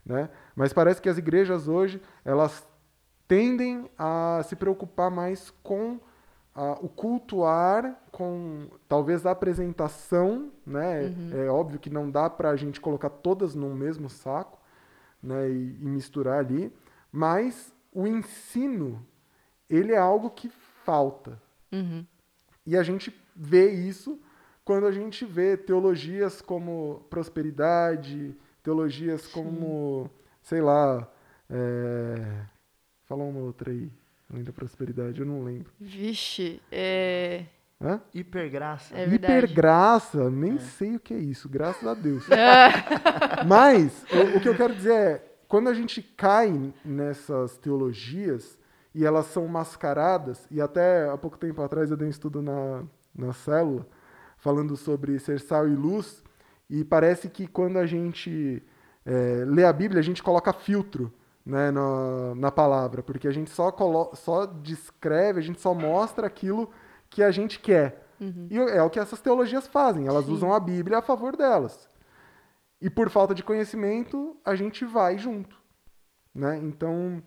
Né? 0.05 0.29
Mas 0.55 0.71
parece 0.71 1.01
que 1.01 1.09
as 1.09 1.17
igrejas 1.17 1.67
hoje 1.67 2.01
elas 2.23 2.65
tendem 3.27 3.89
a 3.97 4.41
se 4.45 4.55
preocupar 4.55 5.11
mais 5.11 5.49
com 5.61 5.99
o 6.81 6.87
cultuar, 6.87 8.01
com 8.11 8.67
talvez 8.87 9.25
a 9.25 9.31
apresentação, 9.31 10.51
né? 10.65 11.13
É 11.45 11.49
óbvio 11.49 11.79
que 11.79 11.89
não 11.89 12.09
dá 12.09 12.29
para 12.29 12.49
a 12.49 12.55
gente 12.55 12.79
colocar 12.79 13.09
todas 13.09 13.53
no 13.53 13.75
mesmo 13.75 14.09
saco, 14.09 14.57
né? 15.21 15.49
E, 15.49 15.77
e 15.81 15.85
misturar 15.85 16.39
ali, 16.39 16.71
mas 17.11 17.73
o 17.93 18.07
ensino 18.07 19.05
ele 19.69 19.91
é 19.93 19.97
algo 19.97 20.29
que 20.29 20.49
falta 20.85 21.41
Uhum. 21.71 22.05
e 22.65 22.77
a 22.77 22.83
gente 22.83 23.13
vê 23.35 23.69
isso 23.71 24.17
quando 24.63 24.85
a 24.87 24.91
gente 24.91 25.25
vê 25.25 25.57
teologias 25.57 26.41
como 26.41 27.05
prosperidade, 27.09 28.35
teologias 28.63 29.27
como, 29.27 30.09
sei 30.41 30.61
lá, 30.61 31.07
é... 31.49 32.45
fala 33.05 33.23
uma 33.23 33.41
outra 33.41 33.71
aí, 33.71 33.91
além 34.29 34.43
da 34.43 34.51
prosperidade, 34.51 35.19
eu 35.19 35.25
não 35.25 35.43
lembro. 35.43 35.71
Vixe, 35.79 36.61
é... 36.71 37.45
Hã? 37.81 38.01
Hipergraça. 38.13 38.95
É 38.95 39.05
verdade. 39.05 39.33
Hipergraça, 39.33 40.29
nem 40.29 40.57
sei 40.59 40.95
o 40.95 40.99
que 40.99 41.13
é 41.13 41.19
isso, 41.19 41.49
graças 41.49 41.85
a 41.85 41.93
Deus. 41.93 42.25
Mas 43.45 44.05
o, 44.11 44.37
o 44.37 44.41
que 44.41 44.47
eu 44.47 44.55
quero 44.55 44.73
dizer 44.73 44.93
é, 44.93 45.35
quando 45.47 45.69
a 45.69 45.73
gente 45.73 46.01
cai 46.01 46.73
nessas 46.83 47.57
teologias 47.57 48.57
e 48.93 49.05
elas 49.05 49.25
são 49.27 49.45
mascaradas, 49.47 50.47
e 50.49 50.61
até 50.61 51.09
há 51.09 51.17
pouco 51.17 51.37
tempo 51.37 51.61
atrás 51.61 51.91
eu 51.91 51.97
dei 51.97 52.07
um 52.07 52.11
estudo 52.11 52.41
na, 52.41 52.83
na 53.13 53.33
célula 53.33 53.85
falando 54.37 54.77
sobre 54.77 55.19
ser 55.19 55.39
sal 55.39 55.67
e 55.67 55.75
luz, 55.75 56.23
e 56.69 56.83
parece 56.83 57.29
que 57.29 57.45
quando 57.45 57.77
a 57.77 57.85
gente 57.85 58.63
é, 59.05 59.43
lê 59.45 59.65
a 59.65 59.73
Bíblia, 59.73 59.99
a 59.99 60.03
gente 60.03 60.23
coloca 60.23 60.53
filtro 60.53 61.13
né, 61.45 61.69
na, 61.71 62.35
na 62.35 62.51
palavra, 62.51 63.03
porque 63.03 63.27
a 63.27 63.31
gente 63.31 63.51
só, 63.51 63.71
colo 63.71 64.15
só 64.15 64.45
descreve, 64.45 65.39
a 65.39 65.43
gente 65.43 65.61
só 65.61 65.73
mostra 65.73 66.25
aquilo 66.25 66.71
que 67.09 67.21
a 67.21 67.31
gente 67.31 67.59
quer. 67.59 68.05
E 68.49 68.57
é 68.57 68.81
o 68.81 68.89
que 68.89 68.99
essas 68.99 69.19
teologias 69.19 69.67
fazem, 69.67 70.07
elas 70.07 70.25
Sim. 70.25 70.31
usam 70.31 70.53
a 70.53 70.59
Bíblia 70.59 70.99
a 70.99 71.01
favor 71.01 71.35
delas. 71.35 71.89
E 72.81 72.89
por 72.89 73.09
falta 73.09 73.35
de 73.35 73.43
conhecimento, 73.43 74.37
a 74.43 74.55
gente 74.55 74.85
vai 74.85 75.17
junto. 75.17 75.57
Né? 76.33 76.57
Então, 76.57 77.21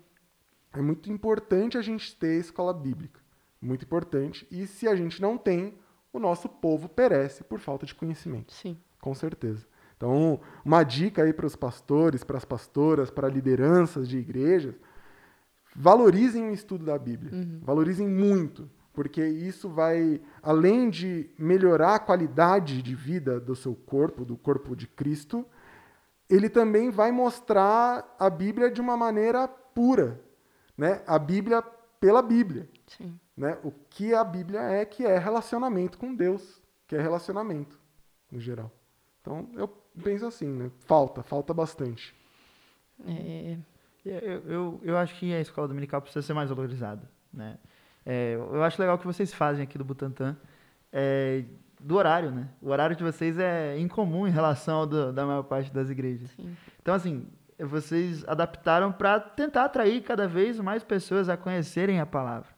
é 0.73 0.81
muito 0.81 1.11
importante 1.11 1.79
a 1.79 1.83
gente 1.83 2.15
ter 2.17 2.39
escola 2.39 2.73
bíblica. 2.73 3.21
Muito 3.61 3.85
importante. 3.85 4.47
E 4.51 4.67
se 4.67 4.87
a 4.87 4.95
gente 4.95 5.21
não 5.21 5.37
tem, 5.37 5.79
o 6.13 6.19
nosso 6.19 6.49
povo 6.49 6.89
perece 6.89 7.43
por 7.43 7.59
falta 7.59 7.85
de 7.85 7.95
conhecimento. 7.95 8.53
Sim. 8.53 8.79
Com 9.01 9.15
certeza. 9.15 9.67
Então, 9.99 10.41
uma 10.65 10.85
dica 10.85 11.25
aí 11.25 11.33
para 11.33 11.45
os 11.45 11.57
pastores, 11.57 12.23
para 12.23 12.39
as 12.39 12.45
pastoras, 12.45 13.11
para 13.11 13.29
lideranças 13.29 14.09
de 14.09 14.17
igrejas, 14.17 14.77
valorizem 15.75 16.49
o 16.49 16.53
estudo 16.53 16.85
da 16.85 16.97
Bíblia. 16.97 17.33
Valorizem 17.61 18.07
muito, 18.07 18.71
porque 18.93 19.27
isso 19.27 19.69
vai, 19.69 20.21
além 20.41 20.89
de 20.89 21.29
melhorar 21.37 21.97
a 21.97 21.99
qualidade 21.99 22.81
de 22.81 22.95
vida 22.95 23.41
do 23.41 23.57
seu 23.57 23.75
corpo, 23.75 24.25
do 24.25 24.37
corpo 24.37 24.77
de 24.77 24.87
Cristo, 24.87 25.45
ele 26.31 26.49
também 26.49 26.91
vai 26.91 27.11
mostrar 27.11 28.15
a 28.21 28.31
Bíblia 28.31 28.71
de 28.71 28.81
uma 28.81 28.97
maneira 28.97 29.49
pura, 29.49 30.21
né? 30.77 31.03
A 31.09 31.19
Bíblia 31.19 31.61
pela 31.99 32.23
Bíblia, 32.23 32.69
Sim. 32.87 33.19
né? 33.37 33.59
O 33.65 33.73
que 33.73 34.15
a 34.15 34.23
Bíblia 34.23 34.61
é, 34.61 34.85
que 34.85 35.05
é 35.05 35.19
relacionamento 35.19 35.99
com 35.99 36.15
Deus, 36.15 36.63
que 36.87 36.95
é 36.95 37.01
relacionamento 37.01 37.81
no 38.31 38.39
geral. 38.39 38.71
Então, 39.21 39.49
eu 39.55 39.69
penso 39.99 40.27
assim, 40.27 40.47
né? 40.49 40.71
Falta, 40.87 41.23
falta 41.23 41.53
bastante. 41.55 42.15
É, 43.07 43.57
Eu, 44.05 44.43
eu, 44.51 44.81
eu 44.85 44.97
acho 44.97 45.15
que 45.19 45.33
a 45.35 45.41
escola 45.41 45.69
dominical 45.69 46.01
precisa 46.01 46.23
ser 46.23 46.33
mais 46.33 46.49
valorizada. 46.49 47.03
Né? 47.33 47.59
É, 48.07 48.35
eu 48.37 48.63
acho 48.63 48.81
legal 48.81 48.97
o 48.97 48.99
que 48.99 49.07
vocês 49.07 49.33
fazem 49.35 49.63
aqui 49.63 49.77
do 49.77 49.85
Butantan, 49.85 50.35
é, 50.93 51.45
do 51.81 51.95
horário, 51.97 52.31
né? 52.31 52.49
O 52.63 52.71
horário 52.71 52.97
de 52.97 53.05
vocês 53.05 53.39
é 53.39 53.79
incomum 53.79 54.27
em 54.27 54.31
relação 54.31 54.79
ao 54.79 54.87
do- 54.87 55.13
da 55.13 55.27
maior 55.27 55.43
parte 55.43 55.71
das 55.73 55.91
igrejas. 55.91 56.31
sim. 56.31 56.57
Então, 56.81 56.95
assim, 56.95 57.27
vocês 57.61 58.25
adaptaram 58.27 58.91
para 58.91 59.21
tentar 59.21 59.65
atrair 59.67 60.03
cada 60.03 60.27
vez 60.27 60.59
mais 60.59 60.83
pessoas 60.83 61.29
a 61.29 61.37
conhecerem 61.37 62.01
a 62.01 62.07
palavra. 62.07 62.49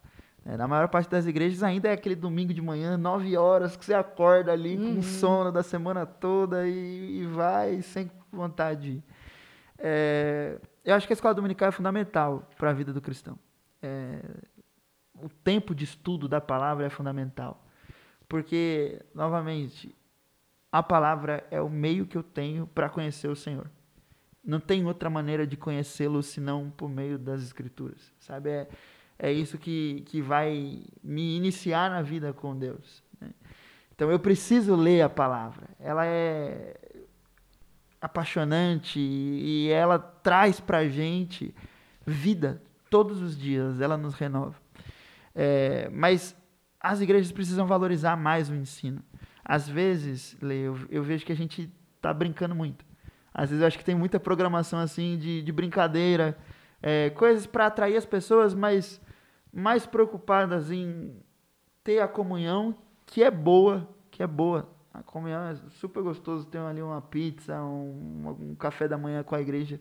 É, 0.44 0.56
na 0.56 0.66
maior 0.66 0.88
parte 0.88 1.10
das 1.10 1.26
igrejas 1.26 1.62
ainda 1.62 1.88
é 1.88 1.92
aquele 1.92 2.14
domingo 2.14 2.54
de 2.54 2.62
manhã, 2.62 2.96
9 2.96 3.36
horas, 3.36 3.76
que 3.76 3.84
você 3.84 3.94
acorda 3.94 4.52
ali 4.52 4.76
com 4.76 5.02
sono 5.02 5.52
da 5.52 5.62
semana 5.62 6.06
toda 6.06 6.66
e, 6.66 7.20
e 7.20 7.26
vai 7.26 7.82
sem 7.82 8.10
vontade. 8.32 9.02
É, 9.78 10.58
eu 10.84 10.94
acho 10.94 11.06
que 11.06 11.12
a 11.12 11.14
escola 11.14 11.34
dominical 11.34 11.68
é 11.68 11.72
fundamental 11.72 12.48
para 12.56 12.70
a 12.70 12.72
vida 12.72 12.92
do 12.92 13.00
cristão. 13.00 13.38
É, 13.82 14.20
o 15.22 15.28
tempo 15.28 15.74
de 15.74 15.84
estudo 15.84 16.28
da 16.28 16.40
palavra 16.40 16.86
é 16.86 16.90
fundamental. 16.90 17.64
Porque, 18.28 19.04
novamente, 19.14 19.94
a 20.70 20.82
palavra 20.82 21.46
é 21.50 21.60
o 21.60 21.68
meio 21.68 22.06
que 22.06 22.16
eu 22.16 22.22
tenho 22.22 22.66
para 22.66 22.88
conhecer 22.88 23.28
o 23.28 23.36
Senhor. 23.36 23.68
Não 24.42 24.60
tem 24.60 24.86
outra 24.86 25.10
maneira 25.10 25.46
de 25.46 25.56
conhecê-lo 25.56 26.22
senão 26.22 26.70
por 26.70 26.88
meio 26.88 27.18
das 27.18 27.42
Escrituras. 27.42 28.12
Sabe? 28.20 28.50
É, 28.50 28.68
é 29.22 29.30
isso 29.30 29.58
que, 29.58 30.02
que 30.06 30.22
vai 30.22 30.82
me 31.04 31.36
iniciar 31.36 31.90
na 31.90 32.00
vida 32.00 32.32
com 32.32 32.56
Deus. 32.56 33.02
né? 33.20 33.28
Então 33.94 34.10
eu 34.10 34.18
preciso 34.18 34.74
ler 34.74 35.02
a 35.02 35.10
palavra. 35.10 35.68
Ela 35.78 36.06
é 36.06 36.74
apaixonante 38.00 38.98
e 38.98 39.68
ela 39.68 39.98
traz 39.98 40.58
para 40.58 40.88
gente 40.88 41.54
vida 42.06 42.62
todos 42.88 43.20
os 43.20 43.38
dias. 43.38 43.78
Ela 43.78 43.98
nos 43.98 44.14
renova. 44.14 44.56
É, 45.34 45.90
mas 45.92 46.34
as 46.80 47.02
igrejas 47.02 47.30
precisam 47.30 47.66
valorizar 47.66 48.16
mais 48.16 48.48
o 48.48 48.54
ensino. 48.54 49.04
Às 49.44 49.68
vezes, 49.68 50.34
Lê, 50.40 50.60
eu, 50.62 50.78
eu 50.88 51.02
vejo 51.02 51.26
que 51.26 51.32
a 51.32 51.36
gente 51.36 51.70
está 51.96 52.14
brincando 52.14 52.54
muito. 52.54 52.86
Às 53.34 53.50
vezes 53.50 53.60
eu 53.60 53.66
acho 53.66 53.76
que 53.76 53.84
tem 53.84 53.94
muita 53.94 54.18
programação 54.18 54.78
assim 54.78 55.18
de, 55.18 55.42
de 55.42 55.52
brincadeira, 55.52 56.38
é, 56.82 57.10
coisas 57.10 57.46
para 57.46 57.66
atrair 57.66 57.98
as 57.98 58.06
pessoas, 58.06 58.54
mas 58.54 58.98
mais 59.52 59.86
preocupadas 59.86 60.70
em 60.70 61.14
ter 61.82 62.00
a 62.00 62.08
comunhão 62.08 62.74
que 63.06 63.22
é 63.22 63.30
boa, 63.30 63.88
que 64.10 64.22
é 64.22 64.26
boa, 64.26 64.68
A 64.92 65.02
comunhão 65.02 65.42
é 65.48 65.54
super 65.70 66.02
gostoso 66.02 66.46
ter 66.46 66.58
ali 66.58 66.82
uma 66.82 67.00
pizza, 67.00 67.60
um, 67.62 68.36
um 68.40 68.54
café 68.54 68.88
da 68.88 68.98
manhã 68.98 69.22
com 69.22 69.34
a 69.34 69.40
igreja. 69.40 69.80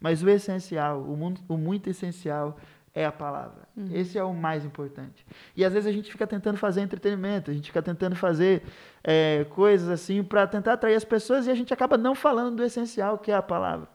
Mas 0.00 0.22
o 0.22 0.28
essencial, 0.28 1.02
o, 1.02 1.16
muito, 1.16 1.42
o 1.48 1.56
muito 1.56 1.88
essencial 1.90 2.56
é 2.94 3.04
a 3.04 3.12
palavra. 3.12 3.68
Uhum. 3.76 3.88
Esse 3.92 4.18
é 4.18 4.24
o 4.24 4.32
mais 4.32 4.64
importante. 4.64 5.24
E 5.56 5.64
às 5.64 5.72
vezes 5.72 5.88
a 5.88 5.92
gente 5.92 6.10
fica 6.10 6.26
tentando 6.26 6.56
fazer 6.56 6.80
entretenimento, 6.80 7.50
a 7.50 7.54
gente 7.54 7.66
fica 7.66 7.82
tentando 7.82 8.16
fazer 8.16 8.62
é, 9.02 9.44
coisas 9.50 9.88
assim 9.88 10.22
para 10.22 10.46
tentar 10.46 10.74
atrair 10.74 10.94
as 10.94 11.04
pessoas 11.04 11.46
e 11.46 11.50
a 11.50 11.54
gente 11.54 11.72
acaba 11.72 11.96
não 11.96 12.14
falando 12.14 12.56
do 12.56 12.64
essencial 12.64 13.18
que 13.18 13.30
é 13.30 13.34
a 13.34 13.42
palavra. 13.42 13.88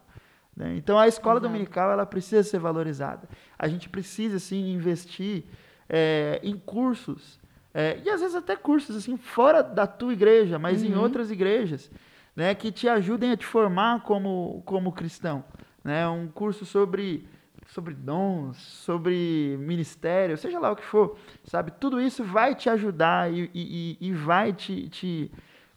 Né? 0.56 0.76
Então 0.78 0.98
a 1.00 1.08
escola 1.08 1.40
Exato. 1.40 1.48
dominical 1.48 1.92
ela 1.92 2.06
precisa 2.06 2.44
ser 2.44 2.60
valorizada. 2.60 3.28
A 3.58 3.68
gente 3.68 3.90
precisa 3.90 4.40
sim 4.40 4.72
investir 4.72 5.46
é, 5.90 6.40
em 6.44 6.58
cursos 6.58 7.40
é, 7.74 8.00
e 8.06 8.10
às 8.10 8.22
vezes 8.22 8.36
até 8.36 8.56
cursos 8.56 8.96
assim 8.96 9.18
fora 9.18 9.64
da 9.64 9.88
tua 9.88 10.14
igreja, 10.14 10.60
mas 10.60 10.84
uhum. 10.84 10.90
em 10.90 10.96
outras 10.96 11.32
igrejas, 11.32 11.90
né, 12.36 12.54
que 12.54 12.72
te 12.72 12.88
ajudem 12.88 13.32
a 13.32 13.38
te 13.38 13.46
formar 13.46 14.02
como 14.04 14.62
como 14.66 14.92
cristão, 14.92 15.44
né? 15.84 16.08
Um 16.08 16.28
curso 16.28 16.66
sobre 16.66 17.28
sobre 17.68 17.96
dons, 17.96 18.58
sobre 18.58 19.58
ministério, 19.60 20.38
seja 20.38 20.60
lá 20.60 20.72
o 20.72 20.76
que 20.76 20.84
for, 20.84 21.18
sabe? 21.46 21.72
Tudo 21.72 22.00
isso 22.00 22.24
vai 22.24 22.54
te 22.54 22.70
ajudar 22.70 23.34
e, 23.34 23.50
e, 23.54 23.98
e 24.00 24.14
vai 24.14 24.54
te, 24.54 24.88
te 24.90 25.32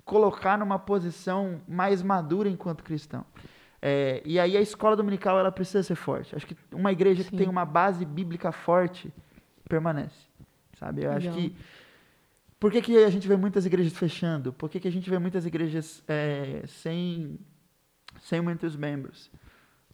colocar 0.04 0.58
numa 0.58 0.78
posição 0.78 1.60
mais 1.66 2.02
madura 2.02 2.50
enquanto 2.50 2.84
cristão. 2.84 3.24
É, 3.88 4.20
e 4.24 4.40
aí 4.40 4.56
a 4.56 4.60
escola 4.60 4.96
dominical 4.96 5.38
ela 5.38 5.52
precisa 5.52 5.80
ser 5.80 5.94
forte. 5.94 6.34
Acho 6.34 6.44
que 6.44 6.56
uma 6.72 6.90
igreja 6.90 7.22
Sim. 7.22 7.30
que 7.30 7.36
tem 7.36 7.48
uma 7.48 7.64
base 7.64 8.04
bíblica 8.04 8.50
forte 8.50 9.14
permanece, 9.68 10.26
sabe? 10.76 11.04
Eu 11.04 11.12
Legal. 11.12 11.32
acho 11.32 11.40
que 11.40 11.56
por 12.58 12.72
que, 12.72 12.82
que 12.82 12.96
a 13.04 13.10
gente 13.10 13.28
vê 13.28 13.36
muitas 13.36 13.64
igrejas 13.64 13.96
fechando? 13.96 14.52
Por 14.52 14.68
que, 14.68 14.80
que 14.80 14.88
a 14.88 14.90
gente 14.90 15.08
vê 15.08 15.20
muitas 15.20 15.46
igrejas 15.46 16.02
é, 16.08 16.64
sem 16.66 17.38
sem 18.22 18.40
muitos 18.40 18.74
membros? 18.74 19.30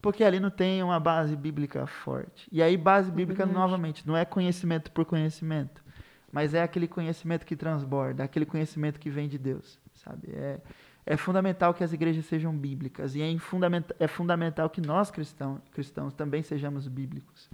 Porque 0.00 0.24
ali 0.24 0.40
não 0.40 0.50
tem 0.50 0.82
uma 0.82 0.98
base 0.98 1.36
bíblica 1.36 1.86
forte. 1.86 2.48
E 2.50 2.62
aí, 2.62 2.78
base 2.78 3.10
é 3.10 3.14
bíblica, 3.14 3.44
novamente, 3.44 4.06
não 4.06 4.16
é 4.16 4.24
conhecimento 4.24 4.90
por 4.90 5.04
conhecimento, 5.04 5.84
mas 6.32 6.54
é 6.54 6.62
aquele 6.62 6.88
conhecimento 6.88 7.44
que 7.44 7.54
transborda, 7.54 8.24
aquele 8.24 8.46
conhecimento 8.46 8.98
que 8.98 9.10
vem 9.10 9.28
de 9.28 9.36
Deus, 9.36 9.78
sabe? 9.92 10.30
É, 10.32 10.60
é 11.04 11.16
fundamental 11.16 11.74
que 11.74 11.82
as 11.82 11.92
igrejas 11.92 12.24
sejam 12.26 12.56
bíblicas 12.56 13.14
e 13.14 13.22
é, 13.22 13.38
fundamental, 13.38 13.96
é 13.98 14.06
fundamental 14.06 14.70
que 14.70 14.80
nós 14.80 15.10
cristãos, 15.10 15.60
cristãos 15.72 16.14
também 16.14 16.42
sejamos 16.42 16.86
bíblicos. 16.86 17.50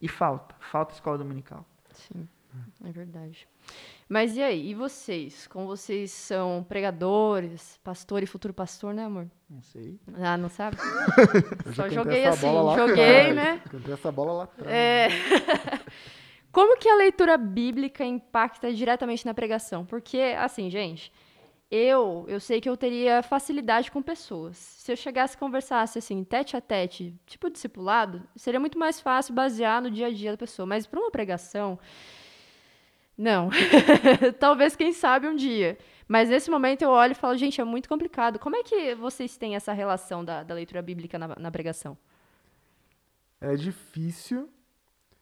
E 0.00 0.08
falta, 0.08 0.54
falta 0.58 0.94
escola 0.94 1.18
dominical. 1.18 1.64
Sim, 1.92 2.28
é 2.84 2.90
verdade. 2.90 3.46
Mas 4.08 4.36
e 4.36 4.42
aí, 4.42 4.70
e 4.70 4.74
vocês? 4.74 5.46
Como 5.46 5.66
vocês 5.66 6.10
são 6.10 6.64
pregadores, 6.68 7.78
pastor 7.84 8.22
e 8.22 8.26
futuro 8.26 8.52
pastor, 8.52 8.92
né, 8.92 9.04
amor? 9.04 9.28
Não 9.48 9.62
sei. 9.62 9.98
Ah, 10.14 10.36
não 10.36 10.48
sabe? 10.48 10.76
Só 11.74 11.88
joguei 11.88 12.24
assim, 12.24 12.48
joguei, 12.76 13.32
né? 13.32 13.62
Cantei 13.70 13.94
essa 13.94 14.10
bola 14.10 14.32
lá 14.32 14.44
atrás. 14.44 14.70
É... 14.70 15.08
Como 16.52 16.76
que 16.76 16.88
a 16.88 16.96
leitura 16.96 17.36
bíblica 17.36 18.04
impacta 18.04 18.72
diretamente 18.74 19.24
na 19.24 19.32
pregação? 19.32 19.86
Porque, 19.86 20.34
assim, 20.36 20.68
gente, 20.68 21.12
eu, 21.70 22.24
eu 22.26 22.40
sei 22.40 22.60
que 22.60 22.68
eu 22.68 22.76
teria 22.76 23.22
facilidade 23.22 23.92
com 23.92 24.02
pessoas. 24.02 24.56
Se 24.56 24.90
eu 24.90 24.96
chegasse 24.96 25.36
e 25.36 25.38
conversasse 25.38 25.98
assim, 25.98 26.24
tete 26.24 26.56
a 26.56 26.60
tete, 26.60 27.14
tipo 27.26 27.48
discipulado, 27.48 28.22
seria 28.34 28.58
muito 28.58 28.76
mais 28.76 29.00
fácil 29.00 29.34
basear 29.34 29.80
no 29.80 29.90
dia 29.90 30.08
a 30.08 30.10
dia 30.10 30.32
da 30.32 30.36
pessoa. 30.36 30.66
Mas 30.66 30.86
para 30.86 30.98
uma 30.98 31.12
pregação, 31.12 31.78
não. 33.16 33.50
Talvez, 34.40 34.74
quem 34.74 34.92
sabe, 34.92 35.28
um 35.28 35.36
dia. 35.36 35.78
Mas 36.08 36.28
nesse 36.28 36.50
momento 36.50 36.82
eu 36.82 36.90
olho 36.90 37.12
e 37.12 37.14
falo, 37.14 37.36
gente, 37.36 37.60
é 37.60 37.64
muito 37.64 37.88
complicado. 37.88 38.36
Como 38.38 38.56
é 38.56 38.64
que 38.64 38.96
vocês 38.96 39.36
têm 39.36 39.54
essa 39.54 39.72
relação 39.72 40.24
da, 40.24 40.42
da 40.42 40.54
leitura 40.54 40.82
bíblica 40.82 41.16
na, 41.16 41.36
na, 41.36 41.50
pregação? 41.52 41.96
É 43.40 43.54
difícil 43.54 44.48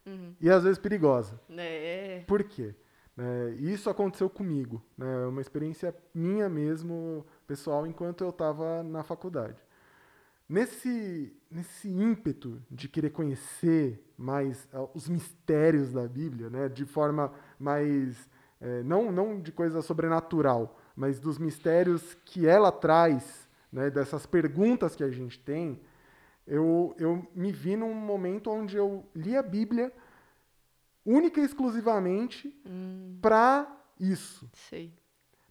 uhum. 0.07 0.35
e 0.41 0.49
às 0.49 0.63
vezes 0.63 0.79
perigosa. 0.79 1.39
É. 1.59 2.25
Por 2.27 2.43
quê? 2.43 2.75
É, 3.19 3.55
isso 3.59 3.91
aconteceu 3.91 4.31
comigo, 4.31 4.81
né? 4.97 5.25
É 5.25 5.27
uma 5.27 5.41
experiência 5.41 5.93
minha 6.15 6.49
mesmo, 6.49 7.27
pessoal, 7.49 7.85
enquanto 7.85 8.23
eu 8.23 8.31
estava 8.31 8.83
na 8.85 9.03
faculdade. 9.03 9.57
Nesse, 10.49 11.37
nesse 11.51 11.89
ímpeto 11.89 12.63
de 12.71 12.89
querer 12.89 13.11
conhecer 13.11 14.03
mais 14.17 14.67
uh, 14.73 14.89
os 14.95 15.09
mistérios 15.09 15.93
da 15.93 16.07
Bíblia, 16.07 16.49
né? 16.49 16.69
de 16.69 16.87
forma 16.87 17.33
mais. 17.59 18.31
É, 18.61 18.83
não, 18.83 19.13
não 19.13 19.41
de 19.41 19.53
coisa 19.53 19.83
sobrenatural, 19.83 20.79
mas 20.97 21.21
dos 21.21 21.39
mistérios 21.39 22.15
que 22.25 22.47
ela 22.47 22.73
traz, 22.73 23.49
né? 23.71 23.91
dessas 23.91 24.27
perguntas 24.27 24.97
que 24.97 25.05
a 25.05 25.11
gente 25.11 25.39
tem, 25.39 25.81
eu, 26.47 26.95
eu 26.99 27.25
me 27.35 27.53
vi 27.53 27.77
num 27.77 27.95
momento 27.95 28.51
onde 28.51 28.77
eu 28.77 29.05
li 29.15 29.37
a 29.37 29.43
Bíblia 29.43 29.93
única 31.09 31.41
e 31.41 31.45
exclusivamente 31.45 32.55
hum. 32.67 33.19
para 33.23 33.67
isso. 33.99 34.49
Sei. 34.53 34.93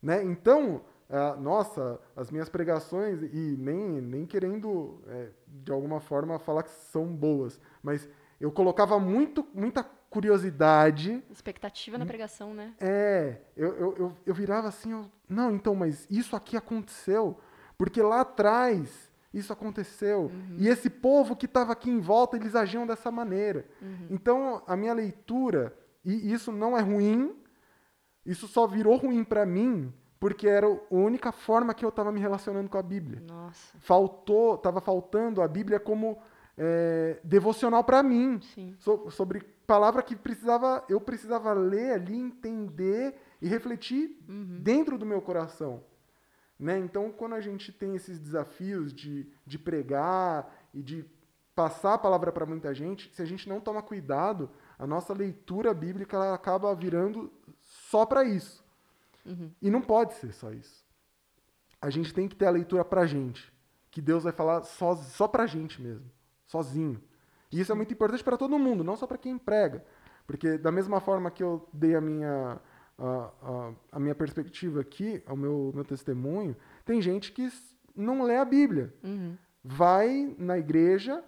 Né? 0.01 0.23
Então, 0.23 0.83
uh, 1.09 1.41
nossa, 1.41 1.99
as 2.15 2.29
minhas 2.29 2.47
pregações, 2.47 3.23
e 3.23 3.57
nem, 3.57 3.99
nem 3.99 4.25
querendo 4.25 5.01
é, 5.07 5.31
de 5.47 5.71
alguma 5.71 5.99
forma 5.99 6.37
falar 6.37 6.61
que 6.61 6.69
são 6.69 7.07
boas, 7.07 7.59
mas 7.81 8.07
eu 8.39 8.51
colocava 8.51 8.99
muito, 8.99 9.45
muita 9.51 9.83
curiosidade. 9.83 11.23
Expectativa 11.31 11.97
na 11.97 12.05
pregação, 12.05 12.53
né? 12.53 12.75
É, 12.79 13.41
eu, 13.55 13.75
eu, 13.75 13.97
eu, 13.97 14.17
eu 14.27 14.33
virava 14.35 14.67
assim, 14.67 14.91
eu, 14.91 15.11
não, 15.27 15.51
então, 15.51 15.73
mas 15.73 16.05
isso 16.09 16.35
aqui 16.35 16.55
aconteceu, 16.55 17.39
porque 17.77 18.01
lá 18.01 18.21
atrás 18.21 19.06
isso 19.37 19.53
aconteceu. 19.53 20.23
Uhum. 20.23 20.55
E 20.57 20.67
esse 20.67 20.89
povo 20.89 21.35
que 21.35 21.45
estava 21.45 21.71
aqui 21.71 21.89
em 21.89 21.99
volta, 21.99 22.35
eles 22.35 22.55
agiam 22.55 22.87
dessa 22.87 23.11
maneira. 23.11 23.65
Uhum. 23.81 24.07
Então, 24.09 24.63
a 24.67 24.75
minha 24.75 24.93
leitura, 24.93 25.77
e 26.03 26.31
isso 26.31 26.51
não 26.51 26.77
é 26.77 26.81
ruim, 26.81 27.35
isso 28.25 28.47
só 28.47 28.67
virou 28.67 28.97
ruim 28.97 29.23
para 29.23 29.45
mim 29.45 29.93
porque 30.19 30.47
era 30.47 30.65
a 30.65 30.79
única 30.89 31.31
forma 31.31 31.73
que 31.73 31.85
eu 31.85 31.89
estava 31.89 32.11
me 32.11 32.19
relacionando 32.19 32.69
com 32.69 32.77
a 32.77 32.81
Bíblia. 32.81 33.21
Nossa. 33.27 33.77
Faltou, 33.79 34.55
estava 34.55 34.81
faltando 34.81 35.41
a 35.41 35.47
Bíblia 35.47 35.79
como 35.79 36.17
é, 36.57 37.19
devocional 37.23 37.83
para 37.83 38.01
mim, 38.01 38.39
so, 38.79 39.09
sobre 39.11 39.41
palavra 39.67 40.01
que 40.01 40.15
precisava, 40.15 40.83
eu 40.89 40.99
precisava 40.99 41.53
ler 41.53 41.91
ali, 41.91 42.17
entender 42.17 43.15
e 43.41 43.47
refletir 43.47 44.17
uhum. 44.27 44.59
dentro 44.61 44.97
do 44.97 45.05
meu 45.05 45.21
coração. 45.21 45.83
Né? 46.59 46.79
Então, 46.79 47.11
quando 47.11 47.35
a 47.35 47.41
gente 47.41 47.71
tem 47.71 47.95
esses 47.95 48.19
desafios 48.19 48.93
de, 48.93 49.27
de 49.45 49.59
pregar 49.59 50.51
e 50.73 50.81
de 50.81 51.05
passar 51.55 51.95
a 51.95 51.97
palavra 51.97 52.31
para 52.31 52.45
muita 52.45 52.73
gente, 52.73 53.13
se 53.13 53.21
a 53.21 53.25
gente 53.25 53.49
não 53.49 53.59
toma 53.59 53.81
cuidado, 53.81 54.49
a 54.77 54.85
nossa 54.85 55.13
leitura 55.13 55.73
bíblica 55.73 56.15
ela 56.15 56.33
acaba 56.33 56.73
virando 56.75 57.31
só 57.61 58.05
para 58.05 58.23
isso. 58.23 58.63
Uhum. 59.25 59.51
E 59.61 59.69
não 59.69 59.81
pode 59.81 60.13
ser 60.15 60.31
só 60.33 60.51
isso. 60.51 60.85
A 61.81 61.89
gente 61.89 62.13
tem 62.13 62.27
que 62.27 62.35
ter 62.35 62.45
a 62.45 62.51
leitura 62.51 62.83
para 62.83 63.01
a 63.01 63.05
gente, 63.05 63.51
que 63.91 64.01
Deus 64.01 64.23
vai 64.23 64.33
falar 64.33 64.63
só, 64.63 64.95
só 64.95 65.27
para 65.27 65.43
a 65.43 65.47
gente 65.47 65.81
mesmo, 65.81 66.09
sozinho. 66.45 67.01
E 67.51 67.59
isso 67.59 67.71
é 67.71 67.75
muito 67.75 67.93
importante 67.93 68.23
para 68.23 68.37
todo 68.37 68.57
mundo, 68.59 68.83
não 68.83 68.95
só 68.95 69.05
para 69.05 69.17
quem 69.17 69.37
prega. 69.37 69.85
Porque 70.25 70.57
da 70.57 70.71
mesma 70.71 70.99
forma 70.99 71.31
que 71.31 71.41
eu 71.41 71.67
dei 71.71 71.95
a 71.95 72.01
minha 72.01 72.59
a, 72.97 73.31
a, 73.41 73.73
a, 73.93 73.99
minha 73.99 74.15
perspectiva 74.15 74.81
aqui, 74.81 75.21
o 75.27 75.35
meu, 75.35 75.71
meu 75.73 75.85
testemunho, 75.85 76.55
tem 76.83 77.01
gente 77.01 77.31
que 77.31 77.47
não 77.95 78.23
lê 78.23 78.37
a 78.37 78.45
Bíblia. 78.45 78.93
Uhum. 79.03 79.37
Vai 79.63 80.35
na 80.37 80.57
igreja 80.57 81.23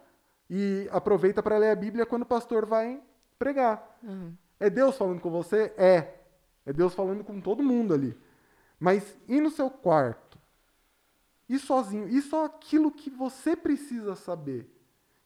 e 0.49 0.87
aproveita 0.91 1.43
para 1.43 1.57
ler 1.57 1.69
a 1.69 1.75
Bíblia 1.75 2.05
quando 2.05 2.23
o 2.23 2.27
pastor 2.27 2.65
vai 2.65 3.01
pregar. 3.37 3.97
Uhum. 4.03 4.33
É 4.59 4.69
Deus 4.69 4.97
falando 4.97 5.21
com 5.21 5.29
você? 5.29 5.73
É. 5.77 6.15
É 6.65 6.73
Deus 6.73 6.93
falando 6.93 7.23
com 7.23 7.39
todo 7.39 7.63
mundo 7.63 7.93
ali. 7.93 8.17
Mas 8.79 9.17
e 9.27 9.39
no 9.39 9.49
seu 9.49 9.69
quarto? 9.69 10.39
E 11.47 11.57
sozinho? 11.57 12.07
E 12.07 12.21
só 12.21 12.45
aquilo 12.45 12.91
que 12.91 13.09
você 13.09 13.55
precisa 13.55 14.15
saber? 14.15 14.69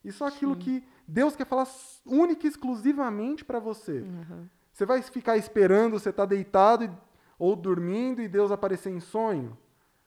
E 0.04 0.12
só 0.12 0.26
aquilo 0.26 0.54
Sim. 0.54 0.60
que 0.60 0.84
Deus 1.06 1.36
quer 1.36 1.46
falar 1.46 1.68
única 2.04 2.46
e 2.46 2.50
exclusivamente 2.50 3.44
para 3.44 3.58
você? 3.58 4.00
Uhum. 4.00 4.48
Você 4.74 4.84
vai 4.84 5.00
ficar 5.00 5.36
esperando 5.36 5.92
você 5.92 6.10
estar 6.10 6.24
tá 6.24 6.28
deitado 6.30 6.90
ou 7.38 7.54
dormindo 7.54 8.20
e 8.20 8.26
Deus 8.26 8.50
aparecer 8.50 8.90
em 8.90 8.98
sonho? 8.98 9.56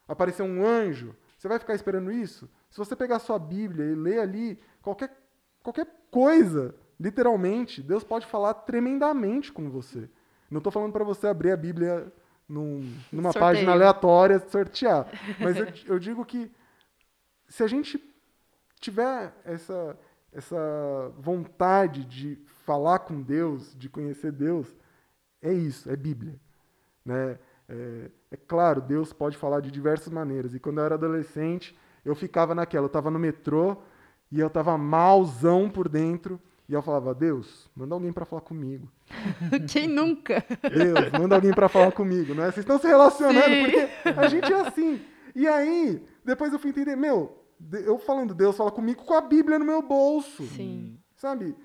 Aparecer 0.05 0.43
um 0.43 0.65
anjo? 0.65 1.15
Você 1.37 1.47
vai 1.47 1.57
ficar 1.57 1.73
esperando 1.73 2.11
isso? 2.11 2.49
Se 2.69 2.77
você 2.77 2.93
pegar 2.93 3.19
sua 3.19 3.39
Bíblia 3.39 3.85
e 3.85 3.95
ler 3.95 4.19
ali 4.19 4.59
qualquer, 4.81 5.17
qualquer 5.63 5.87
coisa, 6.11 6.75
literalmente, 6.99 7.81
Deus 7.81 8.03
pode 8.03 8.25
falar 8.25 8.53
tremendamente 8.55 9.53
com 9.53 9.69
você. 9.69 10.09
Não 10.51 10.57
estou 10.57 10.71
falando 10.71 10.91
para 10.91 11.05
você 11.05 11.27
abrir 11.27 11.51
a 11.51 11.57
Bíblia 11.57 12.11
num, 12.47 12.93
numa 13.09 13.31
Sorteio. 13.31 13.45
página 13.45 13.71
aleatória, 13.71 14.39
sortear. 14.49 15.07
Mas 15.39 15.55
eu, 15.55 15.67
eu 15.95 15.99
digo 15.99 16.25
que 16.25 16.51
se 17.47 17.63
a 17.63 17.67
gente 17.67 18.03
tiver 18.81 19.33
essa, 19.45 19.97
essa 20.33 20.57
vontade 21.17 22.03
de 22.03 22.37
falar 22.67 22.99
com 22.99 23.21
Deus, 23.21 23.73
de 23.77 23.87
conhecer 23.87 24.29
Deus, 24.29 24.67
é 25.41 25.53
isso, 25.53 25.89
é 25.89 25.95
Bíblia. 25.95 26.35
Né? 27.05 27.39
É, 27.69 28.11
é 28.31 28.35
claro, 28.35 28.81
Deus 28.81 29.13
pode 29.13 29.37
falar 29.37 29.61
de 29.61 29.71
diversas 29.71 30.11
maneiras. 30.11 30.53
E 30.53 30.59
quando 30.59 30.79
eu 30.79 30.83
era 30.83 30.95
adolescente, 30.95 31.73
eu 32.03 32.13
ficava 32.13 32.53
naquela, 32.53 32.83
eu 32.83 32.87
estava 32.87 33.09
no 33.09 33.17
metrô 33.17 33.77
e 34.29 34.41
eu 34.41 34.47
estava 34.47 34.77
malzão 34.77 35.69
por 35.69 35.87
dentro. 35.87 36.41
E 36.67 36.73
eu 36.73 36.81
falava, 36.81 37.15
Deus, 37.15 37.69
manda 37.73 37.95
alguém 37.95 38.11
para 38.11 38.25
falar 38.25 38.41
comigo. 38.41 38.91
Quem 39.71 39.87
nunca? 39.87 40.43
Deus, 40.61 41.09
manda 41.17 41.35
alguém 41.35 41.53
para 41.53 41.69
falar 41.69 41.93
comigo, 41.93 42.35
não 42.35 42.43
é? 42.43 42.47
Vocês 42.47 42.65
estão 42.65 42.77
se 42.77 42.85
relacionando, 42.85 43.45
Sim. 43.45 43.63
porque 43.63 43.89
a 44.19 44.27
gente 44.27 44.51
é 44.51 44.67
assim. 44.67 45.01
E 45.33 45.47
aí, 45.47 46.05
depois 46.25 46.51
eu 46.51 46.59
fui 46.59 46.71
entender, 46.71 46.97
meu, 46.97 47.41
eu 47.71 47.97
falando, 47.97 48.35
Deus 48.35 48.57
fala 48.57 48.71
comigo 48.71 49.05
com 49.05 49.13
a 49.13 49.21
Bíblia 49.21 49.57
no 49.57 49.63
meu 49.63 49.81
bolso. 49.81 50.43
Sim. 50.47 50.99
Sabe? 51.15 51.55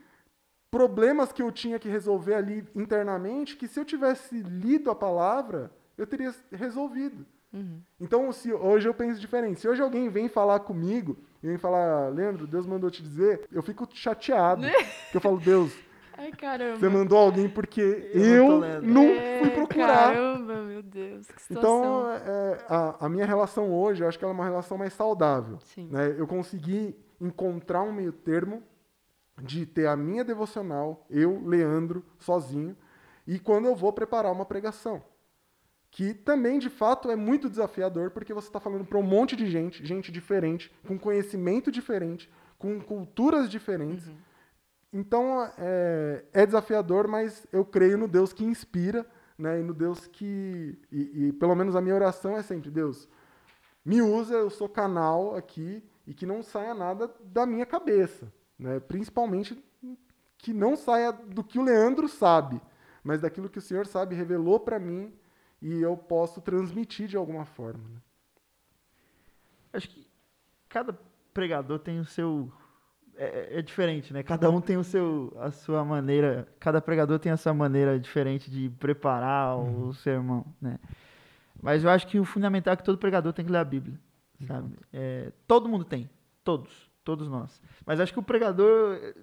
Problemas 0.72 1.30
que 1.32 1.42
eu 1.42 1.52
tinha 1.52 1.78
que 1.78 1.86
resolver 1.86 2.32
ali 2.32 2.64
internamente, 2.74 3.56
que 3.56 3.68
se 3.68 3.78
eu 3.78 3.84
tivesse 3.84 4.38
lido 4.42 4.90
a 4.90 4.94
palavra, 4.94 5.70
eu 5.98 6.06
teria 6.06 6.34
resolvido. 6.50 7.26
Uhum. 7.52 7.82
Então, 8.00 8.32
se 8.32 8.50
hoje 8.50 8.88
eu 8.88 8.94
penso 8.94 9.20
diferente. 9.20 9.60
Se 9.60 9.68
hoje 9.68 9.82
alguém 9.82 10.08
vem 10.08 10.30
falar 10.30 10.60
comigo 10.60 11.18
e 11.42 11.46
vem 11.46 11.58
falar, 11.58 12.08
Leandro, 12.08 12.46
Deus 12.46 12.64
mandou 12.64 12.90
te 12.90 13.02
dizer, 13.02 13.46
eu 13.52 13.62
fico 13.62 13.86
chateado. 13.92 14.62
porque 14.62 15.18
eu 15.18 15.20
falo, 15.20 15.38
Deus, 15.38 15.76
Ai, 16.16 16.30
caramba. 16.32 16.78
você 16.78 16.88
mandou 16.88 17.18
alguém 17.18 17.50
porque 17.50 18.10
Eu 18.14 18.62
eu, 18.64 18.82
não 18.82 19.02
É, 19.04 19.40
fui 19.40 19.50
procurar. 19.50 20.14
Caramba, 20.14 20.62
meu 20.62 20.82
Deus, 20.82 21.26
que 21.30 21.42
situação. 21.42 22.00
Então, 22.00 22.10
é, 22.12 22.64
a, 22.66 23.04
a 23.04 23.08
minha 23.10 23.26
relação 23.26 23.70
hoje, 23.70 24.02
eu 24.02 24.08
acho 24.08 24.18
que 24.18 24.24
ela 24.24 24.32
é 24.32 24.34
uma 24.34 24.44
relação 24.44 24.78
mais 24.78 24.94
saudável. 24.94 25.58
Sim. 25.60 25.88
né? 25.90 26.14
Eu 26.16 26.26
consegui 26.26 26.96
encontrar 27.20 27.82
um 27.82 27.92
meio 27.92 28.10
termo 28.12 28.62
de 29.42 29.66
ter 29.66 29.86
a 29.86 29.96
minha 29.96 30.24
devocional, 30.24 31.04
eu, 31.10 31.44
Leandro, 31.44 32.04
sozinho, 32.18 32.76
e 33.26 33.38
quando 33.38 33.66
eu 33.66 33.74
vou 33.74 33.92
preparar 33.92 34.32
uma 34.32 34.46
pregação. 34.46 35.02
Que 35.90 36.14
também, 36.14 36.58
de 36.58 36.70
fato, 36.70 37.10
é 37.10 37.16
muito 37.16 37.50
desafiador, 37.50 38.12
porque 38.12 38.32
você 38.32 38.46
está 38.46 38.60
falando 38.60 38.84
para 38.84 38.98
um 38.98 39.02
monte 39.02 39.36
de 39.36 39.50
gente, 39.50 39.84
gente 39.84 40.10
diferente, 40.10 40.72
com 40.86 40.98
conhecimento 40.98 41.70
diferente, 41.70 42.30
com 42.58 42.80
culturas 42.80 43.50
diferentes. 43.50 44.10
Então, 44.92 45.42
é, 45.58 46.24
é 46.32 46.46
desafiador, 46.46 47.08
mas 47.08 47.46
eu 47.52 47.64
creio 47.64 47.98
no 47.98 48.08
Deus 48.08 48.32
que 48.32 48.44
inspira, 48.44 49.06
né? 49.36 49.60
E 49.60 49.62
no 49.62 49.74
Deus 49.74 50.06
que. 50.06 50.78
E, 50.90 51.26
e 51.26 51.32
pelo 51.32 51.54
menos 51.54 51.76
a 51.76 51.80
minha 51.80 51.94
oração 51.94 52.36
é 52.36 52.42
sempre: 52.42 52.70
Deus, 52.70 53.08
me 53.84 54.00
usa, 54.00 54.34
eu 54.34 54.48
sou 54.48 54.68
canal 54.68 55.34
aqui, 55.34 55.82
e 56.06 56.14
que 56.14 56.24
não 56.24 56.42
saia 56.42 56.74
nada 56.74 57.12
da 57.20 57.44
minha 57.44 57.66
cabeça. 57.66 58.32
Né? 58.62 58.78
Principalmente 58.78 59.62
que 60.38 60.52
não 60.52 60.76
saia 60.76 61.12
do 61.12 61.42
que 61.42 61.58
o 61.58 61.62
Leandro 61.62 62.08
sabe, 62.08 62.60
mas 63.02 63.20
daquilo 63.20 63.48
que 63.50 63.58
o 63.58 63.62
Senhor 63.62 63.86
sabe, 63.86 64.14
revelou 64.14 64.60
para 64.60 64.78
mim 64.78 65.12
e 65.60 65.80
eu 65.80 65.96
posso 65.96 66.40
transmitir 66.40 67.08
de 67.08 67.16
alguma 67.16 67.44
forma. 67.44 67.82
né? 67.88 68.00
Acho 69.72 69.88
que 69.88 70.06
cada 70.68 70.96
pregador 71.34 71.78
tem 71.78 71.98
o 71.98 72.04
seu. 72.04 72.52
É, 73.16 73.58
é 73.58 73.62
diferente, 73.62 74.12
né? 74.12 74.22
Cada 74.22 74.48
um 74.48 74.60
tem 74.60 74.76
o 74.76 74.84
seu, 74.84 75.32
a 75.38 75.50
sua 75.50 75.84
maneira. 75.84 76.48
Cada 76.58 76.80
pregador 76.80 77.18
tem 77.18 77.32
a 77.32 77.36
sua 77.36 77.52
maneira 77.52 77.98
diferente 77.98 78.50
de 78.50 78.70
preparar 78.70 79.58
o 79.58 79.92
sermão, 79.92 80.46
né? 80.60 80.78
Mas 81.60 81.84
eu 81.84 81.90
acho 81.90 82.06
que 82.06 82.18
o 82.18 82.24
fundamental 82.24 82.74
é 82.74 82.76
que 82.76 82.84
todo 82.84 82.98
pregador 82.98 83.32
tem 83.32 83.44
que 83.44 83.52
ler 83.52 83.58
a 83.58 83.64
Bíblia, 83.64 83.98
sabe? 84.46 84.76
É, 84.92 85.32
todo 85.46 85.68
mundo 85.68 85.84
tem, 85.84 86.10
todos, 86.42 86.90
todos 87.04 87.28
nós. 87.28 87.60
Mas 87.84 88.00
acho 88.00 88.12
que 88.12 88.18
o 88.18 88.22
pregador 88.22 88.94
eh, 88.94 89.14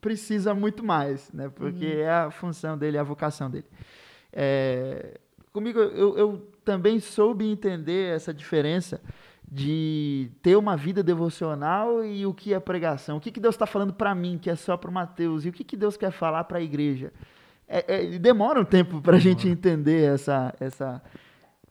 precisa 0.00 0.54
muito 0.54 0.84
mais, 0.84 1.32
né? 1.32 1.48
Porque 1.48 1.86
é 1.86 2.10
a 2.10 2.30
função 2.30 2.76
dele, 2.76 2.96
é 2.96 3.00
a 3.00 3.04
vocação 3.04 3.50
dele. 3.50 3.66
É, 4.32 5.18
comigo, 5.52 5.78
eu, 5.78 6.16
eu 6.16 6.50
também 6.64 7.00
soube 7.00 7.44
entender 7.44 8.14
essa 8.14 8.32
diferença 8.32 9.00
de 9.50 10.30
ter 10.42 10.56
uma 10.56 10.76
vida 10.76 11.02
devocional 11.02 12.04
e 12.04 12.24
o 12.24 12.32
que 12.32 12.54
é 12.54 12.60
pregação. 12.60 13.16
O 13.16 13.20
que, 13.20 13.32
que 13.32 13.40
Deus 13.40 13.56
está 13.56 13.66
falando 13.66 13.92
para 13.92 14.14
mim, 14.14 14.38
que 14.38 14.48
é 14.48 14.54
só 14.54 14.76
para 14.76 14.90
o 14.90 14.94
Mateus, 14.94 15.44
e 15.44 15.48
o 15.48 15.52
que, 15.52 15.64
que 15.64 15.76
Deus 15.76 15.96
quer 15.96 16.12
falar 16.12 16.44
para 16.44 16.58
a 16.58 16.62
igreja. 16.62 17.12
É, 17.66 18.04
é, 18.04 18.18
demora 18.18 18.60
um 18.60 18.64
tempo 18.64 19.00
para 19.00 19.16
a 19.16 19.20
gente 19.20 19.48
entender 19.48 20.14
essa, 20.14 20.54
essa, 20.60 21.02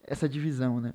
essa 0.04 0.28
divisão, 0.28 0.82
né? 0.82 0.94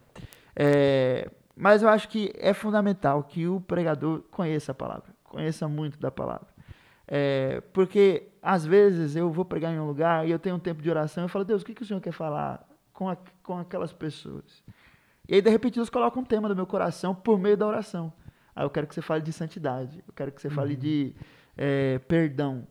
É, 0.55 1.31
mas 1.57 1.83
eu 1.83 1.89
acho 1.89 2.09
que 2.09 2.33
é 2.37 2.53
fundamental 2.53 3.23
que 3.23 3.47
o 3.47 3.61
pregador 3.61 4.23
conheça 4.31 4.73
a 4.73 4.75
palavra, 4.75 5.15
conheça 5.23 5.69
muito 5.69 5.99
da 5.99 6.11
palavra. 6.11 6.49
É, 7.07 7.61
porque 7.73 8.29
às 8.43 8.65
vezes 8.65 9.15
eu 9.15 9.31
vou 9.31 9.45
pregar 9.45 9.73
em 9.73 9.79
um 9.79 9.87
lugar 9.87 10.27
e 10.27 10.31
eu 10.31 10.39
tenho 10.39 10.57
um 10.57 10.61
tempo 10.61 10.83
de 10.83 10.91
oração 10.91 11.23
e 11.23 11.27
eu 11.27 11.29
falo, 11.29 11.45
Deus, 11.45 11.63
o 11.63 11.65
que, 11.65 11.75
que 11.75 11.83
o 11.83 11.87
Senhor 11.87 12.01
quer 12.01 12.13
falar 12.13 12.67
com, 12.93 13.09
a, 13.09 13.17
com 13.43 13.59
aquelas 13.59 13.93
pessoas? 13.93 14.63
E 15.29 15.35
aí, 15.35 15.43
de 15.43 15.51
repente, 15.51 15.75
Deus 15.75 15.89
coloca 15.89 16.19
um 16.19 16.25
tema 16.25 16.49
no 16.49 16.55
meu 16.55 16.67
coração 16.67 17.15
por 17.15 17.39
meio 17.39 17.57
da 17.57 17.67
oração. 17.67 18.13
Aí 18.55 18.65
eu 18.65 18.71
quero 18.71 18.87
que 18.87 18.95
você 18.95 19.03
fale 19.03 19.23
de 19.23 19.33
santidade, 19.33 20.03
eu 20.07 20.13
quero 20.15 20.31
que 20.31 20.41
você 20.41 20.51
fale 20.51 20.77
de 20.77 21.15
é, 21.57 21.99
perdão. 22.01 22.67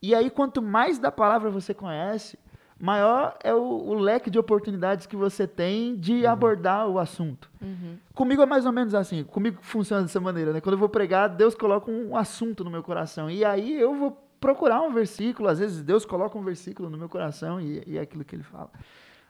E 0.00 0.14
aí, 0.14 0.30
quanto 0.30 0.62
mais 0.62 0.98
da 0.98 1.10
palavra 1.10 1.50
você 1.50 1.74
conhece, 1.74 2.38
maior 2.78 3.36
é 3.42 3.52
o, 3.52 3.58
o 3.58 3.94
leque 3.94 4.30
de 4.30 4.38
oportunidades 4.38 5.06
que 5.06 5.16
você 5.16 5.46
tem 5.46 5.96
de 5.96 6.26
abordar 6.26 6.88
o 6.88 6.98
assunto. 6.98 7.50
Uhum. 7.60 7.98
Comigo 8.14 8.40
é 8.40 8.46
mais 8.46 8.64
ou 8.64 8.72
menos 8.72 8.94
assim. 8.94 9.24
Comigo 9.24 9.58
funciona 9.62 10.02
dessa 10.02 10.20
maneira, 10.20 10.52
né? 10.52 10.60
Quando 10.60 10.74
eu 10.74 10.78
vou 10.78 10.88
pregar, 10.88 11.28
Deus 11.28 11.54
coloca 11.54 11.90
um 11.90 12.16
assunto 12.16 12.62
no 12.62 12.70
meu 12.70 12.82
coração. 12.82 13.28
E 13.28 13.44
aí 13.44 13.78
eu 13.80 13.94
vou 13.94 14.12
procurar 14.40 14.80
um 14.82 14.92
versículo. 14.92 15.48
Às 15.48 15.58
vezes 15.58 15.82
Deus 15.82 16.04
coloca 16.04 16.38
um 16.38 16.42
versículo 16.42 16.88
no 16.88 16.96
meu 16.96 17.08
coração 17.08 17.60
e, 17.60 17.82
e 17.86 17.98
é 17.98 18.00
aquilo 18.00 18.24
que 18.24 18.36
ele 18.36 18.44
fala. 18.44 18.70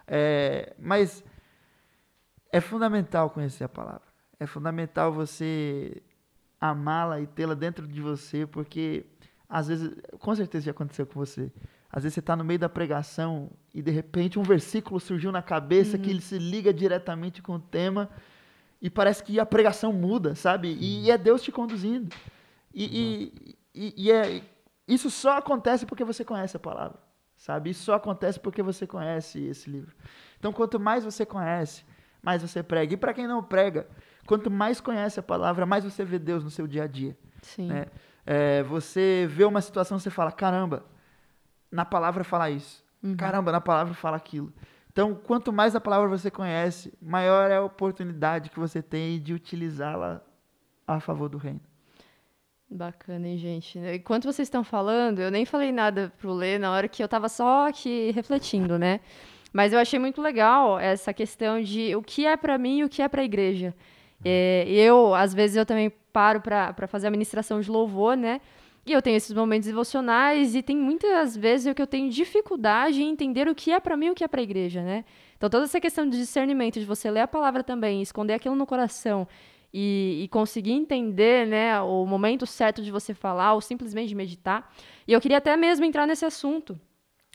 É, 0.07 0.75
mas 0.79 1.25
é 2.53 2.61
fundamental 2.61 3.31
conhecer 3.31 3.65
a 3.65 3.69
palavra. 3.69 4.03
É 4.39 4.47
fundamental 4.47 5.13
você 5.13 6.03
amá-la 6.61 7.21
e 7.21 7.27
tê-la 7.27 7.55
dentro 7.55 7.87
de 7.87 8.01
você, 8.01 8.47
porque 8.47 9.07
às 9.49 9.69
vezes, 9.69 9.91
com 10.19 10.35
certeza 10.35 10.67
já 10.67 10.71
aconteceu 10.73 11.07
com 11.07 11.19
você. 11.19 11.51
Às 11.91 12.03
vezes 12.03 12.15
você 12.15 12.21
está 12.21 12.37
no 12.37 12.45
meio 12.45 12.59
da 12.59 12.69
pregação 12.69 13.51
e 13.75 13.81
de 13.81 13.91
repente 13.91 14.39
um 14.39 14.43
versículo 14.43 15.01
surgiu 15.01 15.33
na 15.33 15.41
cabeça 15.43 15.97
que 15.99 16.11
ele 16.11 16.21
se 16.21 16.39
liga 16.39 16.73
diretamente 16.73 17.41
com 17.41 17.55
o 17.55 17.59
tema 17.59 18.11
e 18.81 18.91
parece 18.91 19.23
que 19.25 19.41
a 19.41 19.47
pregação 19.47 19.93
muda, 19.93 20.35
sabe? 20.35 20.77
E, 20.79 21.11
é 21.11 21.17
Deus 21.17 21.43
te 21.43 21.51
conduzindo. 21.51 22.15
E, 22.75 22.85
e, 22.85 23.57
e- 23.75 23.95
e 24.05 24.13
é, 24.13 24.43
isso 24.87 25.11
só 25.11 25.39
acontece 25.39 25.87
porque 25.87 26.05
você 26.05 26.25
conhece 26.25 26.57
a 26.57 26.61
palavra, 26.61 26.99
sabe? 27.37 27.71
Isso 27.71 27.85
só 27.85 27.95
acontece 27.95 28.39
porque 28.39 28.63
você 28.63 28.87
conhece 28.87 29.41
esse 29.47 29.71
livro. 29.71 29.95
Então, 30.39 30.53
quanto 30.53 30.79
mais 30.79 31.05
você 31.05 31.25
conhece, 31.25 31.85
mais 32.23 32.43
você 32.43 32.63
prega. 32.63 32.93
E 32.95 32.97
para 32.97 33.15
quem 33.15 33.27
não 33.27 33.43
prega, 33.43 33.89
quanto 34.27 34.51
mais 34.51 34.79
conhece 34.81 35.19
a 35.19 35.23
palavra, 35.23 35.65
mais 35.65 35.85
você 35.85 36.05
vê 36.05 36.19
Deus 36.19 36.45
no 36.45 36.51
seu 36.51 36.67
dia 36.67 36.85
a 36.85 36.87
dia 36.87 37.17
Sim. 37.43 37.69
né? 37.69 37.87
É, 38.27 38.63
você 38.63 39.27
vê 39.31 39.45
uma 39.45 39.63
situação, 39.63 39.99
você 39.99 40.11
fala, 40.11 40.31
caramba, 40.31 40.85
na 41.71 41.85
palavra 41.85 42.25
fala 42.25 42.51
isso. 42.51 42.85
Caramba, 43.17 43.53
na 43.53 43.61
palavra 43.61 43.95
fala 43.95 44.17
aquilo. 44.17 44.53
Então, 44.91 45.15
quanto 45.15 45.53
mais 45.53 45.77
a 45.77 45.81
palavra 45.81 46.09
você 46.09 46.31
conhece, 46.31 46.93
maior 47.01 47.51
é 47.51 47.57
a 47.57 47.63
oportunidade 47.63 48.51
que 48.51 48.59
você 48.59 48.83
tem 48.83 49.21
de 49.21 49.33
utilizá-la 49.33 50.21
a 50.87 50.99
favor 50.99 51.29
do 51.29 51.39
reino. 51.39 51.61
Bacana, 52.71 53.29
hein, 53.29 53.39
gente? 53.39 53.79
Enquanto 53.79 54.25
vocês 54.25 54.47
estão 54.47 54.65
falando, 54.65 55.21
eu 55.21 55.31
nem 55.31 55.47
falei 55.47 55.73
nada 55.73 56.13
pro 56.19 56.33
Lê 56.33 56.59
na 56.59 56.73
hora 56.73 56.89
que 56.89 57.03
eu 57.03 57.09
tava 57.09 57.29
só 57.29 57.69
aqui 57.69 58.11
refletindo, 58.11 58.79
né? 58.79 59.01
Mas 59.53 59.73
eu 59.73 59.79
achei 59.79 59.99
muito 59.99 60.21
legal 60.21 60.79
essa 60.79 61.13
questão 61.15 61.63
de 61.63 61.95
o 61.97 62.03
que 62.03 62.27
é 62.27 62.37
para 62.37 62.59
mim 62.59 62.79
e 62.79 62.85
o 62.85 62.89
que 62.89 63.01
é 63.01 63.09
para 63.09 63.23
a 63.23 63.25
igreja. 63.25 63.75
É, 64.25 64.67
eu, 64.69 65.15
às 65.15 65.33
vezes, 65.33 65.57
eu 65.57 65.65
também 65.65 65.91
paro 66.13 66.41
para 66.41 66.87
fazer 66.87 67.07
a 67.07 67.11
ministração 67.11 67.61
de 67.61 67.71
louvor, 67.71 68.17
né? 68.17 68.41
E 68.89 68.93
eu 68.93 69.03
tenho 69.03 69.19
esses 69.19 69.35
momentos 69.35 69.69
devocionais 69.69 70.55
e 70.55 70.63
tem 70.63 70.75
muitas 70.75 71.37
vezes 71.37 71.75
que 71.75 71.83
eu 71.83 71.87
tenho 71.87 72.09
dificuldade 72.09 73.03
em 73.03 73.11
entender 73.11 73.47
o 73.47 73.55
que 73.55 73.71
é 73.71 73.79
para 73.79 73.95
mim 73.99 74.07
e 74.07 74.11
o 74.13 74.15
que 74.15 74.25
é 74.25 74.29
para 74.29 74.41
a 74.41 74.43
igreja, 74.43 74.83
né? 74.83 75.05
Então, 75.37 75.51
toda 75.51 75.65
essa 75.65 75.79
questão 75.79 76.09
de 76.09 76.17
discernimento, 76.17 76.81
de 76.81 76.87
você 76.87 77.11
ler 77.11 77.21
a 77.21 77.29
palavra 77.29 77.63
também, 77.63 78.01
esconder 78.01 78.33
aquilo 78.33 78.55
no 78.57 78.67
coração 78.67 79.29
e, 79.75 80.23
e 80.25 80.29
conseguir 80.29 80.73
entender 80.73 81.47
né, 81.47 81.79
o 81.83 82.07
momento 82.07 82.47
certo 82.47 82.83
de 82.83 82.91
você 82.91 83.13
falar 83.13 83.53
ou 83.53 83.61
simplesmente 83.61 84.09
de 84.09 84.15
meditar. 84.15 84.73
E 85.07 85.13
eu 85.13 85.21
queria 85.21 85.37
até 85.37 85.55
mesmo 85.55 85.85
entrar 85.85 86.07
nesse 86.07 86.25
assunto, 86.25 86.81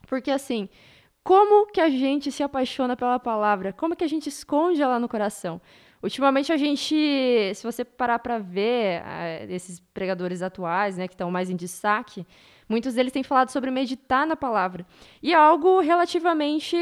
porque 0.08 0.32
assim, 0.32 0.68
como 1.24 1.68
que 1.68 1.80
a 1.80 1.89
gente 1.89 2.32
se 2.32 2.41
apaixona 2.41 2.95
pela 2.95 3.20
palavra? 3.20 3.72
Como 3.72 3.95
que 3.95 4.04
a 4.04 4.10
gente 4.10 4.28
esconde 4.28 4.82
ela 4.82 4.99
no 4.99 5.08
coração? 5.08 5.62
Ultimamente 6.04 6.51
a 6.51 6.58
gente, 6.58 6.93
se 7.56 7.64
você 7.64 7.86
parar 7.86 8.20
para 8.20 8.38
ver 8.38 9.01
eh, 9.06 9.47
esses 9.49 9.80
pregadores 9.80 10.41
atuais, 10.41 10.97
né, 10.97 11.08
que 11.08 11.14
estão 11.14 11.32
mais 11.32 11.49
em 11.49 11.56
destaque, 11.56 12.28
muitos 12.68 12.95
deles 12.95 13.14
têm 13.14 13.24
falado 13.24 13.51
sobre 13.51 13.72
meditar 13.72 14.28
na 14.28 14.36
palavra. 14.36 14.86
E 15.22 15.32
é 15.32 15.36
algo 15.38 15.80
relativamente 15.80 16.76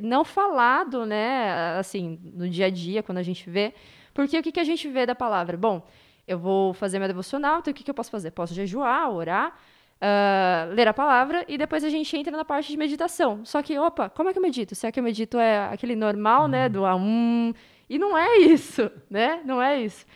não 0.00 0.24
falado, 0.24 1.04
né, 1.04 1.76
assim, 1.80 2.20
no 2.32 2.48
dia 2.48 2.66
a 2.66 2.70
dia, 2.70 3.02
quando 3.02 3.18
a 3.18 3.24
gente 3.24 3.50
vê. 3.50 3.74
Porque 4.14 4.38
o 4.38 4.42
que, 4.42 4.52
que 4.52 4.60
a 4.60 4.64
gente 4.64 4.86
vê 4.88 5.04
da 5.04 5.16
palavra? 5.16 5.56
Bom, 5.56 5.84
eu 6.24 6.38
vou 6.38 6.72
fazer 6.72 6.98
minha 7.00 7.08
devocional, 7.08 7.58
então 7.58 7.72
o 7.72 7.74
que, 7.74 7.82
que 7.82 7.90
eu 7.90 7.94
posso 7.94 8.10
fazer? 8.12 8.30
Posso 8.30 8.54
jejuar, 8.54 9.10
orar, 9.10 9.58
uh, 10.00 10.72
ler 10.72 10.86
a 10.86 10.94
palavra 10.94 11.44
e 11.48 11.58
depois 11.58 11.82
a 11.82 11.88
gente 11.88 12.16
entra 12.16 12.36
na 12.36 12.44
parte 12.44 12.68
de 12.68 12.76
meditação. 12.76 13.44
Só 13.44 13.60
que, 13.62 13.76
opa, 13.76 14.08
como 14.08 14.28
é 14.28 14.32
que 14.32 14.38
eu 14.38 14.42
medito? 14.42 14.76
Se 14.76 14.86
é 14.86 14.92
que 14.92 15.00
eu 15.00 15.04
medito 15.04 15.38
é 15.38 15.68
aquele 15.72 15.96
normal, 15.96 16.46
né, 16.46 16.68
do 16.68 16.86
a 16.86 16.94
um, 16.94 17.52
e 17.90 17.98
não 17.98 18.16
é 18.16 18.38
isso, 18.38 18.90
né? 19.10 19.42
Não 19.44 19.60
é 19.60 19.82
isso. 19.82 20.06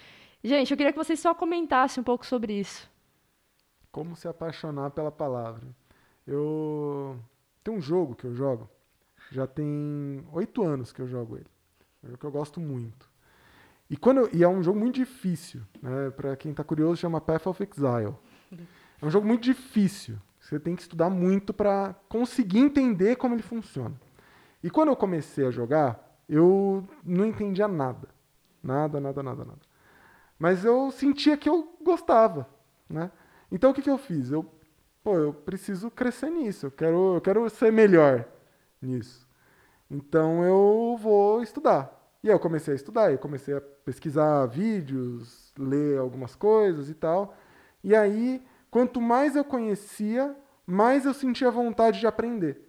Gente, 0.42 0.70
eu 0.70 0.76
queria 0.76 0.92
que 0.92 0.98
vocês 0.98 1.18
só 1.18 1.34
comentassem 1.34 2.00
um 2.00 2.04
pouco 2.04 2.24
sobre 2.24 2.52
isso. 2.52 2.88
Como 3.90 4.14
se 4.14 4.28
apaixonar 4.28 4.90
pela 4.90 5.10
palavra. 5.10 5.66
Eu 6.24 7.18
tem 7.64 7.74
um 7.74 7.80
jogo 7.80 8.14
que 8.14 8.24
eu 8.24 8.34
jogo, 8.34 8.68
já 9.32 9.46
tem 9.46 10.24
oito 10.32 10.62
anos 10.62 10.92
que 10.92 11.00
eu 11.00 11.08
jogo 11.08 11.36
ele. 11.36 11.46
É 12.02 12.06
um 12.06 12.08
jogo 12.10 12.20
que 12.20 12.26
eu 12.26 12.30
gosto 12.30 12.60
muito. 12.60 13.10
E, 13.90 13.96
quando 13.96 14.18
eu, 14.18 14.30
e 14.32 14.44
é 14.44 14.48
um 14.48 14.62
jogo 14.62 14.78
muito 14.78 14.94
difícil, 14.94 15.62
né? 15.82 16.10
Para 16.10 16.36
quem 16.36 16.52
está 16.52 16.62
curioso, 16.62 17.00
chama 17.00 17.20
Path 17.20 17.46
of 17.46 17.62
Exile. 17.62 18.14
É 19.02 19.04
um 19.04 19.10
jogo 19.10 19.26
muito 19.26 19.42
difícil. 19.42 20.16
Você 20.38 20.60
tem 20.60 20.76
que 20.76 20.82
estudar 20.82 21.10
muito 21.10 21.52
para 21.52 21.94
conseguir 22.08 22.58
entender 22.58 23.16
como 23.16 23.34
ele 23.34 23.42
funciona. 23.42 23.98
E 24.62 24.70
quando 24.70 24.88
eu 24.90 24.96
comecei 24.96 25.46
a 25.46 25.50
jogar, 25.50 26.03
eu 26.28 26.86
não 27.04 27.26
entendia 27.26 27.68
nada. 27.68 28.08
Nada, 28.62 29.00
nada, 29.00 29.22
nada, 29.22 29.44
nada. 29.44 29.60
Mas 30.38 30.64
eu 30.64 30.90
sentia 30.90 31.36
que 31.36 31.48
eu 31.48 31.76
gostava, 31.82 32.48
né? 32.88 33.10
Então 33.50 33.70
o 33.70 33.74
que, 33.74 33.82
que 33.82 33.90
eu 33.90 33.98
fiz? 33.98 34.30
Eu, 34.30 34.44
pô, 35.02 35.18
eu 35.18 35.32
preciso 35.32 35.90
crescer 35.90 36.30
nisso. 36.30 36.66
Eu 36.66 36.70
quero, 36.70 37.16
eu 37.16 37.20
quero 37.20 37.48
ser 37.50 37.72
melhor 37.72 38.26
nisso. 38.80 39.28
Então 39.90 40.42
eu 40.44 40.96
vou 40.98 41.42
estudar. 41.42 41.92
E 42.22 42.28
aí 42.28 42.34
eu 42.34 42.40
comecei 42.40 42.72
a 42.72 42.76
estudar, 42.76 43.12
eu 43.12 43.18
comecei 43.18 43.54
a 43.54 43.60
pesquisar 43.60 44.46
vídeos, 44.46 45.52
ler 45.58 45.98
algumas 45.98 46.34
coisas 46.34 46.88
e 46.88 46.94
tal. 46.94 47.36
E 47.82 47.94
aí 47.94 48.42
Quanto 48.74 49.00
mais 49.00 49.36
eu 49.36 49.44
conhecia, 49.44 50.34
mais 50.66 51.06
eu 51.06 51.14
sentia 51.14 51.48
vontade 51.48 52.00
de 52.00 52.08
aprender. 52.08 52.63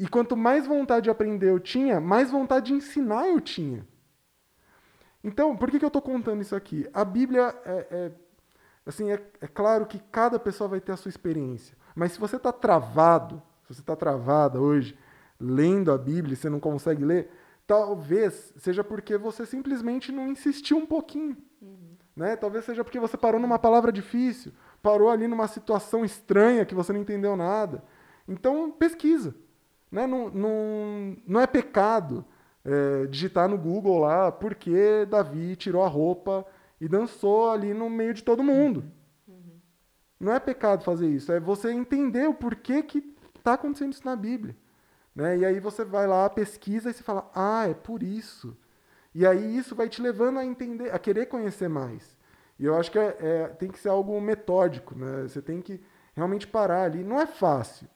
E 0.00 0.08
quanto 0.08 0.34
mais 0.34 0.66
vontade 0.66 1.04
de 1.04 1.10
aprender 1.10 1.50
eu 1.50 1.60
tinha, 1.60 2.00
mais 2.00 2.30
vontade 2.30 2.68
de 2.68 2.72
ensinar 2.72 3.28
eu 3.28 3.38
tinha. 3.38 3.86
Então, 5.22 5.54
por 5.54 5.70
que, 5.70 5.78
que 5.78 5.84
eu 5.84 5.88
estou 5.88 6.00
contando 6.00 6.40
isso 6.40 6.56
aqui? 6.56 6.88
A 6.94 7.04
Bíblia 7.04 7.54
é, 7.66 7.86
é 7.90 8.12
assim, 8.86 9.12
é, 9.12 9.22
é, 9.42 9.46
claro 9.46 9.84
que 9.84 9.98
cada 10.10 10.38
pessoa 10.38 10.68
vai 10.68 10.80
ter 10.80 10.92
a 10.92 10.96
sua 10.96 11.10
experiência. 11.10 11.76
Mas 11.94 12.12
se 12.12 12.18
você 12.18 12.36
está 12.36 12.50
travado, 12.50 13.42
se 13.68 13.74
você 13.74 13.82
está 13.82 13.94
travada 13.94 14.58
hoje, 14.58 14.98
lendo 15.38 15.92
a 15.92 15.98
Bíblia 15.98 16.32
e 16.32 16.36
você 16.36 16.48
não 16.48 16.60
consegue 16.60 17.04
ler, 17.04 17.30
talvez 17.66 18.54
seja 18.56 18.82
porque 18.82 19.18
você 19.18 19.44
simplesmente 19.44 20.10
não 20.10 20.28
insistiu 20.28 20.78
um 20.78 20.86
pouquinho. 20.86 21.36
Uhum. 21.60 21.96
Né? 22.16 22.36
Talvez 22.36 22.64
seja 22.64 22.82
porque 22.82 22.98
você 22.98 23.18
parou 23.18 23.38
numa 23.38 23.58
palavra 23.58 23.92
difícil, 23.92 24.50
parou 24.82 25.10
ali 25.10 25.28
numa 25.28 25.46
situação 25.46 26.06
estranha 26.06 26.64
que 26.64 26.74
você 26.74 26.90
não 26.90 27.00
entendeu 27.00 27.36
nada. 27.36 27.84
Então, 28.26 28.70
pesquisa. 28.70 29.34
Né? 29.90 30.06
Não, 30.06 30.30
não, 30.30 31.16
não 31.26 31.40
é 31.40 31.46
pecado 31.46 32.24
é, 32.64 33.06
digitar 33.06 33.48
no 33.48 33.58
Google 33.58 33.98
lá 33.98 34.30
por 34.30 34.54
que 34.54 35.06
Davi 35.06 35.56
tirou 35.56 35.82
a 35.82 35.88
roupa 35.88 36.46
e 36.80 36.88
dançou 36.88 37.50
ali 37.50 37.74
no 37.74 37.90
meio 37.90 38.14
de 38.14 38.22
todo 38.22 38.42
mundo. 38.42 38.84
Uhum. 39.26 39.58
Não 40.18 40.32
é 40.32 40.40
pecado 40.40 40.84
fazer 40.84 41.08
isso. 41.08 41.32
É 41.32 41.40
você 41.40 41.70
entender 41.70 42.28
o 42.28 42.34
porquê 42.34 42.82
que 42.82 43.14
está 43.36 43.54
acontecendo 43.54 43.92
isso 43.92 44.04
na 44.04 44.16
Bíblia. 44.16 44.56
Né? 45.14 45.38
E 45.38 45.44
aí 45.44 45.60
você 45.60 45.84
vai 45.84 46.06
lá, 46.06 46.28
pesquisa 46.30 46.90
e 46.90 46.92
você 46.92 47.02
fala, 47.02 47.30
ah, 47.34 47.68
é 47.68 47.74
por 47.74 48.02
isso. 48.02 48.56
E 49.14 49.26
aí 49.26 49.56
isso 49.56 49.74
vai 49.74 49.88
te 49.88 50.00
levando 50.00 50.38
a 50.38 50.44
entender, 50.44 50.94
a 50.94 50.98
querer 50.98 51.26
conhecer 51.26 51.68
mais. 51.68 52.16
E 52.58 52.64
eu 52.64 52.76
acho 52.76 52.90
que 52.90 52.98
é, 52.98 53.16
é, 53.18 53.48
tem 53.48 53.70
que 53.70 53.78
ser 53.78 53.88
algo 53.88 54.20
metódico, 54.20 54.94
né? 54.94 55.22
Você 55.22 55.40
tem 55.40 55.60
que 55.60 55.80
realmente 56.14 56.46
parar 56.46 56.84
ali. 56.84 57.02
Não 57.02 57.18
é 57.18 57.26
fácil. 57.26 57.88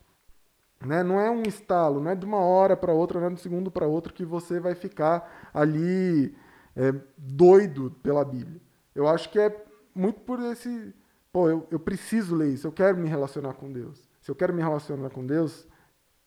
Né? 0.86 1.02
Não 1.02 1.20
é 1.20 1.30
um 1.30 1.42
estalo, 1.42 2.00
não 2.00 2.10
é 2.10 2.14
de 2.14 2.24
uma 2.24 2.38
hora 2.38 2.76
para 2.76 2.92
outra, 2.92 3.18
não 3.18 3.26
é 3.26 3.30
de 3.30 3.34
um 3.34 3.38
segundo 3.38 3.70
para 3.70 3.86
outro 3.86 4.12
que 4.12 4.24
você 4.24 4.60
vai 4.60 4.74
ficar 4.74 5.50
ali 5.52 6.36
é, 6.76 6.92
doido 7.16 7.90
pela 8.02 8.24
Bíblia. 8.24 8.60
Eu 8.94 9.08
acho 9.08 9.30
que 9.30 9.38
é 9.38 9.64
muito 9.94 10.20
por 10.20 10.40
esse. 10.40 10.94
Pô, 11.32 11.48
eu, 11.48 11.66
eu 11.70 11.80
preciso 11.80 12.34
ler 12.36 12.52
isso, 12.52 12.66
eu 12.66 12.72
quero 12.72 12.96
me 12.96 13.08
relacionar 13.08 13.54
com 13.54 13.72
Deus. 13.72 14.08
Se 14.20 14.30
eu 14.30 14.34
quero 14.34 14.52
me 14.52 14.62
relacionar 14.62 15.10
com 15.10 15.26
Deus, 15.26 15.66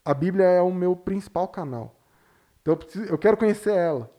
a 0.04 0.14
Bíblia 0.14 0.46
é 0.46 0.62
o 0.62 0.72
meu 0.72 0.96
principal 0.96 1.48
canal. 1.48 1.96
Então 2.62 2.74
eu, 2.74 2.78
preciso, 2.78 3.06
eu 3.06 3.18
quero 3.18 3.38
conhecer 3.38 3.74
ela. 3.74 4.12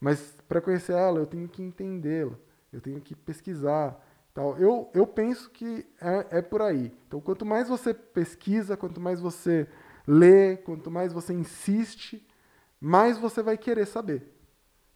Mas 0.00 0.36
para 0.48 0.60
conhecer 0.60 0.94
ela, 0.94 1.18
eu 1.18 1.26
tenho 1.26 1.48
que 1.48 1.62
entendê-la 1.62 2.36
eu 2.72 2.80
tenho 2.80 3.00
que 3.00 3.14
pesquisar. 3.14 4.02
Tal. 4.32 4.56
Eu, 4.56 4.90
eu 4.94 5.06
penso 5.06 5.50
que 5.50 5.86
é, 6.00 6.38
é 6.38 6.42
por 6.42 6.62
aí. 6.62 6.90
Então, 7.06 7.20
quanto 7.20 7.44
mais 7.44 7.68
você 7.68 7.92
pesquisa, 7.92 8.76
quanto 8.76 8.98
mais 8.98 9.20
você 9.20 9.68
lê, 10.06 10.56
quanto 10.56 10.90
mais 10.90 11.12
você 11.12 11.32
insiste, 11.32 12.26
mais 12.80 13.18
você 13.18 13.42
vai 13.42 13.56
querer 13.56 13.86
saber. 13.86 14.28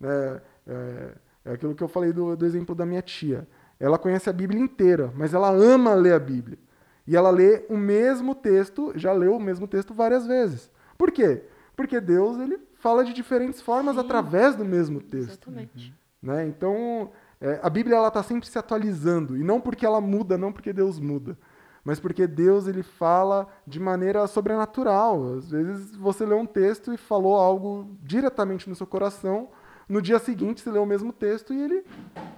É, 0.02 0.40
é, 0.66 1.14
é 1.44 1.52
aquilo 1.52 1.74
que 1.74 1.82
eu 1.82 1.88
falei 1.88 2.12
do, 2.12 2.36
do 2.36 2.46
exemplo 2.46 2.74
da 2.74 2.84
minha 2.84 3.02
tia. 3.02 3.46
Ela 3.78 3.98
conhece 3.98 4.28
a 4.28 4.32
Bíblia 4.32 4.60
inteira, 4.60 5.12
mas 5.14 5.34
ela 5.34 5.50
ama 5.50 5.94
ler 5.94 6.14
a 6.14 6.18
Bíblia. 6.18 6.58
E 7.06 7.14
ela 7.14 7.30
lê 7.30 7.64
o 7.68 7.76
mesmo 7.76 8.34
texto, 8.34 8.92
já 8.96 9.12
leu 9.12 9.36
o 9.36 9.40
mesmo 9.40 9.68
texto 9.68 9.94
várias 9.94 10.26
vezes. 10.26 10.70
Por 10.98 11.12
quê? 11.12 11.44
Porque 11.76 12.00
Deus 12.00 12.38
ele 12.38 12.58
fala 12.74 13.04
de 13.04 13.12
diferentes 13.12 13.60
formas 13.60 13.94
Sim, 13.94 14.00
através 14.00 14.56
do 14.56 14.64
mesmo 14.64 15.00
texto. 15.00 15.48
Exatamente. 15.48 15.94
Né? 16.20 16.46
Então, 16.46 17.12
é, 17.40 17.60
a 17.62 17.70
Bíblia 17.70 17.96
ela 17.96 18.08
está 18.08 18.22
sempre 18.22 18.48
se 18.48 18.58
atualizando 18.58 19.36
e 19.36 19.44
não 19.44 19.60
porque 19.60 19.86
ela 19.86 20.00
muda, 20.00 20.36
não 20.36 20.52
porque 20.52 20.72
Deus 20.72 20.98
muda, 20.98 21.38
mas 21.86 22.00
porque 22.00 22.26
Deus 22.26 22.66
ele 22.66 22.82
fala 22.82 23.46
de 23.64 23.78
maneira 23.78 24.26
sobrenatural. 24.26 25.34
Às 25.34 25.52
vezes 25.52 25.94
você 25.94 26.26
lê 26.26 26.34
um 26.34 26.44
texto 26.44 26.92
e 26.92 26.96
falou 26.96 27.36
algo 27.36 27.96
diretamente 28.02 28.68
no 28.68 28.74
seu 28.74 28.88
coração, 28.88 29.50
no 29.88 30.02
dia 30.02 30.18
seguinte 30.18 30.60
você 30.60 30.70
lê 30.72 30.80
o 30.80 30.84
mesmo 30.84 31.12
texto 31.12 31.54
e 31.54 31.62
ele 31.62 31.84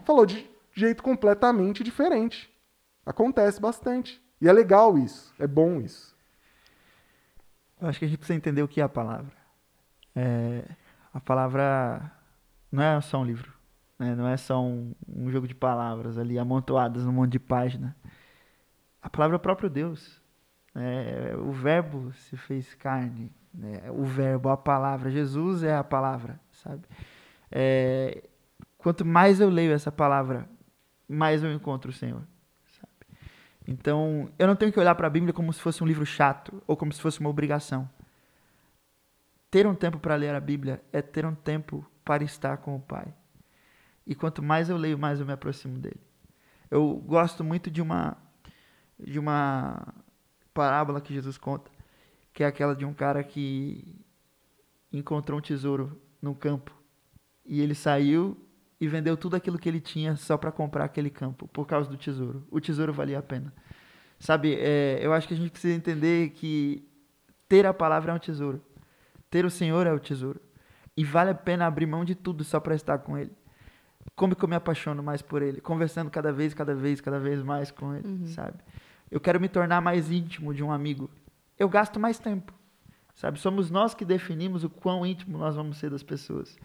falou 0.04 0.26
de 0.26 0.46
jeito 0.74 1.02
completamente 1.02 1.82
diferente. 1.82 2.54
Acontece 3.06 3.58
bastante. 3.58 4.22
E 4.38 4.46
é 4.46 4.52
legal 4.52 4.98
isso, 4.98 5.34
é 5.38 5.46
bom 5.46 5.80
isso. 5.80 6.14
Eu 7.80 7.88
acho 7.88 7.98
que 7.98 8.04
a 8.04 8.08
gente 8.08 8.18
precisa 8.18 8.36
entender 8.36 8.62
o 8.62 8.68
que 8.68 8.82
é 8.82 8.84
a 8.84 8.88
palavra. 8.88 9.32
É, 10.14 10.62
a 11.14 11.20
palavra 11.20 12.12
não 12.70 12.82
é 12.82 13.00
só 13.00 13.18
um 13.18 13.24
livro. 13.24 13.50
Né? 13.98 14.14
Não 14.14 14.28
é 14.28 14.36
só 14.36 14.62
um, 14.62 14.94
um 15.08 15.30
jogo 15.30 15.48
de 15.48 15.54
palavras 15.54 16.18
ali 16.18 16.38
amontoadas 16.38 17.06
num 17.06 17.12
monte 17.12 17.32
de 17.32 17.38
página. 17.38 17.96
A 19.08 19.10
palavra 19.10 19.36
é 19.36 19.38
o 19.38 19.40
próprio 19.40 19.70
Deus. 19.70 20.20
Né? 20.74 21.34
O 21.36 21.50
verbo 21.50 22.12
se 22.12 22.36
fez 22.36 22.74
carne. 22.74 23.32
Né? 23.54 23.90
O 23.90 24.04
verbo, 24.04 24.50
a 24.50 24.56
palavra. 24.56 25.10
Jesus 25.10 25.62
é 25.62 25.74
a 25.74 25.82
palavra, 25.82 26.38
sabe? 26.52 26.82
É, 27.50 28.22
quanto 28.76 29.06
mais 29.06 29.40
eu 29.40 29.48
leio 29.48 29.72
essa 29.72 29.90
palavra, 29.90 30.46
mais 31.08 31.42
eu 31.42 31.50
encontro 31.50 31.90
o 31.90 31.94
Senhor. 31.94 32.22
Sabe? 32.78 32.92
Então, 33.66 34.30
eu 34.38 34.46
não 34.46 34.54
tenho 34.54 34.70
que 34.70 34.78
olhar 34.78 34.94
para 34.94 35.06
a 35.06 35.10
Bíblia 35.10 35.32
como 35.32 35.50
se 35.54 35.60
fosse 35.60 35.82
um 35.82 35.86
livro 35.86 36.04
chato 36.04 36.62
ou 36.66 36.76
como 36.76 36.92
se 36.92 37.00
fosse 37.00 37.18
uma 37.18 37.30
obrigação. 37.30 37.88
Ter 39.50 39.66
um 39.66 39.74
tempo 39.74 39.98
para 39.98 40.16
ler 40.16 40.34
a 40.34 40.40
Bíblia 40.40 40.82
é 40.92 41.00
ter 41.00 41.24
um 41.24 41.34
tempo 41.34 41.82
para 42.04 42.22
estar 42.22 42.58
com 42.58 42.76
o 42.76 42.80
Pai. 42.80 43.14
E 44.06 44.14
quanto 44.14 44.42
mais 44.42 44.68
eu 44.68 44.76
leio, 44.76 44.98
mais 44.98 45.18
eu 45.18 45.24
me 45.24 45.32
aproximo 45.32 45.78
dele. 45.78 46.00
Eu 46.70 46.94
gosto 47.06 47.42
muito 47.42 47.70
de 47.70 47.80
uma 47.80 48.27
de 48.98 49.18
uma 49.18 49.94
parábola 50.52 51.00
que 51.00 51.14
Jesus 51.14 51.38
conta, 51.38 51.70
que 52.32 52.42
é 52.42 52.46
aquela 52.46 52.74
de 52.74 52.84
um 52.84 52.92
cara 52.92 53.22
que 53.22 54.04
encontrou 54.92 55.38
um 55.38 55.42
tesouro 55.42 56.00
no 56.20 56.34
campo 56.34 56.74
e 57.44 57.60
ele 57.60 57.74
saiu 57.74 58.36
e 58.80 58.86
vendeu 58.86 59.16
tudo 59.16 59.36
aquilo 59.36 59.58
que 59.58 59.68
ele 59.68 59.80
tinha 59.80 60.16
só 60.16 60.36
para 60.36 60.52
comprar 60.52 60.84
aquele 60.84 61.10
campo 61.10 61.48
por 61.48 61.66
causa 61.66 61.88
do 61.90 61.96
tesouro. 61.96 62.46
O 62.50 62.60
tesouro 62.60 62.92
valia 62.92 63.18
a 63.18 63.22
pena. 63.22 63.52
Sabe, 64.18 64.54
é, 64.54 64.98
eu 65.00 65.12
acho 65.12 65.28
que 65.28 65.34
a 65.34 65.36
gente 65.36 65.50
precisa 65.50 65.74
entender 65.74 66.30
que 66.30 66.88
ter 67.48 67.66
a 67.66 67.74
palavra 67.74 68.12
é 68.12 68.14
um 68.14 68.18
tesouro. 68.18 68.62
Ter 69.30 69.44
o 69.44 69.50
Senhor 69.50 69.86
é 69.86 69.92
o 69.92 69.98
tesouro. 69.98 70.40
E 70.96 71.04
vale 71.04 71.30
a 71.30 71.34
pena 71.34 71.66
abrir 71.66 71.86
mão 71.86 72.04
de 72.04 72.14
tudo 72.14 72.44
só 72.44 72.58
para 72.58 72.74
estar 72.74 72.98
com 72.98 73.16
Ele 73.16 73.32
como 74.14 74.34
que 74.34 74.44
eu 74.44 74.48
me 74.48 74.56
apaixono 74.56 75.02
mais 75.02 75.22
por 75.22 75.42
ele, 75.42 75.60
conversando 75.60 76.10
cada 76.10 76.32
vez, 76.32 76.52
cada 76.52 76.74
vez, 76.74 77.00
cada 77.00 77.18
vez 77.18 77.42
mais 77.42 77.70
com 77.70 77.94
ele, 77.94 78.06
uhum. 78.06 78.26
sabe? 78.26 78.58
Eu 79.10 79.20
quero 79.20 79.40
me 79.40 79.48
tornar 79.48 79.80
mais 79.80 80.10
íntimo 80.10 80.52
de 80.52 80.62
um 80.62 80.70
amigo. 80.70 81.10
Eu 81.58 81.68
gasto 81.68 81.98
mais 81.98 82.18
tempo, 82.18 82.52
sabe? 83.14 83.38
Somos 83.38 83.70
nós 83.70 83.94
que 83.94 84.04
definimos 84.04 84.64
o 84.64 84.70
quão 84.70 85.04
íntimo 85.04 85.38
nós 85.38 85.56
vamos 85.56 85.78
ser 85.78 85.90
das 85.90 86.02
pessoas. 86.02 86.56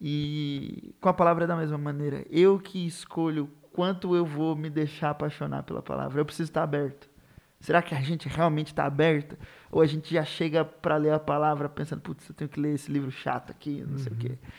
E 0.00 0.94
com 1.00 1.08
a 1.08 1.14
palavra 1.14 1.44
é 1.44 1.46
da 1.46 1.56
mesma 1.56 1.78
maneira. 1.78 2.24
Eu 2.30 2.58
que 2.58 2.86
escolho 2.86 3.50
quanto 3.72 4.14
eu 4.14 4.24
vou 4.24 4.56
me 4.56 4.70
deixar 4.70 5.10
apaixonar 5.10 5.62
pela 5.62 5.82
palavra. 5.82 6.20
Eu 6.20 6.24
preciso 6.24 6.50
estar 6.50 6.62
aberto. 6.62 7.08
Será 7.60 7.82
que 7.82 7.94
a 7.94 8.00
gente 8.00 8.26
realmente 8.26 8.68
está 8.68 8.86
aberto? 8.86 9.36
Ou 9.70 9.82
a 9.82 9.86
gente 9.86 10.12
já 10.12 10.24
chega 10.24 10.64
para 10.64 10.96
ler 10.96 11.12
a 11.12 11.18
palavra 11.18 11.68
pensando, 11.68 12.00
putz, 12.00 12.26
eu 12.28 12.34
tenho 12.34 12.48
que 12.48 12.58
ler 12.58 12.74
esse 12.74 12.90
livro 12.90 13.10
chato 13.10 13.50
aqui, 13.50 13.82
não 13.82 13.92
uhum. 13.92 13.98
sei 13.98 14.12
o 14.12 14.16
quê. 14.16 14.28
Uhum. 14.28 14.50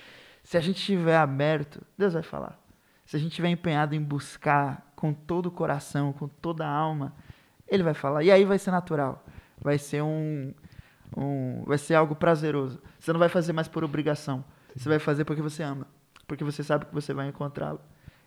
Se 0.43 0.57
a 0.57 0.61
gente 0.61 0.77
estiver 0.77 1.17
aberto, 1.17 1.81
Deus 1.97 2.13
vai 2.13 2.23
falar. 2.23 2.59
Se 3.05 3.15
a 3.15 3.19
gente 3.19 3.31
estiver 3.31 3.49
empenhado 3.49 3.95
em 3.95 4.01
buscar 4.01 4.91
com 4.95 5.13
todo 5.13 5.47
o 5.47 5.51
coração, 5.51 6.13
com 6.13 6.27
toda 6.27 6.65
a 6.65 6.69
alma, 6.69 7.13
ele 7.71 7.83
vai 7.83 7.93
falar. 7.93 8.23
E 8.23 8.29
aí 8.29 8.43
vai 8.43 8.59
ser 8.59 8.69
natural. 8.69 9.25
Vai 9.59 9.77
ser 9.77 10.03
um, 10.03 10.53
um 11.15 11.63
vai 11.65 11.77
ser 11.77 11.95
algo 11.95 12.15
prazeroso. 12.15 12.81
Você 12.99 13.13
não 13.13 13.19
vai 13.19 13.29
fazer 13.29 13.53
mais 13.53 13.67
por 13.67 13.83
obrigação. 13.83 14.43
Você 14.75 14.89
vai 14.89 14.99
fazer 14.99 15.25
porque 15.25 15.41
você 15.41 15.63
ama, 15.63 15.87
porque 16.27 16.43
você 16.43 16.63
sabe 16.63 16.85
que 16.85 16.93
você 16.93 17.13
vai 17.13 17.27
encontrá-lo. 17.27 17.79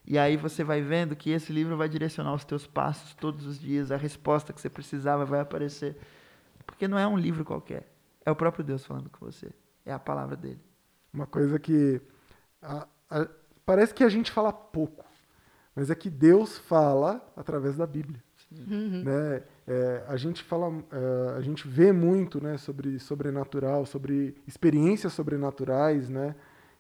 E 0.07 0.19
aí 0.19 0.37
você 0.37 0.63
vai 0.63 0.83
vendo 0.83 1.17
que 1.17 1.31
esse 1.31 1.53
livro 1.53 1.77
vai 1.77 1.89
direcionar 1.89 2.35
os 2.35 2.45
teus 2.45 2.67
passos 2.67 3.15
todos 3.15 3.47
os 3.47 3.59
dias, 3.59 3.91
a 3.91 3.97
resposta 3.97 4.53
que 4.53 4.61
você 4.61 4.69
precisava 4.69 5.25
vai 5.25 5.41
aparecer. 5.41 5.97
Porque 6.67 6.87
não 6.87 6.99
é 6.99 7.07
um 7.07 7.17
livro 7.17 7.45
qualquer. 7.45 7.91
É 8.25 8.31
o 8.31 8.37
próprio 8.37 8.65
Deus 8.65 8.85
falando 8.85 9.09
com 9.09 9.25
você. 9.25 9.51
É 9.85 9.93
a 9.93 9.99
palavra 9.99 10.37
dele. 10.37 10.61
Uma 11.13 11.27
coisa 11.27 11.59
que 11.59 12.01
a, 12.61 12.87
a, 13.11 13.29
parece 13.65 13.95
que 13.95 14.05
a 14.05 14.09
gente 14.09 14.31
fala 14.31 14.53
pouco, 14.53 15.05
mas 15.75 15.91
é 15.91 15.95
que 15.95 16.11
Deus 16.11 16.59
fala 16.59 17.27
através 17.37 17.77
da 17.77 17.87
Bíblia. 17.87 18.23
Uhum. 18.63 19.03
Né? 19.05 19.43
É, 19.67 20.05
a 20.09 20.17
gente 20.17 20.43
fala, 20.43 20.73
é, 20.91 21.37
a 21.37 21.41
gente 21.41 21.67
vê 21.67 21.93
muito, 21.93 22.43
né, 22.43 22.57
sobre 22.59 22.99
sobrenatural, 22.99 23.87
sobre 23.87 24.37
experiências 24.47 25.13
sobrenaturais, 25.13 26.09
né? 26.09 26.35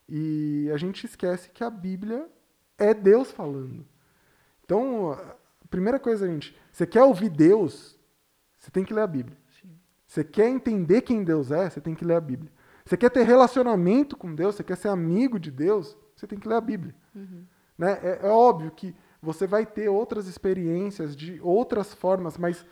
E 0.09 0.71
a 0.73 0.77
gente 0.77 1.07
esquece 1.07 1.51
que 1.51 1.65
a 1.65 1.71
Bíblia 1.71 2.29
é 2.77 2.93
Deus 2.93 3.31
falando. 3.31 3.87
Então, 4.65 5.13
a 5.13 5.69
primeira 5.69 5.99
coisa, 5.99 6.27
gente, 6.27 6.57
você 6.71 6.87
quer 6.87 7.03
ouvir 7.03 7.31
Deus, 7.31 7.99
você 8.59 8.71
tem 8.71 8.85
que 8.85 8.93
ler 8.93 9.03
a 9.03 9.07
Bíblia. 9.07 9.37
Sim. 9.61 9.71
Você 10.07 10.23
quer 10.23 10.49
entender 10.49 11.03
quem 11.03 11.25
Deus 11.25 11.51
é, 11.51 11.71
você 11.71 11.81
tem 11.81 11.95
que 11.95 12.05
ler 12.05 12.17
a 12.17 12.21
Bíblia. 12.21 12.53
Você 12.85 12.97
quer 12.97 13.11
ter 13.11 13.23
relacionamento 13.23 14.17
com 14.17 14.35
Deus, 14.35 14.55
você 14.55 14.65
quer 14.65 14.77
ser 14.77 14.89
amigo 14.89 15.39
de 15.39 15.51
Deus, 15.51 15.97
você 16.15 16.27
tem 16.27 16.39
que 16.39 16.49
ler 16.49 16.57
a 16.57 16.61
Bíblia. 16.61 16.95
Uhum. 17.15 17.45
Né? 17.79 17.99
É, 18.03 18.27
é, 18.27 18.29
óbvio 18.29 18.71
que 18.71 18.95
você 19.25 19.47
vai 19.47 19.65
ter 19.65 19.89
outras 19.89 20.27
experiências 20.27 21.17
de 21.17 21.41
outras 21.43 21.95
formas, 21.95 22.37
mas 22.37 22.65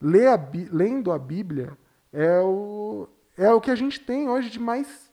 ler 0.00 0.28
a, 0.28 0.50
lendo 0.70 1.12
a 1.12 1.18
Bíblia 1.18 1.78
é 2.12 2.40
o, 2.40 3.08
é 3.38 3.50
o 3.52 3.60
que 3.60 3.70
a 3.70 3.74
gente 3.76 4.00
tem 4.00 4.28
hoje 4.28 4.50
de 4.50 4.58
mais 4.58 5.10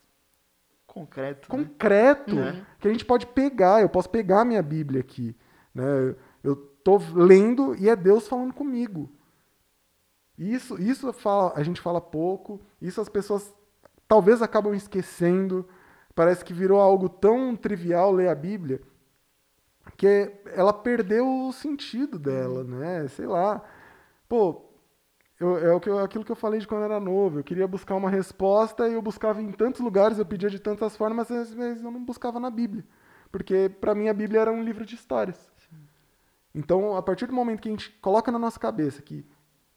concreto, 0.88 1.48
concreto 1.48 2.36
né? 2.36 2.66
que 2.80 2.88
a 2.88 2.92
gente 2.92 3.06
pode 3.06 3.28
pegar. 3.28 3.82
Eu 3.82 3.90
posso 3.90 4.10
pegar 4.10 4.42
a 4.42 4.46
minha 4.46 4.64
Bíblia 4.64 5.02
aqui. 5.02 5.38
Né? 5.74 6.16
Eu 6.44 6.54
estou 6.54 7.00
lendo 7.14 7.76
e 7.76 7.88
é 7.88 7.96
Deus 7.96 8.28
falando 8.28 8.54
comigo. 8.54 9.10
Isso, 10.38 10.82
isso 10.82 11.14
fala, 11.14 11.54
a 11.56 11.64
gente 11.64 11.82
fala 11.82 12.02
pouco, 12.02 12.62
isso 12.82 13.00
as 13.00 13.10
pessoas 13.10 13.54
talvez 14.08 14.42
acabam 14.42 14.74
esquecendo. 14.74 15.68
Parece 16.16 16.44
que 16.44 16.54
virou 16.54 16.80
algo 16.80 17.08
tão 17.08 17.56
trivial 17.56 18.12
ler 18.12 18.30
a 18.30 18.36
Bíblia 18.36 18.82
que 19.98 20.32
ela 20.54 20.74
perdeu 20.74 21.28
o 21.28 21.52
sentido 21.52 22.18
dela, 22.18 22.64
né? 22.64 23.08
Sei 23.08 23.26
lá. 23.26 23.62
Pô, 24.28 24.70
eu, 25.40 25.58
é 25.58 25.88
eu, 25.88 26.00
aquilo 26.00 26.26
que 26.26 26.32
eu 26.32 26.36
falei 26.36 26.60
de 26.60 26.68
quando 26.68 26.84
era 26.84 27.00
novo. 27.00 27.40
Eu 27.40 27.44
queria 27.44 27.68
buscar 27.68 27.96
uma 27.96 28.10
resposta 28.10 28.88
e 28.88 28.94
eu 28.94 29.02
buscava 29.02 29.42
em 29.42 29.52
tantos 29.52 29.82
lugares, 29.82 30.20
eu 30.20 30.26
pedia 30.26 30.50
de 30.50 30.60
tantas 30.60 30.98
formas, 30.98 31.30
mas 31.30 31.82
eu 31.82 31.92
não 31.92 32.04
buscava 32.04 32.40
na 32.40 32.50
Bíblia. 32.50 32.84
Porque 33.32 33.70
para 33.70 33.96
mim 33.96 34.10
a 34.10 34.14
Bíblia 34.14 34.42
era 34.42 34.52
um 34.52 34.64
livro 34.64 34.86
de 34.86 34.96
histórias. 34.96 35.50
Sim. 35.58 35.78
Então, 36.54 36.96
a 36.96 37.02
partir 37.02 37.28
do 37.28 37.34
momento 37.34 37.62
que 37.62 37.70
a 37.70 37.72
gente 37.72 37.92
coloca 38.02 38.32
na 38.32 38.40
nossa 38.40 38.60
cabeça 38.60 39.02
que 39.02 39.26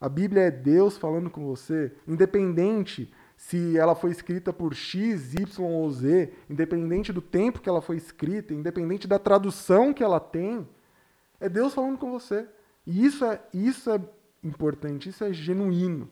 a 0.00 0.08
Bíblia 0.08 0.42
é 0.42 0.50
Deus 0.50 0.96
falando 0.96 1.30
com 1.30 1.46
você, 1.46 1.94
independente 2.08 3.12
se 3.42 3.76
ela 3.76 3.96
foi 3.96 4.12
escrita 4.12 4.52
por 4.52 4.72
X, 4.72 5.34
Y 5.34 5.64
ou 5.64 5.90
Z, 5.90 6.32
independente 6.48 7.12
do 7.12 7.20
tempo 7.20 7.60
que 7.60 7.68
ela 7.68 7.82
foi 7.82 7.96
escrita, 7.96 8.54
independente 8.54 9.08
da 9.08 9.18
tradução 9.18 9.92
que 9.92 10.02
ela 10.02 10.20
tem, 10.20 10.66
é 11.40 11.48
Deus 11.48 11.74
falando 11.74 11.98
com 11.98 12.08
você. 12.08 12.46
E 12.86 13.04
isso 13.04 13.24
é, 13.24 13.40
isso 13.52 13.90
é 13.90 14.00
importante, 14.44 15.08
isso 15.08 15.24
é 15.24 15.32
genuíno. 15.32 16.08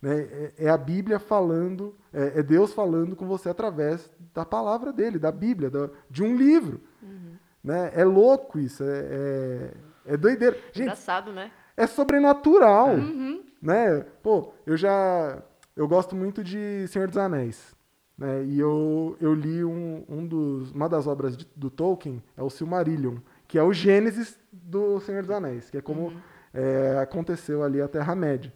Né? 0.00 0.20
É, 0.20 0.52
é 0.66 0.68
a 0.68 0.76
Bíblia 0.76 1.18
falando, 1.18 1.96
é, 2.12 2.38
é, 2.38 2.42
Deus 2.42 2.74
falando 2.74 3.16
com 3.16 3.26
você 3.26 3.48
através 3.48 4.10
da 4.34 4.44
palavra 4.44 4.92
dele, 4.92 5.18
da 5.18 5.32
Bíblia, 5.32 5.70
da, 5.70 5.88
de 6.10 6.22
um 6.22 6.36
livro. 6.36 6.82
Uhum. 7.02 7.32
Né? 7.64 7.92
É 7.94 8.04
louco 8.04 8.58
isso, 8.58 8.84
é, 8.84 9.06
é, 10.06 10.12
é 10.12 10.16
doideira. 10.18 10.58
Gente, 10.66 10.82
Engraçado, 10.82 11.32
né? 11.32 11.50
É 11.78 11.86
sobrenatural. 11.86 12.90
Uhum. 12.90 13.42
Né? 13.62 14.04
Pô, 14.22 14.52
eu 14.66 14.76
já 14.76 15.42
eu 15.76 15.88
gosto 15.88 16.14
muito 16.14 16.42
de 16.42 16.86
Senhor 16.88 17.08
dos 17.08 17.16
Anéis. 17.16 17.74
Né? 18.16 18.44
E 18.44 18.60
eu, 18.60 19.16
eu 19.20 19.34
li 19.34 19.64
um, 19.64 20.04
um 20.08 20.26
dos, 20.26 20.70
uma 20.72 20.88
das 20.88 21.06
obras 21.06 21.36
de, 21.36 21.46
do 21.56 21.68
Tolkien, 21.70 22.22
é 22.36 22.42
o 22.42 22.50
Silmarillion, 22.50 23.16
que 23.48 23.58
é 23.58 23.62
o 23.62 23.72
Gênesis 23.72 24.38
do 24.52 25.00
Senhor 25.00 25.22
dos 25.22 25.30
Anéis, 25.30 25.70
que 25.70 25.78
é 25.78 25.82
como 25.82 26.08
uhum. 26.08 26.20
é, 26.52 26.98
aconteceu 27.00 27.62
ali 27.62 27.80
a 27.80 27.88
Terra-média. 27.88 28.52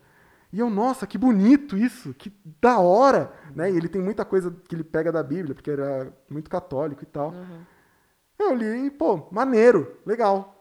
E 0.52 0.60
eu, 0.60 0.70
nossa, 0.70 1.06
que 1.06 1.18
bonito 1.18 1.76
isso, 1.76 2.14
que 2.14 2.32
da 2.60 2.78
hora! 2.78 3.30
Né? 3.54 3.70
E 3.70 3.76
ele 3.76 3.88
tem 3.88 4.00
muita 4.00 4.24
coisa 4.24 4.54
que 4.66 4.74
ele 4.74 4.84
pega 4.84 5.12
da 5.12 5.22
Bíblia, 5.22 5.54
porque 5.54 5.70
era 5.70 6.10
muito 6.30 6.48
católico 6.48 7.02
e 7.02 7.06
tal. 7.06 7.32
Uhum. 7.32 7.60
Eu 8.38 8.54
li 8.54 8.86
e, 8.86 8.90
pô, 8.90 9.28
maneiro, 9.30 9.98
legal. 10.06 10.54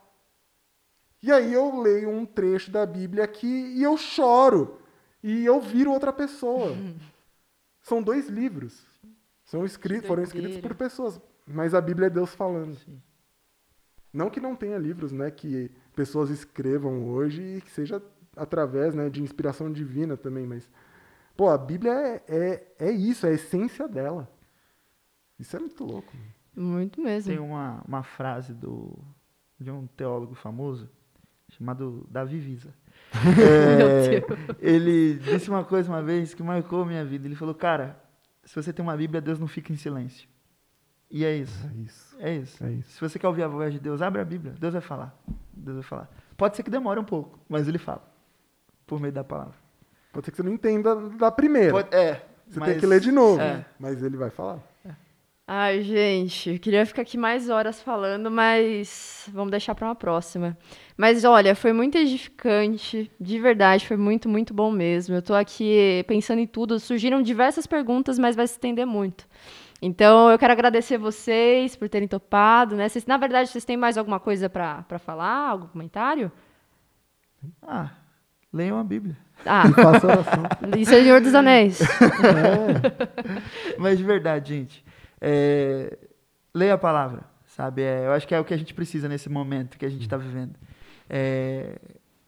E 1.22 1.32
aí 1.32 1.54
eu 1.54 1.80
leio 1.80 2.10
um 2.10 2.26
trecho 2.26 2.70
da 2.70 2.86
Bíblia 2.86 3.24
aqui 3.24 3.48
e 3.48 3.84
eu 3.84 3.96
choro 3.96 4.78
e 5.28 5.46
eu 5.46 5.60
viro 5.60 5.92
outra 5.92 6.14
pessoa. 6.14 6.74
São 7.82 8.02
dois 8.02 8.30
livros. 8.30 8.86
São 9.44 9.66
escritos, 9.66 10.08
foram 10.08 10.24
escritos 10.24 10.58
por 10.58 10.74
pessoas, 10.74 11.20
mas 11.46 11.74
a 11.74 11.82
Bíblia 11.82 12.08
é 12.08 12.10
Deus 12.10 12.34
falando. 12.34 12.76
Sim. 12.76 13.02
Não 14.14 14.30
que 14.30 14.40
não 14.40 14.56
tenha 14.56 14.78
livros, 14.78 15.12
né, 15.12 15.30
que 15.30 15.70
pessoas 15.94 16.30
escrevam 16.30 17.10
hoje 17.10 17.42
e 17.42 17.62
que 17.62 17.70
seja 17.70 18.02
através, 18.36 18.96
né, 18.96 19.10
de 19.10 19.22
inspiração 19.22 19.72
divina 19.72 20.16
também, 20.16 20.46
mas 20.46 20.70
pô, 21.36 21.50
a 21.50 21.58
Bíblia 21.58 21.92
é, 21.92 22.24
é, 22.28 22.76
é 22.80 22.92
isso, 22.92 23.26
é 23.26 23.32
a 23.32 23.34
essência 23.34 23.88
dela. 23.88 24.32
Isso 25.38 25.56
é 25.56 25.60
muito 25.60 25.84
louco. 25.84 26.12
Muito 26.56 27.02
mesmo. 27.02 27.32
Tem 27.32 27.40
uma, 27.40 27.84
uma 27.86 28.04
frase 28.04 28.54
do, 28.54 28.98
de 29.60 29.70
um 29.70 29.88
teólogo 29.88 30.36
famoso 30.36 30.90
chamado 31.50 32.08
Davi 32.10 32.40
Visa. 32.40 32.74
É, 33.14 34.24
ele 34.60 35.16
disse 35.16 35.50
uma 35.50 35.64
coisa 35.64 35.90
uma 35.90 36.02
vez 36.02 36.34
que 36.34 36.44
marcou 36.44 36.86
minha 36.86 37.04
vida. 37.06 37.28
Ele 37.28 37.36
falou, 37.36 37.56
cara, 37.56 38.00
se 38.44 38.56
você 38.56 38.72
tem 38.72 38.84
uma 38.84 38.96
Bíblia, 38.96 39.22
Deus 39.22 39.40
não 39.40 39.48
fica 39.48 39.72
em 39.72 39.78
silêncio. 39.78 40.28
E 41.10 41.24
é 41.24 41.36
isso. 41.36 41.68
É 41.68 41.82
isso. 41.82 42.18
É 42.20 42.36
isso. 42.36 42.64
É 42.64 42.72
isso. 42.72 42.92
Se 42.92 43.00
você 43.00 43.18
quer 43.18 43.28
ouvir 43.28 43.44
a 43.44 43.48
voz 43.48 43.74
de 43.74 43.80
Deus, 43.80 44.02
abre 44.02 44.22
a 44.22 44.26
Bíblia. 44.26 44.54
Deus 44.60 44.74
vai 44.74 44.82
falar. 44.82 45.18
Deus 45.54 45.78
vai 45.78 45.84
falar. 45.84 46.10
Pode 46.36 46.56
ser 46.56 46.64
que 46.64 46.70
demore 46.70 47.00
um 47.00 47.04
pouco, 47.04 47.40
mas 47.50 47.68
ele 47.68 47.78
fala. 47.78 48.04
Por 48.86 49.00
meio 49.00 49.14
da 49.14 49.24
palavra. 49.24 49.56
Pode 50.12 50.26
ser 50.26 50.32
que 50.32 50.38
você 50.38 50.44
não 50.44 50.54
entenda 50.54 50.96
da 50.96 51.32
primeira. 51.32 51.72
Pode, 51.72 51.96
é. 51.96 52.26
Você 52.48 52.60
mas, 52.60 52.70
tem 52.70 52.80
que 52.80 52.86
ler 52.86 53.00
de 53.00 53.12
novo. 53.12 53.42
É. 53.42 53.66
Mas 53.80 54.02
ele 54.02 54.18
vai 54.18 54.30
falar. 54.30 54.60
Ai, 55.50 55.82
gente, 55.82 56.50
eu 56.50 56.60
queria 56.60 56.86
ficar 56.86 57.04
aqui 57.04 57.18
mais 57.18 57.50
horas 57.50 57.82
falando, 57.82 58.30
mas 58.30 59.30
vamos 59.32 59.50
deixar 59.50 59.74
para 59.74 59.88
uma 59.88 59.96
próxima. 59.96 60.58
Mas 60.98 61.24
olha, 61.24 61.56
foi 61.56 61.72
muito 61.72 61.98
edificante, 61.98 63.10
de 63.18 63.40
verdade, 63.40 63.88
foi 63.88 63.96
muito, 63.96 64.28
muito 64.28 64.54
bom 64.54 64.70
mesmo. 64.70 65.16
Eu 65.16 65.20
estou 65.20 65.38
aqui 65.38 66.04
pensando 66.06 66.40
em 66.40 66.46
tudo, 66.46 66.78
surgiram 66.82 67.22
diversas 67.22 67.66
perguntas, 67.66 68.20
mas 68.20 68.36
vai 68.36 68.46
se 68.46 68.56
estender 68.56 68.86
muito. 68.86 69.26
Então, 69.82 70.30
eu 70.30 70.38
quero 70.38 70.52
agradecer 70.52 70.98
vocês 70.98 71.78
por 71.78 71.88
terem 71.88 72.10
topado, 72.10 72.76
né? 72.76 72.90
Vocês, 72.90 73.06
na 73.06 73.16
verdade, 73.16 73.50
vocês 73.50 73.64
têm 73.64 73.78
mais 73.78 73.98
alguma 73.98 74.20
coisa 74.20 74.50
para 74.50 75.00
falar, 75.00 75.52
algum 75.52 75.68
comentário? 75.68 76.30
Ah, 77.62 77.92
leiam 78.52 78.78
a 78.78 78.84
Bíblia. 78.84 79.16
Ah, 79.46 79.64
e 79.70 79.80
oração. 79.80 80.14
E 80.78 80.86
Senhor 80.86 81.22
dos 81.22 81.34
Anéis. 81.34 81.80
É. 81.82 83.78
Mas 83.78 83.98
de 83.98 84.04
verdade, 84.04 84.56
gente, 84.56 84.86
é, 85.22 85.98
leia 86.54 86.74
a 86.74 86.78
palavra, 86.78 87.24
sabe? 87.46 87.82
É, 87.82 88.06
eu 88.06 88.12
acho 88.12 88.28
que 88.28 88.36
é 88.36 88.40
o 88.40 88.46
que 88.46 88.54
a 88.54 88.58
gente 88.58 88.74
precisa 88.74 89.08
nesse 89.08 89.30
momento 89.30 89.78
que 89.78 89.86
a 89.86 89.90
gente 89.90 90.02
está 90.02 90.18
vivendo. 90.18 90.56
É, 91.10 91.80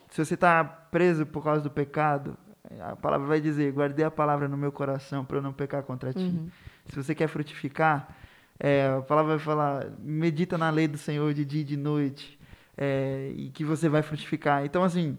se 0.09 0.23
você 0.23 0.33
está 0.33 0.63
preso 0.63 1.25
por 1.25 1.43
causa 1.43 1.61
do 1.61 1.69
pecado, 1.69 2.37
a 2.81 2.95
palavra 2.95 3.27
vai 3.27 3.41
dizer: 3.41 3.71
guardei 3.71 4.05
a 4.05 4.11
palavra 4.11 4.47
no 4.47 4.57
meu 4.57 4.71
coração 4.71 5.25
para 5.25 5.37
eu 5.37 5.41
não 5.41 5.53
pecar 5.53 5.83
contra 5.83 6.13
ti. 6.13 6.19
Uhum. 6.19 6.49
Se 6.87 6.95
você 6.95 7.13
quer 7.13 7.27
frutificar, 7.27 8.15
é, 8.59 8.87
a 8.97 9.01
palavra 9.01 9.37
vai 9.37 9.45
falar: 9.45 9.87
medita 9.99 10.57
na 10.57 10.69
lei 10.69 10.87
do 10.87 10.97
Senhor 10.97 11.33
de 11.33 11.45
dia 11.45 11.61
e 11.61 11.65
de 11.65 11.77
noite, 11.77 12.39
é, 12.77 13.31
e 13.35 13.49
que 13.49 13.63
você 13.63 13.87
vai 13.87 14.01
frutificar. 14.01 14.65
Então, 14.65 14.83
assim, 14.83 15.17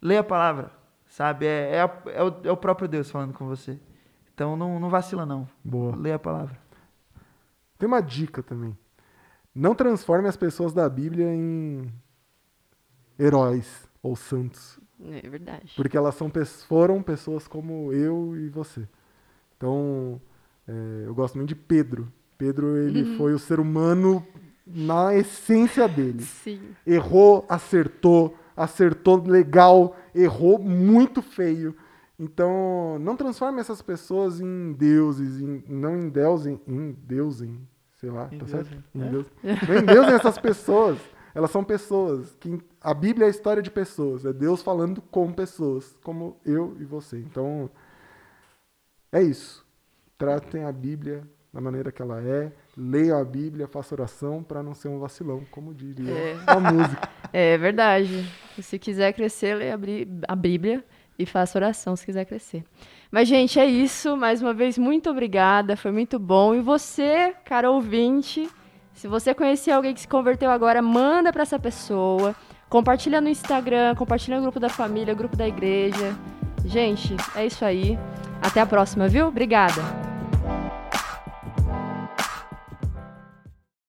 leia 0.00 0.20
a 0.20 0.24
palavra, 0.24 0.70
sabe? 1.06 1.46
É, 1.46 1.76
é, 1.76 1.80
a, 1.80 1.90
é, 2.06 2.22
o, 2.22 2.34
é 2.44 2.52
o 2.52 2.56
próprio 2.56 2.88
Deus 2.88 3.10
falando 3.10 3.32
com 3.32 3.46
você. 3.46 3.78
Então, 4.34 4.56
não, 4.56 4.80
não 4.80 4.90
vacila, 4.90 5.24
não. 5.24 5.48
Boa. 5.64 5.94
Leia 5.94 6.16
a 6.16 6.18
palavra. 6.18 6.58
Tem 7.78 7.86
uma 7.86 8.00
dica 8.00 8.42
também. 8.42 8.76
Não 9.54 9.74
transforme 9.74 10.28
as 10.28 10.36
pessoas 10.36 10.72
da 10.72 10.88
Bíblia 10.88 11.32
em 11.32 11.92
heróis 13.18 13.88
ou 14.02 14.16
santos. 14.16 14.78
É 15.00 15.28
verdade. 15.28 15.72
Porque 15.76 15.96
elas 15.96 16.14
são, 16.14 16.30
foram 16.66 17.02
pessoas 17.02 17.46
como 17.46 17.92
eu 17.92 18.36
e 18.36 18.48
você. 18.48 18.88
Então, 19.56 20.20
é, 20.66 21.04
eu 21.06 21.14
gosto 21.14 21.36
muito 21.36 21.48
de 21.48 21.54
Pedro. 21.54 22.12
Pedro, 22.36 22.76
ele 22.76 23.02
uhum. 23.02 23.16
foi 23.16 23.32
o 23.32 23.38
ser 23.38 23.60
humano 23.60 24.26
na 24.66 25.14
essência 25.14 25.86
dele. 25.86 26.22
Sim. 26.22 26.60
Errou, 26.86 27.44
acertou, 27.48 28.36
acertou 28.56 29.22
legal, 29.22 29.96
errou 30.14 30.58
muito 30.58 31.22
feio. 31.22 31.76
Então, 32.18 32.98
não 33.00 33.16
transforme 33.16 33.60
essas 33.60 33.82
pessoas 33.82 34.40
em 34.40 34.72
deuses, 34.72 35.40
em, 35.40 35.64
não 35.68 35.96
em 35.96 36.08
Deus, 36.08 36.46
em, 36.46 36.60
em 36.66 36.92
Deus, 36.92 37.42
em, 37.42 37.60
sei 37.96 38.10
lá, 38.10 38.28
Em 38.30 38.38
tá 38.38 38.44
Deus, 38.44 38.50
certo? 38.50 38.84
Em 38.94 39.02
É? 39.02 39.08
Deus. 39.08 39.26
Não 39.42 39.76
em 39.78 39.84
Deus 39.84 40.06
essas 40.08 40.38
pessoas. 40.38 40.98
Elas 41.34 41.50
são 41.50 41.64
pessoas. 41.64 42.36
Que, 42.38 42.60
a 42.80 42.94
Bíblia 42.94 43.24
é 43.24 43.28
a 43.28 43.30
história 43.30 43.60
de 43.60 43.70
pessoas. 43.70 44.24
É 44.24 44.32
Deus 44.32 44.62
falando 44.62 45.02
com 45.02 45.32
pessoas, 45.32 45.96
como 46.04 46.36
eu 46.44 46.76
e 46.78 46.84
você. 46.84 47.18
Então, 47.18 47.68
é 49.10 49.20
isso. 49.22 49.64
Tratem 50.16 50.64
a 50.64 50.70
Bíblia 50.70 51.24
da 51.52 51.60
maneira 51.60 51.90
que 51.90 52.00
ela 52.00 52.20
é. 52.22 52.52
Leiam 52.76 53.18
a 53.18 53.24
Bíblia, 53.24 53.66
façam 53.66 53.96
oração 53.96 54.42
para 54.42 54.62
não 54.62 54.74
ser 54.74 54.86
um 54.88 54.98
vacilão, 55.00 55.44
como 55.50 55.74
diria 55.74 56.12
É. 56.12 56.36
a 56.46 56.60
música. 56.60 57.08
É 57.36 57.58
verdade. 57.58 58.24
Se 58.62 58.78
quiser 58.78 59.12
crescer, 59.12 59.56
leia 59.56 59.76
a 60.28 60.36
Bíblia 60.36 60.84
e 61.18 61.24
faça 61.24 61.58
oração 61.58 61.94
se 61.96 62.04
quiser 62.04 62.24
crescer. 62.24 62.64
Mas, 63.10 63.28
gente, 63.28 63.58
é 63.58 63.66
isso. 63.66 64.16
Mais 64.16 64.42
uma 64.42 64.52
vez, 64.52 64.76
muito 64.76 65.08
obrigada. 65.10 65.76
Foi 65.76 65.92
muito 65.92 66.18
bom. 66.18 66.54
E 66.54 66.60
você, 66.60 67.34
cara 67.44 67.70
ouvinte, 67.70 68.48
se 68.92 69.06
você 69.06 69.34
conhecer 69.34 69.70
alguém 69.70 69.94
que 69.94 70.00
se 70.00 70.08
converteu 70.08 70.50
agora, 70.50 70.80
manda 70.82 71.32
para 71.32 71.42
essa 71.42 71.58
pessoa. 71.58 72.34
Compartilha 72.68 73.20
no 73.20 73.28
Instagram, 73.28 73.94
compartilha 73.94 74.36
no 74.36 74.42
grupo 74.42 74.58
da 74.58 74.68
família, 74.68 75.14
grupo 75.14 75.36
da 75.36 75.46
igreja. 75.46 76.16
Gente, 76.64 77.14
é 77.36 77.46
isso 77.46 77.64
aí. 77.64 77.98
Até 78.42 78.60
a 78.60 78.66
próxima, 78.66 79.06
viu? 79.06 79.28
Obrigada. 79.28 79.82